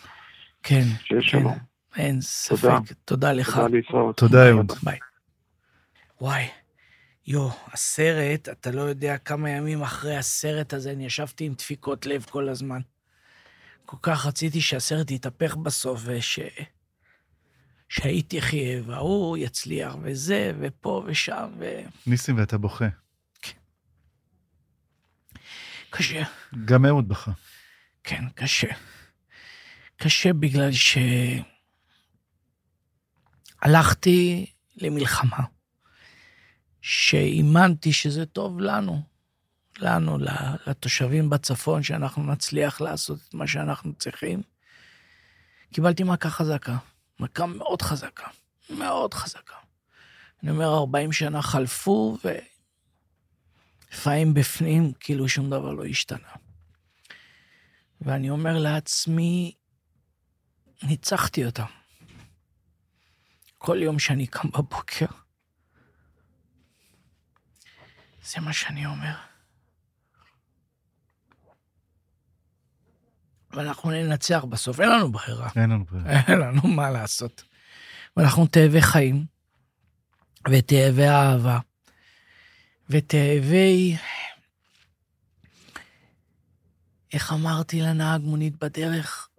כן, 0.64 0.82
שיש 1.04 1.32
כן, 1.32 1.40
שלום. 1.40 1.58
אין 1.98 2.22
ספק. 2.22 2.70
תודה 3.06 3.34
לך. 3.34 3.56
תודה 3.56 3.68
להתראות. 3.68 4.18
תודה, 4.18 4.50
אהוד. 4.50 4.72
ביי. 4.84 5.00
וואי, 6.22 6.48
יו, 7.28 7.50
הסרט, 7.74 8.50
אתה 8.50 8.72
לא 8.72 8.82
יודע 8.82 9.18
כמה 9.18 9.50
ימים 9.50 9.82
אחרי 9.82 10.18
הסרט 10.18 10.74
הזה, 10.74 10.92
אני 10.92 11.06
ישבתי 11.06 11.46
עם 11.46 11.54
דפיקות 11.54 12.06
לב 12.06 12.26
כל 12.30 12.50
הזמן. 12.50 12.80
כל 13.86 13.98
כך 14.02 14.26
רציתי 14.26 14.62
שהסרט 14.62 15.12
יתהפך 15.12 15.56
בסוף, 15.56 16.02
וש... 16.04 16.40
שהיא 17.90 18.24
תחיה, 18.28 18.82
וההוא 18.86 19.38
יצליח, 19.38 19.96
וזה, 20.02 20.52
ופה 20.60 21.04
ושם, 21.08 21.52
ו... 21.60 21.82
ניסים 22.08 22.38
ואתה 22.38 22.58
בוכה. 22.58 22.88
קשה. 25.90 26.24
גם 26.66 26.86
אהוד 26.86 27.08
בכה. 27.08 27.32
כן, 28.04 28.24
קשה. 28.36 28.68
קשה 29.98 30.34
בגלל 30.34 30.72
ש... 30.72 30.98
הלכתי 33.62 34.46
למלחמה, 34.76 35.38
שהאמנתי 36.82 37.94
שזה 37.94 38.26
טוב 38.26 38.60
לנו, 38.60 39.02
לנו, 39.80 40.18
לתושבים 40.68 41.30
בצפון, 41.30 41.84
שאנחנו 41.84 42.24
נצליח 42.24 42.82
לעשות 42.82 43.20
את 43.30 43.34
מה 43.34 43.48
שאנחנו 43.48 43.94
צריכים. 43.94 44.42
קיבלתי 45.74 46.04
מכה 46.04 46.30
חזקה, 46.30 46.78
מכה 47.20 47.46
מאוד 47.46 47.82
חזקה, 47.82 48.28
מאוד 48.70 49.14
חזקה. 49.14 49.56
אני 50.44 50.52
אומר, 50.52 50.74
40 50.78 51.12
שנה 51.12 51.42
חלפו, 51.42 52.18
ולפעמים 53.92 54.34
בפנים, 54.34 54.92
כאילו 55.00 55.30
שום 55.30 55.50
דבר 55.50 55.74
לא 55.74 55.86
השתנה. 55.86 56.30
ואני 58.02 58.30
אומר 58.30 58.58
לעצמי, 58.58 59.56
ניצחתי 60.84 61.46
אותה. 61.46 61.66
כל 63.58 63.78
יום 63.82 64.00
שאני 64.00 64.28
קם 64.28 64.50
בבוקר, 64.50 65.06
זה 68.24 68.42
מה 68.42 68.54
שאני 68.54 68.86
אומר. 68.86 69.16
ואנחנו 73.52 73.92
ננצח 73.92 74.44
בסוף, 74.50 74.80
אין 74.80 74.90
לנו 74.90 75.12
ברירה. 75.12 75.50
אין 75.56 75.70
לנו 75.70 75.86
ברירה. 75.86 76.20
אין 76.28 76.40
לנו 76.40 76.62
מה 76.68 76.90
לעשות. 76.90 77.44
ואנחנו 78.18 78.48
תאבי 78.48 78.82
חיים, 78.82 79.26
ותאבי 80.52 81.08
אהבה, 81.08 81.60
ותאבי... 82.90 83.98
איך 87.14 87.34
אמרתי 87.34 87.82
לנהג 87.82 88.22
מונית 88.22 88.64
בדרך? 88.64 89.30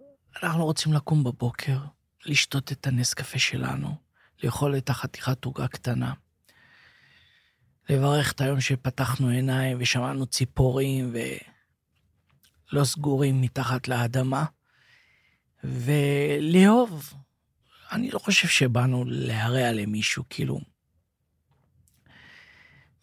אנחנו 0.43 0.65
רוצים 0.65 0.93
לקום 0.93 1.23
בבוקר, 1.23 1.79
לשתות 2.25 2.71
את 2.71 2.87
הנס 2.87 3.13
קפה 3.13 3.39
שלנו, 3.39 3.95
לאכול 4.43 4.77
את 4.77 4.89
החתיכת 4.89 5.45
עוגה 5.45 5.67
קטנה, 5.67 6.13
לברך 7.91 8.31
את 8.31 8.41
היום 8.41 8.61
שפתחנו 8.61 9.27
עיניים 9.27 9.77
ושמענו 9.79 10.25
ציפורים 10.25 11.13
ולא 12.71 12.83
סגורים 12.83 13.41
מתחת 13.41 13.87
לאדמה, 13.87 14.45
ולאהוב. 15.63 17.13
אני 17.91 18.11
לא 18.11 18.19
חושב 18.19 18.47
שבאנו 18.47 19.03
להרע 19.07 19.71
למישהו, 19.71 20.23
כאילו. 20.29 20.61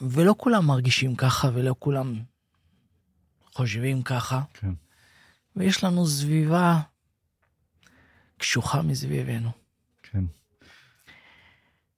ולא 0.01 0.35
כולם 0.39 0.66
מרגישים 0.66 1.16
ככה, 1.16 1.48
ולא 1.55 1.74
כולם 1.78 2.23
חושבים 3.52 4.02
ככה. 4.02 4.43
כן. 4.55 4.73
ויש 5.56 5.85
לנו 5.85 6.06
סביבה 6.06 6.81
קשוחה 8.36 8.82
מסביבנו. 8.82 9.51
כן. 10.02 10.24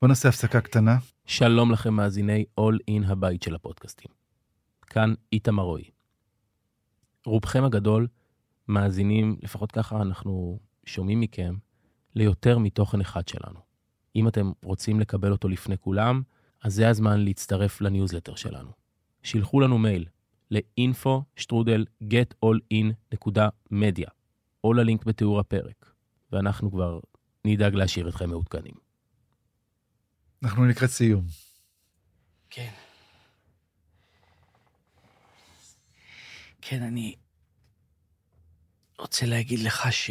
בוא 0.01 0.09
נעשה 0.09 0.29
הפסקה 0.29 0.61
קטנה. 0.61 0.97
שלום 1.32 1.73
לכם 1.73 1.94
מאזיני 1.94 2.44
All 2.61 2.77
In 2.90 3.07
הבית 3.07 3.43
של 3.43 3.55
הפודקאסטים. 3.55 4.11
כאן 4.86 5.15
איתמר 5.32 5.62
רועי. 5.62 5.90
רובכם 7.27 7.65
הגדול 7.65 8.09
מאזינים, 8.69 9.36
לפחות 9.43 9.73
ככה 9.73 10.02
אנחנו 10.02 10.59
שומעים 10.86 11.20
מכם, 11.20 11.55
ליותר 12.15 12.59
מתוכן 12.59 13.01
אחד 13.01 13.28
שלנו. 13.28 13.61
אם 14.16 14.28
אתם 14.28 14.52
רוצים 14.62 15.01
לקבל 15.01 15.32
אותו 15.32 15.48
לפני 15.48 15.78
כולם, 15.78 16.23
אז 16.62 16.74
זה 16.74 16.89
הזמן 16.89 17.20
להצטרף 17.20 17.81
לניוזלטר 17.81 18.35
שלנו. 18.35 18.70
שילחו 19.23 19.61
לנו 19.61 19.78
מייל 19.78 20.07
ל-info 20.51 21.20
שטרודל 21.36 21.85
getallin.media, 22.05 24.11
או 24.65 24.73
ללינק 24.73 25.05
בתיאור 25.05 25.40
הפרק, 25.40 25.93
ואנחנו 26.32 26.70
כבר 26.70 27.01
נדאג 27.44 27.74
להשאיר 27.74 28.09
אתכם 28.09 28.31
מעודכנים. 28.31 28.90
אנחנו 30.43 30.65
לקראת 30.65 30.91
סיום. 30.91 31.25
כן. 32.51 32.71
כן, 36.61 36.83
אני 36.83 37.17
רוצה 38.99 39.27
להגיד 39.27 39.59
לך 39.59 39.93
ש... 39.93 40.11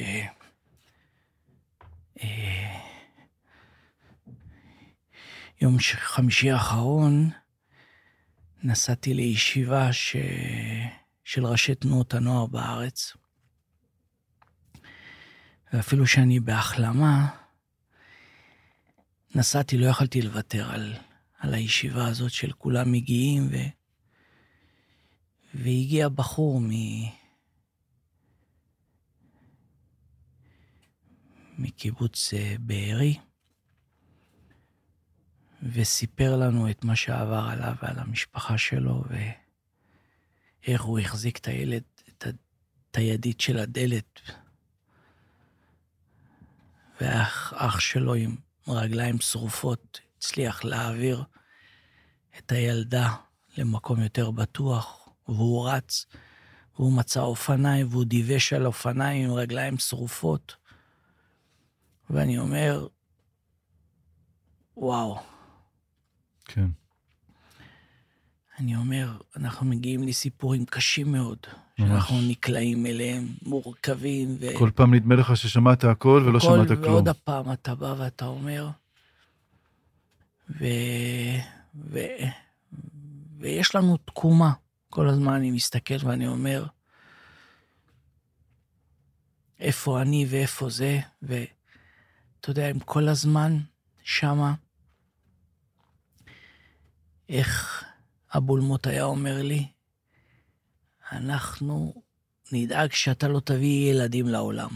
אה, 2.22 2.80
יום 5.62 5.78
חמישי 5.96 6.52
האחרון 6.52 7.30
נסעתי 8.64 9.14
לישיבה 9.14 9.94
ש... 9.94 10.16
של 11.24 11.46
ראשי 11.46 11.76
תנועות 11.76 12.14
הנוער 12.14 12.46
בארץ. 12.46 13.14
ואפילו 15.74 16.08
שאני 16.08 16.40
בהחלמה, 16.40 17.28
נסעתי, 19.36 19.78
לא 19.78 19.86
יכלתי 19.86 20.22
לוותר 20.22 20.72
על, 20.72 20.94
על 21.40 21.54
הישיבה 21.54 22.08
הזאת 22.08 22.32
של 22.32 22.52
כולם 22.52 22.92
מגיעים, 22.92 23.48
ו... 23.52 23.56
והגיע 25.54 26.10
בחור 26.10 26.62
מ... 26.62 26.70
מקיבוץ 31.58 32.34
אה, 32.34 32.56
בארי, 32.60 33.18
וסיפר 35.64 36.38
לנו 36.38 36.70
את 36.70 36.84
מה 36.84 36.96
שעבר 36.96 37.48
עליו 37.52 37.76
ועל 37.82 38.00
המשפחה 38.00 38.58
שלו, 38.58 39.04
ואיך 40.64 40.82
הוא 40.82 41.00
החזיק 41.00 41.38
את 41.38 41.48
הילד, 41.48 41.84
את, 42.10 42.28
ה... 42.28 42.30
את 42.92 42.98
הידית 42.98 43.42
של 43.42 43.58
הדלת, 43.58 44.22
ואח 47.02 47.54
אח 47.56 47.80
שלו 47.80 48.14
עם 48.14 48.36
רגליים 48.70 49.20
שרופות 49.20 50.00
הצליח 50.18 50.64
להעביר 50.64 51.24
את 52.38 52.52
הילדה 52.52 53.16
למקום 53.58 54.02
יותר 54.02 54.32
בטוח, 54.32 55.10
והוא 55.28 55.70
רץ, 55.70 56.06
והוא 56.76 56.94
מצא 56.94 57.22
אופניים, 57.22 57.88
והוא 57.90 58.06
דיווש 58.06 58.54
על 58.54 58.66
אופניים 58.66 59.30
עם 59.30 59.36
רגליים 59.36 59.78
שרופות. 59.78 60.56
ואני 62.10 62.38
אומר, 62.38 62.88
וואו, 64.78 65.20
כן. 66.46 66.68
אני 68.60 68.76
אומר, 68.76 69.22
אנחנו 69.36 69.66
מגיעים 69.66 70.08
לסיפורים 70.08 70.66
קשים 70.66 71.12
מאוד. 71.12 71.48
שאנחנו 71.80 72.22
נקלעים 72.22 72.86
אליהם, 72.86 73.28
מורכבים, 73.46 74.38
ו... 74.40 74.46
כל 74.58 74.70
פעם 74.76 74.94
נדמה 74.94 75.16
לך 75.16 75.38
ששמעת 75.38 75.84
הכל 75.84 76.24
ולא 76.26 76.40
שמעת 76.40 76.68
כלום. 76.68 76.84
ועוד 76.84 77.08
הפעם 77.08 77.52
אתה 77.52 77.76
בא 77.76 77.96
ואתה 77.98 78.26
אומר, 78.26 78.70
ו... 80.50 80.66
ו... 81.76 82.00
ויש 83.40 83.76
לנו 83.76 83.98
תקומה. 83.98 84.52
כל 84.90 85.10
הזמן 85.10 85.34
אני 85.34 85.52
מסתכל 85.52 85.94
ואני 86.04 86.28
אומר, 86.28 86.66
איפה 89.60 90.02
אני 90.02 90.26
ואיפה 90.30 90.70
זה, 90.70 91.00
ואתה 91.22 92.50
יודע, 92.50 92.68
הם 92.68 92.80
כל 92.80 93.08
הזמן 93.08 93.58
שמה, 94.04 94.54
איך 97.30 97.84
הבולמוט 98.32 98.88
היה 98.88 99.04
אומר 99.04 99.42
לי, 99.42 99.68
אנחנו 101.12 102.04
נדאג 102.52 102.92
שאתה 102.92 103.28
לא 103.28 103.40
תביא 103.40 103.92
ילדים 103.92 104.28
לעולם. 104.28 104.70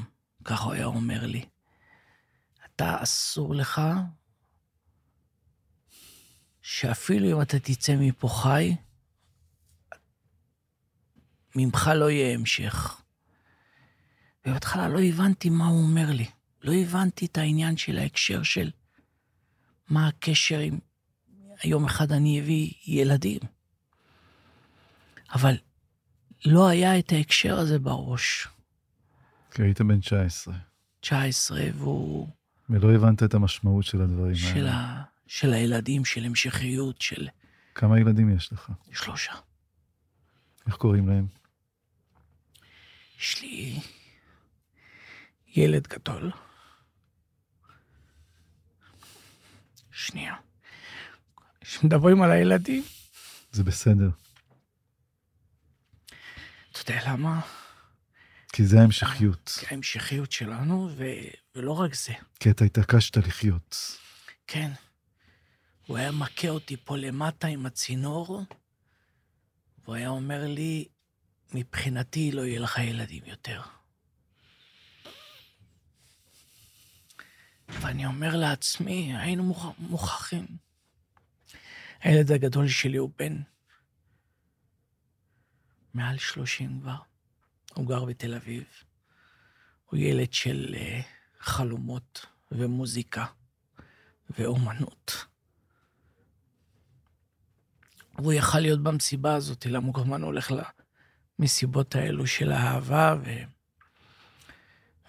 ככה 0.46 0.64
הוא 0.64 0.74
היה 0.74 0.86
אומר 0.86 1.26
לי. 1.26 1.46
אתה, 2.66 3.04
אסור 3.04 3.56
לך 3.56 3.82
שאפילו 6.62 7.38
אם 7.38 7.42
אתה 7.42 7.60
תצא 7.60 7.96
מפה 8.00 8.28
חי, 8.28 8.76
ממך 11.56 11.92
לא 11.96 12.10
יהיה 12.10 12.34
המשך. 12.34 13.02
ובהתחלה 14.46 14.88
לא 14.88 15.00
הבנתי 15.02 15.50
מה 15.50 15.68
הוא 15.68 15.82
אומר 15.84 16.12
לי. 16.12 16.26
לא 16.62 16.74
הבנתי 16.74 17.26
את 17.26 17.38
העניין 17.38 17.78
של 17.78 17.98
ההקשר 17.98 18.44
של 18.44 18.72
מה 19.90 20.08
הקשר 20.08 20.60
עם 20.60 20.80
יום 21.64 21.86
אחד 21.86 22.12
אני 22.12 22.40
אביא 22.42 22.74
ילדים. 22.88 23.40
אבל 25.34 25.58
לא 26.46 26.68
היה 26.68 27.00
את 27.00 27.12
ההקשר 27.12 27.58
הזה 27.60 27.80
בראש. 27.80 28.48
כי 29.52 29.62
היית 29.62 29.82
בן 29.82 30.00
19, 30.00 30.54
19, 31.00 31.62
והוא 31.76 32.28
ולא 32.70 32.96
הבנת 32.96 33.24
את 33.24 33.34
המשמעות 33.34 33.86
של 33.86 34.02
הדברים 34.02 34.36
של, 34.36 34.58
האלה. 34.58 34.72
ה... 34.74 35.04
של 35.28 35.54
הילדים, 35.54 36.06
של 36.06 36.24
המשכיות, 36.26 37.02
של 37.02 37.28
כמה 37.76 38.00
ילדים 38.00 38.36
יש 38.36 38.54
לך? 38.54 38.72
שלושה. 38.94 39.34
איך 40.68 40.76
קוראים 40.76 41.08
להם? 41.10 41.28
יש 43.20 43.42
לי 43.42 43.80
ילד 45.56 45.88
גדול. 45.88 46.32
שנייה. 49.92 50.36
כשמדברים 51.62 52.22
על 52.22 52.32
הילדים, 52.32 52.84
זה 53.52 53.64
בסדר. 53.64 54.10
אתה 56.74 56.92
יודע 56.92 57.12
למה? 57.12 57.42
כי 58.54 58.66
זה 58.66 58.80
ההמשכיות. 58.80 59.58
כי 59.60 59.66
ההמשכיות 59.72 60.32
שלנו, 60.32 60.90
ו... 60.98 61.04
ולא 61.56 61.72
רק 61.72 61.94
זה. 61.94 62.14
כי 62.40 62.50
אתה 62.50 62.66
התעקשת 62.66 63.18
לחיות. 63.18 63.98
כן. 64.48 64.72
הוא 65.88 65.98
היה 65.98 66.12
מכה 66.12 66.50
אותי 66.50 66.78
פה 66.78 66.98
למטה 66.98 67.48
עם 67.48 67.66
הצינור, 67.66 68.44
והוא 69.84 69.96
היה 69.96 70.10
אומר 70.10 70.48
לי, 70.48 70.88
מבחינתי 71.54 72.32
לא 72.32 72.42
יהיה 72.42 72.60
לך 72.60 72.78
ילדים 72.78 73.24
יותר. 73.26 73.62
ואני 77.70 78.06
אומר 78.06 78.36
לעצמי, 78.36 79.18
היינו 79.18 79.44
מוכ... 79.44 79.66
מוכרחים. 79.78 80.46
הילד 82.02 82.32
הגדול 82.32 82.68
שלי 82.68 82.98
הוא 82.98 83.10
בן 83.18 83.42
מעל 85.94 86.18
שלושים 86.18 86.80
כבר. 86.82 86.98
הוא 87.74 87.88
גר 87.88 88.06
בתל 88.06 88.34
אביב. 88.34 88.64
הוא 89.86 90.00
ילד 90.00 90.34
של 90.34 90.76
אה, 90.78 91.02
חלומות 91.40 92.26
ומוזיקה. 92.52 93.26
ואומנות. 94.30 95.26
והוא 98.18 98.34
יכל 98.34 98.60
להיות 98.60 98.84
במסיבה 98.84 99.36
הזאת, 99.36 99.66
למה 99.66 99.86
הוא 99.86 99.94
כמובן 99.94 100.22
הולך 100.22 100.52
למסיבות 101.40 101.96
האלו 101.96 102.28
של 102.28 102.52
האהבה 102.52 103.16
ו... 103.24 103.32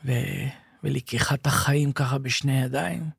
ו... 0.05 0.13
ולקיחת 0.83 1.47
החיים 1.47 1.93
ככה 1.93 2.19
בשני 2.19 2.63
ידיים. 2.63 3.11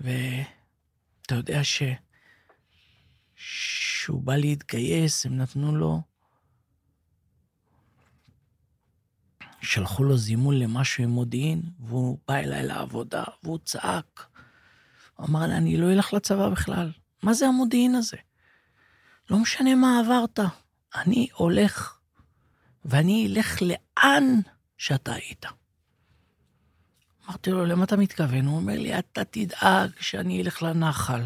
ואתה 0.00 1.34
יודע 1.34 1.64
ש... 1.64 1.82
שהוא 3.38 4.22
בא 4.22 4.36
להתגייס, 4.36 5.26
הם 5.26 5.36
נתנו 5.36 5.76
לו... 5.76 6.02
שלחו 9.62 10.04
לו 10.04 10.16
זימון 10.16 10.58
למשהו 10.58 11.04
עם 11.04 11.10
מודיעין, 11.10 11.62
והוא 11.80 12.18
בא 12.28 12.34
אליי 12.34 12.66
לעבודה, 12.66 13.24
והוא 13.42 13.58
צעק. 13.64 14.26
הוא 15.16 15.26
אמר 15.26 15.46
לי, 15.46 15.56
אני 15.56 15.76
לא 15.76 15.92
אלך 15.92 16.12
לצבא 16.12 16.48
בכלל. 16.48 16.92
מה 17.22 17.34
זה 17.34 17.46
המודיעין 17.46 17.94
הזה? 17.94 18.16
לא 19.30 19.38
משנה 19.38 19.74
מה 19.74 20.00
עברת, 20.00 20.40
אני 20.94 21.28
הולך, 21.34 21.98
ואני 22.84 23.26
אלך 23.26 23.62
לאן 23.62 24.24
שאתה 24.78 25.12
היית. 25.12 25.46
אמרתי 27.26 27.50
לו, 27.50 27.66
למה 27.66 27.84
אתה 27.84 27.96
מתכוון? 27.96 28.46
הוא 28.46 28.56
אומר 28.56 28.78
לי, 28.78 28.98
אתה 28.98 29.24
תדאג 29.24 29.90
שאני 30.00 30.42
אלך 30.42 30.62
לנחל, 30.62 31.22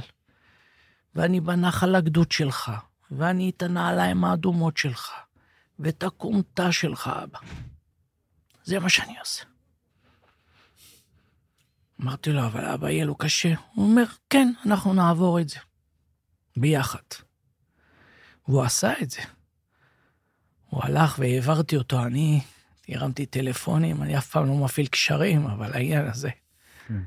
ואני 1.15 1.41
בנחל 1.41 1.95
הגדוד 1.95 2.33
שלך, 2.33 2.73
ואני 3.11 3.51
את 3.51 3.63
הנעליים 3.63 4.25
האדומות 4.25 4.77
שלך, 4.77 5.11
ואת 5.79 6.03
הכומתה 6.03 6.73
שלך, 6.73 7.11
אבא. 7.23 7.39
זה 8.65 8.79
מה 8.79 8.89
שאני 8.89 9.19
עושה. 9.19 9.45
אמרתי 12.03 12.33
לו, 12.33 12.47
אבל 12.47 12.65
אבא, 12.65 12.91
יהיה 12.91 13.05
לו 13.05 13.15
קשה. 13.15 13.55
הוא 13.75 13.91
אומר, 13.91 14.05
כן, 14.31 14.53
אנחנו 14.67 14.95
נעבור 14.95 15.41
את 15.41 15.49
זה. 15.49 15.59
ביחד. 16.57 16.99
והוא 18.49 18.63
עשה 18.63 18.93
את 19.03 19.11
זה. 19.11 19.23
הוא 20.69 20.81
הלך 20.85 21.19
והעברתי 21.19 21.77
אותו, 21.77 22.03
אני 22.03 22.41
הרמתי 22.89 23.27
טלפונים, 23.27 24.03
אני 24.03 24.19
אף 24.19 24.27
פעם 24.27 24.47
לא 24.47 24.55
מפעיל 24.55 24.87
קשרים, 24.87 25.47
אבל 25.47 25.73
העניין 25.75 26.09
הזה. 26.09 26.31
כן. 26.89 27.01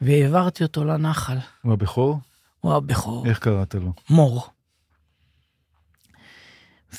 והעברתי 0.00 0.62
אותו 0.62 0.84
לנחל. 0.84 1.38
הוא 1.62 1.72
הבכור? 1.72 2.20
הוא 2.62 2.74
הבכור. 2.74 3.26
איך 3.26 3.38
קראת 3.38 3.74
לו? 3.74 3.92
מור. 4.10 4.48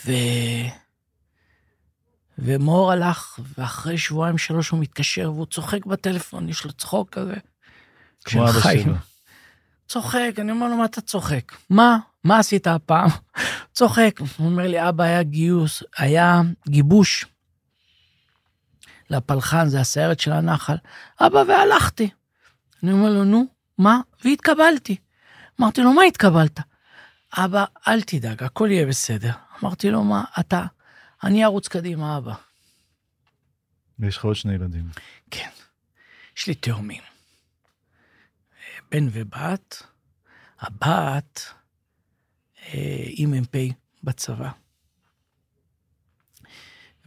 ו... 0.06 0.11
ומור 2.38 2.91
הלך, 2.91 3.40
ואחרי 3.57 3.98
שבועיים 3.98 4.38
שלוש 4.38 4.69
הוא 4.69 4.80
מתקשר 4.80 5.31
והוא 5.31 5.45
צוחק 5.45 5.85
בטלפון, 5.85 6.49
יש 6.49 6.65
לו 6.65 6.72
צחוק 6.73 7.10
כזה. 7.10 7.35
כמו 8.26 8.49
אבא. 8.49 8.60
שלו. 8.60 8.94
צוחק, 9.88 10.31
אני 10.38 10.52
אומר 10.52 10.68
לו, 10.68 10.77
מה 10.77 10.85
אתה 10.85 11.02
צוחק? 11.02 11.52
מה? 11.69 11.98
מה 12.23 12.40
עשית 12.40 12.68
הפעם? 12.68 13.10
צוחק. 13.77 14.19
הוא 14.19 14.48
אומר 14.48 14.68
לי, 14.68 14.90
אבא, 14.90 15.03
היה 15.03 15.23
גיוס, 15.23 15.84
היה 15.98 16.41
גיבוש 16.68 17.26
לפלחן, 19.10 19.68
זה 19.68 19.80
הסיירת 19.80 20.19
של 20.19 20.31
הנחל. 20.31 20.76
אבא, 21.22 21.44
והלכתי. 21.48 22.10
אני 22.84 22.91
אומר 22.91 23.10
לו, 23.10 23.23
נו, 23.23 23.45
מה? 23.77 23.99
והתקבלתי. 24.26 24.95
אמרתי 25.60 25.82
לו, 25.82 25.94
מה 25.94 26.04
התקבלת? 26.04 26.60
אבא, 27.38 27.66
אל 27.88 28.02
תדאג, 28.02 28.44
הכל 28.44 28.68
יהיה 28.72 28.86
בסדר. 28.86 29.32
אמרתי 29.64 29.90
לו, 29.90 30.04
מה, 30.04 30.24
אתה, 30.40 30.66
אני 31.24 31.46
ארוץ 31.46 31.68
קדימה, 31.68 32.18
אבא. 32.18 32.34
ויש 34.00 34.18
לך 34.18 34.26
עוד 34.26 34.36
שני 34.36 34.54
ילדים. 34.54 34.90
כן, 35.32 35.50
יש 36.38 36.48
לי 36.48 36.56
תאומים. 36.56 37.02
בן 38.92 39.08
ובת, 39.12 39.84
הבת 40.60 41.54
אה, 42.66 43.04
היא 43.06 43.28
מ"פ 43.28 43.56
בצבא. 44.04 44.50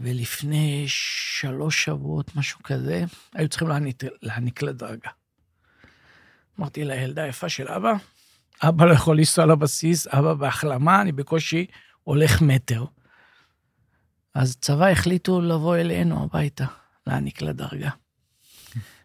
ולפני 0.00 0.84
שלוש 0.88 1.84
שבועות, 1.84 2.36
משהו 2.36 2.62
כזה, 2.62 3.04
היו 3.34 3.48
צריכים 3.48 3.68
להעניק, 3.68 4.02
להעניק 4.22 4.62
לה 4.62 4.72
דרגה. 4.72 5.10
אמרתי 6.58 6.84
לילדה 6.84 7.22
היפה 7.22 7.48
של 7.48 7.68
אבא, 7.68 7.92
אבא 8.62 8.84
לא 8.84 8.92
יכול 8.92 9.18
לנסוע 9.18 9.46
לבסיס, 9.46 10.06
אבא 10.06 10.34
בהחלמה, 10.34 11.00
אני 11.00 11.12
בקושי 11.12 11.66
הולך 12.02 12.42
מטר. 12.42 12.84
אז 14.34 14.56
צבא 14.56 14.86
החליטו 14.86 15.40
לבוא 15.40 15.76
אלינו 15.76 16.24
הביתה, 16.24 16.66
להעניק 17.06 17.42
לה 17.42 17.52
דרגה. 17.52 17.90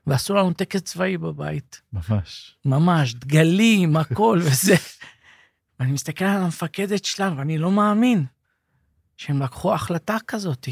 ועשו 0.07 0.33
לנו 0.33 0.53
טקס 0.53 0.81
צבאי 0.81 1.17
בבית. 1.17 1.81
ממש. 1.93 2.55
ממש, 2.65 3.13
דגלים, 3.13 3.97
הכל 3.97 4.39
וזה. 4.45 4.75
ואני 5.79 5.91
מסתכל 5.91 6.25
על 6.25 6.41
המפקדת 6.41 7.05
שלנו, 7.05 7.37
ואני 7.37 7.57
לא 7.57 7.71
מאמין 7.71 8.25
שהם 9.17 9.41
לקחו 9.41 9.73
החלטה 9.73 10.17
כזאת. 10.27 10.67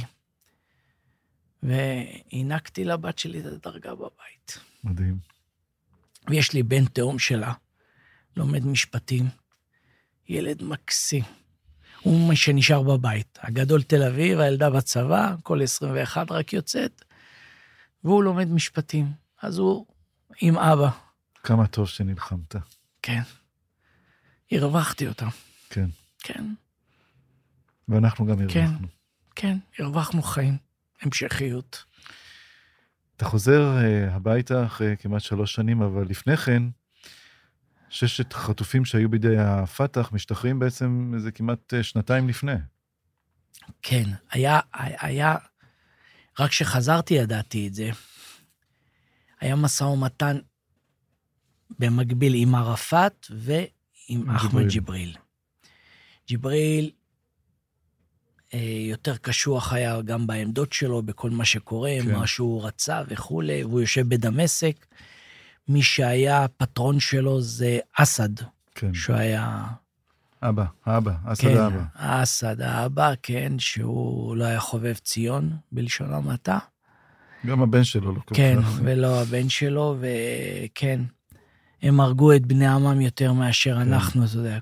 והענקתי 1.63 2.85
לבת 2.85 3.19
שלי 3.19 3.39
את 3.39 3.45
הדרגה 3.45 3.95
בבית. 3.95 4.59
מדהים. 4.83 5.17
ויש 6.29 6.53
לי 6.53 6.63
בן 6.63 6.85
תאום 6.85 7.19
שלה, 7.19 7.53
לומד 8.37 8.65
משפטים, 8.65 9.25
ילד 10.29 10.63
מקסים. 10.63 11.23
הוא 12.01 12.29
מי 12.29 12.35
שנשאר 12.35 12.83
בבית. 12.83 13.39
הגדול 13.41 13.83
תל 13.83 14.03
אביב, 14.03 14.39
הילדה 14.39 14.69
בצבא, 14.69 15.35
כל 15.43 15.61
21 15.61 16.31
רק 16.31 16.53
יוצאת, 16.53 17.03
והוא 18.03 18.23
לומד 18.23 18.47
משפטים. 18.51 19.11
אז 19.41 19.57
הוא 19.57 19.85
עם 20.41 20.57
אבא, 20.57 20.89
כמה 21.43 21.67
טוב 21.67 21.87
שנלחמת. 21.87 22.55
כן. 23.01 23.21
הרווחתי 24.51 25.07
אותם. 25.07 25.27
כן. 25.69 25.89
כן, 26.19 26.45
ואנחנו 27.87 28.25
גם 28.25 28.47
כן. 28.47 28.59
הרווחנו. 28.59 28.87
כן, 29.35 29.57
הרווחנו 29.79 30.21
חיים, 30.21 30.57
המשכיות. 31.01 31.83
אתה 33.15 33.25
חוזר 33.25 33.77
אה, 33.77 34.15
הביתה 34.15 34.65
אחרי 34.65 34.97
כמעט 34.97 35.21
שלוש 35.21 35.53
שנים, 35.53 35.81
אבל 35.81 36.05
לפני 36.09 36.37
כן, 36.37 36.63
ששת 37.89 38.33
חטופים 38.33 38.85
שהיו 38.85 39.09
בידי 39.09 39.37
הפת"ח 39.37 40.11
משתחררים 40.11 40.59
בעצם 40.59 41.11
איזה 41.15 41.31
כמעט 41.31 41.73
אה, 41.73 41.83
שנתיים 41.83 42.29
לפני. 42.29 42.53
כן, 43.81 44.03
היה, 44.31 44.59
היה, 44.73 45.35
רק 46.39 46.49
כשחזרתי 46.49 47.13
ידעתי 47.13 47.67
את 47.67 47.73
זה. 47.73 47.89
היה 49.41 49.55
משא 49.55 49.83
ומתן 49.83 50.37
במקביל 51.79 52.33
עם 52.35 52.55
ערפאת 52.55 53.27
ועם 53.29 53.65
עם 54.07 54.29
אחמד 54.29 54.67
ג'יבריל. 54.67 55.17
ג'יבריל. 56.27 56.91
אה, 58.53 58.85
יותר 58.89 59.17
קשוח 59.17 59.73
היה 59.73 60.01
גם 60.01 60.27
בעמדות 60.27 60.73
שלו, 60.73 61.01
בכל 61.01 61.29
מה 61.29 61.45
שקורה. 61.45 61.91
כן. 62.03 62.11
מה 62.11 62.27
שהוא 62.27 62.65
רצה 62.65 63.01
וכולי, 63.07 63.63
והוא 63.63 63.81
יושב 63.81 64.09
בדמשק. 64.09 64.85
מי 65.69 65.81
שהיה 65.81 66.45
פטרון 66.57 66.99
שלו 66.99 67.41
זה 67.41 67.79
אסד, 67.97 68.29
כן. 68.75 68.93
שהוא 68.93 69.15
היה... 69.15 69.65
אבא, 70.41 70.65
האבא, 70.85 71.11
אסד 71.25 71.41
כן, 71.41 71.57
האבא. 71.57 71.83
אסד 71.95 72.61
האבא, 72.61 73.13
כן, 73.23 73.59
שהוא 73.59 74.35
לא 74.35 74.43
היה 74.43 74.59
חובב 74.59 74.93
ציון, 74.93 75.51
בלשון 75.71 76.13
המעטה. 76.13 76.57
גם 77.45 77.61
הבן 77.61 77.83
שלו 77.83 78.11
לא 78.15 78.19
כל 78.25 78.35
כן, 78.35 78.57
כך. 78.61 78.79
ולא 78.83 79.21
הבן 79.21 79.49
שלו, 79.49 79.97
וכן, 79.99 81.01
הם 81.81 81.99
הרגו 81.99 82.35
את 82.35 82.45
בני 82.45 82.67
עמם 82.67 83.01
יותר 83.01 83.33
מאשר 83.33 83.75
כן. 83.75 83.81
אנחנו, 83.81 84.25
אתה 84.25 84.37
יודע. 84.37 84.59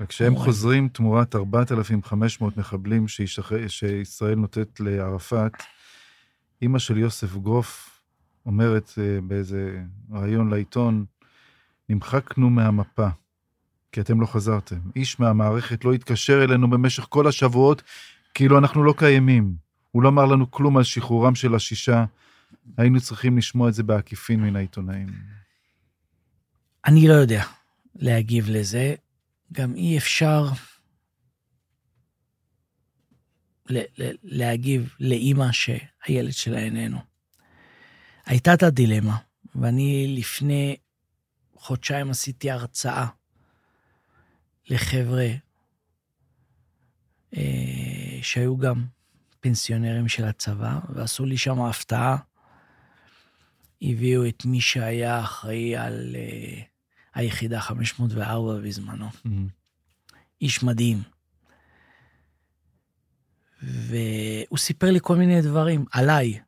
וכשהם 0.00 0.34
אוי. 0.34 0.44
חוזרים 0.44 0.88
תמורת 0.88 1.36
4,500 1.36 2.56
מחבלים 2.56 3.06
שישראל 3.08 4.34
נותנת 4.34 4.80
לערפאת, 4.80 5.52
אימא 6.62 6.78
של 6.78 6.98
יוסף 6.98 7.36
גרוף 7.36 7.91
אומרת 8.46 8.92
אה, 8.98 9.20
באיזה 9.20 9.82
ראיון 10.10 10.50
לעיתון, 10.50 11.04
נמחקנו 11.88 12.50
מהמפה, 12.50 13.08
כי 13.92 14.00
אתם 14.00 14.20
לא 14.20 14.26
חזרתם. 14.26 14.78
איש 14.96 15.20
מהמערכת 15.20 15.84
לא 15.84 15.92
התקשר 15.92 16.44
אלינו 16.44 16.70
במשך 16.70 17.06
כל 17.08 17.26
השבועות, 17.26 17.82
כאילו 18.34 18.58
אנחנו 18.58 18.84
לא 18.84 18.94
קיימים. 18.96 19.54
הוא 19.90 20.02
לא 20.02 20.08
אמר 20.08 20.24
לנו 20.24 20.50
כלום 20.50 20.76
על 20.76 20.82
שחרורם 20.82 21.34
של 21.34 21.54
השישה. 21.54 22.04
היינו 22.76 23.00
צריכים 23.00 23.38
לשמוע 23.38 23.68
את 23.68 23.74
זה 23.74 23.82
בעקיפין 23.82 24.40
מן 24.40 24.56
העיתונאים. 24.56 25.08
אני 26.86 27.08
לא 27.08 27.14
יודע 27.14 27.44
להגיב 27.94 28.50
לזה, 28.50 28.94
גם 29.52 29.74
אי 29.74 29.98
אפשר 29.98 30.44
להגיב 34.22 34.94
לאימא 35.00 35.52
שהילד 35.52 36.32
שלה 36.32 36.58
איננו. 36.58 37.11
הייתה 38.26 38.54
את 38.54 38.62
הדילמה, 38.62 39.16
ואני 39.54 40.14
לפני 40.18 40.76
חודשיים 41.54 42.10
עשיתי 42.10 42.50
הרצאה 42.50 43.06
לחבר'ה 44.68 45.28
אה, 47.36 48.18
שהיו 48.22 48.56
גם 48.56 48.84
פנסיונרים 49.40 50.08
של 50.08 50.24
הצבא, 50.24 50.78
ועשו 50.94 51.24
לי 51.24 51.38
שם 51.38 51.60
הפתעה. 51.60 52.16
הביאו 53.82 54.28
את 54.28 54.44
מי 54.44 54.60
שהיה 54.60 55.20
אחראי 55.20 55.76
על 55.76 56.16
אה, 56.16 56.62
היחידה 57.14 57.60
504 57.60 58.60
בזמנו. 58.60 59.08
איש 60.40 60.62
מדהים. 60.62 61.02
והוא 63.62 64.58
סיפר 64.58 64.90
לי 64.90 64.98
כל 65.02 65.16
מיני 65.16 65.42
דברים 65.42 65.84
עליי. 65.92 66.40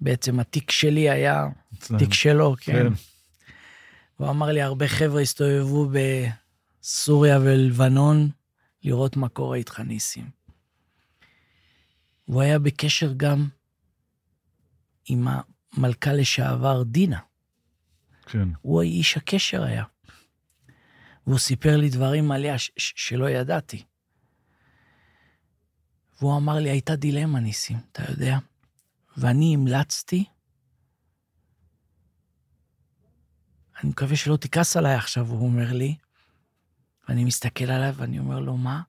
בעצם 0.00 0.40
התיק 0.40 0.70
שלי 0.70 1.10
היה. 1.10 1.46
תיק 1.98 2.12
שלו, 2.12 2.54
כן. 2.60 2.72
כן. 2.72 2.92
הוא 4.16 4.30
אמר 4.30 4.46
לי, 4.46 4.62
הרבה 4.62 4.88
חבר'ה 4.88 5.20
הסתובבו 5.20 5.90
בסוריה 6.82 7.38
ולבנון 7.38 8.30
לראות 8.82 9.16
מה 9.16 9.28
קורה 9.28 9.56
איתך, 9.56 9.80
ניסים. 9.80 10.30
הוא 12.24 12.42
היה 12.42 12.58
בקשר 12.58 13.12
גם 13.16 13.48
עם 15.06 15.28
המלכה 15.76 16.12
לשעבר 16.12 16.82
דינה. 16.82 17.18
כן. 18.26 18.48
הוא 18.62 18.82
איש 18.82 19.16
הקשר 19.16 19.62
היה. 19.62 19.84
והוא 21.26 21.38
סיפר 21.38 21.76
לי 21.76 21.88
דברים 21.88 22.30
עליה 22.32 22.58
ש- 22.58 22.70
ש- 22.76 22.92
שלא 22.96 23.30
ידעתי. 23.30 23.82
והוא 26.20 26.36
אמר 26.36 26.54
לי, 26.58 26.70
הייתה 26.70 26.96
דילמה, 26.96 27.40
ניסים, 27.40 27.76
אתה 27.92 28.02
יודע? 28.10 28.38
ואני 29.20 29.54
המלצתי, 29.54 30.24
אני 33.82 33.90
מקווה 33.90 34.16
שלא 34.16 34.36
תכעס 34.36 34.76
עליי 34.76 34.94
עכשיו, 34.94 35.26
הוא 35.26 35.46
אומר 35.46 35.72
לי, 35.72 35.96
ואני 37.08 37.24
מסתכל 37.24 37.64
עליו 37.64 37.94
ואני 37.96 38.18
אומר 38.18 38.40
לו, 38.40 38.56
מה? 38.56 38.82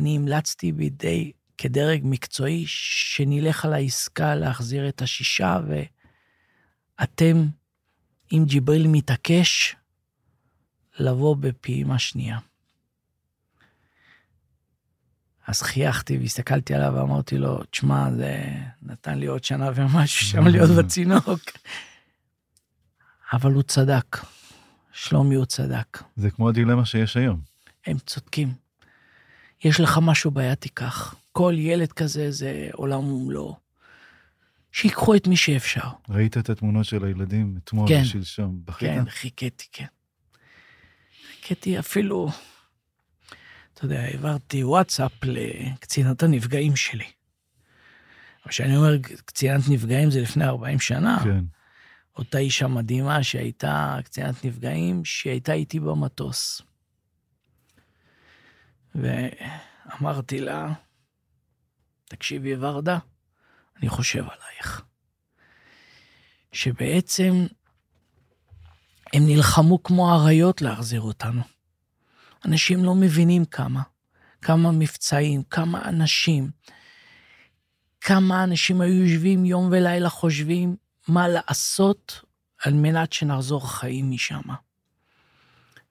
אני 0.00 0.16
המלצתי 0.16 0.72
בידי, 0.72 1.32
כדרג 1.58 2.00
מקצועי, 2.04 2.64
שנלך 2.66 3.64
על 3.64 3.72
העסקה 3.72 4.34
להחזיר 4.34 4.88
את 4.88 5.02
השישה, 5.02 5.58
ואתם 6.98 7.46
אם 8.32 8.44
ג'יבריל 8.46 8.86
מתעקש, 8.88 9.76
לבוא 10.98 11.36
בפעימה 11.36 11.98
שנייה. 11.98 12.38
אז 15.46 15.62
חייכתי 15.62 16.18
והסתכלתי 16.18 16.74
עליו 16.74 16.92
ואמרתי 16.96 17.38
לו, 17.38 17.64
תשמע, 17.64 18.10
זה 18.16 18.44
נתן 18.82 19.18
לי 19.18 19.26
עוד 19.26 19.44
שנה 19.44 19.70
ומשהו 19.74 20.26
שם 20.26 20.46
להיות 20.46 20.70
בצינוק. 20.70 21.40
אבל 23.32 23.52
הוא 23.52 23.62
צדק. 23.62 24.16
שלומי 24.92 25.34
הוא 25.34 25.44
צדק. 25.44 26.02
זה 26.16 26.30
כמו 26.30 26.48
הדילמה 26.48 26.84
שיש 26.84 27.16
היום. 27.16 27.40
הם 27.86 27.98
צודקים. 27.98 28.54
יש 29.64 29.80
לך 29.80 29.98
משהו 30.02 30.30
בעיה, 30.30 30.54
תיקח. 30.54 31.14
כל 31.32 31.54
ילד 31.56 31.92
כזה 31.92 32.30
זה 32.30 32.68
עולם 32.72 33.04
ומלואו. 33.04 33.56
שיקחו 34.72 35.14
את 35.14 35.26
מי 35.26 35.36
שאפשר. 35.36 35.88
ראית 36.08 36.38
את 36.38 36.50
התמונות 36.50 36.84
של 36.84 37.04
הילדים 37.04 37.58
אתמול 37.64 37.88
כן. 37.88 38.02
ושלשום? 38.02 38.60
בכית? 38.64 38.88
כן, 38.88 39.10
חיכיתי, 39.10 39.66
כן. 39.72 39.86
חיכיתי 41.30 41.78
אפילו, 41.78 42.28
אתה 43.76 43.84
יודע, 43.84 44.00
העברתי 44.00 44.64
וואטסאפ 44.64 45.12
לקצינת 45.22 46.22
הנפגעים 46.22 46.76
שלי. 46.76 47.04
אבל 47.04 48.50
כשאני 48.50 48.76
אומר 48.76 48.98
קצינת 49.24 49.60
נפגעים 49.70 50.10
זה 50.10 50.20
לפני 50.20 50.44
40 50.44 50.80
שנה, 50.80 51.18
כן. 51.24 51.44
אותה 52.16 52.38
אישה 52.38 52.66
מדהימה 52.66 53.22
שהייתה 53.22 53.98
קצינת 54.04 54.44
נפגעים, 54.44 55.04
שהייתה 55.04 55.52
איתי 55.52 55.80
במטוס. 55.80 56.62
ואמרתי 58.94 60.40
לה, 60.40 60.72
תקשיבי, 62.04 62.56
ורדה, 62.58 62.98
אני 63.80 63.88
חושב 63.88 64.24
עלייך. 64.24 64.82
שבעצם 66.52 67.46
הם 69.12 69.26
נלחמו 69.26 69.82
כמו 69.82 70.14
אריות 70.14 70.62
להחזיר 70.62 71.00
אותנו. 71.00 71.55
אנשים 72.46 72.84
לא 72.84 72.94
מבינים 72.94 73.44
כמה, 73.44 73.82
כמה 74.42 74.72
מבצעים, 74.72 75.42
כמה 75.42 75.84
אנשים, 75.88 76.50
כמה 78.00 78.44
אנשים 78.44 78.80
היו 78.80 79.04
יושבים 79.04 79.44
יום 79.44 79.68
ולילה 79.72 80.08
חושבים 80.08 80.76
מה 81.08 81.28
לעשות 81.28 82.20
על 82.64 82.72
מנת 82.72 83.12
שנחזור 83.12 83.70
חיים 83.72 84.10
משם. 84.10 84.40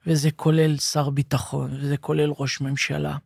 וזה 0.08 0.32
כולל 0.32 0.78
שר 0.78 1.10
ביטחון, 1.10 1.74
וזה 1.74 1.98
כולל 1.98 2.32
ראש 2.38 2.62
ממשלה. 2.62 3.18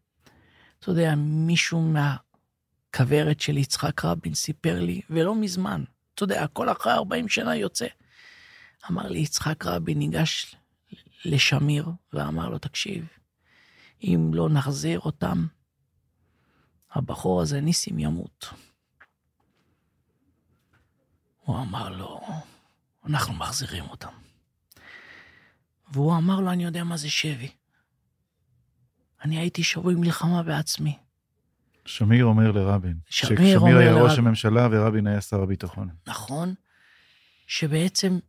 אתה 0.79 0.89
יודע, 0.89 1.15
מישהו 1.17 1.81
מהכוורת 1.81 3.41
של 3.41 3.57
יצחק 3.57 4.05
רבין 4.05 4.33
סיפר 4.33 4.79
לי, 4.79 5.01
ולא 5.09 5.35
מזמן, 5.35 5.83
אתה 6.15 6.23
יודע, 6.23 6.43
הכל 6.43 6.71
אחרי 6.71 6.93
40 6.93 7.29
שנה 7.29 7.55
יוצא. 7.55 7.87
אמר 8.91 9.07
לי, 9.07 9.19
יצחק 9.19 9.65
רבין 9.65 9.99
ניגש 9.99 10.55
לשמיר 11.25 11.89
ואמר 12.13 12.49
לו, 12.49 12.57
תקשיב, 12.57 13.05
אם 14.03 14.31
לא 14.33 14.49
נחזיר 14.49 14.99
אותם, 14.99 15.47
הבחור 16.91 17.41
הזה, 17.41 17.61
ניסים, 17.61 17.99
ימות. 17.99 18.53
הוא 21.39 21.57
אמר 21.61 21.89
לו, 21.89 22.21
אנחנו 23.05 23.33
מחזירים 23.33 23.83
אותם. 23.83 24.13
והוא 25.91 26.17
אמר 26.17 26.39
לו, 26.39 26.51
אני 26.51 26.63
יודע 26.63 26.83
מה 26.83 26.97
זה 26.97 27.09
שבי. 27.09 27.51
אני 29.23 29.39
הייתי 29.39 29.63
שבוי 29.63 29.95
מלחמה 29.95 30.43
בעצמי. 30.43 30.97
שמיר 31.85 32.25
אומר 32.25 32.51
לרבין. 32.51 32.97
שמיר 33.09 33.39
ששמיר 33.39 33.59
אומר 33.59 33.77
היה 33.77 33.93
ראש 33.93 34.01
לרבין. 34.01 34.25
הממשלה 34.25 34.67
ורבין 34.71 35.07
היה 35.07 35.21
שר 35.21 35.41
הביטחון. 35.41 35.89
נכון? 36.07 36.53
שבעצם 37.47 38.19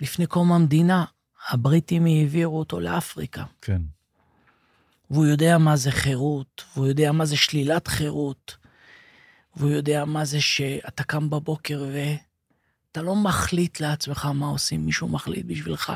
לפני 0.00 0.26
קום 0.26 0.52
המדינה, 0.52 1.04
הבריטים 1.48 2.04
העבירו 2.04 2.58
אותו 2.58 2.80
לאפריקה. 2.80 3.44
כן. 3.60 3.82
והוא 5.10 5.26
יודע 5.26 5.58
מה 5.58 5.76
זה 5.76 5.90
חירות, 5.90 6.64
והוא 6.74 6.86
יודע 6.86 7.12
מה 7.12 7.24
זה 7.24 7.36
שלילת 7.36 7.88
חירות, 7.88 8.56
והוא 9.56 9.70
יודע 9.70 10.04
מה 10.04 10.24
זה 10.24 10.40
שאתה 10.40 11.04
קם 11.04 11.30
בבוקר 11.30 11.84
ואתה 11.92 13.02
לא 13.02 13.16
מחליט 13.16 13.80
לעצמך 13.80 14.24
מה 14.24 14.46
עושים, 14.46 14.86
מישהו 14.86 15.08
מחליט 15.08 15.46
בשבילך. 15.46 15.92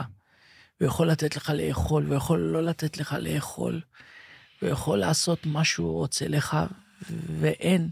הוא 0.81 0.87
יכול 0.89 1.11
לתת 1.11 1.37
לך 1.37 1.51
לאכול, 1.51 2.05
והוא 2.05 2.16
יכול 2.16 2.39
לא 2.41 2.62
לתת 2.62 2.99
לך 2.99 3.16
לאכול, 3.20 3.81
הוא 4.61 4.69
יכול 4.69 4.99
לעשות 4.99 5.47
מה 5.47 5.65
שהוא 5.65 5.93
רוצה 5.93 6.28
לך, 6.28 6.57
ואין. 7.41 7.91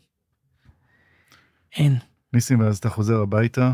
אין. 1.72 1.98
ניסים, 2.32 2.60
ואז 2.60 2.78
אתה 2.78 2.90
חוזר 2.90 3.20
הביתה, 3.20 3.72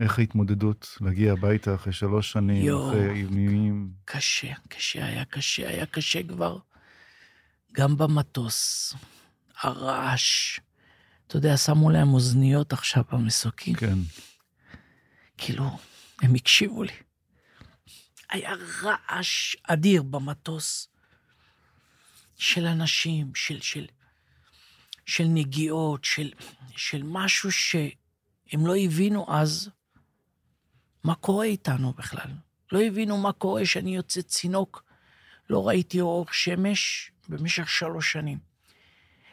ואיך 0.00 0.18
ההתמודדות 0.18 0.96
להגיע 1.00 1.32
הביתה 1.32 1.74
אחרי 1.74 1.92
שלוש 1.92 2.32
שנים, 2.32 2.64
יואו. 2.64 2.88
אחרי 2.88 3.10
איומים? 3.10 3.90
קשה, 4.04 4.52
קשה, 4.68 5.04
היה 5.04 5.24
קשה, 5.24 5.68
היה 5.68 5.86
קשה 5.86 6.22
כבר. 6.22 6.58
גם 7.72 7.96
במטוס, 7.96 8.94
הרעש. 9.60 10.60
אתה 11.26 11.36
יודע, 11.36 11.56
שמו 11.56 11.90
להם 11.90 12.14
אוזניות 12.14 12.72
עכשיו 12.72 13.02
במסוקים. 13.12 13.74
כן. 13.74 13.98
כאילו, 15.38 15.78
הם 16.22 16.34
הקשיבו 16.34 16.82
לי. 16.82 16.92
היה 18.30 18.54
רעש 18.82 19.56
אדיר 19.62 20.02
במטוס 20.02 20.88
של 22.36 22.66
אנשים, 22.66 23.34
של, 23.34 23.60
של, 23.60 23.86
של 25.06 25.24
נגיעות, 25.24 26.04
של, 26.04 26.30
של 26.76 27.02
משהו 27.04 27.52
שהם 27.52 28.66
לא 28.66 28.76
הבינו 28.76 29.26
אז 29.28 29.70
מה 31.04 31.14
קורה 31.14 31.44
איתנו 31.44 31.92
בכלל. 31.92 32.30
לא 32.72 32.82
הבינו 32.82 33.16
מה 33.16 33.32
קורה 33.32 33.66
שאני 33.66 33.96
יוצא 33.96 34.22
צינוק. 34.22 34.84
לא 35.50 35.68
ראיתי 35.68 36.00
אור 36.00 36.26
שמש 36.32 37.12
במשך 37.28 37.68
שלוש 37.68 38.12
שנים. 38.12 38.38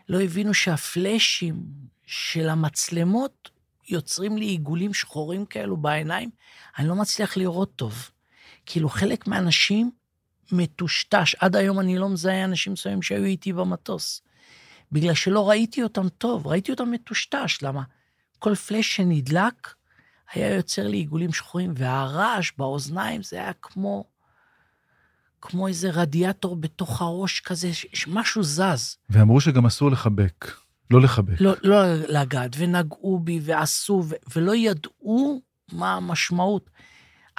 לא 0.10 0.22
הבינו 0.22 0.54
שהפלאשים 0.54 1.64
של 2.06 2.50
המצלמות 2.50 3.50
יוצרים 3.90 4.38
לי 4.38 4.46
עיגולים 4.46 4.94
שחורים 4.94 5.46
כאלו 5.46 5.78
בעיניים, 5.78 6.30
אני 6.78 6.88
לא 6.88 6.96
מצליח 6.96 7.38
לראות 7.38 7.76
טוב. 7.76 8.10
כאילו, 8.66 8.90
חלק 8.90 9.28
מהאנשים 9.28 9.92
מטושטש. 10.52 11.36
עד 11.36 11.56
היום 11.56 11.80
אני 11.80 11.98
לא 11.98 12.10
מזהה 12.10 12.44
אנשים 12.44 12.74
מסוימים 12.74 13.02
שהיו 13.02 13.24
איתי 13.24 13.54
במטוס. 13.54 14.22
בגלל 14.92 15.14
שלא 15.14 15.50
ראיתי 15.50 15.84
אותם 15.84 16.10
טוב, 16.10 16.48
ראיתי 16.48 16.72
אותם 16.72 16.92
מטושטש. 16.92 17.62
למה? 17.62 17.84
כל 18.40 18.56
פלאש 18.56 18.96
שנדלק 18.96 19.74
היה 20.34 20.56
יוצר 20.56 20.88
לי 20.88 20.98
עיגולים 20.98 21.34
שחורים, 21.34 21.74
והרעש 21.78 22.52
באוזניים 22.58 23.24
זה 23.24 23.36
היה 23.36 23.54
כמו, 23.62 24.06
כמו 25.42 25.68
איזה 25.68 25.90
רדיאטור 25.90 26.56
בתוך 26.56 27.02
הראש 27.02 27.40
כזה, 27.40 27.70
שמשהו 27.74 28.44
זז. 28.44 28.98
ואמרו 29.10 29.42
שגם 29.42 29.66
אסור 29.66 29.92
לחבק. 29.92 30.52
לא 30.92 31.02
לחבק. 31.02 31.42
לא, 31.42 31.54
לא 31.64 31.94
לגעת, 31.94 32.52
ונגעו 32.58 33.20
בי 33.20 33.40
ועשו, 33.44 34.04
ו- 34.06 34.16
ולא 34.36 34.56
ידעו 34.56 35.42
מה 35.72 35.94
המשמעות. 35.94 36.70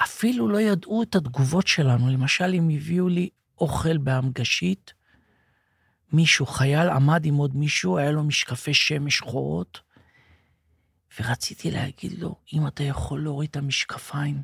אפילו 0.03 0.47
לא 0.47 0.61
ידעו 0.61 1.03
את 1.03 1.15
התגובות 1.15 1.67
שלנו. 1.67 2.09
למשל, 2.09 2.53
אם 2.53 2.69
הביאו 2.69 3.09
לי 3.09 3.29
אוכל 3.57 3.97
בהמגשית, 3.97 4.93
מישהו, 6.13 6.45
חייל 6.45 6.89
עמד 6.89 7.25
עם 7.25 7.35
עוד 7.35 7.55
מישהו, 7.55 7.97
היה 7.97 8.11
לו 8.11 8.23
משקפי 8.23 8.73
שמש 8.73 9.17
שחורות, 9.17 9.79
ורציתי 11.19 11.71
להגיד 11.71 12.19
לו, 12.19 12.35
אם 12.53 12.67
אתה 12.67 12.83
יכול 12.83 13.23
להוריד 13.23 13.49
את 13.49 13.57
המשקפיים, 13.57 14.43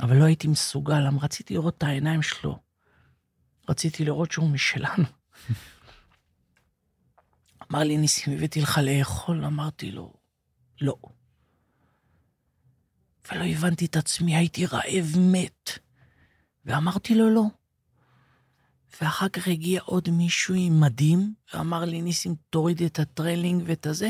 אבל 0.00 0.16
לא 0.16 0.24
הייתי 0.24 0.48
מסוגל, 0.48 1.00
למה 1.00 1.20
רציתי 1.22 1.54
לראות 1.54 1.78
את 1.78 1.82
העיניים 1.82 2.22
שלו. 2.22 2.58
רציתי 3.68 4.04
לראות 4.04 4.32
שהוא 4.32 4.50
משלנו. 4.50 5.04
אמר 7.70 7.78
לי, 7.78 7.96
ניסים, 7.96 8.32
הבאתי 8.32 8.60
לך 8.60 8.80
לאכול? 8.82 9.44
אמרתי 9.44 9.90
לו, 9.90 10.14
לא. 10.80 10.96
ולא 13.32 13.44
הבנתי 13.44 13.84
את 13.84 13.96
עצמי, 13.96 14.36
הייתי 14.36 14.66
רעב 14.66 15.14
מת. 15.18 15.70
ואמרתי 16.64 17.14
לו, 17.14 17.30
לא. 17.30 17.44
ואחר 19.00 19.28
כך 19.28 19.48
הגיע 19.48 19.80
עוד 19.84 20.10
מישהו 20.10 20.54
עם 20.54 20.80
מדים, 20.80 21.34
ואמר 21.54 21.84
לי, 21.84 22.02
ניסים, 22.02 22.34
תוריד 22.50 22.82
את 22.82 22.98
הטריינינג 22.98 23.62
ואת 23.66 23.86
הזה, 23.86 24.08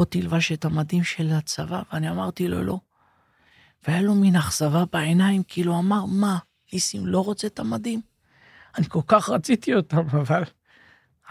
בוא 0.00 0.06
תלבש 0.06 0.52
את 0.52 0.64
המדים 0.64 1.04
של 1.04 1.30
הצבא. 1.32 1.82
ואני 1.92 2.10
אמרתי 2.10 2.48
לו, 2.48 2.62
לא. 2.62 2.80
והיה 3.82 4.02
לו 4.02 4.14
מין 4.14 4.36
אכזבה 4.36 4.84
בעיניים, 4.92 5.42
כאילו 5.42 5.78
אמר, 5.78 6.04
מה, 6.04 6.38
ניסים 6.72 7.06
לא 7.06 7.20
רוצה 7.20 7.46
את 7.46 7.58
המדים? 7.58 8.00
אני 8.78 8.88
כל 8.88 9.00
כך 9.06 9.28
רציתי 9.28 9.74
אותם, 9.74 9.98
אבל 10.22 10.42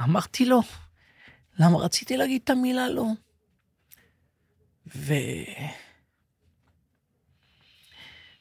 אמרתי 0.04 0.46
לו, 0.46 0.62
למה 1.60 1.78
רציתי 1.78 2.18
להגיד 2.18 2.42
את 2.44 2.50
המילה 2.50 2.90
לא. 2.90 3.06
ו... 4.96 5.14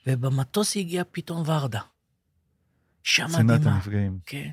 ובמטוס 0.06 0.76
הגיעה 0.76 1.04
פתאום 1.04 1.42
ורדה. 1.46 1.80
אישה 3.04 3.24
קצינת 3.24 3.44
מדהימה. 3.44 3.74
הנפגעים. 3.74 4.18
כן. 4.26 4.50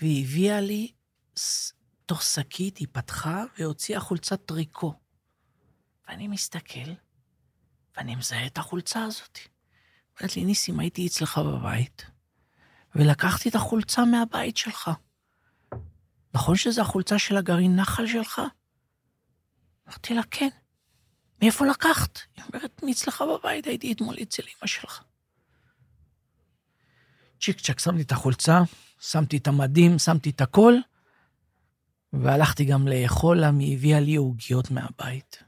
והיא 0.00 0.24
הביאה 0.24 0.60
לי, 0.60 0.92
ס- 1.36 1.73
תוך 2.06 2.22
שקית, 2.22 2.76
היא 2.76 2.88
פתחה 2.92 3.44
והוציאה 3.58 4.00
חולצת 4.00 4.46
טריקו. 4.46 4.94
ואני 6.08 6.28
מסתכל, 6.28 6.90
ואני 7.96 8.16
מזהה 8.16 8.46
את 8.46 8.58
החולצה 8.58 9.04
הזאת. 9.04 9.38
אומרת 10.20 10.36
לי, 10.36 10.44
ניסים, 10.44 10.80
הייתי 10.80 11.06
אצלך 11.06 11.38
בבית, 11.38 12.04
ולקחתי 12.94 13.48
את 13.48 13.54
החולצה 13.54 14.04
מהבית 14.04 14.56
שלך. 14.56 14.90
נכון 16.34 16.56
שזו 16.56 16.80
החולצה 16.82 17.18
של 17.18 17.36
הגרעין 17.36 17.76
נחל 17.76 18.06
שלך? 18.06 18.42
אמרתי 19.88 20.14
לה, 20.14 20.22
כן. 20.30 20.48
מאיפה 21.42 21.66
לקחת? 21.66 22.18
היא 22.36 22.44
אומרת, 22.44 22.82
מאצלך 22.82 23.24
בבית, 23.34 23.66
הייתי 23.66 23.92
אתמול 23.92 24.16
אצל 24.22 24.42
אמא 24.42 24.66
שלך. 24.66 25.02
צ'יק 27.40 27.60
צ'ק, 27.60 27.78
שמתי 27.78 28.02
את 28.02 28.12
החולצה, 28.12 28.60
שמתי 29.00 29.36
את 29.36 29.46
המדים, 29.46 29.98
שמתי 29.98 30.30
את 30.30 30.40
הכל, 30.40 30.74
והלכתי 32.22 32.64
גם 32.64 32.88
לאכול 32.88 33.40
לה, 33.40 33.50
היא 33.58 33.74
הביאה 33.76 34.00
לי 34.00 34.16
עוגיות 34.16 34.70
מהבית. 34.70 35.42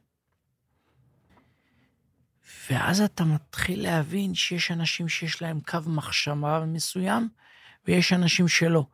ואז 2.70 3.01
אתה 3.01 3.24
מתחיל 3.24 3.82
להבין 3.82 4.34
שיש 4.34 4.70
אנשים 4.70 5.09
שיש 5.09 5.43
להם 5.43 5.60
קו 5.60 5.78
מחשבה 5.86 6.64
מסוים, 6.66 7.28
ויש 7.86 8.12
אנשים 8.12 8.48
שלא. 8.48 8.86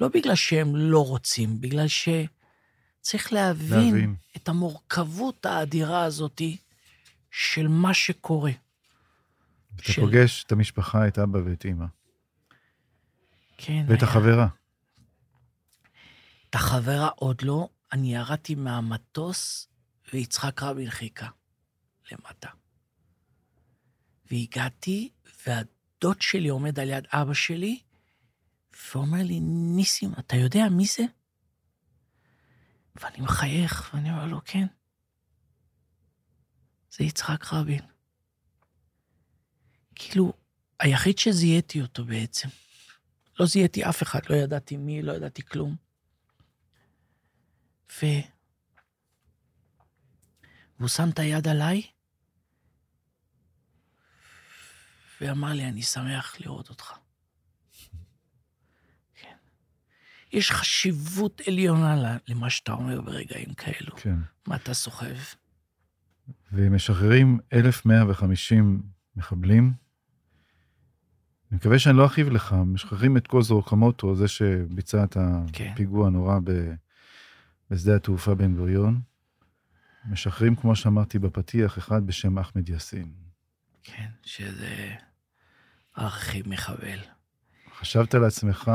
לא 0.00 0.08
בגלל 0.08 0.34
שהם 0.34 0.76
לא 0.76 1.06
רוצים, 1.06 1.60
בגלל 1.60 1.86
שצריך 1.88 3.32
להבין, 3.32 3.78
להבין. 3.94 4.14
את 4.36 4.48
המורכבות 4.48 5.46
האדירה 5.46 6.04
הזאת 6.04 6.42
של 7.30 7.68
מה 7.68 7.94
שקורה. 7.94 8.50
אתה 9.76 9.92
של- 9.92 10.02
פוגש 10.02 10.44
את 10.46 10.52
המשפחה, 10.52 11.08
את 11.08 11.18
אבא 11.18 11.38
ואת 11.44 11.64
אימא, 11.64 11.84
כן. 13.58 13.84
ואת 13.88 14.02
היה- 14.02 14.10
החברה. 14.10 14.46
את 16.52 16.56
החברה 16.56 17.08
עוד 17.08 17.42
לא, 17.42 17.68
אני 17.92 18.14
ירדתי 18.14 18.54
מהמטוס 18.54 19.68
ויצחק 20.12 20.62
רבין 20.62 20.90
חיכה 20.90 21.28
למטה. 22.10 22.48
והגעתי, 24.30 25.10
והדוד 25.46 26.22
שלי 26.22 26.48
עומד 26.48 26.78
על 26.78 26.88
יד 26.88 27.06
אבא 27.12 27.34
שלי, 27.34 27.80
ואומר 28.94 29.22
לי, 29.22 29.40
ניסים, 29.76 30.12
אתה 30.18 30.36
יודע 30.36 30.68
מי 30.68 30.84
זה? 30.84 31.02
ואני 32.96 33.20
מחייך, 33.20 33.94
ואני 33.94 34.10
אומר 34.10 34.26
לו, 34.26 34.40
כן. 34.44 34.66
זה 36.90 37.04
יצחק 37.04 37.52
רבין. 37.52 37.82
כאילו, 39.94 40.32
היחיד 40.80 41.18
שזיהיתי 41.18 41.82
אותו 41.82 42.04
בעצם. 42.04 42.48
לא 43.40 43.46
זיהיתי 43.46 43.84
אף 43.84 44.02
אחד, 44.02 44.20
לא 44.30 44.36
ידעתי 44.36 44.76
מי, 44.76 45.02
לא 45.02 45.12
ידעתי 45.12 45.42
כלום. 45.42 45.91
ו... 47.98 48.06
והוא 50.78 50.88
שם 50.88 51.08
את 51.08 51.18
היד 51.18 51.48
עליי, 51.48 51.82
ואמר 55.20 55.52
לי, 55.52 55.68
אני 55.68 55.82
שמח 55.82 56.36
לראות 56.40 56.68
אותך. 56.68 56.92
כן. 59.14 59.36
יש 60.32 60.50
חשיבות 60.50 61.40
עליונה 61.46 62.16
למה 62.28 62.50
שאתה 62.50 62.72
אומר 62.72 63.00
ברגעים 63.00 63.54
כאלו. 63.54 63.96
כן. 63.96 64.16
מה 64.46 64.56
אתה 64.56 64.74
סוחב? 64.74 65.16
ומשחררים 66.52 67.38
1,150 67.52 68.82
מחבלים. 69.16 69.72
אני 71.50 71.56
מקווה 71.56 71.78
שאני 71.78 71.96
לא 71.96 72.06
אכאיב 72.06 72.28
לך, 72.28 72.52
משחררים 72.66 73.16
את 73.16 73.26
קוזו 73.26 73.62
קמוטו, 73.62 74.14
זה 74.14 74.28
שביצע 74.28 75.04
את 75.04 75.16
כן. 75.52 75.70
הפיגוע 75.72 76.06
הנורא 76.06 76.38
ב... 76.44 76.50
בשדה 77.70 77.96
התעופה 77.96 78.34
בן 78.34 78.56
גוריון. 78.56 79.00
משחררים, 80.04 80.56
כמו 80.56 80.76
שאמרתי 80.76 81.18
בפתיח, 81.18 81.78
אחד 81.78 82.06
בשם 82.06 82.38
אחמד 82.38 82.68
יאסין. 82.68 83.12
כן, 83.82 84.08
שזה 84.22 84.94
ארכי 85.98 86.42
מחבל. 86.46 86.98
חשבת 87.78 88.14
לעצמך, 88.14 88.70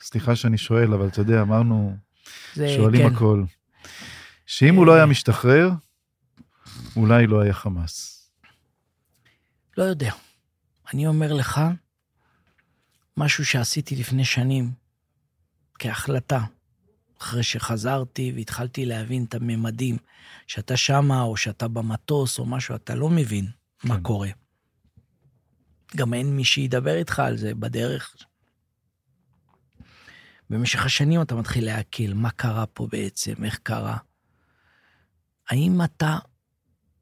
סליחה 0.00 0.36
שאני 0.36 0.58
שואל, 0.58 0.94
אבל 0.94 1.08
אתה 1.08 1.20
יודע, 1.20 1.42
אמרנו, 1.42 1.96
זה, 2.54 2.68
שואלים 2.76 3.08
כן, 3.08 3.14
הכל, 3.14 3.44
שאם 4.46 4.74
הוא 4.74 4.86
לא 4.86 4.94
היה 4.94 5.06
משתחרר, 5.06 5.70
אולי 6.96 7.26
לא 7.26 7.40
היה 7.40 7.52
חמאס. 7.52 8.30
לא 9.76 9.82
יודע. 9.84 10.12
אני 10.94 11.06
אומר 11.06 11.32
לך, 11.32 11.60
משהו 13.16 13.46
שעשיתי 13.46 13.96
לפני 13.96 14.24
שנים, 14.24 14.70
כהחלטה, 15.78 16.40
אחרי 17.20 17.42
שחזרתי 17.42 18.32
והתחלתי 18.36 18.86
להבין 18.86 19.24
את 19.24 19.34
הממדים, 19.34 19.96
שאתה 20.46 20.76
שמה, 20.76 21.22
או 21.22 21.36
שאתה 21.36 21.68
במטוס, 21.68 22.38
או 22.38 22.46
משהו, 22.46 22.74
אתה 22.74 22.94
לא 22.94 23.10
מבין 23.10 23.46
מה 23.84 23.96
כן. 23.96 24.02
קורה. 24.02 24.28
גם 25.96 26.14
אין 26.14 26.36
מי 26.36 26.44
שידבר 26.44 26.94
איתך 26.94 27.18
על 27.18 27.36
זה 27.36 27.54
בדרך. 27.54 28.16
במשך 30.50 30.84
השנים 30.86 31.22
אתה 31.22 31.34
מתחיל 31.34 31.64
להקל, 31.64 32.14
מה 32.14 32.30
קרה 32.30 32.66
פה 32.66 32.86
בעצם, 32.86 33.44
איך 33.44 33.58
קרה. 33.62 33.96
האם 35.48 35.82
אתה 35.84 36.18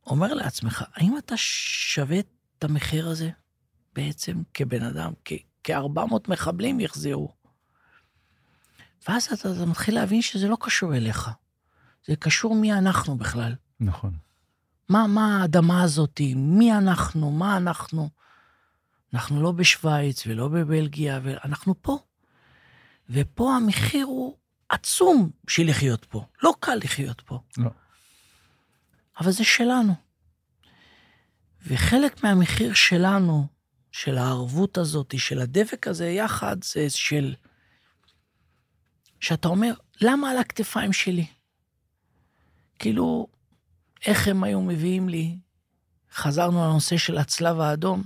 אומר 0.07 0.35
לעצמך, 0.35 0.85
האם 0.95 1.19
אתה 1.19 1.35
שווה 1.37 2.19
את 2.19 2.65
המחיר 2.65 3.09
הזה 3.09 3.31
בעצם 3.93 4.43
כבן 4.55 4.83
אדם? 4.83 5.13
כ- 5.25 5.33
כ-400 5.65 6.15
מחבלים 6.29 6.81
יחזירו. 6.81 7.38
ואז 9.09 9.25
אתה, 9.25 9.53
אתה 9.53 9.67
מתחיל 9.67 9.95
להבין 9.95 10.23
שזה 10.23 10.49
לא 10.49 10.57
קשור 10.61 10.95
אליך. 10.95 11.31
זה 12.07 12.17
קשור 12.17 12.55
מי 12.55 12.73
אנחנו 12.73 13.17
בכלל. 13.17 13.55
נכון. 13.81 14.13
מה, 14.89 15.07
מה 15.07 15.43
האדמה 15.43 15.83
הזאת? 15.83 16.21
מי 16.37 16.73
אנחנו? 16.73 17.31
מה 17.31 17.57
אנחנו? 17.57 18.09
אנחנו 19.15 19.43
לא 19.43 19.53
בשוויץ 19.53 20.27
ולא 20.27 20.49
בבלגיה, 20.49 21.21
ואנחנו 21.23 21.75
פה. 21.83 21.99
ופה 23.11 23.57
המחיר 23.57 24.07
הוא 24.07 24.37
עצום 24.69 25.31
בשביל 25.45 25.71
לחיות 25.71 26.05
פה. 26.05 26.27
לא 26.43 26.55
קל 26.61 26.79
לחיות 26.85 27.21
פה. 27.21 27.41
לא. 27.59 27.71
אבל 29.21 29.31
זה 29.31 29.45
שלנו. 29.45 29.95
וחלק 31.67 32.25
מהמחיר 32.25 32.75
שלנו, 32.75 33.47
של 33.93 34.19
הערבות 34.19 34.79
הזאת, 34.79 35.15
של 35.19 35.39
הדבק 35.39 35.87
הזה 35.87 36.09
יחד, 36.09 36.57
זה 36.65 36.91
של... 36.91 37.35
שאתה 39.21 39.49
אומר, 39.49 39.75
למה 40.01 40.31
על 40.31 40.37
הכתפיים 40.39 40.93
שלי? 40.93 41.27
כאילו, 42.79 43.27
איך 44.07 44.29
הם 44.29 44.45
היו 44.45 44.61
מביאים 44.63 45.09
לי, 45.09 45.37
חזרנו 46.15 46.65
לנושא 46.65 46.97
של 46.97 47.19
הצלב 47.19 47.61
האדום, 47.61 48.03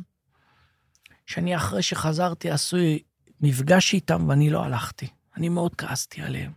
שאני 1.26 1.56
אחרי 1.56 1.82
שחזרתי 1.82 2.50
עשוי 2.50 2.98
מפגש 3.40 3.94
איתם 3.94 4.28
ואני 4.28 4.50
לא 4.50 4.64
הלכתי. 4.64 5.08
אני 5.36 5.48
מאוד 5.48 5.74
כעסתי 5.74 6.22
עליהם. 6.22 6.52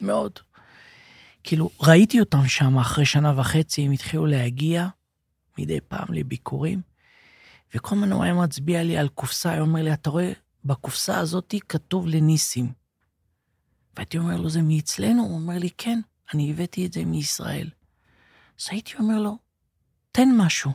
מאוד. 0.00 0.32
כאילו, 1.44 1.70
ראיתי 1.80 2.20
אותם 2.20 2.48
שם 2.48 2.78
אחרי 2.78 3.06
שנה 3.06 3.40
וחצי, 3.40 3.82
הם 3.86 3.92
התחילו 3.92 4.26
להגיע 4.26 4.88
מדי 5.58 5.80
פעם 5.88 6.14
לביקורים, 6.14 6.80
וכל 7.74 7.94
הזמן 7.94 8.12
הוא 8.12 8.24
היה 8.24 8.34
מצביע 8.34 8.82
לי 8.82 8.98
על 8.98 9.08
קופסה, 9.08 9.50
היה 9.50 9.60
אומר 9.60 9.82
לי, 9.82 9.92
אתה 9.92 10.10
רואה, 10.10 10.32
בקופסה 10.64 11.18
הזאת 11.18 11.54
כתוב 11.68 12.06
לניסים. 12.06 12.72
והייתי 13.98 14.18
אומר 14.18 14.36
לו, 14.36 14.50
זה 14.50 14.62
מאצלנו? 14.62 15.22
הוא 15.22 15.34
אומר 15.34 15.58
לי, 15.58 15.70
כן, 15.78 16.00
אני 16.34 16.50
הבאתי 16.50 16.86
את 16.86 16.92
זה 16.92 17.04
מישראל. 17.04 17.70
אז 18.60 18.68
הייתי 18.70 18.92
אומר 18.98 19.18
לו, 19.18 19.38
תן 20.12 20.28
משהו. 20.36 20.70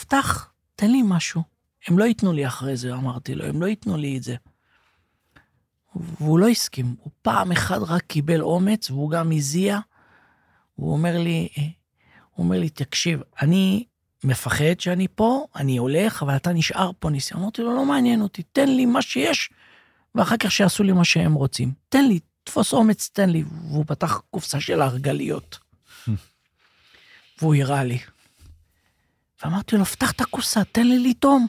פתח, 0.00 0.52
תן 0.76 0.90
לי 0.90 1.02
משהו. 1.04 1.42
הם 1.88 1.98
לא 1.98 2.04
ייתנו 2.04 2.32
לי 2.32 2.46
אחרי 2.46 2.76
זה, 2.76 2.94
אמרתי 2.94 3.34
לו, 3.34 3.44
הם 3.44 3.60
לא 3.60 3.66
ייתנו 3.66 3.96
לי 3.96 4.16
את 4.16 4.22
זה. 4.22 4.36
והוא 5.96 6.38
לא 6.38 6.48
הסכים. 6.48 6.96
הוא 6.98 7.12
פעם 7.22 7.52
אחת 7.52 7.80
רק 7.82 8.02
קיבל 8.02 8.40
אומץ, 8.40 8.90
והוא 8.90 9.10
גם 9.10 9.32
הזיע. 9.32 9.78
הוא 10.74 10.92
אומר 10.92 11.18
לי, 11.18 11.48
הוא 12.34 12.44
אומר 12.44 12.58
לי, 12.58 12.70
תקשיב, 12.70 13.20
אני 13.42 13.84
מפחד 14.24 14.80
שאני 14.80 15.06
פה, 15.14 15.46
אני 15.56 15.76
הולך, 15.76 16.22
אבל 16.22 16.36
אתה 16.36 16.52
נשאר 16.52 16.90
פה, 16.98 17.10
ניסי. 17.10 17.34
אמרתי 17.34 17.62
לו, 17.62 17.74
לא 17.74 17.84
מעניין 17.84 18.20
אותי, 18.20 18.42
תן 18.42 18.68
לי 18.68 18.86
מה 18.86 19.02
שיש, 19.02 19.50
ואחר 20.14 20.36
כך 20.36 20.50
שיעשו 20.50 20.82
לי 20.82 20.92
מה 20.92 21.04
שהם 21.04 21.34
רוצים. 21.34 21.72
תן 21.88 22.04
לי, 22.04 22.20
תפוס 22.44 22.72
אומץ, 22.72 23.10
תן 23.12 23.30
לי. 23.30 23.44
והוא 23.70 23.84
פתח 23.86 24.20
קופסה 24.30 24.60
של 24.60 24.82
הרגליות. 24.82 25.58
והוא 27.38 27.54
הראה 27.54 27.84
לי. 27.84 27.98
ואמרתי 29.42 29.76
לו, 29.76 29.84
פתח 29.84 30.12
את 30.12 30.20
הקופסה, 30.20 30.64
תן 30.64 30.86
לי 30.86 30.98
לטעום. 30.98 31.46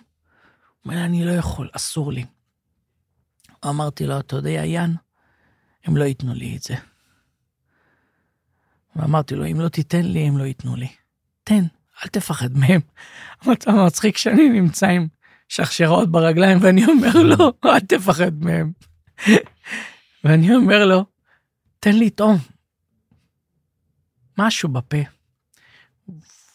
הוא 0.83 0.93
אומר 0.93 1.05
אני 1.05 1.25
לא 1.25 1.31
יכול, 1.31 1.69
אסור 1.71 2.11
לי. 2.11 2.25
אמרתי 3.65 4.05
לו, 4.05 4.19
אתה 4.19 4.35
יודע, 4.35 4.49
יאן, 4.49 4.93
הם 5.85 5.97
לא 5.97 6.03
ייתנו 6.03 6.33
לי 6.33 6.57
את 6.57 6.63
זה. 6.63 6.75
ואמרתי 8.95 9.35
לו, 9.35 9.45
אם 9.45 9.61
לא 9.61 9.69
תיתן 9.69 10.05
לי, 10.05 10.27
הם 10.27 10.37
לא 10.37 10.43
ייתנו 10.43 10.75
לי. 10.75 10.87
תן, 11.43 11.63
אל 12.03 12.09
תפחד 12.09 12.57
מהם. 12.57 12.81
המצב 13.41 13.71
מצחיק 13.71 14.17
שאני 14.17 14.49
נמצא 14.49 14.87
עם 14.87 15.07
שכשרות 15.49 16.11
ברגליים, 16.11 16.57
ואני 16.61 16.85
אומר 16.85 17.13
לו, 17.23 17.53
אל 17.65 17.80
תפחד 17.80 18.43
מהם. 18.43 18.72
ואני 20.23 20.55
אומר 20.55 20.85
לו, 20.85 21.05
תן 21.80 21.95
לי 21.95 22.09
טעום. 22.09 22.38
משהו 24.38 24.69
בפה. 24.69 24.97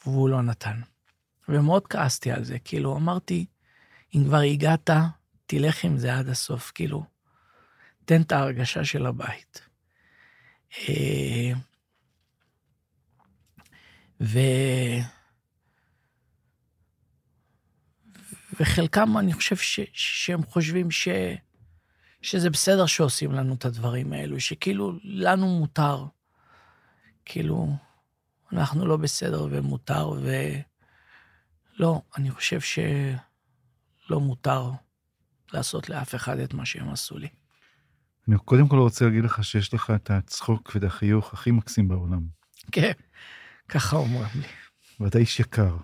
והוא 0.07 0.29
לא 0.29 0.43
נתן. 0.43 0.81
ומאוד 1.49 1.87
כעסתי 1.87 2.33
על 2.33 2.45
זה, 2.45 2.59
כאילו, 2.59 2.97
אמרתי, 2.97 3.47
אם 4.15 4.25
כבר 4.25 4.41
הגעת, 4.41 4.91
תלך 5.47 5.85
עם 5.85 5.99
זה 5.99 6.19
עד 6.19 6.29
הסוף, 6.29 6.73
כאילו, 6.75 7.05
תן 8.05 8.23
את 8.23 8.33
ההרגשה 8.33 8.85
של 8.85 9.07
הבית. 9.07 9.61
אה, 10.79 11.53
ו... 14.21 14.39
וחלקם, 18.61 19.19
אני 19.19 19.33
חושב 19.33 19.57
ש... 19.57 19.81
שהם 19.93 20.43
חושבים 20.43 20.91
ש... 20.91 21.09
שזה 22.23 22.51
בסדר 22.51 22.87
שעושים 22.87 23.33
לנו 23.33 23.55
את 23.55 23.65
הדברים 23.65 24.13
האלו, 24.13 24.41
שכאילו 24.41 24.93
לנו 25.05 25.47
מותר. 25.47 26.07
כאילו, 27.25 27.77
אנחנו 28.53 28.87
לא 28.87 28.97
בסדר 28.97 29.47
ומותר, 29.51 30.11
ולא, 31.79 32.03
אני 32.17 32.31
חושב 32.31 32.61
שלא 32.61 34.21
מותר 34.21 34.71
לעשות 35.53 35.89
לאף 35.89 36.15
אחד 36.15 36.39
את 36.39 36.55
מה 36.55 36.67
שהם 36.67 36.89
עשו 36.89 37.19
לי. 37.19 37.29
אני 38.29 38.39
קודם 38.39 38.69
כל 38.69 38.79
רוצה 38.79 39.05
להגיד 39.05 39.25
לך 39.25 39.45
שיש 39.45 39.75
לך 39.75 39.93
את 39.95 40.11
הצחוק 40.11 40.73
ואת 40.75 40.85
החיוך 40.85 41.33
הכי 41.33 41.51
מקסים 41.51 41.89
בעולם. 41.89 42.21
כן, 42.73 42.93
ככה 43.69 43.97
אומרים 43.97 44.31
לי. 44.35 44.49
ואתה 45.01 45.19
איש 45.19 45.41
יקר, 45.41 45.77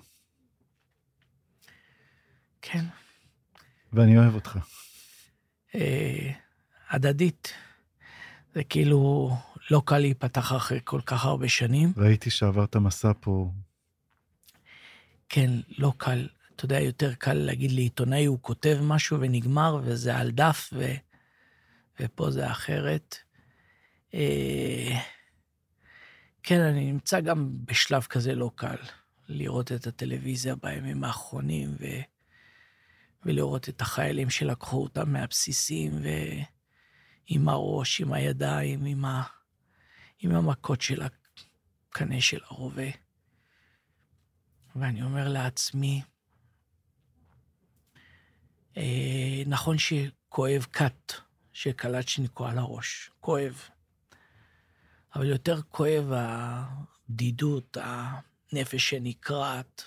כן. 2.73 2.85
ואני 3.93 4.19
אוהב 4.19 4.35
אותך. 4.35 4.59
אה, 5.75 6.33
הדדית. 6.91 7.53
זה 8.55 8.65
כאילו 8.65 9.31
לא 9.71 9.83
קל 9.85 9.99
להיפתח 9.99 10.53
אחרי 10.53 10.81
כל 10.85 11.01
כך 11.01 11.25
הרבה 11.25 11.49
שנים. 11.49 11.93
ראיתי 11.97 12.31
שעברת 12.31 12.77
מסע 12.77 13.13
פה, 13.21 13.51
כן, 15.29 15.51
לא 15.79 15.93
קל. 15.97 16.29
אתה 16.57 16.65
יודע, 16.65 16.81
יותר 16.81 17.15
קל 17.15 17.35
להגיד 17.35 17.73
לעיתונאי, 17.73 18.25
הוא 18.25 18.39
כותב 18.41 18.79
משהו 18.83 19.21
ונגמר, 19.21 19.81
וזה 19.85 20.17
על 20.17 20.31
דף, 20.31 20.71
ו... 20.73 20.95
ופה 22.01 22.31
זה 22.31 22.51
אחרת. 22.51 23.17
אה, 24.15 25.01
כן, 26.43 26.61
אני 26.61 26.93
נמצא 26.93 27.21
גם 27.21 27.51
בשלב 27.65 28.03
כזה 28.03 28.35
לא 28.35 28.51
קל, 28.55 28.77
לראות 29.29 29.73
את 29.73 29.87
הטלוויזיה 29.87 30.55
בימים 30.55 31.05
האחרונים, 31.05 31.75
ו... 31.81 31.87
ולראות 33.25 33.69
את 33.69 33.81
החיילים 33.81 34.31
שלקחו 34.31 34.83
אותם 34.83 35.13
מהבסיסים, 35.13 35.93
ועם 36.03 37.49
הראש, 37.49 38.01
עם 38.01 38.13
הידיים, 38.13 38.85
עם, 38.85 39.05
ה... 39.05 39.23
עם 40.19 40.35
המכות 40.35 40.81
של 40.81 41.03
הקנה 41.03 42.21
של 42.21 42.41
הרובה. 42.45 42.91
ואני 44.77 45.03
אומר 45.03 45.29
לעצמי, 45.29 46.03
אה, 48.77 49.43
נכון 49.47 49.77
שכואב 49.79 50.67
כת 50.73 51.13
של 51.53 51.73
קלצ'ניקו 51.73 52.47
על 52.47 52.59
הראש, 52.59 53.11
כואב. 53.21 53.69
אבל 55.15 55.27
יותר 55.27 55.63
כואב 55.63 56.13
הבדידות, 56.13 57.77
הנפש 57.81 58.91
שנקרעת, 58.91 59.83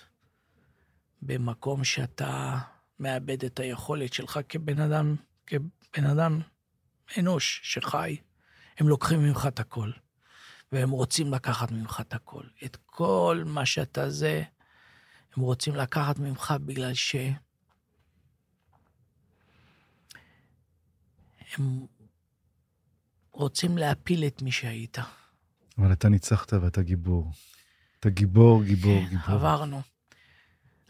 במקום 1.22 1.84
שאתה 1.84 2.58
מאבד 3.00 3.44
את 3.44 3.60
היכולת 3.60 4.12
שלך 4.12 4.40
כבן 4.48 4.80
אדם, 4.80 5.16
כבן 5.46 6.04
אדם 6.10 6.40
אנוש 7.18 7.60
שחי. 7.62 8.16
הם 8.78 8.88
לוקחים 8.88 9.20
ממך 9.20 9.46
את 9.48 9.60
הכל, 9.60 9.90
והם 10.72 10.90
רוצים 10.90 11.32
לקחת 11.34 11.72
ממך 11.72 12.00
את 12.00 12.14
הכל. 12.14 12.42
את 12.64 12.76
כל 12.86 13.42
מה 13.46 13.66
שאתה 13.66 14.10
זה, 14.10 14.42
הם 15.36 15.42
רוצים 15.42 15.74
לקחת 15.74 16.18
ממך 16.18 16.54
בגלל 16.64 16.94
ש... 16.94 17.16
הם 21.56 21.86
רוצים 23.32 23.78
להפיל 23.78 24.26
את 24.26 24.42
מי 24.42 24.52
שהיית. 24.52 24.98
אבל 25.78 25.92
אתה 25.92 26.08
ניצחת 26.08 26.52
ואתה 26.52 26.82
גיבור. 26.82 27.32
אתה 28.00 28.10
גיבור, 28.10 28.64
גיבור, 28.64 29.00
כן, 29.00 29.08
גיבור. 29.08 29.34
עברנו. 29.34 29.82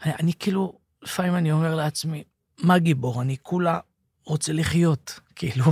אני, 0.03 0.13
אני 0.15 0.33
כאילו, 0.33 0.80
לפעמים 1.01 1.35
אני 1.35 1.51
אומר 1.51 1.75
לעצמי, 1.75 2.23
מה 2.57 2.79
גיבור? 2.79 3.21
אני 3.21 3.37
כולה 3.41 3.79
רוצה 4.25 4.53
לחיות. 4.53 5.19
כאילו, 5.35 5.65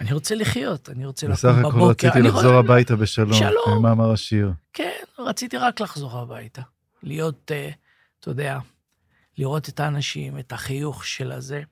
אני 0.00 0.12
רוצה 0.12 0.34
לחיות, 0.34 0.88
אני 0.88 1.06
רוצה 1.06 1.28
בסך 1.28 1.44
לקום 1.48 1.58
הכל 1.58 1.70
בבוקר. 1.70 1.88
רציתי 2.08 2.18
אני 2.18 2.28
לחזור 2.28 2.44
רואה- 2.44 2.58
הביתה 2.58 2.96
בשלום. 2.96 3.38
כן, 3.38 3.50
מה 3.82 3.92
אמר 3.92 4.12
השיר? 4.12 4.52
כן, 4.72 4.90
רציתי 5.18 5.56
רק 5.56 5.80
לחזור 5.80 6.18
הביתה. 6.18 6.62
להיות, 7.02 7.50
אה, 7.52 7.70
אתה 8.20 8.30
יודע, 8.30 8.58
לראות 9.38 9.68
את 9.68 9.80
האנשים, 9.80 10.38
את 10.38 10.52
החיוך 10.52 11.06
של 11.06 11.32
הזה, 11.32 11.62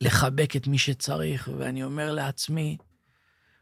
ולחבק 0.00 0.56
את 0.56 0.66
מי 0.66 0.78
שצריך. 0.78 1.48
ואני 1.58 1.84
אומר 1.84 2.12
לעצמי, 2.12 2.76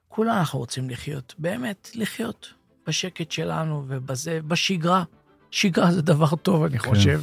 כולה 0.09 0.39
אנחנו 0.39 0.59
רוצים 0.59 0.91
לחיות, 0.91 1.35
באמת, 1.39 1.91
לחיות 1.95 2.55
בשקט 2.87 3.31
שלנו 3.31 3.85
ובזה, 3.89 4.41
בשגרה. 4.47 5.05
שגרה 5.53 5.93
זה 5.93 6.03
דבר 6.03 6.37
טוב, 6.37 6.65
אני 6.65 6.79
כן. 6.79 6.91
חושב. 6.91 7.21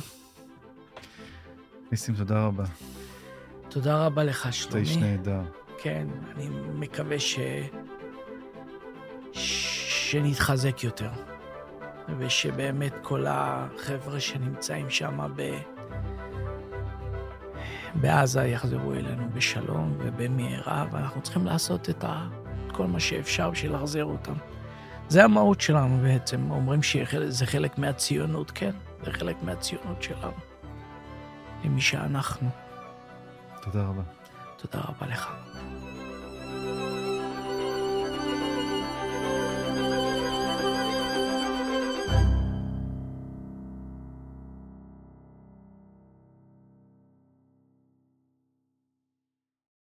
ניסים, 1.91 2.15
תודה 2.15 2.45
רבה. 2.45 2.63
תודה 3.69 4.05
רבה 4.05 4.23
לך, 4.23 4.41
אתה 4.41 4.51
שלומי. 4.51 4.79
איש 4.79 4.97
נהדר. 4.97 5.41
כן, 5.81 6.07
אני 6.35 6.49
מקווה 6.73 7.19
ש... 7.19 7.39
שנתחזק 9.33 10.83
יותר, 10.83 11.09
ושבאמת 12.17 12.93
כל 13.01 13.25
החבר'ה 13.27 14.19
שנמצאים 14.19 14.89
שם 14.89 15.19
ב... 15.35 15.57
בעזה 17.95 18.43
יחזרו 18.43 18.93
אלינו 18.93 19.29
בשלום 19.33 19.95
ובמהרה, 19.99 20.85
ואנחנו 20.91 21.21
צריכים 21.21 21.45
לעשות 21.45 21.89
את 21.89 22.03
ה... 22.03 22.27
את 22.67 22.71
כל 22.71 22.87
מה 22.87 22.99
שאפשר 22.99 23.49
בשביל 23.49 23.71
להחזיר 23.71 24.05
אותם. 24.05 24.33
זה 25.09 25.23
המהות 25.23 25.61
שלנו 25.61 25.97
בעצם, 25.97 26.51
אומרים 26.51 26.83
שזה 26.83 27.45
חלק 27.45 27.77
מהציונות, 27.77 28.51
כן, 28.55 28.71
זה 29.05 29.11
חלק 29.11 29.35
מהציונות 29.43 30.03
שלנו, 30.03 30.37
למי 31.65 31.81
שאנחנו. 31.81 32.49
תודה 33.61 33.83
רבה. 33.83 34.01
תודה 34.57 34.83
רבה 34.89 35.07
לך. 35.07 35.29
thank 36.51 36.93
you 36.93 36.98